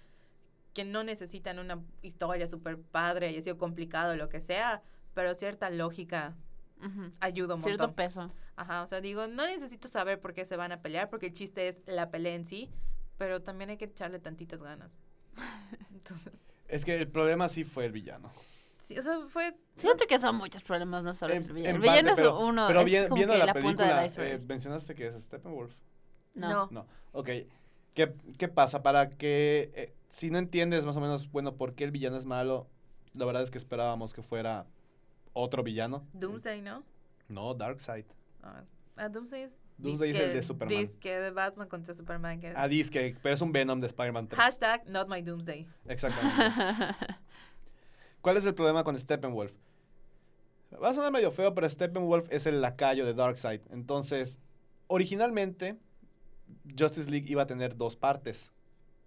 que 0.77 0.85
no 0.85 1.03
necesitan 1.03 1.59
una 1.59 1.81
historia 2.03 2.47
súper 2.47 2.79
padre 2.79 3.33
y 3.33 3.39
ha 3.39 3.43
sido 3.43 3.57
complicado 3.57 4.15
lo 4.15 4.29
que 4.29 4.43
sea, 4.43 4.83
pero 5.15 5.35
cierta 5.35 5.71
lógica 5.71 6.37
Ujú. 6.85 7.13
ayuda 7.21 7.55
un 7.55 7.63
Cierto 7.63 7.85
montón. 7.85 7.97
peso. 7.97 8.31
Ajá, 8.57 8.83
o 8.83 8.87
sea, 8.87 9.01
digo, 9.01 9.27
no 9.27 9.47
necesito 9.47 9.89
saber 9.89 10.21
por 10.21 10.35
qué 10.35 10.45
se 10.45 10.55
van 10.57 10.73
a 10.73 10.83
pelear, 10.83 11.09
porque 11.09 11.27
el 11.29 11.33
chiste 11.33 11.69
es 11.69 11.79
la 11.87 12.11
pelea 12.11 12.35
en 12.35 12.45
sí, 12.45 12.71
pero 13.17 13.41
también 13.43 13.71
hay 13.71 13.79
que 13.79 13.87
echarle 13.87 14.19
tantitas 14.19 14.63
ganas. 14.63 14.99
Entonces, 15.91 16.33
Es 16.69 16.85
que 16.85 16.97
el 16.99 17.09
problema 17.09 17.49
sí 17.49 17.65
fue 17.65 17.87
el 17.87 17.93
villano. 17.93 18.31
sí, 18.79 18.99
o 18.99 19.03
sea, 19.03 19.19
fue... 19.31 19.57
Siento 19.77 20.07
que 20.07 20.21
son 20.21 20.37
muchos 20.37 20.63
problemas, 20.63 21.03
no 21.03 21.15
solo 21.15 21.33
En- 21.33 21.43
el 21.45 21.53
villano. 21.55 21.77
El 21.77 21.81
villano 21.81 22.09
parte, 22.09 22.11
es 22.11 22.17
pero- 22.29 22.39
uno, 22.47 22.67
Pero 22.69 22.81
es 22.81 22.87
bien- 22.87 23.05
como 23.05 23.17
viendo 23.17 23.33
que 23.33 23.39
la, 23.39 23.47
la, 23.47 23.53
punta 23.55 23.69
película, 23.79 24.07
iceberg. 24.07 24.33
eh, 24.43 24.45
mencionaste 24.47 24.95
que 24.95 25.07
es 25.07 25.23
Steppenwolf. 25.23 25.75
no. 26.35 26.51
no. 26.51 26.69
No, 26.71 26.87
ok. 27.13 27.31
¿Qué, 27.95 28.13
qué 28.37 28.49
pasa? 28.49 28.83
Para 28.83 29.09
que, 29.09 29.73
eh, 29.75 29.95
si 30.09 30.31
no 30.31 30.39
entiendes 30.39 30.85
más 30.85 30.97
o 30.97 31.01
menos, 31.01 31.31
bueno, 31.31 31.57
por 31.57 31.75
qué 31.75 31.85
el 31.85 31.91
villano 31.91 32.17
es 32.17 32.25
malo, 32.25 32.69
la 33.15 33.25
verdad 33.25 33.43
es 33.43 33.51
que 33.51 33.59
esperábamos 33.59 34.13
que 34.15 34.23
fuera 34.23 34.67
otro 35.33 35.63
villano. 35.63 36.07
Doomsday, 36.13 36.63
¿no? 36.63 36.83
No, 37.29 37.55
Darkseid. 37.55 38.05
Ah, 38.43 38.63
ah, 38.97 39.09
Doomsday 39.09 39.43
es... 39.43 39.65
Doomsday 39.79 40.11
es 40.11 40.17
el 40.17 40.23
disque- 40.23 40.35
de 40.35 40.43
Superman. 40.43 40.79
disque 40.79 41.19
de 41.19 41.31
Batman 41.31 41.69
contra 41.69 41.95
Superman. 41.95 42.41
Que... 42.41 42.53
Ah, 42.57 42.69
dice 42.69 42.91
que, 42.91 43.17
pero 43.23 43.35
es 43.35 43.41
un 43.41 43.53
Venom 43.53 43.81
de 43.81 43.87
Spider-Man 43.89 44.29
3. 44.29 44.41
Hashtag 44.41 44.89
not 44.89 45.09
my 45.09 45.23
Doomsday. 45.23 45.67
Exactamente. 45.87 46.97
¿Cuál 48.21 48.37
es 48.37 48.47
el 48.47 48.55
problema 48.55 48.83
con 48.85 48.99
Steppenwolf? 48.99 49.53
Va 50.83 50.91
a 50.91 50.95
sonar 50.95 51.13
medio 51.13 51.31
feo, 51.31 51.55
pero 51.55 51.69
Steppenwolf 51.69 52.27
es 52.31 52.47
el 52.47 52.61
lacayo 52.61 53.07
de 53.07 53.15
Darkseid. 53.15 53.61
Entonces, 53.71 54.39
originalmente, 54.89 55.79
Justice 56.79 57.11
League 57.11 57.31
iba 57.31 57.43
a 57.43 57.47
tener 57.47 57.77
dos 57.77 57.97
partes. 57.97 58.53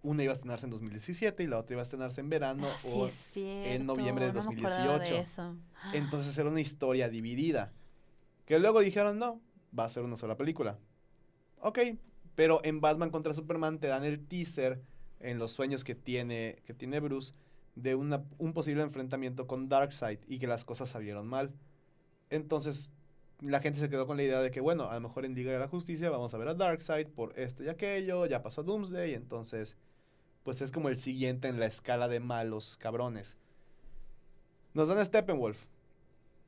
Una 0.01 0.23
iba 0.23 0.31
a 0.31 0.35
estrenarse 0.35 0.65
en 0.65 0.69
2017 0.71 1.43
y 1.43 1.47
la 1.47 1.59
otra 1.59 1.73
iba 1.73 1.81
a 1.81 1.83
estrenarse 1.83 2.21
en 2.21 2.29
verano 2.29 2.67
Ah, 2.67 2.77
o 2.85 3.09
cierto, 3.09 3.83
noviembre 3.83 4.27
de 4.27 4.33
no 4.33 4.39
me 4.49 4.55
acordaba 4.55 4.85
2018. 4.97 5.13
de 5.13 5.19
eso. 5.21 5.55
Entonces 5.93 6.37
era 6.37 6.49
una 6.49 6.61
historia 6.61 7.09
dividida. 7.09 7.73
Que 8.45 8.59
luego 8.59 8.79
dijeron, 8.79 9.19
no, 9.19 9.41
va 9.77 9.85
a 9.85 9.89
ser 9.89 10.03
una 10.03 10.17
sola 10.17 10.37
película. 10.37 10.77
Ok, 11.61 11.79
pero 12.35 12.61
en 12.63 12.79
Batman 12.79 13.09
contra 13.11 13.33
Superman 13.33 13.79
te 13.79 13.87
dan 13.87 14.05
el 14.05 14.25
teaser 14.25 14.81
en 15.19 15.37
los 15.37 15.51
sueños 15.51 15.83
que 15.83 15.95
tiene, 15.95 16.61
que 16.65 16.73
tiene 16.73 17.01
Bruce 17.01 17.33
de 17.75 17.95
una- 17.95 18.23
un 18.37 18.53
posible 18.53 18.81
enfrentamiento 18.83 19.47
con 19.47 19.67
Darkseid 19.67 20.19
y 20.27 20.39
que 20.39 20.47
las 20.47 20.63
cosas 20.63 20.89
salieron 20.89 21.27
mal. 21.27 21.53
Entonces 22.29 22.89
la 23.41 23.59
gente 23.61 23.79
se 23.79 23.89
quedó 23.89 24.05
con 24.07 24.17
la 24.17 24.23
idea 24.23 24.39
de 24.41 24.51
que, 24.51 24.59
bueno, 24.61 24.89
a 24.89 24.95
lo 24.95 25.01
mejor 25.01 25.25
en 25.25 25.33
Liga 25.35 25.51
de 25.51 25.59
la 25.59 25.67
Justicia 25.67 26.09
vamos 26.09 26.33
a 26.33 26.37
ver 26.37 26.47
a 26.49 26.53
Darkseid 26.55 27.07
por 27.07 27.37
esto 27.39 27.63
y 27.63 27.69
aquello, 27.69 28.25
ya 28.25 28.41
pasó 28.41 28.63
Doomsday, 28.63 29.13
entonces 29.13 29.77
pues 30.43 30.61
es 30.61 30.71
como 30.71 30.89
el 30.89 30.97
siguiente 30.99 31.47
en 31.47 31.59
la 31.59 31.65
escala 31.65 32.07
de 32.07 32.19
malos 32.19 32.77
cabrones. 32.77 33.37
Nos 34.73 34.87
dan 34.87 34.97
a 34.97 35.05
Steppenwolf. 35.05 35.65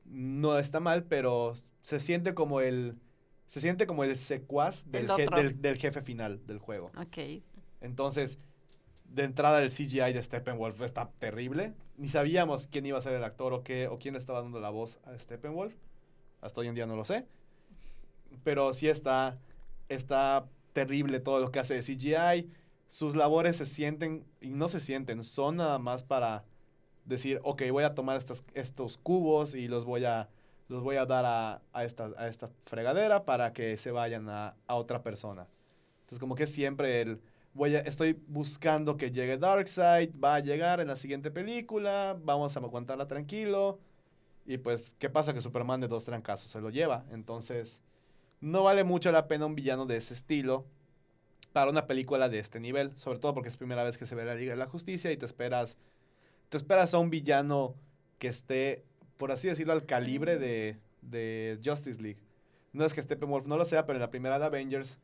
No 0.04 0.58
está 0.58 0.80
mal, 0.80 1.04
pero 1.04 1.54
se 1.82 2.00
siente 2.00 2.34
como 2.34 2.60
el. 2.60 2.96
Se 3.48 3.60
siente 3.60 3.86
como 3.86 4.04
el 4.04 4.16
secuaz 4.16 4.82
del, 4.90 5.04
El 5.04 5.10
je- 5.10 5.22
otro. 5.26 5.36
del, 5.36 5.60
del 5.60 5.76
jefe 5.76 6.00
final 6.00 6.44
del 6.46 6.58
juego. 6.58 6.90
Ok. 6.96 7.42
Entonces, 7.80 8.38
de 9.04 9.24
entrada 9.24 9.62
el 9.62 9.70
CGI 9.70 10.12
de 10.14 10.22
Steppenwolf 10.22 10.80
está 10.80 11.10
terrible. 11.18 11.74
Ni 11.98 12.08
sabíamos 12.08 12.66
quién 12.66 12.86
iba 12.86 12.96
a 12.98 13.02
ser 13.02 13.12
el 13.12 13.24
actor 13.24 13.52
o 13.52 13.62
qué, 13.62 13.88
o 13.88 13.98
quién 13.98 14.14
le 14.14 14.18
estaba 14.18 14.40
dando 14.40 14.58
la 14.60 14.70
voz 14.70 14.98
a 15.04 15.18
Steppenwolf. 15.18 15.74
Hasta 16.40 16.60
hoy 16.60 16.68
en 16.68 16.74
día 16.74 16.86
no 16.86 16.96
lo 16.96 17.04
sé. 17.04 17.26
Pero 18.42 18.72
sí 18.72 18.88
está, 18.88 19.38
está 19.88 20.48
terrible 20.72 21.20
todo 21.20 21.40
lo 21.40 21.50
que 21.52 21.58
hace 21.58 21.74
de 21.74 21.82
CGI. 21.82 22.50
Sus 22.92 23.16
labores 23.16 23.56
se 23.56 23.64
sienten, 23.64 24.26
y 24.42 24.50
no 24.50 24.68
se 24.68 24.78
sienten, 24.78 25.24
son 25.24 25.56
nada 25.56 25.78
más 25.78 26.04
para 26.04 26.44
decir, 27.06 27.40
ok, 27.42 27.62
voy 27.70 27.84
a 27.84 27.94
tomar 27.94 28.18
estos, 28.18 28.44
estos 28.52 28.98
cubos 28.98 29.54
y 29.54 29.66
los 29.66 29.86
voy 29.86 30.04
a, 30.04 30.28
los 30.68 30.82
voy 30.82 30.96
a 30.96 31.06
dar 31.06 31.24
a, 31.24 31.62
a 31.72 31.84
esta, 31.84 32.10
a 32.18 32.28
esta 32.28 32.50
fregadera 32.66 33.24
para 33.24 33.54
que 33.54 33.78
se 33.78 33.92
vayan 33.92 34.28
a, 34.28 34.56
a 34.66 34.74
otra 34.74 35.02
persona. 35.02 35.48
Entonces 36.00 36.18
como 36.18 36.34
que 36.34 36.46
siempre 36.46 37.00
el, 37.00 37.22
voy 37.54 37.76
a, 37.76 37.78
estoy 37.78 38.12
buscando 38.28 38.98
que 38.98 39.10
llegue 39.10 39.38
Darkseid, 39.38 40.10
va 40.22 40.34
a 40.34 40.40
llegar 40.40 40.78
en 40.80 40.88
la 40.88 40.98
siguiente 40.98 41.30
película, 41.30 42.14
vamos 42.22 42.54
a 42.58 42.60
aguantarla 42.60 43.08
tranquilo. 43.08 43.80
Y 44.44 44.58
pues, 44.58 44.94
¿qué 44.98 45.08
pasa? 45.08 45.32
Que 45.32 45.40
Superman 45.40 45.80
de 45.80 45.88
dos 45.88 46.04
trancazos 46.04 46.50
se 46.50 46.60
lo 46.60 46.68
lleva. 46.68 47.06
Entonces, 47.10 47.80
no 48.42 48.64
vale 48.64 48.84
mucho 48.84 49.10
la 49.12 49.28
pena 49.28 49.46
un 49.46 49.54
villano 49.54 49.86
de 49.86 49.96
ese 49.96 50.12
estilo 50.12 50.66
para 51.52 51.70
una 51.70 51.86
película 51.86 52.28
de 52.28 52.38
este 52.38 52.60
nivel. 52.60 52.92
Sobre 52.96 53.18
todo 53.18 53.34
porque 53.34 53.48
es 53.48 53.56
primera 53.56 53.84
vez 53.84 53.98
que 53.98 54.06
se 54.06 54.14
ve 54.14 54.24
la 54.24 54.34
Liga 54.34 54.52
de 54.52 54.58
la 54.58 54.66
Justicia 54.66 55.12
y 55.12 55.16
te 55.16 55.26
esperas, 55.26 55.76
te 56.48 56.56
esperas 56.56 56.94
a 56.94 56.98
un 56.98 57.10
villano 57.10 57.74
que 58.18 58.28
esté, 58.28 58.84
por 59.16 59.32
así 59.32 59.48
decirlo, 59.48 59.72
al 59.72 59.86
calibre 59.86 60.38
de, 60.38 60.78
de 61.02 61.58
Justice 61.64 62.00
League. 62.00 62.20
No 62.72 62.84
es 62.84 62.94
que 62.94 63.02
Steppenwolf 63.02 63.46
no 63.46 63.56
lo 63.56 63.64
sea, 63.64 63.86
pero 63.86 63.98
en 63.98 64.00
la 64.00 64.10
primera 64.10 64.38
de 64.38 64.46
Avengers 64.46 64.98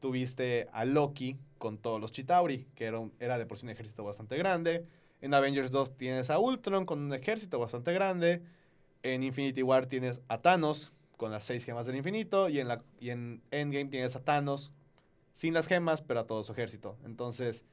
tuviste 0.00 0.68
a 0.72 0.84
Loki 0.84 1.38
con 1.58 1.78
todos 1.78 2.00
los 2.00 2.10
Chitauri, 2.10 2.66
que 2.74 2.86
era, 2.86 3.00
era 3.20 3.38
de 3.38 3.46
por 3.46 3.58
sí 3.58 3.66
un 3.66 3.70
ejército 3.70 4.02
bastante 4.02 4.36
grande. 4.36 4.84
En 5.20 5.32
Avengers 5.32 5.70
2 5.70 5.96
tienes 5.96 6.30
a 6.30 6.40
Ultron 6.40 6.84
con 6.84 6.98
un 6.98 7.14
ejército 7.14 7.60
bastante 7.60 7.92
grande. 7.92 8.42
En 9.04 9.22
Infinity 9.22 9.62
War 9.62 9.86
tienes 9.86 10.20
a 10.26 10.38
Thanos 10.38 10.92
con 11.16 11.30
las 11.30 11.44
seis 11.44 11.64
gemas 11.64 11.86
del 11.86 11.94
infinito. 11.94 12.48
Y 12.48 12.58
en, 12.58 12.66
la, 12.66 12.82
y 12.98 13.10
en 13.10 13.40
Endgame 13.52 13.86
tienes 13.86 14.16
a 14.16 14.24
Thanos 14.24 14.72
sin 15.34 15.54
las 15.54 15.66
gemas, 15.66 16.02
pero 16.02 16.20
a 16.20 16.26
todo 16.26 16.42
su 16.42 16.52
ejército. 16.52 16.96
Entonces, 17.04 17.64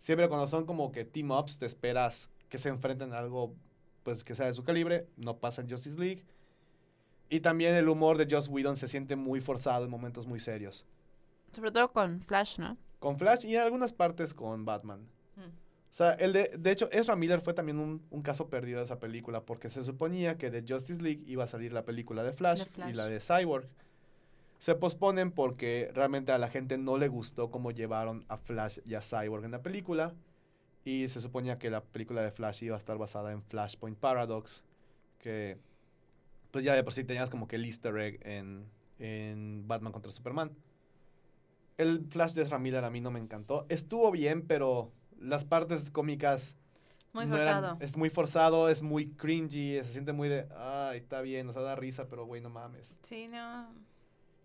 siempre 0.00 0.28
cuando 0.28 0.46
son 0.46 0.66
como 0.66 0.92
que 0.92 1.04
team-ups, 1.04 1.58
te 1.58 1.66
esperas 1.66 2.30
que 2.48 2.58
se 2.58 2.68
enfrenten 2.68 3.12
a 3.12 3.18
algo 3.18 3.54
pues 4.02 4.24
que 4.24 4.34
sea 4.34 4.46
de 4.46 4.54
su 4.54 4.64
calibre, 4.64 5.06
no 5.16 5.38
pasa 5.38 5.62
en 5.62 5.70
Justice 5.70 5.98
League. 5.98 6.24
Y 7.28 7.40
también 7.40 7.74
el 7.74 7.88
humor 7.88 8.18
de 8.18 8.26
Joss 8.28 8.48
Whedon 8.48 8.76
se 8.76 8.88
siente 8.88 9.16
muy 9.16 9.40
forzado 9.40 9.84
en 9.84 9.90
momentos 9.90 10.26
muy 10.26 10.40
serios. 10.40 10.84
Sobre 11.52 11.70
todo 11.70 11.92
con 11.92 12.20
Flash, 12.20 12.58
¿no? 12.58 12.76
Con 12.98 13.16
Flash 13.16 13.46
y 13.46 13.54
en 13.54 13.62
algunas 13.62 13.92
partes 13.92 14.34
con 14.34 14.64
Batman. 14.64 15.00
Mm. 15.36 15.40
O 15.40 15.94
sea, 15.94 16.12
el 16.14 16.32
de, 16.32 16.50
de 16.58 16.70
hecho, 16.70 16.90
Ezra 16.90 17.16
Miller 17.16 17.40
fue 17.40 17.54
también 17.54 17.78
un, 17.78 18.02
un 18.10 18.22
caso 18.22 18.48
perdido 18.48 18.78
de 18.78 18.84
esa 18.84 18.98
película 18.98 19.44
porque 19.44 19.70
se 19.70 19.82
suponía 19.82 20.36
que 20.36 20.50
de 20.50 20.64
Justice 20.66 21.00
League 21.00 21.22
iba 21.26 21.44
a 21.44 21.46
salir 21.46 21.72
la 21.72 21.84
película 21.84 22.22
de 22.22 22.32
Flash, 22.32 22.64
De 22.64 22.70
Flash. 22.70 22.90
y 22.90 22.94
la 22.94 23.06
de 23.06 23.20
Cyborg. 23.20 23.68
Se 24.62 24.76
posponen 24.76 25.32
porque 25.32 25.90
realmente 25.92 26.30
a 26.30 26.38
la 26.38 26.48
gente 26.48 26.78
no 26.78 26.96
le 26.96 27.08
gustó 27.08 27.50
cómo 27.50 27.72
llevaron 27.72 28.24
a 28.28 28.36
Flash 28.36 28.78
y 28.84 28.94
a 28.94 29.02
Cyborg 29.02 29.44
en 29.44 29.50
la 29.50 29.60
película. 29.60 30.14
Y 30.84 31.08
se 31.08 31.20
suponía 31.20 31.58
que 31.58 31.68
la 31.68 31.82
película 31.82 32.22
de 32.22 32.30
Flash 32.30 32.62
iba 32.62 32.76
a 32.76 32.78
estar 32.78 32.96
basada 32.96 33.32
en 33.32 33.42
Flashpoint 33.42 33.98
Paradox, 33.98 34.62
que 35.18 35.58
pues 36.52 36.64
ya 36.64 36.76
de 36.76 36.84
por 36.84 36.92
sí 36.92 37.02
tenías 37.02 37.28
como 37.28 37.48
que 37.48 37.56
el 37.56 37.64
easter 37.64 37.96
egg 37.98 38.20
en, 38.24 38.64
en 39.00 39.66
Batman 39.66 39.92
contra 39.92 40.12
Superman. 40.12 40.52
El 41.76 42.06
Flash 42.06 42.34
de 42.34 42.58
Miller 42.60 42.84
a 42.84 42.90
mí 42.90 43.00
no 43.00 43.10
me 43.10 43.18
encantó. 43.18 43.66
Estuvo 43.68 44.12
bien, 44.12 44.46
pero 44.46 44.92
las 45.18 45.44
partes 45.44 45.90
cómicas 45.90 46.54
Muy 47.14 47.26
no 47.26 47.36
eran- 47.36 47.78
es 47.80 47.96
muy 47.96 48.10
forzado, 48.10 48.68
es 48.68 48.80
muy 48.80 49.08
cringy, 49.08 49.80
se 49.82 49.90
siente 49.90 50.12
muy 50.12 50.28
de, 50.28 50.46
ay, 50.56 50.98
está 50.98 51.20
bien, 51.20 51.48
o 51.48 51.52
sea, 51.52 51.62
da 51.62 51.74
risa, 51.74 52.06
pero 52.08 52.26
güey, 52.26 52.40
no 52.40 52.48
mames. 52.48 52.94
Sí, 53.02 53.26
no. 53.26 53.91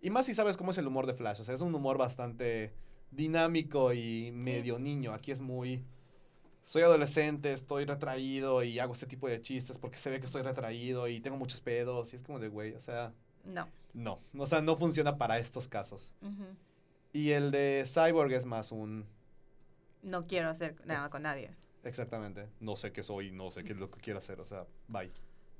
Y 0.00 0.10
más 0.10 0.26
si 0.26 0.34
sabes 0.34 0.56
cómo 0.56 0.70
es 0.70 0.78
el 0.78 0.86
humor 0.86 1.06
de 1.06 1.14
Flash, 1.14 1.40
o 1.40 1.44
sea, 1.44 1.54
es 1.54 1.60
un 1.60 1.74
humor 1.74 1.98
bastante 1.98 2.72
dinámico 3.10 3.92
y 3.92 4.30
medio 4.32 4.78
niño. 4.78 5.12
Aquí 5.12 5.32
es 5.32 5.40
muy, 5.40 5.82
soy 6.64 6.82
adolescente, 6.82 7.52
estoy 7.52 7.84
retraído 7.84 8.62
y 8.62 8.78
hago 8.78 8.92
este 8.92 9.06
tipo 9.06 9.28
de 9.28 9.40
chistes 9.42 9.78
porque 9.78 9.96
se 9.96 10.10
ve 10.10 10.20
que 10.20 10.26
estoy 10.26 10.42
retraído 10.42 11.08
y 11.08 11.20
tengo 11.20 11.36
muchos 11.36 11.60
pedos 11.60 12.12
y 12.12 12.16
es 12.16 12.22
como 12.22 12.38
de, 12.38 12.48
güey, 12.48 12.74
o 12.74 12.80
sea, 12.80 13.12
No. 13.44 13.68
no, 13.92 14.20
o 14.36 14.46
sea, 14.46 14.60
no 14.60 14.76
funciona 14.76 15.18
para 15.18 15.38
estos 15.38 15.66
casos. 15.66 16.12
Y 17.12 17.30
el 17.30 17.50
de 17.50 17.84
Cyborg 17.86 18.32
es 18.32 18.44
más 18.46 18.70
un, 18.70 19.04
No 20.02 20.26
quiero 20.26 20.48
hacer 20.50 20.76
nada 20.86 21.10
con 21.10 21.22
nadie. 21.22 21.50
exactamente, 21.82 22.46
no 22.60 22.76
sé 22.76 22.92
qué 22.92 23.02
soy, 23.02 23.32
no 23.32 23.50
sé 23.50 23.64
qué 23.64 23.72
es 23.72 23.78
lo 23.78 23.90
que 23.90 23.98
quiero 24.00 24.18
hacer, 24.18 24.38
o 24.40 24.46
sea, 24.46 24.64
bye. 24.86 25.10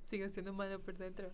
Sigo 0.08 0.28
siendo 0.28 0.52
malo 0.52 0.80
por 0.80 0.96
dentro. 0.96 1.30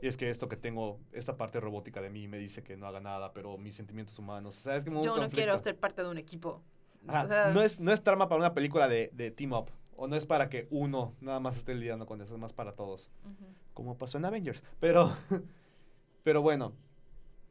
Y 0.00 0.06
es 0.06 0.16
que 0.16 0.30
esto 0.30 0.48
que 0.48 0.56
tengo, 0.56 1.00
esta 1.12 1.36
parte 1.36 1.60
robótica 1.60 2.00
de 2.00 2.10
mí 2.10 2.28
me 2.28 2.38
dice 2.38 2.62
que 2.62 2.76
no 2.76 2.86
haga 2.86 3.00
nada, 3.00 3.32
pero 3.32 3.56
mis 3.58 3.74
sentimientos 3.74 4.18
humanos, 4.18 4.58
o 4.58 4.60
sea, 4.60 4.76
es 4.76 4.84
como 4.84 4.98
un 5.00 5.04
Yo 5.04 5.16
no 5.16 5.30
quiero 5.30 5.58
ser 5.58 5.76
parte 5.76 6.02
de 6.02 6.08
un 6.08 6.18
equipo. 6.18 6.62
Ajá, 7.06 7.24
O 7.24 7.28
sea, 7.28 7.50
no, 7.52 7.62
es, 7.62 7.80
no 7.80 7.92
es 7.92 8.02
trama 8.02 8.28
para 8.28 8.38
una 8.38 8.54
película 8.54 8.88
de, 8.88 9.10
de 9.12 9.30
team 9.30 9.52
up, 9.52 9.70
o 9.96 10.06
no 10.06 10.16
es 10.16 10.26
para 10.26 10.48
que 10.48 10.68
uno 10.70 11.14
nada 11.20 11.40
más 11.40 11.56
esté 11.56 11.74
lidiando 11.74 12.06
con 12.06 12.20
eso, 12.20 12.34
es 12.34 12.40
más 12.40 12.52
para 12.52 12.72
todos, 12.72 13.10
ujú. 13.24 13.52
como 13.74 13.98
pasó 13.98 14.18
en 14.18 14.24
Avengers. 14.24 14.62
Pero, 14.80 15.12
pero 16.22 16.42
bueno, 16.42 16.72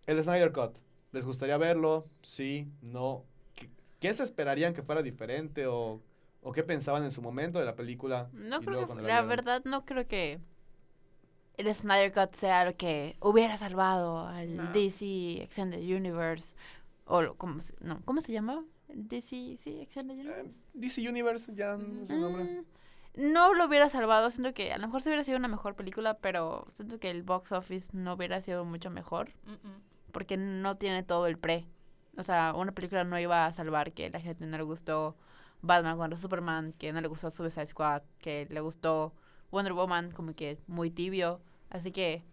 el 0.07 0.23
Snyder 0.23 0.51
Cut, 0.51 0.77
¿les 1.11 1.25
gustaría 1.25 1.57
verlo? 1.57 2.03
Sí, 2.21 2.67
no. 2.81 3.25
¿Qué, 3.55 3.69
qué 3.99 4.13
se 4.13 4.23
esperarían 4.23 4.73
que 4.73 4.83
fuera 4.83 5.01
diferente 5.01 5.67
o, 5.67 6.01
o 6.41 6.51
qué 6.51 6.63
pensaban 6.63 7.03
en 7.03 7.11
su 7.11 7.21
momento 7.21 7.59
de 7.59 7.65
la 7.65 7.75
película? 7.75 8.29
No 8.33 8.57
y 8.57 8.65
creo 8.65 8.71
luego 8.71 8.95
que, 8.95 9.01
la 9.01 9.07
vieron? 9.07 9.27
verdad, 9.27 9.61
no 9.65 9.85
creo 9.85 10.07
que 10.07 10.39
el 11.57 11.73
Snyder 11.75 12.11
Cut 12.13 12.35
sea 12.35 12.65
lo 12.65 12.75
que 12.75 13.15
hubiera 13.19 13.57
salvado 13.57 14.27
al 14.27 14.55
No. 14.57 14.71
DC 14.73 15.41
Extended 15.43 15.79
Universe. 15.81 16.55
O, 17.05 17.21
lo- 17.21 17.35
¿cómo 17.35 17.59
se, 17.61 17.73
no, 17.81 18.01
¿cómo 18.05 18.21
se 18.21 18.31
llama? 18.31 18.63
DC, 18.87 19.57
sí, 19.63 19.79
Extended 19.81 20.17
Eh, 20.17 20.21
Universe. 20.21 20.61
DC 20.73 21.09
Universe, 21.09 21.53
ya 21.55 21.77
no 21.77 22.01
es 22.01 22.07
su 22.07 22.15
nombre. 22.17 22.43
Mm, 22.43 23.31
no 23.33 23.53
lo 23.53 23.65
hubiera 23.65 23.89
salvado, 23.89 24.29
siento 24.29 24.53
que 24.53 24.71
a 24.71 24.77
lo 24.77 24.87
mejor 24.87 25.01
sí 25.01 25.09
hubiera 25.09 25.23
sido 25.23 25.37
una 25.37 25.47
mejor 25.49 25.75
película, 25.75 26.17
pero 26.17 26.65
siento 26.73 26.99
que 26.99 27.09
el 27.09 27.23
box 27.23 27.51
office 27.51 27.89
no 27.93 28.13
hubiera 28.13 28.41
sido 28.41 28.63
mucho 28.65 28.89
mejor, 28.89 29.31
porque 30.13 30.37
no 30.37 30.75
tiene 30.75 31.03
todo 31.03 31.27
el 31.27 31.37
pre. 31.37 31.65
O 32.17 32.23
sea, 32.23 32.53
una 32.55 32.71
película 32.73 33.03
no 33.03 33.17
iba 33.19 33.45
a 33.45 33.51
salvar 33.53 33.91
que 33.93 34.09
la 34.09 34.19
gente 34.19 34.45
no 34.45 34.57
le 34.57 34.63
gustó 34.63 35.15
Batman 35.61 35.97
contra 35.97 36.17
Superman, 36.17 36.73
que 36.73 36.91
no 36.93 37.01
le 37.01 37.07
gustó 37.07 37.29
Suicide 37.29 37.67
Squad, 37.67 38.01
que 38.19 38.47
le 38.49 38.59
gustó 38.61 39.13
Wonder 39.51 39.73
Woman, 39.73 40.11
como 40.11 40.33
que 40.33 40.57
muy 40.67 40.89
tibio. 40.91 41.41
Así 41.69 41.91
que 41.91 42.23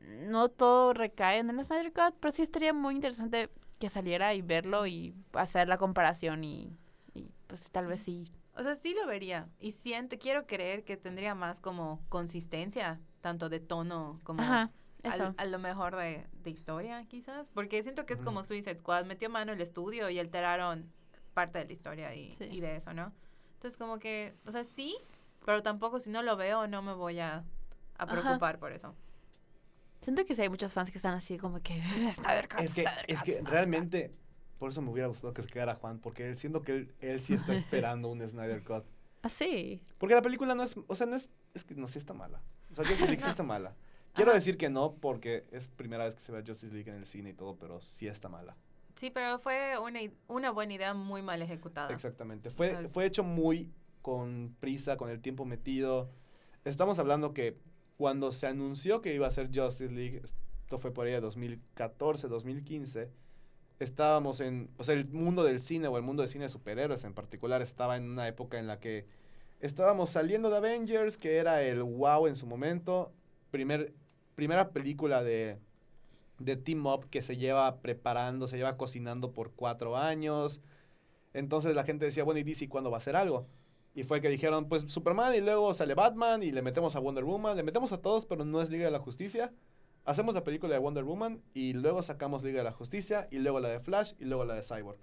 no 0.00 0.48
todo 0.48 0.92
recae 0.94 1.38
en 1.38 1.50
el 1.50 1.64
Snyder 1.64 1.92
Cut, 1.92 2.14
pero 2.20 2.32
sí 2.34 2.42
estaría 2.42 2.72
muy 2.72 2.94
interesante 2.94 3.50
que 3.78 3.88
saliera 3.90 4.34
y 4.34 4.42
verlo 4.42 4.86
y 4.86 5.14
hacer 5.32 5.68
la 5.68 5.78
comparación 5.78 6.44
y, 6.44 6.76
y 7.14 7.28
pues 7.46 7.70
tal 7.70 7.86
vez 7.86 8.00
sí 8.02 8.30
O 8.56 8.62
sea, 8.62 8.74
sí 8.74 8.94
lo 8.94 9.06
vería. 9.06 9.48
Y 9.58 9.70
siento, 9.72 10.18
quiero 10.18 10.46
creer 10.46 10.84
que 10.84 10.96
tendría 10.96 11.34
más 11.34 11.60
como 11.60 12.00
consistencia, 12.08 13.00
tanto 13.20 13.48
de 13.48 13.60
tono 13.60 14.18
como 14.24 14.42
Ajá, 14.42 14.70
al- 15.04 15.34
a 15.36 15.44
lo 15.46 15.58
mejor 15.58 15.96
de, 15.96 16.26
de 16.42 16.50
historia, 16.50 17.04
quizás. 17.06 17.48
Porque 17.48 17.82
siento 17.82 18.04
que 18.04 18.12
es 18.14 18.20
como 18.22 18.42
Suicide 18.42 18.76
Squad. 18.78 19.06
Metió 19.06 19.30
mano 19.30 19.52
el 19.52 19.60
estudio 19.60 20.10
y 20.10 20.18
alteraron 20.18 20.90
parte 21.32 21.58
de 21.60 21.64
la 21.66 21.72
historia 21.72 22.14
y, 22.14 22.32
Sí. 22.36 22.44
y 22.50 22.60
de 22.60 22.76
eso, 22.76 22.92
¿no? 22.92 23.12
Entonces, 23.54 23.78
como 23.78 23.98
que, 23.98 24.34
o 24.46 24.52
sea, 24.52 24.64
sí, 24.64 24.94
pero 25.44 25.62
tampoco 25.62 25.98
si 26.00 26.10
no 26.10 26.22
lo 26.22 26.36
veo, 26.36 26.66
no 26.66 26.82
me 26.82 26.92
voy 26.92 27.18
a, 27.20 27.36
a 27.36 27.44
Ajá. 27.98 28.06
preocupar 28.06 28.58
por 28.58 28.72
eso. 28.72 28.94
Siento 30.02 30.24
que 30.24 30.34
sí 30.34 30.42
hay 30.42 30.48
muchos 30.48 30.72
fans 30.72 30.90
que 30.90 30.98
están 30.98 31.14
así 31.14 31.36
como 31.38 31.60
que 31.60 31.80
Snyder 32.14 32.48
Cut, 32.48 32.60
Es 32.60 32.74
que, 32.74 32.82
Snyder 32.82 33.04
es 33.08 33.16
Cut, 33.18 33.24
que 33.26 33.32
Snyder 33.32 33.50
realmente, 33.50 34.14
por 34.58 34.70
eso 34.70 34.80
me 34.80 34.90
hubiera 34.90 35.08
gustado 35.08 35.34
que 35.34 35.42
se 35.42 35.48
quedara 35.48 35.74
Juan, 35.74 35.98
porque 35.98 36.28
él, 36.28 36.38
siento 36.38 36.62
que 36.62 36.72
él, 36.72 36.94
él 37.00 37.20
sí 37.20 37.34
está 37.34 37.54
esperando 37.54 38.08
un 38.08 38.20
Snyder 38.26 38.62
Cut. 38.62 38.78
Cut". 38.78 38.86
Ah, 39.22 39.28
sí. 39.28 39.82
Porque 39.98 40.14
la 40.14 40.22
película 40.22 40.54
no 40.54 40.62
es, 40.62 40.74
o 40.86 40.94
sea, 40.94 41.06
no 41.06 41.16
es, 41.16 41.28
es 41.52 41.64
que 41.64 41.74
no, 41.74 41.86
sí 41.88 41.98
está 41.98 42.14
mala. 42.14 42.40
O 42.72 42.74
sea, 42.76 42.84
Justice 42.84 43.06
League 43.08 43.22
sí 43.22 43.28
está 43.30 43.42
mala. 43.42 43.74
Quiero 44.14 44.30
Ajá. 44.30 44.38
decir 44.38 44.56
que 44.56 44.70
no, 44.70 44.94
porque 44.94 45.46
es 45.52 45.68
primera 45.68 46.04
vez 46.04 46.14
que 46.14 46.20
se 46.22 46.32
ve 46.32 46.42
Justice 46.46 46.72
League 46.72 46.90
en 46.90 46.96
el 46.96 47.04
cine 47.06 47.30
y 47.30 47.34
todo, 47.34 47.56
pero 47.56 47.80
sí 47.82 48.06
está 48.08 48.28
mala. 48.30 48.56
Sí, 48.96 49.10
pero 49.10 49.38
fue 49.38 49.78
una, 49.78 50.00
i- 50.02 50.12
una 50.26 50.50
buena 50.50 50.72
idea 50.74 50.94
muy 50.94 51.20
mal 51.22 51.40
ejecutada. 51.42 51.92
Exactamente. 51.92 52.50
Fue, 52.50 52.70
sea, 52.70 52.80
es- 52.80 52.92
fue 52.92 53.04
hecho 53.04 53.22
muy 53.22 53.70
con 54.02 54.56
prisa, 54.60 54.96
con 54.96 55.10
el 55.10 55.20
tiempo 55.20 55.44
metido. 55.44 56.10
Estamos 56.64 56.98
hablando 56.98 57.32
que 57.34 57.56
cuando 57.96 58.32
se 58.32 58.46
anunció 58.46 59.02
que 59.02 59.14
iba 59.14 59.26
a 59.26 59.30
ser 59.30 59.50
Justice 59.54 59.92
League, 59.92 60.22
esto 60.62 60.78
fue 60.78 60.92
por 60.92 61.06
ahí 61.06 61.12
de 61.12 61.20
2014, 61.20 62.28
2015, 62.28 63.10
estábamos 63.78 64.40
en, 64.40 64.70
o 64.78 64.84
sea, 64.84 64.94
el 64.94 65.08
mundo 65.08 65.42
del 65.42 65.60
cine 65.60 65.88
o 65.88 65.96
el 65.96 66.02
mundo 66.02 66.22
del 66.22 66.30
cine 66.30 66.44
de 66.44 66.48
superhéroes 66.48 67.04
en 67.04 67.14
particular 67.14 67.62
estaba 67.62 67.96
en 67.96 68.10
una 68.10 68.28
época 68.28 68.58
en 68.58 68.66
la 68.66 68.78
que 68.78 69.06
estábamos 69.60 70.10
saliendo 70.10 70.50
de 70.50 70.56
Avengers, 70.58 71.16
que 71.16 71.36
era 71.36 71.62
el 71.62 71.82
wow 71.82 72.26
en 72.26 72.36
su 72.36 72.46
momento, 72.46 73.12
primer, 73.50 73.92
primera 74.34 74.70
película 74.70 75.22
de, 75.22 75.58
de 76.38 76.56
Team 76.56 76.86
Up 76.86 77.08
que 77.10 77.22
se 77.22 77.36
lleva 77.36 77.80
preparando, 77.80 78.48
se 78.48 78.56
lleva 78.56 78.76
cocinando 78.76 79.32
por 79.32 79.52
cuatro 79.52 79.96
años. 79.96 80.60
Entonces 81.34 81.74
la 81.74 81.84
gente 81.84 82.06
decía, 82.06 82.24
bueno, 82.24 82.40
¿y 82.40 82.44
DC 82.44 82.68
cuándo 82.68 82.90
va 82.90 82.96
a 82.96 83.00
hacer 83.00 83.16
algo? 83.16 83.46
Y 83.94 84.04
fue 84.04 84.20
que 84.20 84.28
dijeron, 84.28 84.68
pues 84.68 84.82
Superman 84.88 85.34
y 85.34 85.40
luego 85.40 85.74
sale 85.74 85.94
Batman 85.94 86.42
y 86.42 86.52
le 86.52 86.62
metemos 86.62 86.94
a 86.96 87.00
Wonder 87.00 87.24
Woman, 87.24 87.56
le 87.56 87.62
metemos 87.64 87.90
a 87.92 88.00
todos, 88.00 88.24
pero 88.24 88.44
no 88.44 88.62
es 88.62 88.70
Liga 88.70 88.84
de 88.84 88.90
la 88.92 89.00
Justicia. 89.00 89.52
Hacemos 90.04 90.34
la 90.34 90.44
película 90.44 90.72
de 90.74 90.78
Wonder 90.78 91.04
Woman 91.04 91.42
y 91.54 91.72
luego 91.72 92.00
sacamos 92.02 92.42
Liga 92.42 92.58
de 92.58 92.64
la 92.64 92.72
Justicia 92.72 93.26
y 93.30 93.38
luego 93.40 93.58
la 93.60 93.68
de 93.68 93.80
Flash 93.80 94.12
y 94.20 94.24
luego 94.24 94.44
la 94.44 94.54
de 94.54 94.62
Cyborg. 94.62 94.98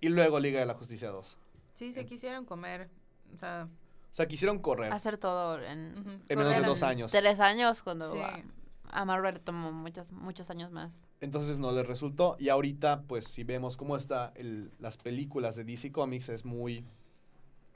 Y 0.00 0.08
luego 0.10 0.38
Liga 0.38 0.60
de 0.60 0.66
la 0.66 0.74
Justicia 0.74 1.10
2. 1.10 1.36
Sí, 1.74 1.92
se 1.92 2.04
quisieron 2.06 2.44
comer. 2.44 2.90
O 3.32 3.36
sea, 3.36 3.68
O 4.10 4.14
sea, 4.14 4.26
quisieron 4.26 4.58
correr 4.58 4.92
Hacer 4.92 5.16
todo 5.18 5.62
en 5.62 6.20
menos 6.28 6.56
de 6.56 6.62
dos 6.62 6.82
años. 6.82 7.10
tres 7.12 7.40
años 7.40 7.82
cuando 7.82 8.10
Sí. 8.12 8.18
a, 8.18 8.42
a 8.90 9.04
Marvel 9.04 9.40
tomó 9.40 9.72
muchos, 9.72 10.10
muchos 10.10 10.50
años 10.50 10.70
más. 10.70 10.92
Entonces 11.20 11.58
no 11.58 11.72
les 11.72 11.86
resultó. 11.86 12.36
Y 12.38 12.48
ahorita, 12.50 13.02
pues 13.06 13.26
si 13.26 13.44
vemos 13.44 13.76
cómo 13.76 13.96
está 13.96 14.32
el- 14.36 14.72
las 14.78 14.96
películas 14.96 15.56
de 15.56 15.64
DC 15.64 15.90
Comics, 15.92 16.28
es 16.28 16.44
muy... 16.44 16.84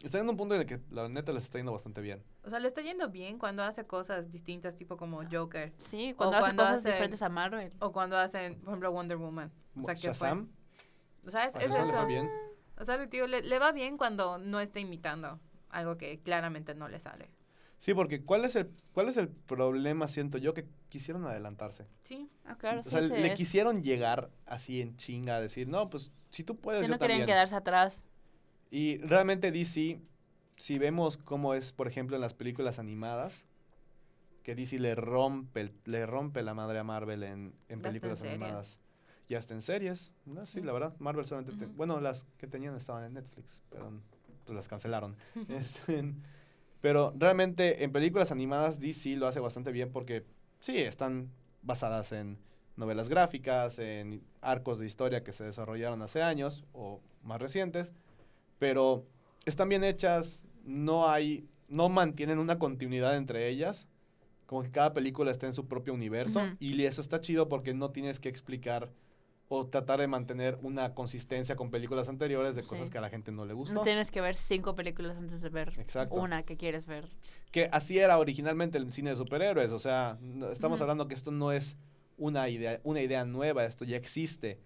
Está 0.03 0.18
en 0.18 0.28
un 0.28 0.36
punto 0.36 0.55
en 0.55 0.61
el 0.62 0.66
que 0.66 0.80
la 0.90 1.09
neta 1.09 1.32
les 1.32 1.45
está 1.45 1.59
yendo 1.59 1.72
bastante 1.72 2.01
bien. 2.01 2.22
O 2.45 2.51
sea, 2.51 2.59
le 2.61 2.68
está 2.68 2.82
yendo 2.82 3.09
bien 3.09 3.38
cuando 3.38 3.62
hace 3.62 3.86
cosas 3.86 4.30
distintas, 4.30 4.76
tipo 4.76 4.97
como 4.97 5.22
Joker. 5.30 5.72
Sí, 5.78 6.12
cuando 6.14 6.36
hace 6.36 6.45
cuando 6.47 6.62
cosas 6.64 6.76
hacen- 6.80 6.92
diferentes 6.92 7.22
a 7.22 7.28
Marvel. 7.30 7.72
O 7.78 7.92
cuando 7.92 8.18
hacen, 8.18 8.57
por 8.61 8.70
ejemplo, 8.70 8.92
Wonder 8.92 9.16
Woman. 9.16 9.51
O 9.80 9.84
sea, 9.84 9.95
que 9.95 10.01
fue- 10.01 10.09
Shazam, 10.11 10.51
O 11.26 11.30
sea, 11.30 11.45
es, 11.47 11.57
es 11.57 11.62
Shazam 11.62 11.82
le 11.84 11.88
eso. 11.88 11.97
fue 11.99 12.07
bien. 12.07 12.30
O 12.76 12.84
sea, 12.84 12.99
digo, 13.07 13.26
le, 13.26 13.42
le 13.42 13.59
va 13.59 13.72
bien 13.72 13.97
cuando 13.97 14.36
no 14.38 14.61
está 14.61 14.78
imitando 14.80 15.40
algo 15.70 15.97
que 15.97 16.18
claramente 16.20 16.74
no 16.74 16.88
le 16.88 16.99
sale. 17.01 17.30
Sí, 17.78 17.95
porque 17.95 18.22
¿cuál 18.24 18.45
es 18.45 18.57
el, 18.57 18.70
cuál 18.92 19.09
es 19.09 19.16
el 19.16 19.28
problema, 19.28 20.09
siento 20.09 20.38
yo, 20.38 20.55
que 20.55 20.66
quisieron 20.88 21.24
adelantarse? 21.26 21.86
Sí. 22.03 22.30
Ah, 22.45 22.57
claro, 22.57 22.80
o 22.80 22.82
sí, 22.82 22.90
sea, 22.90 23.01
le 23.01 23.26
es. 23.28 23.34
quisieron 23.34 23.82
llegar 23.82 24.30
así 24.47 24.80
en 24.80 24.97
chinga 24.97 25.36
a 25.36 25.40
decir, 25.40 25.68
no, 25.68 25.88
pues 25.90 26.11
si 26.30 26.45
tú 26.45 26.57
puedes, 26.57 26.80
Si 26.80 26.86
yo 26.86 26.92
no 26.92 26.99
quieren 26.99 27.18
también. 27.18 27.26
quedarse 27.34 27.55
atrás. 27.55 28.05
Y 28.75 28.99
realmente 28.99 29.53
DC, 29.53 30.01
si 30.57 30.79
vemos 30.81 31.16
cómo 31.16 31.55
es, 31.55 31.72
por 31.72 31.87
ejemplo, 31.87 32.16
en 32.16 32.20
las 32.20 32.35
películas 32.35 32.81
animadas, 32.81 33.47
que 34.43 34.57
DC 34.57 34.81
le 34.81 34.97
rompe, 34.97 35.72
le 35.85 36.05
rompe 36.07 36.43
la 36.43 36.55
madre 36.55 36.81
a 36.81 36.83
Marvel 36.83 37.22
en, 37.22 37.55
en 37.68 37.81
películas 37.81 38.25
animadas. 38.25 38.81
Y 39.29 39.37
hasta 39.37 39.55
en 39.55 39.62
series. 39.62 40.11
¿no? 40.27 40.45
Sí, 40.45 40.61
la 40.61 40.72
verdad, 40.72 40.93
Marvel 40.99 41.25
solamente... 41.25 41.66
bueno, 41.66 42.01
las 42.01 42.27
que 42.37 42.49
tenían 42.49 42.75
estaban 42.75 43.05
en 43.05 43.14
Netflix, 43.14 43.62
pero 43.70 43.93
pues 44.45 44.57
las 44.57 44.66
cancelaron. 44.66 45.14
Este, 45.51 46.12
Pero 46.81 47.14
realmente 47.16 47.85
en 47.85 47.93
películas 47.93 48.33
animadas 48.33 48.81
DC 48.81 49.14
lo 49.18 49.29
hace 49.29 49.39
bastante 49.39 49.70
bien 49.70 49.93
porque 49.93 50.27
sí, 50.59 50.79
están 50.79 51.31
basadas 51.62 52.11
en 52.11 52.41
novelas 52.75 53.09
gráficas, 53.09 53.79
en 53.79 54.25
arcos 54.41 54.81
de 54.81 54.87
historia 54.87 55.22
que 55.22 55.33
se 55.33 55.45
desarrollaron 55.45 56.03
hace 56.03 56.25
años 56.25 56.64
o 56.72 57.01
más 57.22 57.41
recientes, 57.41 57.95
pero 58.65 59.05
están 59.45 59.69
bien 59.69 59.85
hechas, 59.85 60.43
no 60.65 61.07
hay, 61.07 61.47
no 61.69 61.91
mantienen 61.91 62.39
una 62.39 62.59
continuidad 62.59 63.15
entre 63.15 63.51
ellas, 63.51 63.87
como 64.47 64.62
que 64.62 64.71
cada 64.71 64.95
película 64.95 65.31
está 65.31 65.47
en 65.47 65.53
su 65.53 65.67
propio 65.67 65.93
universo 65.93 66.39
Ujú. 66.39 66.57
y 66.61 66.83
eso 66.83 67.03
está 67.03 67.21
chido 67.21 67.47
porque 67.51 67.75
no 67.75 67.91
tienes 67.91 68.21
que 68.21 68.31
explicar 68.31 68.89
o 69.51 69.67
tratar 69.67 70.01
de 70.01 70.09
mantener 70.09 70.59
una 70.62 70.95
consistencia 70.95 71.57
con 71.57 71.71
películas 71.71 72.09
anteriores 72.09 72.55
de 72.55 72.62
Sí. 72.62 72.69
cosas 72.71 72.89
que 72.89 72.97
a 72.97 73.03
la 73.03 73.11
gente 73.11 73.33
no 73.33 73.45
le 73.45 73.53
gustó. 73.53 73.75
No 73.75 73.83
tienes 73.83 74.11
que 74.11 74.23
ver 74.23 74.35
cinco 74.35 74.75
películas 74.75 75.19
antes 75.19 75.43
de 75.43 75.51
ver 75.51 75.75
Exacto. 75.79 76.15
una 76.15 76.43
que 76.45 76.57
quieres 76.57 76.87
ver. 76.87 77.07
Que 77.53 77.69
así 77.71 77.99
era 77.99 78.17
originalmente 78.19 78.79
el 78.79 78.91
cine 78.95 79.11
de 79.11 79.17
superhéroes, 79.17 79.73
o 79.73 79.79
sea, 79.79 80.19
estamos 80.53 80.77
Ujú. 80.79 80.85
hablando 80.85 81.07
que 81.07 81.15
esto 81.15 81.31
no 81.33 81.53
es 81.53 81.77
una 82.17 82.49
idea, 82.49 82.81
una 82.83 83.03
idea 83.03 83.27
nueva, 83.27 83.67
esto 83.67 83.85
ya 83.85 83.99
existe, 83.99 84.59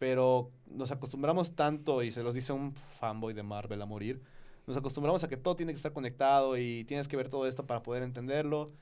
pero 0.00 0.50
nos 0.66 0.90
acostumbramos 0.90 1.54
tanto, 1.54 2.02
y 2.02 2.10
se 2.10 2.22
los 2.22 2.34
dice 2.34 2.54
un 2.54 2.72
fanboy 2.72 3.34
de 3.34 3.42
Marvel 3.42 3.82
a 3.82 3.84
morir, 3.86 4.22
nos 4.66 4.74
acostumbramos 4.78 5.22
a 5.24 5.28
que 5.28 5.36
todo 5.36 5.56
tiene 5.56 5.72
que 5.72 5.76
estar 5.76 5.92
conectado 5.92 6.56
y 6.56 6.84
tienes 6.84 7.06
que 7.06 7.18
ver 7.18 7.28
todo 7.28 7.46
esto 7.46 7.66
para 7.66 7.82
poder 7.82 8.02
entenderlo, 8.02 8.72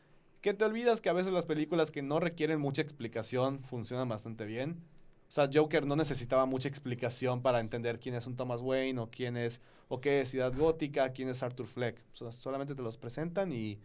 que 0.41 0.55
te 0.55 0.65
olvidas 0.65 1.01
que 1.01 1.09
a 1.09 1.13
veces 1.13 1.33
las 1.33 1.45
películas 1.45 1.91
que 1.91 2.03
no 2.03 2.21
requieren 2.21 2.61
mucha 2.61 2.83
explicación 2.83 3.65
funcionan 3.65 4.09
bastante 4.09 4.45
bien. 4.45 4.81
O 5.29 5.33
sea, 5.33 5.51
Joker 5.53 5.87
no 5.87 5.97
necesitaba 5.97 6.47
mucha 6.47 6.69
explicación 6.69 7.43
para 7.43 7.59
entender 7.59 7.99
quién 7.99 8.15
es 8.15 8.29
un 8.29 8.37
Thomas 8.37 8.61
Wayne 8.61 9.01
o 9.01 9.11
quién 9.11 9.37
es, 9.37 9.61
o 9.89 10.01
qué 10.01 10.21
es 10.21 10.31
Ciudad 10.31 10.55
Gótica, 10.57 11.13
quién 11.13 11.29
es 11.31 11.43
Arthur 11.43 11.67
Fleck. 11.67 12.01
O 12.13 12.17
sea, 12.17 12.31
solamente 12.31 12.77
te 12.77 12.83
los 12.83 12.97
presentan 12.97 13.51
y, 13.53 13.81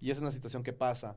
y 0.00 0.10
es 0.10 0.18
una 0.18 0.32
situación 0.32 0.64
que 0.64 0.72
pasa. 0.72 1.14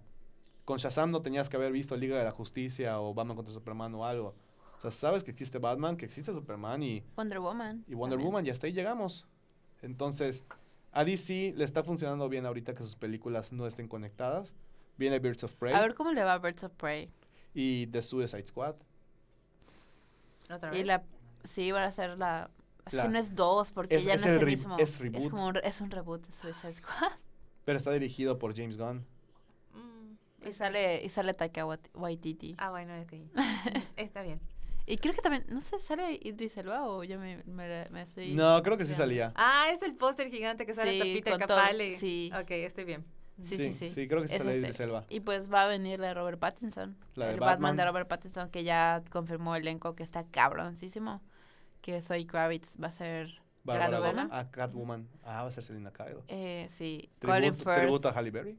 Con 0.63 0.77
Shazam 0.77 1.09
no 1.09 1.23
tenías 1.23 1.49
que 1.49 1.57
haber 1.57 1.71
visto 1.71 1.97
Liga 1.97 2.19
de 2.19 2.23
la 2.23 2.31
Justicia 2.31 3.01
o 3.01 3.15
Batman 3.15 3.35
contra 3.35 3.51
Superman 3.51 3.95
o 3.95 4.05
algo. 4.05 4.35
O 4.77 4.81
sea, 4.81 4.91
sabes 4.91 5.23
que 5.23 5.31
existe 5.31 5.57
Batman, 5.57 5.97
que 5.97 6.05
existe 6.05 6.33
Superman 6.33 6.83
y, 6.83 7.03
Wonder 7.15 7.39
Woman. 7.39 7.83
y 7.87 7.93
Wonder 7.95 8.17
también. 8.17 8.27
Woman 8.31 8.45
y 8.45 8.49
hasta 8.49 8.67
ahí 8.67 8.73
llegamos. 8.73 9.25
Entonces, 9.81 10.43
a 10.91 11.03
DC 11.03 11.53
le 11.55 11.63
está 11.63 11.83
funcionando 11.83 12.27
bien 12.29 12.45
ahorita 12.45 12.73
que 12.75 12.83
sus 12.83 12.95
películas 12.95 13.51
no 13.51 13.67
estén 13.67 13.87
conectadas. 13.87 14.53
Viene 14.97 15.19
Birds 15.19 15.43
of 15.43 15.53
Prey 15.55 15.73
A 15.73 15.81
ver 15.81 15.93
cómo 15.93 16.11
le 16.13 16.23
va 16.23 16.33
a 16.33 16.37
Birds 16.39 16.63
of 16.63 16.73
Prey. 16.73 17.09
y 17.53 17.87
The 17.87 18.01
Suicide 18.01 18.47
Squad. 18.47 18.75
¿Otra 20.49 20.69
Y 20.73 20.77
vez? 20.79 20.87
la. 20.87 21.03
Sí, 21.43 21.71
van 21.71 21.83
a 21.83 21.87
hacer 21.87 22.17
la. 22.17 22.49
Es 22.85 22.93
La- 22.93 23.03
que 23.03 23.09
no 23.09 23.17
es 23.19 23.33
dos, 23.35 23.71
porque 23.71 23.95
es- 23.95 24.05
ya 24.05 24.13
es 24.13 24.25
no 24.25 24.31
es 24.31 24.39
el 24.39 24.45
mismo. 24.45 24.77
es 24.77 24.99
reboot. 24.99 25.29
como 25.31 25.47
un, 25.47 25.57
es 25.57 25.81
un 25.81 25.89
reboot 25.89 26.25
de 26.25 26.31
Suicide 26.31 26.73
Squad. 26.81 27.11
Pero 27.65 27.77
está 27.77 27.91
dirigido 27.91 28.37
por 28.37 28.55
James 28.55 28.77
Gunn. 28.77 29.05
Mm, 29.73 30.47
Y 30.49 30.53
sale, 30.53 31.03
y 31.03 31.09
sale 31.09 31.33
Taika 31.33 31.65
Wait- 31.65 31.89
Waititi. 31.95 32.55
Ah, 32.59 32.69
bueno, 32.69 32.93
ok. 33.01 33.13
Está 33.97 34.21
bien. 34.21 34.39
Y 34.87 34.97
creo 34.97 35.13
que 35.13 35.21
también, 35.21 35.45
no 35.49 35.61
sé, 35.61 35.79
¿sale 35.79 36.19
Idris 36.21 36.57
Elba 36.57 36.87
o 36.87 37.03
yo 37.03 37.17
me, 37.19 37.43
me, 37.45 37.89
me 37.89 38.01
estoy... 38.03 38.35
No, 38.35 38.61
creo 38.61 38.77
que 38.77 38.85
sí 38.85 38.93
salía. 38.93 39.33
Ah, 39.35 39.69
es 39.73 39.81
el 39.81 39.95
póster 39.95 40.29
gigante 40.29 40.65
que 40.65 40.75
sale 40.75 40.91
Sí, 40.91 41.23
hasta 41.25 41.47
Peter 41.47 41.99
sí. 41.99 42.31
Ok, 42.39 42.51
estoy 42.51 42.83
bien. 42.83 43.03
Sí, 43.41 43.57
sí, 43.57 43.71
sí. 43.71 43.89
Sí, 43.89 44.07
creo 44.07 44.21
que 44.21 44.27
sí 44.27 44.37
sale. 44.37 44.57
Idris 44.57 44.79
Elba. 44.79 45.05
Y 45.09 45.21
pues 45.21 45.51
va 45.51 45.63
a 45.63 45.67
venir 45.67 45.99
la 45.99 46.07
de 46.07 46.13
Robert 46.13 46.39
Pattinson. 46.39 46.95
La 47.15 47.25
de 47.25 47.33
el 47.33 47.39
Batman. 47.39 47.55
Batman. 47.55 47.77
de 47.77 47.85
Robert 47.85 48.07
Pattinson 48.07 48.49
que 48.49 48.63
ya 48.63 49.03
confirmó 49.09 49.55
el 49.55 49.63
elenco 49.63 49.95
que 49.95 50.03
está 50.03 50.23
cabroncísimo. 50.25 51.21
Que 51.81 52.01
Zoe 52.01 52.25
Kravitz 52.25 52.81
va 52.81 52.87
a 52.87 52.91
ser 52.91 53.41
Catwoman. 53.65 54.29
Ah, 54.31 54.49
Catwoman. 54.51 55.07
Ah, 55.23 55.41
va 55.41 55.47
a 55.47 55.51
ser 55.51 55.63
Selena 55.63 55.91
Kyle. 55.91 56.21
Eh, 56.27 56.67
sí, 56.71 57.09
Colin 57.21 57.55
Firth. 57.55 57.81
tributo 57.81 58.09
a 58.09 58.11
Halle 58.11 58.31
Berry. 58.31 58.57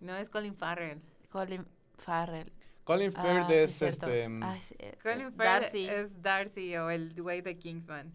No 0.00 0.16
es 0.16 0.28
Colin 0.28 0.54
Farrell. 0.54 1.00
Colin 1.30 1.66
Farrell. 1.98 2.52
Colin 2.88 3.12
Ah, 3.16 3.22
Firth 3.22 3.48
sí, 3.48 3.54
es 3.54 3.82
este. 3.82 4.28
mm, 4.30 4.42
sí, 4.66 4.74
eh, 4.78 4.94
Colin 5.02 5.36
Darcy. 5.36 5.86
es 5.90 6.22
Darcy 6.22 6.74
o 6.76 6.88
el 6.88 7.12
güey 7.20 7.42
de 7.42 7.58
Kingsman. 7.58 8.10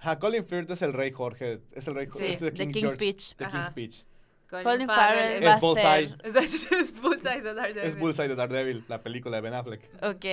ajá, 0.00 0.18
Colin 0.18 0.44
Firth 0.44 0.68
es 0.72 0.82
el 0.82 0.92
rey 0.92 1.12
Jorge. 1.12 1.60
Es 1.70 1.86
el 1.86 1.94
rey 1.94 2.08
Sí, 2.12 2.24
es 2.24 2.40
de 2.40 2.50
de 2.50 2.52
King 2.52 2.72
King's 2.72 2.94
Speech. 2.94 3.36
De 3.36 3.44
Ajá. 3.44 3.52
King's 3.52 3.66
Speech. 3.68 4.04
Colin 4.50 4.88
Farrell 4.88 5.44
va 5.44 5.50
Es 5.50 5.56
a 5.56 5.58
Bullseye. 5.60 6.08
ser... 6.08 6.78
Es, 6.80 7.00
Bullseye 7.00 7.42
de 7.42 7.54
Daredevil. 7.54 7.88
Es 7.88 7.96
Bullseye 7.96 8.26
de 8.28 8.34
Daredevil, 8.34 8.84
la 8.88 9.02
película 9.04 9.36
de 9.36 9.40
Ben 9.42 9.54
Affleck. 9.54 9.82
Ok. 10.02 10.24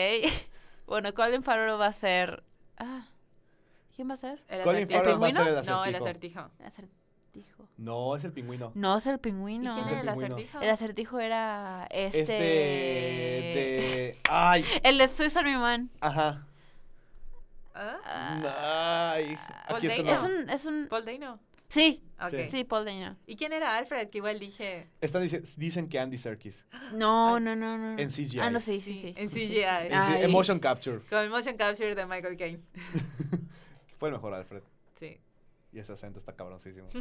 bueno, 0.88 1.14
Colin 1.14 1.44
Farrell 1.44 1.80
va 1.80 1.86
a 1.88 1.94
ser... 1.94 2.44
Ah, 2.78 3.08
¿quién 3.96 4.10
va 4.10 4.16
a 4.16 4.18
ser? 4.18 4.44
¿El 4.48 4.64
Colin 4.64 4.86
acertijo? 4.86 5.04
Farrell 5.04 5.22
va 5.24 5.28
a 5.28 5.32
ser 5.32 5.48
el 5.48 5.54
No, 5.68 5.86
el 5.86 5.96
acertijo. 5.96 6.40
acertijo. 6.40 6.52
Acertijo. 6.66 7.05
No, 7.78 8.16
es 8.16 8.24
el 8.24 8.32
pingüino. 8.32 8.72
No, 8.76 8.98
es 8.98 9.06
el 9.08 9.16
¿Y 9.16 9.18
pingüino. 9.18 9.74
quién 9.74 9.86
Es 9.86 9.92
era 9.92 10.02
el 10.02 10.10
acertijo? 10.10 10.62
El 10.62 10.70
acertijo 10.70 11.20
era 11.20 11.88
este... 11.92 12.20
Este. 12.22 12.34
de. 12.34 14.18
Ay, 14.30 14.64
El 14.84 14.98
de 14.98 15.08
Swiss 15.10 15.36
Army 15.36 15.56
Man. 15.58 15.90
ajá. 16.00 16.48
¿Ah? 17.74 19.14
Ay. 19.16 19.38
Aquí 19.68 19.88
está. 19.88 20.04
Dano. 20.04 20.14
Es 20.16 20.24
no. 20.24 20.28
un... 20.44 20.50
Es 20.50 20.66
un... 20.66 20.88
Paul 20.90 21.06
Dano. 21.06 21.40
Sí, 21.68 22.02
Ok. 22.22 22.30
Sí. 22.30 22.48
sí, 22.50 22.64
Paul 22.64 22.86
Dano. 22.86 23.18
¿Y 23.28 23.36
quién 23.36 23.52
era 23.52 23.76
Alfred? 23.78 24.10
Que 24.10 24.20
igual 24.20 24.40
dije. 24.40 24.88
Están 25.02 25.24
dice- 25.24 25.44
dicen 25.58 25.90
que 25.90 26.00
Andy 26.00 26.18
Serkis. 26.18 26.64
No, 26.94 27.36
Ay. 27.36 27.44
no, 27.44 27.56
no, 27.58 27.78
no. 27.78 27.98
En 28.00 28.10
CGI. 28.10 28.40
Ah, 28.40 28.50
no, 28.50 28.62
sí, 28.62 28.80
sí, 28.80 28.96
sí. 28.96 29.14
En 29.18 29.30
sí. 29.30 29.48
CGI. 29.48 29.64
En 29.64 30.02
sí, 30.04 30.12
Ay. 30.16 30.24
Emotion 30.24 30.60
Capture. 30.60 31.00
Con 31.10 31.20
el 31.20 31.30
motion 31.30 31.58
capture 31.58 31.94
de 31.94 32.06
Michael 32.06 32.38
Caine. 32.38 32.62
Fue 34.00 34.08
el 34.08 34.14
mejor 34.16 34.34
Alfred. 34.34 34.64
Sí. 34.98 35.20
Y 35.74 35.80
ese 35.80 35.92
acento 35.92 36.20
está 36.20 36.34
cabroncísimo. 36.34 36.88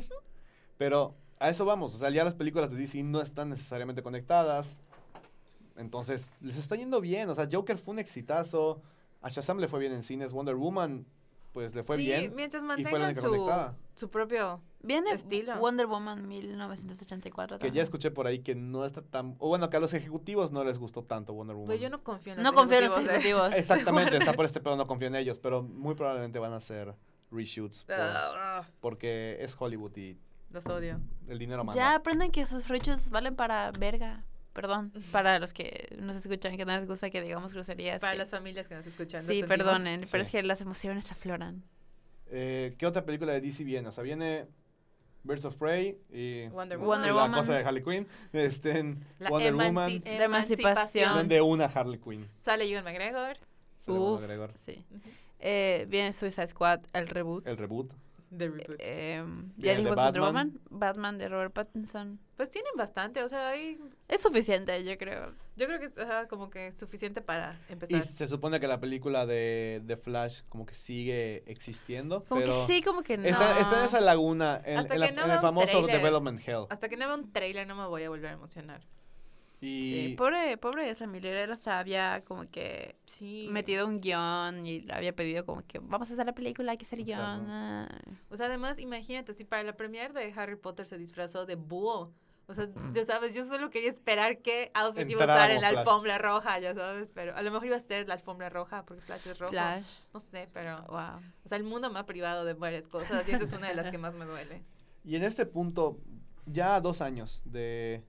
Pero 0.77 1.15
a 1.39 1.49
eso 1.51 1.65
vamos. 1.65 1.95
O 1.95 1.99
sea, 1.99 2.11
ya 2.11 2.25
las 2.25 2.35
películas 2.35 2.71
de 2.71 2.77
DC 2.77 3.03
no 3.03 3.21
están 3.21 3.51
necesariamente 3.51 4.03
conectadas. 4.03 4.77
Entonces, 5.77 6.31
les 6.41 6.57
está 6.57 6.77
yendo 6.77 7.01
bien. 7.01 7.29
O 7.29 7.35
sea, 7.35 7.49
Joker 7.51 7.79
fue 7.79 7.93
un 7.95 7.99
exitazo. 7.99 8.81
A 9.21 9.29
Shazam 9.29 9.59
le 9.59 9.69
fue 9.69 9.81
bien 9.81 9.93
en 9.93 10.03
cines. 10.03 10.33
Wonder 10.33 10.55
Woman, 10.55 11.07
pues 11.53 11.75
le 11.75 11.83
fue 11.83 11.97
sí, 11.97 12.05
bien. 12.05 12.33
mientras 12.35 12.63
y 12.63 12.67
fue 12.67 12.77
la 12.77 12.83
mantengan 12.83 13.03
única 13.07 13.21
su, 13.21 13.29
conectada. 13.29 13.77
su 13.95 14.11
propio. 14.11 14.61
Viene 14.81 15.13
Estilo. 15.13 15.57
Wonder 15.59 15.87
Woman 15.87 16.29
1984. 16.29 17.59
Que 17.59 17.65
ya 17.65 17.69
también. 17.69 17.83
escuché 17.85 18.11
por 18.11 18.27
ahí 18.27 18.41
que 18.41 18.55
no 18.55 18.85
está 18.85 19.01
tan... 19.01 19.35
O 19.39 19.49
bueno, 19.49 19.71
que 19.71 19.79
a 19.79 19.81
los 19.81 19.95
ejecutivos 19.95 20.53
no 20.53 20.63
les 20.63 20.79
gustó 20.79 21.03
tanto 21.05 21.33
Wonder 21.33 21.57
Woman. 21.57 21.69
Pues 21.69 21.81
yo 21.81 21.89
no 21.89 22.03
confío 22.05 22.35
en 22.35 22.43
los 22.43 22.45
No 22.45 22.53
confío 22.53 22.79
en 22.79 22.85
los 22.85 22.99
ejecutivos 22.99 23.49
ejecutivos. 23.49 23.55
Exactamente, 23.57 24.17
está 24.19 24.35
por 24.35 24.45
este 24.45 24.61
pedo 24.61 24.77
no 24.77 24.87
confío 24.87 25.09
en 25.09 25.15
ellos. 25.15 25.39
Pero 25.39 25.63
muy 25.63 25.95
probablemente 25.95 26.39
van 26.39 26.53
a 26.53 26.61
ser 26.61 26.95
reshoots. 27.31 27.85
por- 27.85 27.97
Ah, 27.99 28.69
porque 28.81 29.39
es 29.41 29.57
Hollywood 29.59 29.97
y 29.97 30.19
Los 30.55 30.67
odio. 30.67 31.01
el 31.29 31.39
dinero 31.39 31.65
manda. 31.65 31.77
Ya 31.81 31.95
aprenden 31.97 32.31
que 32.31 32.47
sus 32.47 32.69
rechos 32.69 33.11
valen 33.11 33.37
para 33.37 33.71
verga. 33.73 34.25
Perdón, 34.53 34.93
para 35.11 35.41
los 35.41 35.53
que 35.53 35.95
nos 36.01 36.15
escuchan 36.17 36.57
que 36.57 36.65
no 36.65 36.77
les 36.79 36.87
gusta 36.87 37.11
que 37.11 37.21
digamos 37.21 37.53
groserías. 37.53 37.99
Para 38.01 38.13
que- 38.13 38.19
las 38.19 38.31
familias 38.31 38.69
que 38.69 38.77
nos 38.77 38.87
escuchan. 38.87 39.27
Sí, 39.27 39.43
perdonen, 39.43 40.03
pero 40.11 40.23
Sí. 40.23 40.29
es 40.29 40.31
que 40.31 40.43
las 40.45 40.61
emociones 40.61 41.11
afloran. 41.11 41.65
Eh, 42.31 42.75
¿Qué 42.79 42.87
otra 42.87 43.05
película 43.05 43.33
de 43.33 43.41
DC 43.41 43.65
viene? 43.65 43.89
O 43.89 43.93
sea, 43.93 44.05
viene 44.05 44.47
Birds 45.25 45.45
of 45.45 45.57
Prey 45.57 45.99
y 46.13 46.47
Wonder 46.51 46.79
Woman. 46.79 46.99
Wonder 47.01 47.15
la 47.15 47.23
Woman. 47.23 47.39
cosa 47.41 47.55
de 47.57 47.65
Harley 47.65 47.83
Quinn. 47.83 48.07
Este, 48.33 48.79
en 48.79 49.05
La 49.19 49.31
Wonder 49.31 49.55
Woman. 49.55 50.03
La 50.05 50.25
emancipación. 50.25 51.15
Donde 51.15 51.41
una 51.41 51.65
Harley 51.65 51.99
Quinn. 51.99 52.29
Sale 52.41 52.65
Ewan 52.71 52.85
McGregor. 52.85 53.37
Sale 53.81 53.99
Uf. 53.99 54.07
Ewan 54.09 54.21
McGregor. 54.21 54.53
Sí. 54.57 54.85
Eh, 55.41 55.87
viene 55.89 56.13
Suicide 56.13 56.47
Squad, 56.47 56.81
el 56.93 57.09
reboot. 57.09 57.47
El 57.47 57.57
reboot. 57.57 57.91
The 58.37 58.49
Reboot. 58.49 58.77
Eh, 58.81 59.25
ya 59.57 59.73
de 59.73 59.77
dijimos 59.79 59.97
Wonder 59.97 60.21
Batman. 60.23 60.23
Woman. 60.23 60.61
Batman 60.71 61.19
de 61.19 61.29
Robert 61.29 61.53
Pattinson. 61.53 62.19
Pues 62.37 62.51
tienen 62.51 62.73
bastante, 62.77 63.23
o 63.23 63.29
sea, 63.29 63.49
hay, 63.51 63.79
Es 64.09 64.23
suficiente, 64.23 64.83
yo 64.85 64.99
creo. 64.99 65.33
yo 65.57 65.67
creo 65.67 65.79
que 65.79 65.87
es 65.87 65.97
ajá, 65.99 66.27
como 66.27 66.51
que 66.51 66.73
suficiente 66.73 67.21
para 67.21 67.61
Y 67.69 67.73
empezar. 67.75 68.03
se 68.03 68.27
supone 68.27 68.59
que 68.59 68.67
la 68.67 68.81
película 68.81 69.25
de, 69.25 69.81
de 69.85 69.97
Flash 69.97 70.41
como 70.49 70.67
que 70.67 70.75
sigue 70.75 71.45
existiendo. 71.47 72.25
Como 72.25 72.41
pero 72.41 72.67
que 72.67 72.73
sí, 72.75 72.83
como 72.83 73.03
que 73.03 73.17
no. 73.19 73.25
Está, 73.29 73.61
está 73.61 73.79
en 73.79 73.85
esa 73.85 74.01
laguna, 74.01 74.61
en, 74.65 74.79
en 74.81 75.01
la- 75.01 75.11
no 75.13 75.25
en 75.27 75.31
el 75.31 75.39
famoso 75.39 75.67
tráiler. 75.85 75.97
Development 75.97 76.41
Hell. 76.49 76.67
Hasta 76.71 76.89
que 76.89 76.97
no 76.97 77.07
vea 77.07 77.15
un 77.17 77.33
trailer 77.33 77.67
no 77.69 77.77
me 77.77 77.87
voy 77.87 78.03
a 78.03 78.09
volver 78.09 78.31
a 78.31 78.33
emocionar. 78.33 78.81
Y 79.65 80.09
Sí, 80.09 80.15
pobre, 80.17 80.57
pobre 80.59 80.91
Ezra 80.91 81.07
Miller, 81.07 81.37
él 81.37 81.51
hasta 81.53 81.79
había 81.79 82.23
como 82.25 82.49
que 82.51 82.97
Sí. 83.07 83.49
metido 83.51 83.87
un 83.87 84.01
guion 84.01 84.67
y 84.67 84.87
había 84.91 85.15
pedido 85.15 85.45
como 85.47 85.63
que 85.67 85.79
vamos 85.79 86.11
a 86.11 86.13
hacer 86.15 86.27
la 86.27 86.35
película, 86.35 86.73
hay 86.73 86.79
que 86.79 86.85
hacer 86.87 87.03
guion. 87.05 87.19
ah. 87.21 87.89
O 88.31 88.37
sea, 88.37 88.47
además, 88.47 88.79
imagínate, 88.79 89.33
si 89.35 89.45
para 89.45 89.63
la 89.63 89.75
premiere 89.77 90.13
de 90.13 90.33
Harry 90.37 90.57
Potter 90.57 90.87
se 90.87 90.99
disfrazó 90.99 91.47
de 91.47 91.55
búho. 91.55 92.13
O 92.47 92.53
sea, 92.53 92.69
ya 92.93 93.07
sabes, 93.07 93.33
yo 93.35 93.43
solo 93.43 93.71
quería 93.71 93.91
esperar 93.91 94.43
qué 94.43 94.71
outfit 94.75 95.09
iba 95.11 95.23
a 95.23 95.25
estar 95.25 95.51
en 95.51 95.63
la 95.63 95.71
Flash. 95.71 95.79
alfombra 95.81 96.19
roja, 96.19 96.59
ya 96.59 96.75
sabes, 96.75 97.13
pero 97.15 97.35
a 97.35 97.41
lo 97.41 97.51
mejor 97.51 97.69
iba 97.69 97.77
a 97.77 97.81
ser 97.81 98.07
la 98.07 98.15
alfombra 98.15 98.51
roja 98.51 98.85
porque 98.85 99.01
Flash 99.01 99.29
es 99.29 99.39
rojo. 99.39 99.53
Flash, 99.53 99.87
No 100.13 100.21
sé, 100.21 100.51
pero... 100.53 100.83
wow. 100.89 101.23
O 101.43 101.49
sea, 101.49 101.57
el 101.57 101.65
mundo 101.65 101.91
me 101.91 101.99
ha 102.01 102.05
privado 102.05 102.45
de 102.45 102.53
varias 102.53 102.87
cosas 102.87 103.27
y 103.27 103.33
esa 103.33 103.45
es 103.45 103.53
una 103.55 103.69
de 103.69 103.75
las 103.75 103.91
que 103.91 103.97
más 103.97 104.13
me 104.13 104.27
duele. 104.27 104.63
Y 105.05 105.17
en 105.17 105.23
este 105.23 105.47
punto, 105.47 105.97
ya 106.45 106.79
dos 106.83 107.01
años 107.01 107.41
de, 107.47 108.05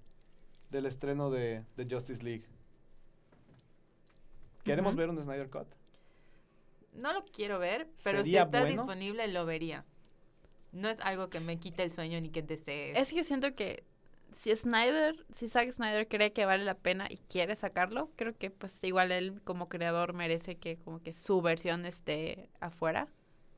del 0.69 0.85
estreno 0.85 1.29
de, 1.29 1.63
de 1.77 1.87
Justice 1.89 2.23
League, 2.23 2.45
¿queremos 4.63 4.95
ver 4.95 5.09
un 5.09 5.21
Snyder 5.21 5.49
Cut? 5.49 5.67
No 6.93 7.13
lo 7.13 7.25
quiero 7.25 7.59
ver, 7.59 7.89
pero 8.03 8.19
si 8.19 8.25
¿Sería 8.25 8.43
está 8.43 8.59
bueno? 8.61 8.73
disponible 8.73 9.27
lo 9.27 9.45
vería. 9.45 9.85
No 10.71 10.89
es 10.89 10.99
algo 11.01 11.29
que 11.29 11.39
me 11.39 11.57
quite 11.57 11.83
el 11.83 11.91
sueño 11.91 12.19
ni 12.21 12.29
que 12.29 12.41
desee. 12.41 12.99
Es 12.99 13.13
que 13.13 13.23
siento 13.23 13.53
que 13.55 13.83
si 14.37 14.55
Snyder, 14.55 15.25
si 15.33 15.47
Zack 15.49 15.71
Snyder 15.71 16.07
cree 16.07 16.33
que 16.33 16.45
vale 16.45 16.63
la 16.63 16.75
pena 16.75 17.07
y 17.09 17.17
quiere 17.17 17.55
sacarlo, 17.55 18.11
creo 18.15 18.37
que 18.37 18.49
pues 18.49 18.83
igual 18.83 19.11
él 19.11 19.41
como 19.43 19.69
creador 19.69 20.13
merece 20.13 20.57
que 20.57 20.77
como 20.77 21.01
que 21.01 21.13
su 21.13 21.41
versión 21.41 21.85
esté 21.85 22.49
afuera. 22.59 23.07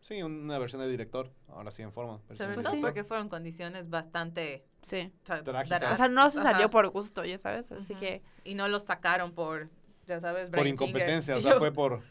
Sí, 0.08 0.24
una 0.24 0.58
versión 0.58 0.82
de 0.82 0.88
director, 0.88 1.30
ahora 1.49 1.70
sí 1.70 1.82
en 1.82 1.91
forma. 1.91 2.22
Sobre 2.34 2.55
todo 2.64 2.72
sí. 2.72 2.80
porque 2.80 3.03
fueron 3.03 3.28
condiciones 3.28 3.89
bastante... 3.89 4.64
Sí. 4.82 5.12
o 5.24 5.26
sea, 5.28 5.43
Trágicas. 5.43 5.91
O 5.91 5.95
sea, 5.97 6.08
no 6.08 6.30
se 6.30 6.38
salió 6.41 6.66
Ajá. 6.68 6.70
por 6.70 6.88
gusto, 6.91 7.26
ya 7.26 7.38
sabes, 7.38 7.70
así 7.74 7.93
que 7.95 8.22
Y 8.45 8.55
no 8.55 8.70
los 8.70 8.84
sacaron 8.86 9.34
por, 9.34 9.70
ya 10.05 10.22
sabes, 10.22 10.49
Por 10.49 10.60
Singer. 10.60 10.74
incompetencia, 10.74 11.36
o 11.36 11.41
sea, 11.41 11.51
yo- 11.53 11.60
fue 11.60 11.74
por... 11.74 12.03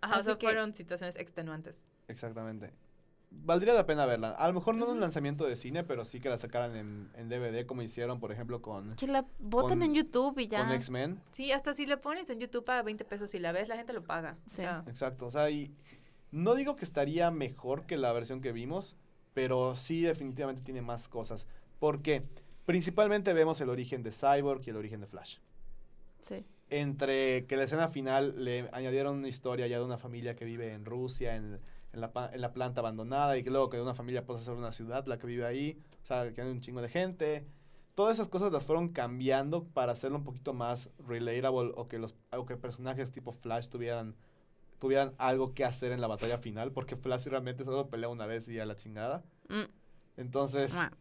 Ajá, 0.00 0.18
o 0.18 0.22
sea, 0.24 0.36
que- 0.36 0.46
fueron 0.48 0.74
situaciones 0.74 1.14
extenuantes. 1.14 1.86
Exactamente. 2.08 2.72
Valdría 3.30 3.72
la 3.74 3.86
pena 3.86 4.04
verla. 4.04 4.30
A 4.30 4.48
lo 4.48 4.54
mejor 4.54 4.74
no 4.74 4.86
en 4.86 4.90
un 4.92 5.00
lanzamiento 5.00 5.44
de 5.44 5.54
cine, 5.54 5.84
pero 5.84 6.04
sí 6.04 6.18
que 6.18 6.28
la 6.30 6.38
sacaran 6.38 6.74
en, 6.74 7.08
en 7.14 7.28
DVD, 7.28 7.66
como 7.66 7.82
hicieron, 7.82 8.18
por 8.18 8.32
ejemplo, 8.32 8.62
con, 8.62 8.96
que 8.96 9.06
la 9.06 9.26
voten 9.38 9.82
en 9.84 9.94
YouTube 9.94 10.38
y 10.40 10.48
ya. 10.48 10.58
con 10.64 10.72
X-Men. 10.72 11.20
Sí, 11.30 11.52
hasta 11.52 11.72
si 11.74 11.86
le 11.86 11.98
pones 11.98 12.28
en 12.30 12.40
YouTube 12.40 12.68
a 12.70 12.82
20 12.82 13.04
pesos 13.04 13.32
y 13.34 13.38
la 13.38 13.52
ves, 13.52 13.68
la 13.68 13.76
gente 13.76 13.92
lo 13.92 14.02
paga. 14.02 14.38
O 14.44 14.48
Sí. 14.48 14.56
sea, 14.56 14.82
Exacto. 14.88 15.26
O 15.26 15.30
sea, 15.30 15.50
y 15.50 15.72
no 16.34 16.54
digo 16.54 16.76
que 16.76 16.84
estaría 16.84 17.30
mejor 17.30 17.86
que 17.86 17.96
la 17.96 18.12
versión 18.12 18.40
que 18.40 18.52
vimos, 18.52 18.96
pero 19.32 19.76
sí 19.76 20.02
definitivamente 20.02 20.62
tiene 20.62 20.82
más 20.82 21.08
cosas. 21.08 21.46
Porque 21.78 22.24
principalmente 22.66 23.32
vemos 23.32 23.60
el 23.60 23.68
origen 23.70 24.02
de 24.02 24.10
Cyborg 24.10 24.62
y 24.66 24.70
el 24.70 24.76
origen 24.76 25.00
de 25.00 25.06
Flash. 25.06 25.38
Sí. 26.18 26.44
Entre 26.70 27.46
que 27.46 27.56
la 27.56 27.64
escena 27.64 27.88
final 27.88 28.44
le 28.44 28.68
añadieron 28.72 29.18
una 29.18 29.28
historia 29.28 29.66
ya 29.66 29.78
de 29.78 29.84
una 29.84 29.98
familia 29.98 30.34
que 30.34 30.44
vive 30.44 30.72
en 30.72 30.84
Rusia, 30.84 31.36
en, 31.36 31.60
en 31.92 32.00
la, 32.00 32.12
pa- 32.12 32.30
en 32.32 32.40
la 32.40 32.52
planta 32.52 32.80
abandonada, 32.80 33.36
y 33.36 33.44
que 33.44 33.50
luego 33.50 33.70
que 33.70 33.80
una 33.80 33.94
familia 33.94 34.24
pasa 34.24 34.40
a 34.40 34.44
ser 34.44 34.54
una 34.54 34.72
ciudad 34.72 35.06
la 35.06 35.18
que 35.18 35.26
vive 35.26 35.46
ahí, 35.46 35.78
o 36.02 36.06
sea, 36.06 36.32
que 36.32 36.40
hay 36.40 36.48
un 36.50 36.60
chingo 36.60 36.82
de 36.82 36.88
gente. 36.88 37.46
Todas 37.94 38.16
esas 38.16 38.28
cosas 38.28 38.50
las 38.50 38.64
fueron 38.64 38.88
cambiando 38.88 39.64
para 39.64 39.92
hacerlo 39.92 40.18
un 40.18 40.24
poquito 40.24 40.52
más 40.52 40.90
relatable 41.06 41.72
o 41.76 41.86
que 41.86 41.98
los 41.98 42.16
o 42.32 42.44
que 42.44 42.56
personajes 42.56 43.12
tipo 43.12 43.30
Flash 43.30 43.68
tuvieran 43.68 44.16
tuvieran 44.84 45.14
algo 45.16 45.54
que 45.54 45.64
hacer 45.64 45.92
en 45.92 46.02
la 46.02 46.06
batalla 46.08 46.36
final, 46.36 46.70
porque 46.70 46.94
Flash 46.94 47.26
realmente 47.28 47.64
solo 47.64 47.88
pelea 47.88 48.10
una 48.10 48.26
vez 48.26 48.46
y 48.50 48.58
a 48.60 48.66
la 48.66 48.76
chingada. 48.76 49.22
Mm, 49.48 49.62
Entonces, 50.18 50.74
mua. 50.74 50.92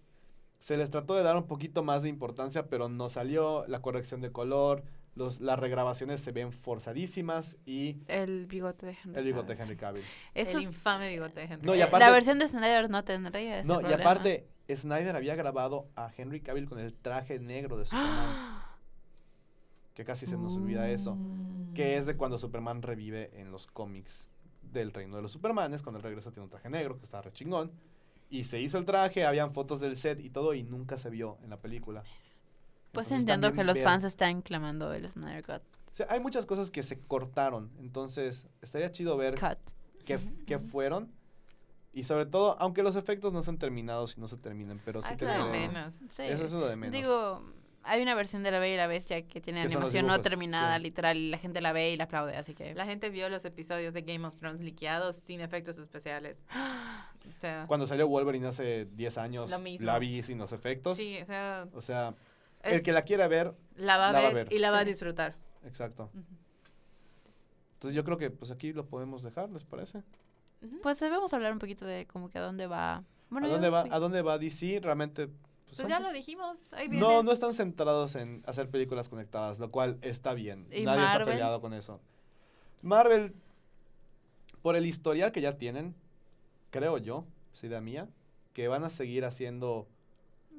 se 0.58 0.78
les 0.78 0.90
trató 0.90 1.16
de 1.16 1.24
dar 1.24 1.36
un 1.36 1.48
poquito 1.48 1.84
más 1.84 2.02
de 2.02 2.08
importancia, 2.08 2.68
pero 2.70 2.88
no 2.88 3.10
salió. 3.10 3.66
La 3.68 3.82
corrección 3.82 4.22
de 4.22 4.32
color, 4.32 4.86
los, 5.16 5.42
las 5.42 5.60
regrabaciones 5.60 6.22
se 6.22 6.32
ven 6.32 6.54
forzadísimas 6.54 7.58
y 7.66 7.98
El 8.08 8.46
bigote 8.48 8.86
de 8.86 8.98
Henry 9.04 9.20
el 9.20 9.26
bigote 9.26 9.48
de 9.50 9.58
Cavill. 9.58 9.72
Henry 9.72 9.76
Cavill. 9.78 10.04
Eso 10.34 10.58
el 10.60 10.64
infame 10.64 11.10
bigote 11.10 11.42
de 11.42 11.46
Henry. 11.48 11.66
No, 11.68 11.76
y 11.76 11.82
aparte- 11.82 12.06
la 12.06 12.12
versión 12.14 12.40
de 12.40 12.48
Snyder 12.48 12.90
no 12.90 13.04
tendría 13.04 13.60
ese 13.60 13.68
No, 13.68 13.82
y 13.82 13.92
aparte, 13.92 14.48
Snyder 14.74 15.18
había 15.18 15.36
grabado 15.36 15.90
a 15.98 16.10
Henry 16.16 16.40
Cavill 16.40 16.70
con 16.70 16.80
el 16.80 16.94
traje 16.94 17.38
negro 17.38 17.78
de 17.78 17.86
Superman, 17.86 18.64
que 19.94 20.04
casi 20.06 20.26
se 20.26 20.38
nos 20.38 20.58
olvida 20.58 20.89
eso, 20.89 21.18
que 21.74 21.98
es 21.98 22.06
de 22.06 22.16
cuando 22.18 22.38
Superman 22.38 22.82
revive 22.82 23.32
en 23.39 23.52
los 23.52 23.68
cómics 23.68 24.30
del 24.72 24.91
reino 24.91 25.16
de 25.16 25.22
los 25.22 25.32
Supermanes, 25.32 25.82
cuando 25.84 25.98
él 25.98 26.04
regresa 26.04 26.32
tiene 26.32 26.46
un 26.46 26.50
traje 26.50 26.70
negro, 26.70 26.98
que 26.98 27.04
está 27.04 27.22
re 27.22 27.32
chingón, 27.32 27.72
y 28.30 28.46
se 28.46 28.60
hizo 28.60 28.78
el 28.80 28.86
traje, 28.86 29.26
habían 29.26 29.54
fotos 29.54 29.80
del 29.80 29.96
set 29.96 30.20
y 30.22 30.30
todo, 30.30 30.54
y 30.54 30.64
nunca 30.64 30.98
se 30.98 31.10
vio 31.10 31.38
en 31.44 31.50
la 31.52 31.58
película. 31.58 32.02
Pues 32.91 33.08
Entonces, 33.08 33.20
entiendo 33.20 33.54
que 33.54 33.64
los 33.64 33.76
ver- 33.76 33.84
fans 33.84 34.04
están 34.04 34.41
clamando 34.41 34.94
el 34.94 35.10
Snyder 35.12 35.44
Cut. 35.44 35.62
O 35.91 35.96
sea, 35.96 36.08
hay 36.10 36.20
muchas 36.20 36.46
cosas 36.48 36.72
que 36.72 36.82
se 36.82 37.00
cortaron, 37.00 37.70
entonces 37.80 38.48
estaría 38.62 38.91
chido 38.91 39.16
ver 39.18 39.36
qué, 40.06 40.20
qué 40.48 40.58
fueron. 40.60 41.12
Y 41.96 42.06
sobre 42.06 42.26
todo, 42.26 42.56
aunque 42.60 42.82
los 42.82 42.96
efectos 42.96 43.34
no 43.34 43.41
están 43.41 43.60
terminados 43.60 44.18
y 44.18 44.22
no 44.22 44.28
se 44.28 44.38
terminen, 44.38 44.82
pero 44.84 45.04
sí 45.04 45.10
Ah, 45.12 45.14
es 45.14 45.22
lo 45.22 45.28
de 45.28 45.34
tener- 45.34 45.52
menos. 45.72 45.94
Sí. 46.10 46.24
Eso 46.24 46.44
es 46.46 46.54
lo 46.54 46.66
de 46.68 46.76
menos. 46.76 46.91
Digo, 46.91 47.44
hay 47.84 48.02
una 48.02 48.16
versión 48.16 48.44
de 48.44 48.52
La 48.52 48.60
Bella 48.60 48.74
y 48.74 48.78
la 48.78 48.88
Bestia 48.88 49.28
que 49.28 49.42
tiene 49.42 49.62
animación 49.62 50.08
no 50.08 50.22
terminada, 50.22 50.78
sí. 50.78 50.84
literal, 50.84 51.18
y 51.18 51.30
la 51.30 51.38
gente 51.38 51.62
la 51.62 51.74
ve 51.74 51.92
y 51.92 51.98
la 51.98 52.06
aplaude, 52.06 52.36
así 52.38 52.54
que... 52.54 52.74
La 52.76 52.86
gente 52.86 53.10
vio 53.10 53.30
los 53.30 53.44
episodios 53.46 53.94
de 53.94 54.02
Game 54.04 54.26
of 54.26 54.38
Thrones 54.38 54.62
liqueados 54.62 55.16
sin 55.18 55.42
efectos 55.42 55.78
especiales. 55.78 56.46
O 57.26 57.40
sea, 57.40 57.66
Cuando 57.68 57.88
salió 57.88 58.06
Wolverine 58.08 58.48
hace 58.48 58.86
10 58.86 59.18
años, 59.18 59.50
la 59.80 59.98
vi 60.00 60.22
sin 60.24 60.38
los 60.38 60.52
efectos. 60.52 60.98
sí, 60.98 61.20
o 61.22 61.26
sea, 61.26 61.68
O 61.74 61.82
sea, 61.82 62.14
es- 62.62 62.74
el 62.74 62.84
que 62.84 62.92
la 62.92 63.04
quiera 63.04 63.28
ver, 63.30 63.54
la 63.76 63.98
va 63.98 64.10
a 64.10 64.12
la 64.12 64.20
va 64.22 64.28
a 64.28 64.32
ver, 64.34 64.46
ver. 64.50 64.54
y 64.54 64.60
la 64.60 64.72
va 64.72 64.80
a 64.80 64.84
Sí. 64.84 64.90
disfrutar. 64.90 65.36
exacto. 65.66 66.10
Ujú. 66.14 66.24
Entonces 67.76 67.96
yo 67.96 68.04
creo 68.04 68.18
que 68.18 68.30
pues 68.30 68.52
aquí 68.52 68.72
lo 68.74 68.86
podemos 68.86 69.24
dejar, 69.24 69.50
¿les 69.50 69.64
parece? 69.64 70.00
Ujú. 70.62 70.80
Pues 70.82 71.00
debemos 71.00 71.34
hablar 71.34 71.52
un 71.54 71.60
poquito 71.60 71.86
de 71.86 72.06
como 72.08 72.30
que 72.30 72.38
a 72.38 72.42
dónde 72.42 72.68
va... 72.68 73.04
Bueno, 73.30 73.48
¿A 73.48 73.56
hemos 73.56 73.74
va, 73.74 73.86
¿A 73.96 74.00
dónde 74.00 74.22
va 74.22 74.38
DC? 74.38 74.80
Realmente... 74.82 75.30
pues, 75.76 75.88
Pues 75.88 75.89
ya 75.89 75.99
lo 75.99 76.11
dijimos, 76.13 76.71
ahí 76.71 76.88
viene. 76.88 77.05
No, 77.05 77.24
no 77.24 77.32
están 77.32 77.53
centrados 77.53 78.15
en 78.15 78.41
hacer 78.45 78.69
películas 78.69 79.09
conectadas, 79.09 79.59
lo 79.59 79.71
cual 79.71 79.97
está 80.01 80.34
bien. 80.34 80.67
¿Y 80.71 80.84
Nadie 80.84 81.01
está 81.03 81.17
Marvel? 81.19 81.34
peleado 81.34 81.61
con 81.61 81.74
eso. 81.74 81.99
Marvel, 82.82 83.34
por 84.61 84.76
el 84.76 84.86
historial 84.86 85.32
que 85.32 85.41
ya 85.41 85.57
tienen, 85.57 85.95
creo 86.69 86.97
yo, 86.97 87.26
es 87.53 87.63
idea 87.63 87.82
mía, 87.82 88.09
que 88.53 88.67
van 88.67 88.84
a 88.84 88.89
seguir 88.89 89.26
haciendo... 89.26 89.88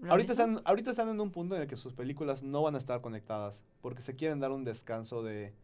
¿Lo 0.00 0.10
Ahorita 0.10 0.32
mismo? 0.32 0.44
están, 0.44 0.62
ahorita 0.66 0.90
están 0.90 1.08
en 1.08 1.20
un 1.20 1.30
punto 1.30 1.54
en 1.54 1.62
el 1.62 1.68
que 1.68 1.76
sus 1.76 1.92
películas 1.94 2.42
no 2.42 2.62
van 2.62 2.74
a 2.74 2.78
estar 2.78 3.00
conectadas, 3.00 3.62
porque 3.80 4.02
se 4.02 4.16
quieren 4.16 4.40
dar 4.40 4.50
un 4.50 4.64
descanso 4.64 5.22
de, 5.22 5.54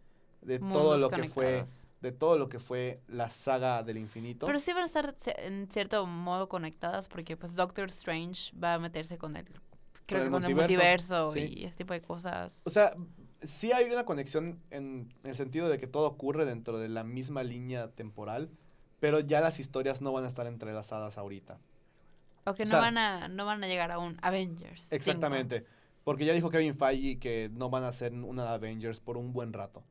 de 0.43 0.59
todo 0.61 0.97
lo 0.97 1.11
que 1.11 1.25
fue. 1.29 1.65
De 2.01 2.13
todo 2.13 2.39
lo 2.39 2.49
que 2.49 2.59
fue 2.59 3.03
la 3.09 3.31
saga 3.31 3.83
del 3.83 3.99
infinito. 3.99 4.47
Pero 4.47 4.59
sí 4.59 4.73
van 4.73 4.85
a 4.85 4.87
estar 4.87 5.15
en 5.37 5.69
cierto 5.71 6.07
modo 6.07 6.49
conectadas 6.49 7.09
porque 7.09 7.37
pues 7.37 7.55
Doctor 7.55 7.89
Strange 7.89 8.53
va 8.57 8.75
a 8.75 8.79
meterse 8.79 9.19
con 9.19 9.37
el... 9.37 9.47
Creo 10.07 10.25
que 10.25 10.31
con 10.31 10.45
el 10.45 10.55
multiverso, 10.57 11.31
sí. 11.31 11.47
y 11.59 11.65
ese 11.65 11.77
tipo 11.77 11.93
de 11.93 12.03
cosas. 12.03 12.63
O 12.65 12.71
sea, 12.71 12.97
sí 13.47 13.71
hay 13.71 13.91
una 13.91 14.05
conexión 14.05 14.61
en 14.71 15.13
el 15.23 15.37
sentido 15.37 15.69
de 15.69 15.79
que 15.79 15.87
todo 15.87 16.07
ocurre 16.07 16.45
dentro 16.45 16.79
de 16.79 16.89
la 16.89 17.05
misma 17.05 17.45
línea 17.45 17.93
temporal, 17.93 18.51
pero 18.99 19.21
ya 19.21 19.41
las 19.41 19.61
historias 19.61 20.01
no 20.01 20.13
van 20.13 20.25
a 20.25 20.29
estar 20.29 20.49
entrelazadas 20.49 21.17
ahorita. 21.17 21.61
O 22.45 22.55
que 22.55 22.65
o 22.65 22.67
no, 22.67 22.71
sea- 22.71 22.81
van 22.81 22.99
a, 22.99 23.29
no 23.29 23.45
van 23.45 23.63
a 23.63 23.69
llegar 23.69 23.93
a 23.93 23.99
un 23.99 24.17
Avengers. 24.23 24.83
5. 24.83 24.95
Exactamente. 24.97 25.65
Porque 26.03 26.25
ya 26.25 26.33
dijo 26.33 26.51
Kevin 26.51 26.77
Feige 26.77 27.19
que 27.19 27.51
no 27.53 27.71
van 27.71 27.85
a 27.85 27.89
hacer 27.89 28.13
una 28.13 28.53
Avengers 28.53 28.99
por 28.99 29.17
un 29.17 29.33
buen 29.33 29.53
rato. 29.53 29.85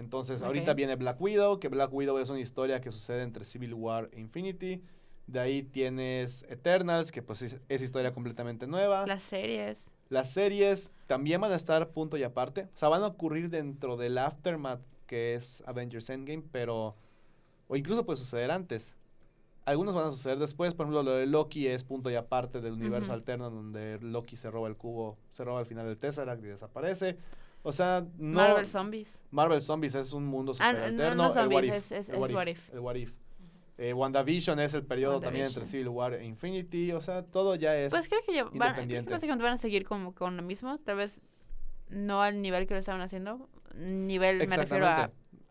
Entonces, 0.00 0.42
ahorita 0.42 0.72
viene 0.72 0.96
Black 0.96 1.20
Widow, 1.20 1.60
que 1.60 1.68
Black 1.68 1.92
Widow 1.92 2.16
es 2.18 2.30
una 2.30 2.40
historia 2.40 2.80
que 2.80 2.90
sucede 2.90 3.22
entre 3.22 3.44
Civil 3.44 3.74
War 3.74 4.08
e 4.12 4.20
Infinity. 4.20 4.82
De 5.26 5.38
ahí 5.38 5.62
tienes 5.62 6.44
Eternals, 6.48 7.12
que 7.12 7.20
pues 7.22 7.42
es, 7.42 7.60
es 7.68 7.82
historia 7.82 8.12
completamente 8.14 8.66
nueva. 8.66 9.06
Las 9.06 9.22
series. 9.22 9.90
Las 10.08 10.30
series 10.32 10.90
también 11.06 11.40
van 11.42 11.52
a 11.52 11.56
estar 11.56 11.90
punto 11.90 12.16
y 12.16 12.22
aparte. 12.22 12.68
O 12.74 12.78
sea, 12.78 12.88
van 12.88 13.02
a 13.02 13.08
ocurrir 13.08 13.50
dentro 13.50 13.98
del 13.98 14.16
aftermath 14.16 14.80
que 15.06 15.34
es 15.34 15.62
Avengers 15.66 16.08
Endgame, 16.08 16.44
pero... 16.50 16.96
O 17.68 17.76
incluso 17.76 18.06
puede 18.06 18.16
suceder 18.16 18.50
antes. 18.50 18.96
Algunos 19.66 19.94
van 19.94 20.08
a 20.08 20.12
suceder 20.12 20.38
después. 20.38 20.72
Por 20.72 20.86
ejemplo, 20.86 21.02
lo 21.02 21.12
de 21.12 21.26
Loki 21.26 21.66
es 21.66 21.84
punto 21.84 22.10
y 22.10 22.14
aparte 22.14 22.62
del 22.62 22.72
universo 22.72 23.08
Ujú. 23.08 23.14
alterno 23.14 23.50
donde 23.50 23.98
Loki 24.00 24.36
se 24.36 24.50
roba 24.50 24.66
el 24.68 24.76
cubo, 24.76 25.18
se 25.30 25.44
roba 25.44 25.60
al 25.60 25.66
final 25.66 25.86
el 25.86 25.98
Tesseract 25.98 26.42
y 26.42 26.46
desaparece. 26.46 27.18
O 27.62 27.72
sea, 27.72 28.04
no... 28.16 28.40
Marvel 28.40 28.66
Zombies. 28.68 29.18
Marvel 29.30 29.60
Zombies 29.60 29.94
es 29.94 30.12
un 30.12 30.26
mundo 30.26 30.52
Ah, 30.58 30.70
super 30.72 30.74
no, 30.78 30.84
alterno. 30.86 31.14
no 31.22 31.28
el 31.28 31.34
zombies, 31.34 31.56
What 31.56 31.64
If, 31.64 31.74
es- 31.74 31.92
es- 31.92 32.08
el 32.08 32.14
es 32.14 32.20
What 32.32 32.46
If, 32.46 32.72
el 32.74 32.78
What 32.80 32.94
If. 32.96 33.12
Eh, 33.78 33.94
WandaVision 33.94 34.60
es 34.60 34.74
el 34.74 34.84
periodo 34.84 35.20
también 35.20 35.46
entre. 35.46 35.64
Civil 35.64 35.88
War 35.88 36.12
e 36.14 36.24
Infinity. 36.26 36.92
O 36.92 37.00
sea, 37.00 37.22
todo 37.22 37.54
ya 37.54 37.74
es... 37.76 37.90
Pues 37.90 38.08
creo 38.08 38.20
que, 38.26 38.34
ya 38.34 38.44
van, 38.44 38.50
creo 38.50 38.60
que 38.62 38.68
independiente. 38.68 39.12
básicamente 39.12 39.44
van 39.44 39.54
a 39.54 39.56
seguir 39.58 39.84
como 39.86 40.14
con 40.14 40.36
lo 40.36 40.42
mismo. 40.42 40.78
Tal 40.78 40.96
vez 40.96 41.20
no 41.88 42.20
al 42.22 42.42
nivel 42.42 42.66
que 42.66 42.74
lo 42.74 42.80
estaban 42.80 43.00
haciendo. 43.00 43.48
Nivel 43.74 44.46
me 44.46 44.56
refiero 44.56 44.86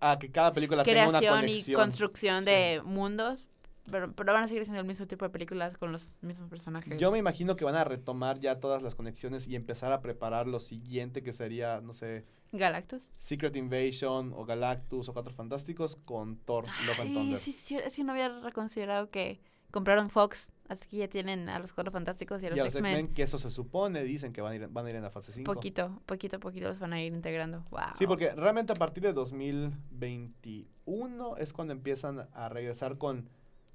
a 0.01 0.19
que 0.19 0.29
cada 0.31 0.53
película 0.53 0.83
tenga 0.83 1.09
una 1.09 1.19
creación 1.19 1.39
y 1.43 1.47
conexión. 1.51 1.81
construcción 1.81 2.43
Sí. 2.43 2.49
de 2.51 2.81
mundos. 2.85 3.48
Pero, 3.91 4.13
pero 4.13 4.33
van 4.33 4.43
a 4.43 4.47
seguir 4.47 4.63
siendo 4.63 4.79
el 4.79 4.87
mismo 4.87 5.07
tipo 5.07 5.25
de 5.25 5.29
películas 5.29 5.77
con 5.77 5.91
los 5.91 6.17
mismos 6.21 6.49
personajes. 6.49 6.97
Yo 6.97 7.11
me 7.11 7.17
imagino 7.17 7.55
que 7.55 7.65
van 7.65 7.75
a 7.75 7.83
retomar 7.83 8.39
ya 8.39 8.59
todas 8.59 8.81
las 8.81 8.95
conexiones 8.95 9.47
y 9.47 9.55
empezar 9.55 9.91
a 9.91 10.01
preparar 10.01 10.47
lo 10.47 10.59
siguiente 10.59 11.23
que 11.23 11.33
sería, 11.33 11.81
no 11.81 11.93
sé, 11.93 12.25
Galactus. 12.51 13.11
Secret 13.17 13.55
Invasion 13.55 14.33
o 14.35 14.45
Galactus 14.45 15.09
o 15.09 15.13
Cuatro 15.13 15.33
Fantásticos 15.33 15.95
con 15.95 16.37
Thor, 16.37 16.65
Love 16.87 16.99
and 17.01 17.13
Thunder. 17.13 17.39
sí, 17.39 17.51
sí, 17.51 17.77
es 17.77 17.95
que 17.95 18.03
no 18.03 18.13
había 18.13 18.29
reconsiderado 18.39 19.09
que 19.09 19.39
compraron 19.71 20.09
Fox. 20.09 20.49
Así 20.67 20.87
que 20.87 20.97
ya 20.97 21.07
tienen 21.07 21.49
a 21.49 21.57
los 21.57 21.73
Cuatro 21.73 21.91
Fantásticos 21.91 22.43
y 22.43 22.45
a 22.45 22.49
y 22.49 22.51
a 22.51 22.55
los 22.57 22.65
los 22.65 22.75
X-Men. 22.75 22.93
X-Men, 22.93 23.13
que 23.15 23.23
eso 23.23 23.39
se 23.39 23.49
supone, 23.49 24.03
dicen 24.03 24.33
que 24.33 24.41
van 24.41 24.51
a 24.51 24.55
ir, 24.55 24.67
van 24.67 24.85
a 24.85 24.89
ir 24.91 24.95
en 24.97 25.01
la 25.01 25.09
fase 25.09 25.31
5. 25.31 25.51
Poquito, 25.51 25.99
poquito, 26.05 26.39
poquito 26.39 26.67
los 26.67 26.77
van 26.77 26.93
a 26.93 27.01
ir 27.01 27.11
integrando. 27.11 27.65
Wow. 27.71 27.81
Sí, 27.95 28.05
porque 28.05 28.29
realmente 28.35 28.73
a 28.73 28.75
partir 28.75 29.01
de 29.01 29.13
2021 29.13 31.37
es 31.37 31.53
cuando 31.53 31.73
empiezan 31.73 32.27
a 32.33 32.49
regresar 32.49 32.99
con 32.99 33.27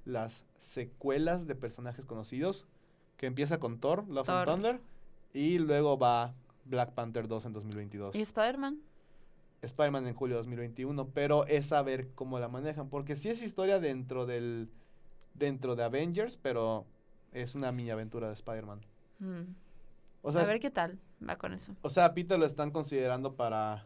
las 0.05 0.45
secuelas 0.57 1.47
de 1.47 1.55
personajes 1.55 2.05
conocidos, 2.05 2.65
que 3.17 3.25
empieza 3.25 3.59
con 3.59 3.79
Thor, 3.79 4.07
Love 4.07 4.29
and. 4.29 4.45
Thunder, 4.45 4.81
y 5.33 5.59
luego 5.59 5.97
va 5.97 6.33
Black 6.65 6.93
Panther 6.93 7.27
2 7.27 7.45
en 7.45 7.53
2022. 7.53 8.15
¿Y 8.15 8.21
Spider-Man? 8.21 8.79
Spider-Man 9.61 10.07
en 10.07 10.13
julio 10.13 10.35
de 10.35 10.39
2021, 10.39 11.09
pero 11.09 11.45
es 11.47 11.67
saber 11.67 12.09
cómo 12.13 12.39
la 12.39 12.47
manejan, 12.47 12.89
porque 12.89 13.15
sí 13.15 13.29
es 13.29 13.41
historia 13.41 13.79
dentro 13.79 14.25
del 14.25 14.69
dentro 15.33 15.75
de 15.75 15.83
Avengers, 15.83 16.37
pero 16.37 16.85
es 17.31 17.55
una 17.55 17.71
mini 17.71 17.91
aventura 17.91 18.27
de 18.27 18.33
Spider-Man. 18.33 18.81
Mm. 19.19 19.41
O 20.21 20.31
sea, 20.31 20.41
a 20.41 20.45
ver 20.45 20.59
qué 20.59 20.71
tal 20.71 20.99
va 21.27 21.37
con 21.37 21.53
eso. 21.53 21.75
o 21.81 21.89
sea, 21.89 22.05
a 22.05 22.13
Peter 22.13 22.39
lo 22.39 22.45
están 22.45 22.71
considerando 22.71 23.35
para... 23.35 23.85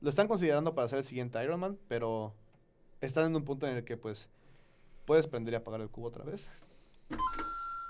Lo 0.00 0.08
están 0.08 0.28
considerando 0.28 0.74
para 0.74 0.88
ser 0.88 0.98
el 0.98 1.04
siguiente 1.04 1.42
Iron 1.44 1.60
Man, 1.60 1.78
pero 1.86 2.34
están 3.00 3.26
en 3.26 3.36
un 3.36 3.44
punto 3.44 3.66
en 3.66 3.76
el 3.76 3.84
que, 3.84 3.96
pues, 3.96 4.28
puedes 5.04 5.26
prender 5.26 5.54
y 5.54 5.56
apagar 5.56 5.80
el 5.80 5.88
cubo 5.88 6.08
otra 6.08 6.24
vez. 6.24 6.48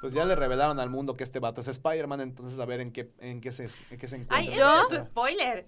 Pues 0.00 0.14
ya 0.14 0.24
le 0.24 0.34
revelaron 0.34 0.80
al 0.80 0.88
mundo 0.88 1.14
que 1.16 1.24
este 1.24 1.40
vato 1.40 1.60
es 1.60 1.68
Spider-Man, 1.68 2.22
entonces 2.22 2.58
a 2.58 2.64
ver 2.64 2.80
en 2.80 2.90
qué, 2.90 3.10
en 3.18 3.40
qué, 3.40 3.52
se, 3.52 3.68
en 3.90 3.98
qué 3.98 4.08
se 4.08 4.16
encuentra. 4.16 4.38
Ay, 4.38 4.48
cosa. 4.48 4.88
tu 4.88 5.04
spoiler. 5.04 5.66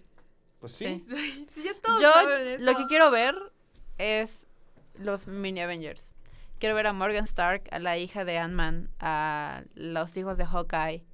Pues 0.58 0.72
sí. 0.72 1.04
Sí. 1.08 1.48
Sí, 1.52 1.62
ya 1.64 1.74
todos 1.80 2.00
Yo 2.00 2.10
lo 2.58 2.76
que 2.76 2.86
quiero 2.86 3.10
ver 3.10 3.34
es 3.98 4.48
los 4.94 5.26
mini 5.26 5.60
Avengers. 5.60 6.10
Quiero 6.58 6.74
ver 6.74 6.86
a 6.86 6.92
Morgan 6.92 7.24
Stark, 7.24 7.64
a 7.72 7.78
la 7.78 7.98
hija 7.98 8.24
de 8.24 8.38
Ant-Man, 8.38 8.88
a 9.00 9.64
los 9.74 10.16
hijos 10.16 10.38
de 10.38 10.46
Hawkeye, 10.46 11.04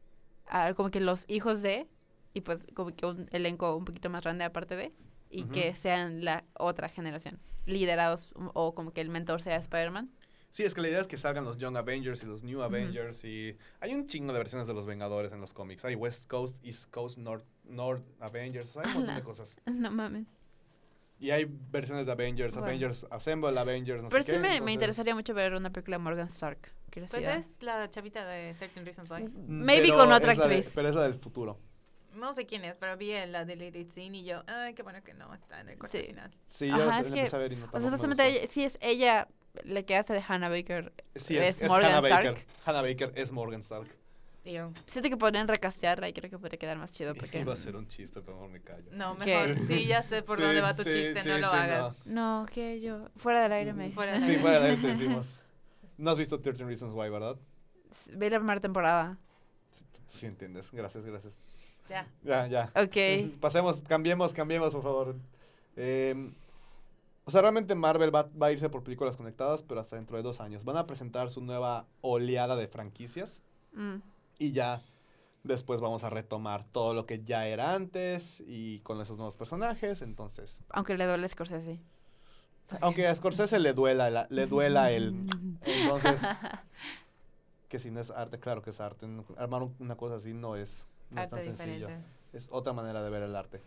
a 0.46 0.74
como 0.74 0.90
que 0.90 1.00
los 1.00 1.24
hijos 1.28 1.62
de, 1.62 1.88
y 2.34 2.42
pues 2.42 2.66
como 2.74 2.94
que 2.94 3.06
un 3.06 3.28
elenco 3.32 3.74
un 3.74 3.84
poquito 3.84 4.10
más 4.10 4.22
grande 4.22 4.44
aparte 4.44 4.76
de, 4.76 4.92
y 5.30 5.42
Ujú. 5.44 5.52
que 5.52 5.74
sean 5.76 6.24
la 6.24 6.44
otra 6.54 6.88
generación, 6.88 7.38
liderados 7.66 8.30
o- 8.54 8.74
como 8.74 8.92
que 8.92 9.00
el 9.00 9.08
mentor 9.10 9.40
sea 9.42 9.56
Spider-Man. 9.56 10.10
Sí, 10.50 10.62
es 10.64 10.74
que 10.74 10.80
la 10.80 10.88
idea 10.88 11.00
es 11.00 11.06
que 11.06 11.18
salgan 11.18 11.44
los 11.44 11.58
Young 11.58 11.76
Avengers 11.76 12.22
y 12.22 12.26
los 12.26 12.42
New 12.42 12.62
Avengers 12.62 13.22
y 13.24 13.56
hay 13.80 13.94
un 13.94 14.06
chingo 14.06 14.32
de 14.32 14.38
versiones 14.38 14.66
de 14.66 14.72
los 14.74 14.86
Vengadores 14.86 15.30
en 15.32 15.40
los 15.40 15.52
cómics. 15.52 15.84
Hay 15.84 15.94
West 15.94 16.26
Coast, 16.28 16.56
East 16.64 16.90
Coast, 16.90 17.18
North, 17.18 17.44
North 17.64 18.02
Avengers, 18.20 18.76
hay 18.78 18.86
un 18.88 18.94
montón 18.94 19.14
de 19.14 19.22
cosas. 19.22 19.56
No 19.66 19.90
mames. 19.90 20.26
Y 21.20 21.30
hay 21.32 21.46
versiones 21.70 22.06
de 22.06 22.12
Avengers, 22.12 22.54
Bueno. 22.54 22.68
Avengers 22.68 23.04
Assemble, 23.10 23.58
Avengers, 23.58 24.02
no 24.04 24.08
Pero 24.08 24.22
sé 24.22 24.30
sí 24.30 24.36
qué. 24.36 24.40
me, 24.40 24.48
me 24.48 24.54
entonces- 24.54 24.74
interesaría 24.74 25.14
mucho 25.14 25.34
ver 25.34 25.52
una 25.54 25.70
película 25.70 25.98
de 25.98 26.02
Morgan 26.02 26.28
Stark. 26.28 26.72
Pues 26.90 27.12
es 27.14 27.62
la 27.62 27.88
chavita 27.90 28.24
de 28.26 28.54
13 28.54 28.82
Reasons 28.82 29.10
Why. 29.10 29.28
Maybe 29.46 29.88
pero 29.88 29.98
con 29.98 30.12
otra 30.12 30.34
la 30.34 30.46
de- 30.48 30.54
actriz. 30.56 30.72
pero 30.74 30.88
es 30.88 30.94
la 30.94 31.02
del 31.02 31.14
futuro. 31.14 31.58
No 32.14 32.34
sé 32.34 32.46
quién 32.46 32.64
es, 32.64 32.74
pero 32.76 32.96
vi 32.96 33.12
en 33.12 33.32
la 33.32 33.44
deleted 33.44 33.88
scene 33.88 34.18
y 34.18 34.24
yo, 34.24 34.42
ay, 34.46 34.74
qué 34.74 34.82
bueno 34.82 35.02
que 35.04 35.14
no 35.14 35.32
está 35.34 35.60
en 35.60 35.68
el 35.68 35.78
corte 35.78 36.00
Sí. 36.00 36.06
final. 36.08 36.30
Sí, 36.48 36.70
Ajá, 36.70 37.02
yo 37.02 37.06
es 37.16 37.30
que, 37.30 37.36
a 37.36 37.38
ver 37.38 37.52
y 37.52 37.56
no 37.56 37.68
O 37.72 37.80
sea, 37.80 38.48
sí 38.48 38.64
es 38.64 38.78
ella 38.80 39.28
la 39.64 39.82
que 39.82 39.96
hace 39.96 40.14
de 40.14 40.22
Hannah 40.26 40.48
Baker. 40.48 40.92
Sí, 41.14 41.36
es, 41.36 41.56
es 41.56 41.62
es 41.62 41.68
Morgan 41.68 41.92
Hannah 41.92 42.00
Baker. 42.00 42.26
Stark. 42.38 42.46
Hannah 42.64 42.82
Baker 42.82 43.12
es 43.14 43.32
Morgan 43.32 43.60
Stark. 43.60 43.88
Siento 44.86 45.10
que 45.10 45.16
podrían 45.18 45.46
recastearla 45.46 46.08
y 46.08 46.12
creo 46.14 46.30
que 46.30 46.38
podría 46.38 46.58
quedar 46.58 46.78
más 46.78 46.90
chido 46.90 47.14
porque... 47.14 47.38
Iba 47.40 47.52
a 47.52 47.56
ser 47.56 47.76
un 47.76 47.86
chiste, 47.86 48.20
pero 48.22 48.34
mejor 48.36 48.50
me 48.50 48.60
callo. 48.62 48.88
no, 48.92 49.16
¿Qué? 49.18 49.36
mejor. 49.36 49.66
Sí, 49.66 49.86
ya 49.86 50.02
sé 50.02 50.22
por 50.22 50.38
Sí, 50.38 50.44
dónde 50.44 50.60
va 50.62 50.74
tu 50.74 50.84
sí, 50.84 50.90
chiste, 50.90 51.22
sí, 51.22 51.28
no 51.28 51.38
lo 51.38 51.50
sí, 51.50 51.56
hagas. 51.56 52.06
No, 52.06 52.46
que 52.52 52.80
yo... 52.80 53.10
Fuera 53.16 53.42
del 53.42 53.52
aire 53.52 53.72
me 53.74 53.84
dices. 53.88 53.94
Fuera 53.96 54.12
del 54.12 54.22
Sí, 54.22 54.30
aire. 54.30 54.40
fuera 54.42 54.60
de 54.60 54.76
te 54.76 54.86
decimos. 54.86 55.38
No 55.98 56.10
has 56.12 56.16
visto 56.16 56.40
13 56.40 56.64
Reasons 56.64 56.94
Why, 56.94 57.10
¿verdad? 57.10 57.36
Ve 58.12 58.30
la 58.30 58.38
primera 58.38 58.60
temporada. 58.60 59.18
Sí, 59.70 59.84
Sí 60.06 60.26
entiendes. 60.26 60.70
Gracias, 60.72 61.04
gracias. 61.04 61.34
Ya. 61.88 62.06
Ya, 62.22 62.46
ya. 62.46 62.72
Ok. 62.74 63.38
Pasemos, 63.40 63.82
cambiemos, 63.82 64.32
cambiemos, 64.34 64.74
por 64.74 64.82
favor. 64.82 65.16
Eh, 65.76 66.32
o 67.24 67.30
sea, 67.30 67.40
realmente 67.42 67.74
Marvel 67.74 68.14
va, 68.14 68.28
va 68.40 68.46
a 68.48 68.52
irse 68.52 68.68
por 68.70 68.82
películas 68.82 69.16
conectadas, 69.16 69.62
pero 69.62 69.80
hasta 69.80 69.96
dentro 69.96 70.16
de 70.16 70.22
dos 70.22 70.40
años. 70.40 70.64
Van 70.64 70.76
a 70.76 70.86
presentar 70.86 71.30
su 71.30 71.40
nueva 71.42 71.86
oleada 72.00 72.56
de 72.56 72.68
franquicias 72.68 73.40
Mm. 73.74 73.96
y 74.38 74.52
ya 74.52 74.82
después 75.44 75.80
vamos 75.80 76.04
a 76.04 76.10
retomar 76.10 76.64
todo 76.72 76.94
lo 76.94 77.04
que 77.06 77.22
ya 77.22 77.46
era 77.46 77.74
antes 77.74 78.42
y 78.46 78.80
con 78.80 79.00
esos 79.00 79.16
nuevos 79.18 79.36
personajes. 79.36 80.00
Entonces, 80.02 80.62
Aunque 80.70 80.96
le 80.96 81.04
duele 81.06 81.26
a 81.26 81.28
Scorsese. 81.28 81.78
aunque 82.80 83.06
a 83.06 83.14
Scorsese 83.14 83.58
le 83.60 83.72
duela, 83.74 84.10
la- 84.10 84.26
le 84.30 84.46
duela 84.46 84.90
el... 84.90 85.26
Entonces, 85.64 86.22
que 87.68 87.78
si 87.78 87.90
no 87.90 88.00
es 88.00 88.10
arte, 88.10 88.38
claro 88.40 88.62
que 88.62 88.70
es 88.70 88.80
arte. 88.80 89.06
Armar 89.36 89.62
un- 89.62 89.74
una 89.78 89.96
cosa 89.96 90.16
así 90.16 90.32
no 90.32 90.56
es, 90.56 90.86
no 91.10 91.20
es 91.22 91.28
tan 91.30 91.42
sencillo. 91.42 91.86
diferente. 91.88 92.06
Es 92.32 92.48
otra 92.50 92.72
manera 92.72 93.02
de 93.02 93.10
ver 93.10 93.22
el 93.22 93.34
arte. 93.36 93.60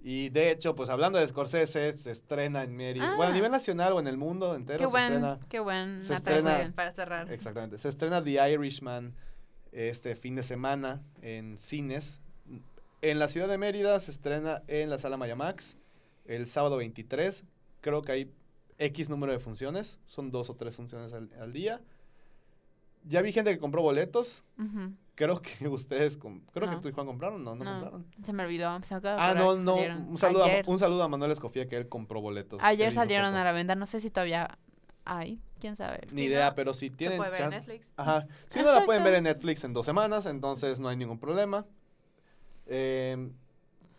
Y 0.00 0.28
de 0.28 0.52
hecho, 0.52 0.76
pues 0.76 0.88
hablando 0.90 1.18
de 1.18 1.26
Scorsese, 1.26 1.96
se 1.96 2.10
estrena 2.12 2.62
en 2.62 2.76
Mary. 2.76 3.00
Bueno, 3.00 3.22
a 3.24 3.26
Ah. 3.28 3.32
nivel 3.32 3.50
nacional 3.50 3.92
o 3.94 4.00
en 4.00 4.06
el 4.06 4.16
mundo 4.16 4.54
entero 4.54 4.78
Qué 4.78 4.84
se 4.86 4.90
buen, 4.90 5.04
estrena. 5.04 5.38
qué 5.48 5.58
buen 5.60 6.02
se 6.04 6.14
estrena- 6.14 6.72
Para 6.74 6.92
cerrar. 6.92 7.32
Exactamente. 7.32 7.78
Se 7.78 7.88
estrena 7.88 8.22
The 8.22 8.52
Irishman 8.52 9.14
este 9.72 10.14
fin 10.14 10.36
de 10.36 10.44
semana 10.44 11.02
en 11.20 11.58
cines. 11.58 12.20
En 13.02 13.18
la 13.18 13.26
ciudad 13.28 13.48
de 13.48 13.58
Mérida 13.58 13.98
se 14.00 14.12
estrena 14.12 14.62
en 14.68 14.88
la 14.90 14.98
sala 14.98 15.16
Mayamax 15.16 15.76
el 16.26 16.46
sábado 16.46 16.76
23. 16.76 17.44
Creo 17.80 18.02
que 18.02 18.12
hay 18.12 18.32
X 18.78 19.08
número 19.10 19.32
de 19.32 19.40
funciones. 19.40 19.98
Son 20.06 20.30
dos 20.30 20.48
o 20.48 20.54
tres 20.54 20.76
funciones 20.76 21.12
al, 21.12 21.28
al 21.40 21.52
día. 21.52 21.80
Ya 23.04 23.20
vi 23.20 23.32
gente 23.32 23.50
que 23.50 23.58
compró 23.58 23.82
boletos. 23.82 24.44
Creo 25.18 25.42
que 25.42 25.66
ustedes, 25.68 26.16
creo 26.16 26.70
que 26.70 26.76
tú 26.76 26.88
y 26.88 26.92
Juan 26.92 27.04
compraron, 27.04 27.42
no, 27.42 27.56
no, 27.56 27.64
No. 27.64 27.70
compraron. 27.72 28.06
Se 28.22 28.32
me 28.32 28.44
olvidó. 28.44 28.80
Se 28.84 28.94
me 28.94 28.98
acaba 28.98 29.16
de 29.16 29.20
Ah, 29.20 29.34
no, 29.34 29.56
no. 29.56 29.74
Un 29.74 30.16
saludo, 30.16 30.44
a, 30.44 30.48
un 30.64 30.78
saludo 30.78 31.02
a 31.02 31.08
Manuel 31.08 31.32
Escofía 31.32 31.68
que 31.68 31.76
él 31.76 31.88
compró 31.88 32.20
boletos. 32.20 32.62
Ayer 32.62 32.92
salieron 32.92 33.30
foto. 33.30 33.40
a 33.40 33.44
la 33.44 33.50
venta. 33.52 33.74
No 33.74 33.84
sé 33.86 34.00
si 34.00 34.10
todavía 34.10 34.56
hay. 35.04 35.42
¿Quién 35.58 35.74
sabe? 35.74 36.06
Ni 36.12 36.22
idea, 36.22 36.50
¿no? 36.50 36.54
pero 36.54 36.72
si 36.72 36.88
Se 36.88 36.94
tienen 36.94 37.18
puede 37.18 37.32
ver 37.32 37.40
en 37.40 37.50
Netflix. 37.50 37.92
Ajá. 37.96 38.28
Si 38.46 38.60
no 38.60 38.72
la 38.72 38.84
pueden 38.84 39.02
ver 39.02 39.14
en. 39.14 39.24
Netflix 39.24 39.64
en 39.64 39.72
dos 39.72 39.84
semanas, 39.84 40.24
entonces 40.26 40.78
no 40.78 40.88
hay 40.88 40.96
ningún 40.96 41.18
problema. 41.18 41.66
Eh, 42.66 43.28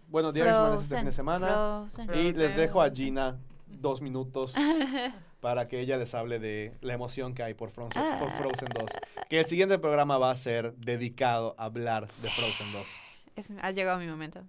bueno, 0.07 0.31
The 0.31 0.39
Irishman 0.39 0.73
es 0.75 0.83
este 0.83 0.95
fin 0.95 1.05
de 1.05 1.11
semana. 1.11 1.47
Frozen. 1.89 2.09
Y 2.13 2.31
les 2.31 2.55
dejo 2.55 2.81
a 2.81 2.89
Gina 2.89 3.37
dos 3.67 4.01
minutos 4.01 4.55
para 5.41 5.67
que 5.67 5.79
ella 5.79 5.97
les 5.97 6.13
hable 6.15 6.39
de 6.39 6.73
la 6.81 6.93
emoción 6.93 7.33
que 7.33 7.43
hay 7.43 7.53
por 7.53 7.71
Frozen, 7.71 8.01
por 8.19 8.29
Ah. 8.29 8.35
Frozen 8.37 8.69
2. 8.77 8.91
Que 9.29 9.39
el 9.39 9.45
siguiente 9.45 9.77
programa 9.79 10.17
va 10.17 10.31
a 10.31 10.35
ser 10.35 10.73
dedicado 10.75 11.55
a 11.57 11.65
hablar 11.65 12.07
de 12.21 12.29
Frozen 12.29 12.71
2. 12.73 12.89
Es- 13.35 13.51
ha 13.61 13.71
llegado 13.71 13.97
mi 13.99 14.07
momento. 14.07 14.43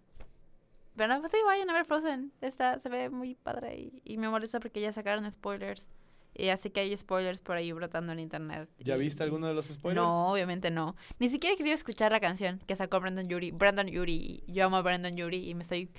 Pero 0.97 1.15
no, 1.15 1.21
pues 1.21 1.31
sí, 1.33 1.39
vayan 1.47 1.71
a 1.71 1.73
ver 1.73 1.85
Frozen. 1.87 2.33
Está, 2.41 2.79
se 2.79 2.89
ve 2.89 3.09
muy 3.09 3.35
padre 3.35 3.77
y, 3.79 4.03
y 4.05 4.19
me 4.19 4.29
molesta 4.29 4.59
porque 4.61 4.81
ya 4.81 4.93
sacaron 4.93 5.31
spoilers. 5.31 5.87
Y 6.35 6.49
así 6.49 6.71
que 6.71 6.81
hay 6.81 6.97
spoilers 6.97 7.41
por 7.41 7.57
ahí 7.57 7.73
brotando 7.73 8.13
en 8.13 8.19
internet. 8.21 8.69
¿Ya 8.79 8.97
viste 8.97 9.23
alguno 9.23 9.47
de 9.49 9.55
los 9.55 9.67
spoilers? 9.67 10.01
No, 10.05 10.33
obviamente 10.33 10.71
no. 10.71 10.97
Ni 11.19 11.29
siquiera 11.29 11.55
he 11.55 11.57
querido 11.57 11.75
escuchar 11.75 12.13
la 12.13 12.21
canción 12.21 12.61
que 12.67 12.77
sacó 12.77 13.01
Brandon 13.01 13.29
Yuri. 13.29 13.51
Brandon 13.53 13.87
Yuri. 13.89 14.43
Yo 14.47 14.67
amo 14.67 14.77
a 14.77 14.83
Brandon 14.83 15.17
Yuri 15.17 15.49
y 15.49 15.55
me 15.55 15.63
estoy 15.63 15.91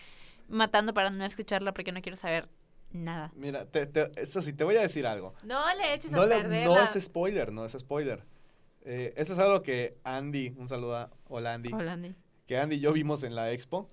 matando 0.48 0.94
para 0.94 1.10
no 1.10 1.24
escucharla 1.26 1.74
porque 1.74 1.92
no 1.92 2.02
quiero 2.02 2.18
saber 2.18 2.48
nada. 2.94 3.32
Mira, 3.36 3.66
te- 3.66 3.86
te- 3.86 4.12
eso 4.22 4.42
sí, 4.42 4.54
te 4.54 4.64
voy 4.64 4.76
a 4.76 4.82
decir 4.82 5.06
algo. 5.08 5.34
No 5.44 5.62
le 5.76 5.94
eches 5.94 6.12
No, 6.12 6.22
a 6.22 6.26
le- 6.26 6.36
perder 6.42 6.66
no 6.68 6.76
la- 6.76 6.86
es 6.86 7.04
spoiler, 7.04 7.52
no 7.52 7.66
es 7.66 7.74
spoiler. 7.74 8.24
Eh, 8.84 9.14
esto 9.16 9.34
es 9.34 9.40
algo 9.40 9.62
que 9.62 9.98
Andy, 10.04 10.54
un 10.58 10.68
saludo 10.68 10.96
a 10.98 11.10
hola 11.28 11.54
Andy, 11.54 11.72
Hola, 11.74 11.94
Andy. 11.94 12.16
que 12.48 12.58
Andy 12.58 12.78
y 12.78 12.80
yo 12.80 12.94
vimos 12.94 13.24
en 13.24 13.36
la 13.36 13.52
expo. 13.52 13.90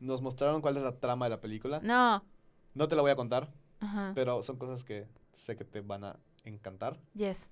Nos 0.00 0.20
mostraron 0.20 0.60
cuál 0.60 0.76
es 0.76 0.82
la 0.82 0.98
trama 0.98 1.26
de 1.26 1.30
la 1.30 1.40
película. 1.40 1.80
No. 1.82 2.24
No 2.74 2.88
te 2.88 2.96
la 2.96 3.02
voy 3.02 3.10
a 3.12 3.16
contar, 3.16 3.48
Ajá. 3.80 4.12
pero 4.14 4.42
son 4.42 4.56
cosas 4.56 4.82
que 4.82 5.06
sé 5.32 5.56
que 5.56 5.64
te 5.64 5.80
van 5.80 6.02
a 6.04 6.16
encantar. 6.44 6.98
Yes. 7.14 7.50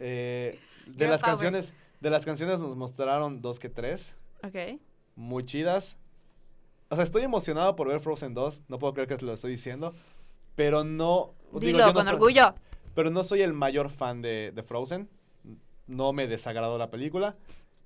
Eh, 0.00 0.58
de 0.86 1.06
las 1.08 1.20
power. 1.20 1.32
canciones, 1.32 1.72
de 2.00 2.10
las 2.10 2.24
canciones 2.26 2.60
nos 2.60 2.76
mostraron 2.76 3.40
dos 3.40 3.58
que 3.58 3.68
tres, 3.68 4.14
Ok. 4.44 4.78
muy 5.16 5.44
chidas. 5.44 5.96
O 6.90 6.96
sea, 6.96 7.04
estoy 7.04 7.22
emocionado 7.22 7.76
por 7.76 7.88
ver 7.88 8.00
Frozen 8.00 8.34
2, 8.34 8.62
no 8.68 8.78
puedo 8.78 8.92
creer 8.94 9.08
que 9.08 9.16
se 9.16 9.24
lo 9.24 9.32
estoy 9.32 9.52
diciendo, 9.52 9.94
pero 10.54 10.84
no... 10.84 11.32
digo, 11.52 11.60
Dilo 11.60 11.78
yo 11.80 11.86
no 11.88 11.94
con 11.94 12.04
soy- 12.04 12.14
orgullo. 12.14 12.54
Pero 12.94 13.10
no 13.10 13.22
soy 13.24 13.42
el 13.42 13.52
mayor 13.52 13.90
fan 13.90 14.20
de, 14.22 14.52
de 14.54 14.62
Frozen. 14.62 15.08
No 15.86 16.12
me 16.12 16.26
desagradó 16.26 16.76
la 16.78 16.90
película. 16.90 17.36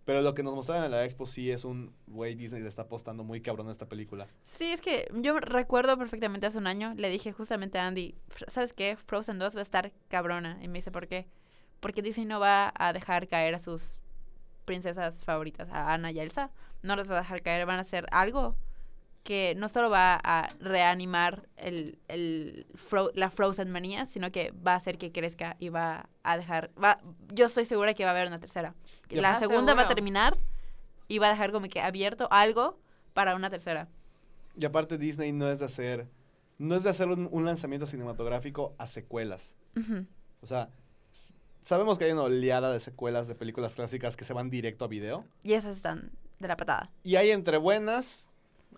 Pero 0.05 0.21
lo 0.21 0.35
que 0.35 0.43
nos 0.43 0.55
mostraron 0.55 0.85
en 0.85 0.91
la 0.91 1.05
expo 1.07 1.25
sí 1.25 1.51
es 1.51 1.65
un, 1.65 1.95
güey, 2.07 2.35
Disney 2.35 2.61
le 2.63 2.69
está 2.69 2.83
apostando 2.83 3.25
muy 3.25 3.41
cabrón 3.41 3.69
a 3.69 3.73
esta 3.73 3.87
película. 3.89 4.27
Sí, 4.59 4.67
es 4.73 4.83
que 4.83 5.09
yo 5.15 5.41
recuerdo 5.41 5.97
perfectamente 5.97 6.47
hace 6.47 6.59
un 6.59 6.67
año, 6.67 6.93
le 6.95 7.09
dije 7.09 7.33
justamente 7.33 7.79
a 7.79 7.87
Andy, 7.87 8.15
"Fr- 8.29 8.51
¿sabes 8.51 8.75
qué? 8.75 8.97
Frozen 9.07 9.39
2 9.39 9.57
va 9.57 9.61
a 9.61 9.63
estar 9.63 9.93
cabrona. 10.09 10.59
Y 10.63 10.69
me 10.69 10.79
dice, 10.81 10.91
¿por 10.91 11.07
qué? 11.09 11.27
Porque 11.81 12.03
Disney 12.03 12.27
no 12.27 12.39
va 12.39 12.71
a 12.77 12.93
dejar 12.93 13.29
caer 13.29 13.55
a 13.55 13.59
sus 13.59 13.89
princesas 14.67 15.23
favoritas, 15.25 15.69
a 15.71 15.93
Anna 15.95 16.11
y 16.11 16.21
a 16.21 16.23
Elsa. 16.23 16.51
No 16.83 16.97
las 16.97 17.11
va 17.11 17.17
a 17.17 17.21
dejar 17.21 17.41
caer, 17.43 17.65
van 17.67 17.79
a 17.79 17.83
hacer 17.83 18.07
algo 18.11 18.57
que 19.25 19.55
no 19.57 19.69
solo 19.71 19.89
va 19.91 20.21
a 20.23 20.49
reanimar 20.61 21.49
el, 21.57 21.99
el 22.09 22.67
Fro- 22.75 23.11
la 23.15 23.31
Frozen 23.31 23.71
manía, 23.71 24.05
sino 24.07 24.31
que 24.31 24.53
va 24.53 24.75
a 24.75 24.77
hacer 24.77 24.99
que 24.99 25.13
crezca 25.13 25.57
y 25.59 25.71
va 25.71 26.09
a 26.23 26.37
dejar... 26.37 26.71
Va, 26.83 27.01
yo 27.33 27.47
estoy 27.47 27.65
segura 27.65 27.95
que 27.95 28.05
va 28.05 28.11
a 28.11 28.15
haber 28.15 28.29
una 28.29 28.39
tercera. 28.39 28.75
La 29.09 29.41
segunda 29.41 29.75
va 29.75 29.83
a 29.83 29.89
terminar 29.89 30.37
y 31.09 31.19
va 31.19 31.29
a 31.29 31.31
dejar 31.31 31.53
como 31.53 31.69
que 31.69 31.81
abierto 31.81 32.29
algo 32.31 32.79
para 33.15 33.35
una 33.35 33.49
tercera. 33.49 33.89
Y 34.61 34.65
aparte 34.67 34.99
Disney 34.99 35.33
no 35.33 35.49
es 35.49 35.59
de 35.59 35.65
hacer, 35.65 36.07
no 36.59 36.75
es 36.77 36.85
de 36.85 36.91
hacer 36.91 37.09
un, 37.09 37.29
un 37.33 37.45
lanzamiento 37.47 37.87
cinematográfico 37.87 38.75
a 38.77 38.87
secuelas. 38.87 39.57
O 40.43 40.47
sea, 40.47 40.69
sabemos 41.63 41.99
que 41.99 42.05
hay 42.05 42.13
una 42.13 42.25
oleada 42.25 42.71
de 42.71 42.79
secuelas 42.79 43.27
de 43.27 43.35
películas 43.35 43.75
clásicas 43.75 44.19
que 44.19 44.25
se 44.27 44.35
van 44.35 44.51
directo 44.51 44.85
a 44.85 44.89
video. 44.89 45.25
Y 45.43 45.55
esas 45.55 45.77
están 45.77 46.11
de 46.41 46.49
la 46.49 46.59
patada. 46.59 46.91
Y 47.03 47.17
hay 47.17 47.31
entre 47.31 47.57
buenas 47.57 48.29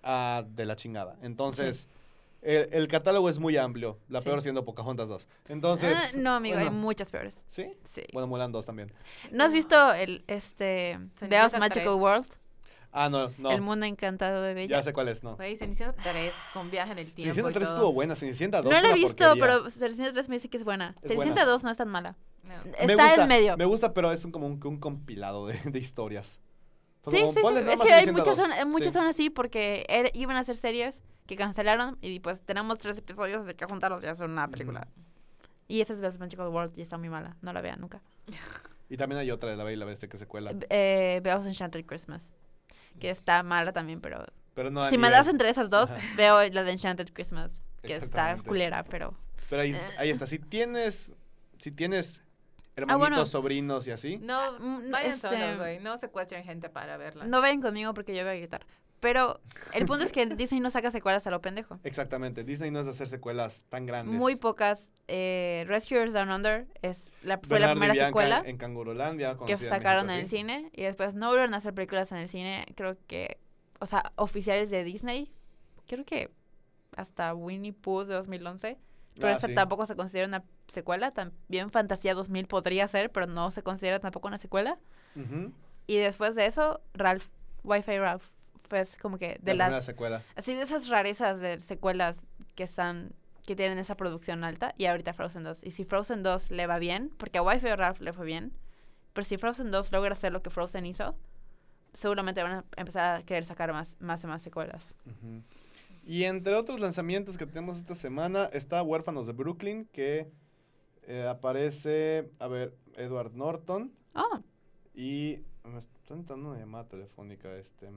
a 0.02 0.44
de 0.48 0.66
la 0.66 0.76
chingada. 0.76 1.16
Entonces, 1.22 1.88
el, 2.42 2.68
el 2.72 2.88
catálogo 2.88 3.28
es 3.28 3.38
muy 3.38 3.56
amplio, 3.56 3.98
la 4.08 4.20
Sí. 4.20 4.26
peor 4.26 4.42
siendo 4.42 4.64
Pocahontas 4.64 5.08
2. 5.08 5.26
Entonces... 5.48 5.98
Ah, 6.00 6.10
no, 6.16 6.34
amigo, 6.34 6.58
hay 6.58 6.70
muchas 6.70 7.10
peores. 7.10 7.40
¿Sí? 7.48 7.72
Sí. 7.90 8.02
Bueno, 8.12 8.26
Mulan 8.28 8.52
2 8.52 8.64
también. 8.64 8.92
¿No 9.32 9.44
has 9.44 9.52
visto 9.52 9.92
el, 9.94 10.24
este, 10.28 10.98
Bea's 11.28 11.58
Magical 11.58 11.84
3. 11.84 11.94
World? 11.96 12.26
Ah, 12.92 13.10
no, 13.10 13.30
no. 13.36 13.50
El 13.50 13.60
mundo 13.60 13.84
encantado 13.84 14.40
de 14.42 14.54
Bella. 14.54 14.78
Ya 14.78 14.82
sé 14.82 14.92
cuál 14.94 15.08
es, 15.08 15.22
no. 15.22 15.36
Güey, 15.36 15.54
Cenicienta 15.56 16.00
3 16.02 16.32
con 16.54 16.70
viaje 16.70 16.92
en 16.92 16.98
el 16.98 17.04
tiempo. 17.12 17.22
Cenicienta 17.34 17.50
y 17.50 17.54
3 17.54 17.64
todo. 17.66 17.74
estuvo 17.76 17.92
buena, 17.92 18.16
Cenicienta 18.16 18.62
2 18.62 18.72
No 18.72 18.80
la 18.80 18.88
he 18.90 18.94
visto, 18.94 19.16
porquería. 19.16 19.42
pero 19.42 19.70
Cenicienta 19.70 20.12
3 20.14 20.28
me 20.30 20.36
dice 20.36 20.48
que 20.48 20.56
es 20.56 20.64
buena. 20.64 20.94
Es 21.02 21.08
Cenicienta 21.08 21.42
buena. 21.42 21.52
2 21.52 21.64
no 21.64 21.70
es 21.72 21.76
tan 21.76 21.88
mala. 21.88 22.16
No. 22.44 22.54
Me 22.64 22.92
Está 22.92 23.06
gusta, 23.06 23.22
en 23.22 23.28
medio. 23.28 23.56
Me 23.58 23.64
gusta, 23.66 23.92
pero 23.92 24.12
es 24.12 24.24
un- 24.24 24.30
como 24.32 24.46
un, 24.46 24.60
un 24.64 24.78
compilado 24.78 25.46
de, 25.48 25.58
de 25.64 25.78
historias. 25.78 26.38
Sí, 27.10 27.18
sí, 27.18 27.40
sí. 27.40 27.40
Es 27.70 27.80
que 27.80 27.92
hay 27.92 28.06
muchas, 28.12 28.36
2. 28.36 28.56
son, 28.56 28.68
muchas 28.68 28.92
Sí. 28.92 28.98
son 28.98 29.06
así 29.06 29.30
porque 29.30 30.10
iban 30.14 30.36
a 30.36 30.40
hacer 30.40 30.56
series 30.56 31.02
que 31.26 31.36
cancelaron 31.36 31.98
y 32.00 32.20
pues 32.20 32.40
tenemos 32.40 32.78
tres 32.78 32.98
episodios 32.98 33.46
de 33.46 33.54
que 33.54 33.64
juntarlos 33.64 34.02
ya 34.02 34.14
son 34.14 34.30
una 34.32 34.48
película. 34.48 34.86
Y 35.68 35.80
esa 35.80 35.92
es 35.92 36.00
Bea's 36.00 36.18
Magical 36.18 36.48
World 36.48 36.78
y 36.78 36.82
está 36.82 36.96
muy 36.98 37.08
mala. 37.08 37.36
No 37.42 37.52
la 37.52 37.60
vean 37.60 37.80
nunca. 37.80 38.00
Y 38.88 38.96
también 38.96 39.18
hay 39.20 39.32
otra 39.32 39.50
de 39.50 39.56
La 39.56 39.64
Bella 39.64 39.74
y 39.74 39.78
la 39.80 39.84
Bestia 39.84 40.08
que 40.08 40.16
se 40.16 40.28
cuela. 40.28 40.54
Eh, 40.70 41.20
Bea's 41.24 41.44
Enchanted 41.44 41.84
Christmas. 41.86 42.30
Que 43.00 43.10
está 43.10 43.42
mala 43.42 43.72
también, 43.72 44.00
pero... 44.00 44.24
Pero 44.54 44.70
no 44.70 44.88
si 44.88 44.96
me 44.96 45.10
das 45.10 45.26
entre 45.26 45.50
esas 45.50 45.68
dos, 45.70 45.90
Ajá. 45.90 46.00
veo 46.16 46.48
la 46.50 46.62
de 46.62 46.70
Enchanted 46.70 47.12
Christmas. 47.12 47.50
Que 47.82 47.94
está 47.96 48.36
culera, 48.36 48.84
pero... 48.84 49.12
Pero 49.50 49.62
ahí, 49.62 49.76
ahí 49.98 50.10
está. 50.10 50.28
Si 50.28 50.38
tienes, 50.38 51.10
si 51.58 51.72
tienes 51.72 52.22
hermanitos, 52.76 52.94
Ah, 52.94 52.96
bueno. 53.16 53.26
sobrinos 53.26 53.86
y 53.86 53.90
así, 53.90 54.18
No, 54.18 54.58
Mm, 54.58 54.90
vayan 54.90 55.12
este- 55.12 55.28
solos, 55.28 55.58
güey. 55.58 55.80
No 55.80 55.96
secuestren 55.98 56.44
gente 56.44 56.68
para 56.68 56.96
verla. 56.96 57.24
No 57.26 57.40
ven 57.40 57.60
conmigo 57.62 57.94
porque 57.94 58.14
yo 58.14 58.22
voy 58.22 58.32
a 58.32 58.36
gritar. 58.36 58.66
Pero 59.00 59.40
el 59.74 59.84
punto 59.86 60.04
es 60.04 60.12
que 60.12 60.24
Disney 60.36 60.60
no 60.60 60.70
saca 60.70 60.90
secuelas 60.90 61.26
a 61.26 61.30
lo 61.30 61.40
pendejo. 61.40 61.78
exactamente. 61.84 62.44
Disney 62.44 62.70
no 62.70 62.80
es 62.80 62.86
de 62.86 62.92
hacer 62.92 63.06
secuelas 63.06 63.62
tan 63.68 63.84
grandes. 63.86 64.14
Muy 64.18 64.36
pocas. 64.36 64.90
Eh, 65.08 65.64
Rescuers 65.68 66.12
Down 66.12 66.30
Under 66.30 66.66
es 66.82 67.10
la, 67.22 67.38
fue 67.38 67.60
la 67.60 67.70
primera 67.72 67.92
Bianca 67.92 68.08
secuela 68.08 68.42
En 68.46 68.56
Cangurolandia. 68.56 69.36
que 69.46 69.56
sacaron 69.56 70.08
en 70.10 70.16
México, 70.18 70.20
el 70.22 70.28
sí. 70.28 70.36
cine 70.36 70.70
y 70.74 70.82
después 70.82 71.14
no 71.14 71.28
volvieron 71.28 71.54
a 71.54 71.58
hacer 71.58 71.74
películas 71.74 72.10
en 72.12 72.18
el 72.18 72.28
cine. 72.28 72.66
Creo 72.74 72.96
que, 73.06 73.38
o 73.80 73.86
sea, 73.86 74.12
oficiales 74.16 74.70
de 74.70 74.82
Disney. 74.82 75.30
Creo 75.86 76.04
que 76.04 76.30
hasta 76.96 77.34
Winnie 77.34 77.72
Pooh 77.74 78.04
de 78.04 78.14
2011. 78.14 78.78
Pero 79.14 79.28
Ah, 79.28 79.32
esta 79.32 79.46
sí. 79.46 79.54
tampoco 79.54 79.86
se 79.86 79.94
considera 79.94 80.26
una 80.26 80.42
secuela. 80.68 81.10
También 81.12 81.70
Fantasía 81.70 82.14
2000 82.14 82.46
podría 82.46 82.88
ser, 82.88 83.10
pero 83.10 83.26
no 83.26 83.50
se 83.50 83.62
considera 83.62 84.00
tampoco 84.00 84.28
una 84.28 84.38
secuela. 84.38 84.78
Ujú. 85.14 85.52
Y 85.86 85.96
después 85.96 86.34
de 86.34 86.46
eso, 86.46 86.80
Ralph, 86.94 87.26
Wi-Fi 87.64 87.98
Ralph, 87.98 88.24
fue 88.68 88.80
así 88.80 88.96
como 88.98 89.18
que 89.18 89.38
de 89.42 89.54
la 89.54 89.68
las 89.68 89.84
secuela. 89.84 90.22
Así 90.34 90.54
de 90.54 90.62
esas 90.62 90.88
rarezas 90.88 91.40
de 91.40 91.60
secuelas 91.60 92.18
que 92.54 92.64
están 92.64 93.12
que 93.46 93.54
tienen 93.54 93.78
esa 93.78 93.96
producción 93.96 94.42
alta 94.42 94.74
y 94.76 94.86
ahorita 94.86 95.12
Frozen 95.12 95.44
2. 95.44 95.62
Y 95.62 95.70
si 95.70 95.84
Frozen 95.84 96.24
2 96.24 96.50
le 96.50 96.66
va 96.66 96.78
bien, 96.78 97.12
porque 97.16 97.38
a 97.38 97.42
Wi-Fi 97.42 97.76
Ralph 97.76 98.00
le 98.00 98.12
fue 98.12 98.26
bien, 98.26 98.52
pero 99.12 99.24
si 99.24 99.38
Frozen 99.38 99.70
2 99.70 99.92
logra 99.92 100.12
hacer 100.12 100.32
lo 100.32 100.42
que 100.42 100.50
Frozen 100.50 100.84
hizo, 100.84 101.14
seguramente 101.94 102.42
van 102.42 102.52
a 102.52 102.64
empezar 102.76 103.16
a 103.16 103.22
querer 103.22 103.44
sacar 103.44 103.72
más, 103.72 103.94
más 104.00 104.22
y 104.24 104.26
más 104.26 104.42
secuelas. 104.42 104.96
Ujú. 105.06 105.42
Y 106.04 106.24
entre 106.24 106.54
otros 106.54 106.80
lanzamientos 106.80 107.38
que 107.38 107.46
tenemos 107.46 107.76
esta 107.78 107.94
semana 107.94 108.50
está 108.52 108.82
Huérfanos 108.82 109.26
de 109.26 109.32
Brooklyn, 109.32 109.86
que 109.86 110.28
eh, 111.06 111.26
aparece, 111.26 112.30
a 112.38 112.48
ver, 112.48 112.76
Edward 112.96 113.34
Norton 113.34 113.92
Oh, 114.14 114.40
y 114.94 115.40
me 115.64 115.78
están 115.78 116.24
dando 116.24 116.50
una 116.50 116.58
llamada 116.58 116.88
telefónica, 116.88 117.54
este, 117.56 117.88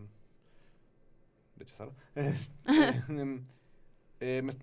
rechazarlo. 1.56 1.94
Este, 2.16 3.04
eh, 4.20 4.42
me 4.42 4.54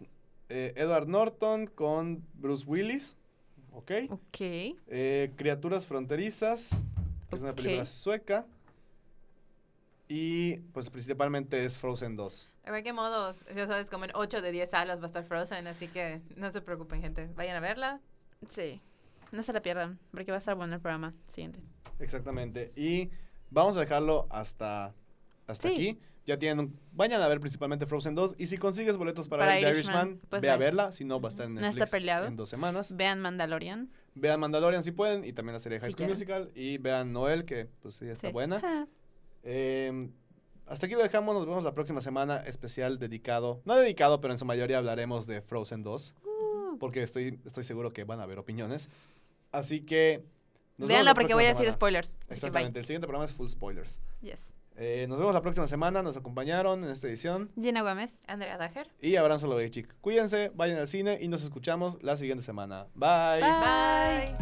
eh, 0.49 0.75
Edward 0.77 1.09
Norton 1.09 1.67
con 1.67 2.25
Bruce 2.35 2.65
Willis, 2.67 3.17
¿ok? 3.73 3.93
ok. 4.11 4.41
Eh, 4.41 5.33
Criaturas 5.37 5.87
Fronterizas, 5.87 6.85
que 7.31 7.37
es 7.37 7.43
una 7.43 7.55
película 7.55 7.87
sueca. 7.87 8.47
Y 10.09 10.59
pues 10.73 10.89
principalmente 10.89 11.65
es 11.65 11.79
Frozen 11.79 12.15
2. 12.15 12.51
De 12.65 12.71
cualquier 12.71 12.95
modo, 12.95 13.35
ya 13.57 13.67
sabes, 13.67 13.91
como 13.91 14.05
en 14.05 14.13
8 14.15 14.41
de 14.41 14.53
10 14.53 14.71
salas 14.71 15.01
va 15.01 15.05
a 15.05 15.07
estar 15.07 15.25
Frozen, 15.25 15.67
así 15.67 15.89
que 15.89 16.21
no 16.37 16.49
se 16.51 16.61
preocupen, 16.61 17.01
gente. 17.01 17.29
Vayan 17.35 17.57
a 17.57 17.61
verla. 17.61 18.01
Sí. 18.51 18.81
No 19.33 19.43
se 19.43 19.53
la 19.53 19.61
pierdan, 19.63 19.99
porque 20.13 20.31
va 20.31 20.37
a 20.37 20.39
estar 20.39 20.55
bueno 20.55 20.75
el 20.75 20.81
programa 20.81 21.15
siguiente. 21.29 21.61
Exactamente. 21.99 22.73
Y 22.77 23.11
vamos 23.51 23.77
a 23.77 23.81
dejarlo 23.81 24.27
hasta, 24.31 24.95
hasta 25.47 25.69
Sí. 25.69 25.75
aquí. 25.75 25.99
Ya 26.27 26.39
tienen 26.39 26.59
un- 26.59 26.81
Vayan 26.93 27.23
a 27.23 27.29
ver 27.29 27.39
principalmente 27.39 27.87
Frozen 27.87 28.15
2. 28.17 28.35
Y 28.39 28.47
si 28.47 28.59
consigues 28.59 28.97
boletos 28.97 29.29
para, 29.29 29.43
Para 29.43 29.55
ver 29.55 29.65
The 29.65 29.71
Irishman, 29.71 30.09
Irishman, 30.09 30.29
pues 30.29 30.43
ve 30.43 30.51
a 30.51 30.57
ve. 30.57 30.65
verla. 30.65 30.91
Si 30.93 31.05
no, 31.05 31.21
va 31.21 31.29
a 31.29 31.31
estar 31.31 31.47
en 31.47 31.55
No 31.55 31.61
Netflix 31.61 31.91
peleado. 31.91 32.27
en 32.27 32.35
dos 32.37 32.49
semanas. 32.49 32.97
Vean 32.97 33.21
Mandalorian. 33.21 33.91
Vean 34.15 34.41
Mandalorian 34.41 34.83
si 34.83 34.91
pueden. 34.91 35.25
Y 35.25 35.33
también 35.33 35.53
la 35.53 35.61
serie 35.61 35.79
High 35.79 35.93
School. 35.93 36.09
Musical. 36.09 36.51
Y 36.55 36.79
vean 36.79 37.13
Noel, 37.13 37.45
que 37.45 37.67
pues 37.81 37.95
sí 37.95 38.07
está 38.09 38.29
Sí. 38.29 38.33
buena. 38.33 38.61
Ah, 38.63 38.87
Eh, 39.45 40.11
hasta 40.67 40.87
aquí 40.87 40.97
lo 40.97 41.03
dejamos. 41.03 41.33
Nos 41.37 41.47
vemos 41.47 41.63
la 41.63 41.73
próxima 41.75 42.01
semana. 42.01 42.39
Especial 42.39 42.99
dedicado. 42.99 43.63
No 43.65 43.77
dedicado, 43.77 44.21
pero 44.21 44.33
en 44.33 44.39
su 44.41 44.45
mayoría 44.45 44.79
hablaremos 44.79 45.27
de 45.29 45.41
Frozen 45.43 45.85
2. 45.85 46.15
Porque 46.79 47.03
estoy, 47.03 47.39
estoy 47.45 47.65
seguro 47.65 47.93
que 47.93 48.05
van 48.05 48.21
a 48.21 48.25
haber 48.25 48.39
opiniones. 48.39 48.89
Así 49.53 49.81
que. 49.81 50.25
nos 50.79 50.89
vemos 50.89 50.89
Véanla 50.89 51.11
la 51.11 51.15
porque 51.15 51.35
voy 51.35 51.45
a 51.45 51.49
decir 51.49 51.61
semana. 51.61 51.73
spoilers. 51.75 52.15
Exactamente. 52.29 52.79
El 52.79 52.85
siguiente 52.85 53.07
programa 53.07 53.25
es 53.27 53.33
Full 53.33 53.49
Spoilers. 53.49 54.01
bye. 54.21 54.31
Yes. 54.31 54.55
Eh, 54.79 55.07
nos 55.09 55.19
vemos 55.19 55.33
la 55.33 55.41
próxima 55.41 55.67
semana. 55.67 56.03
Nos 56.03 56.17
acompañaron 56.19 56.85
en 56.85 56.91
esta 56.91 57.07
edición. 57.09 57.51
Gina 57.59 57.81
Gómez. 57.83 58.13
Andrea 58.27 58.59
Dager. 58.59 58.91
Y 59.01 59.17
Abraham 59.17 59.41
Soloveitchik. 59.41 59.95
Cuídense, 60.03 60.51
vayan 60.55 60.79
al 60.79 60.87
cine 60.89 61.19
y 61.21 61.29
nos 61.29 61.43
escuchamos 61.43 62.03
la 62.03 62.17
siguiente 62.17 62.45
semana. 62.45 62.87
Bye. 62.95 63.41
Bye. 63.41 64.35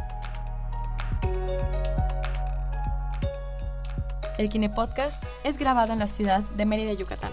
El 4.39 4.49
Kine 4.49 4.69
Podcast 4.71 5.23
es 5.45 5.59
grabado 5.59 5.93
en 5.93 6.01
la 6.01 6.09
ciudad 6.09 6.41
de 6.43 6.67
Mérida, 6.67 6.93
Yucatán, 6.95 7.33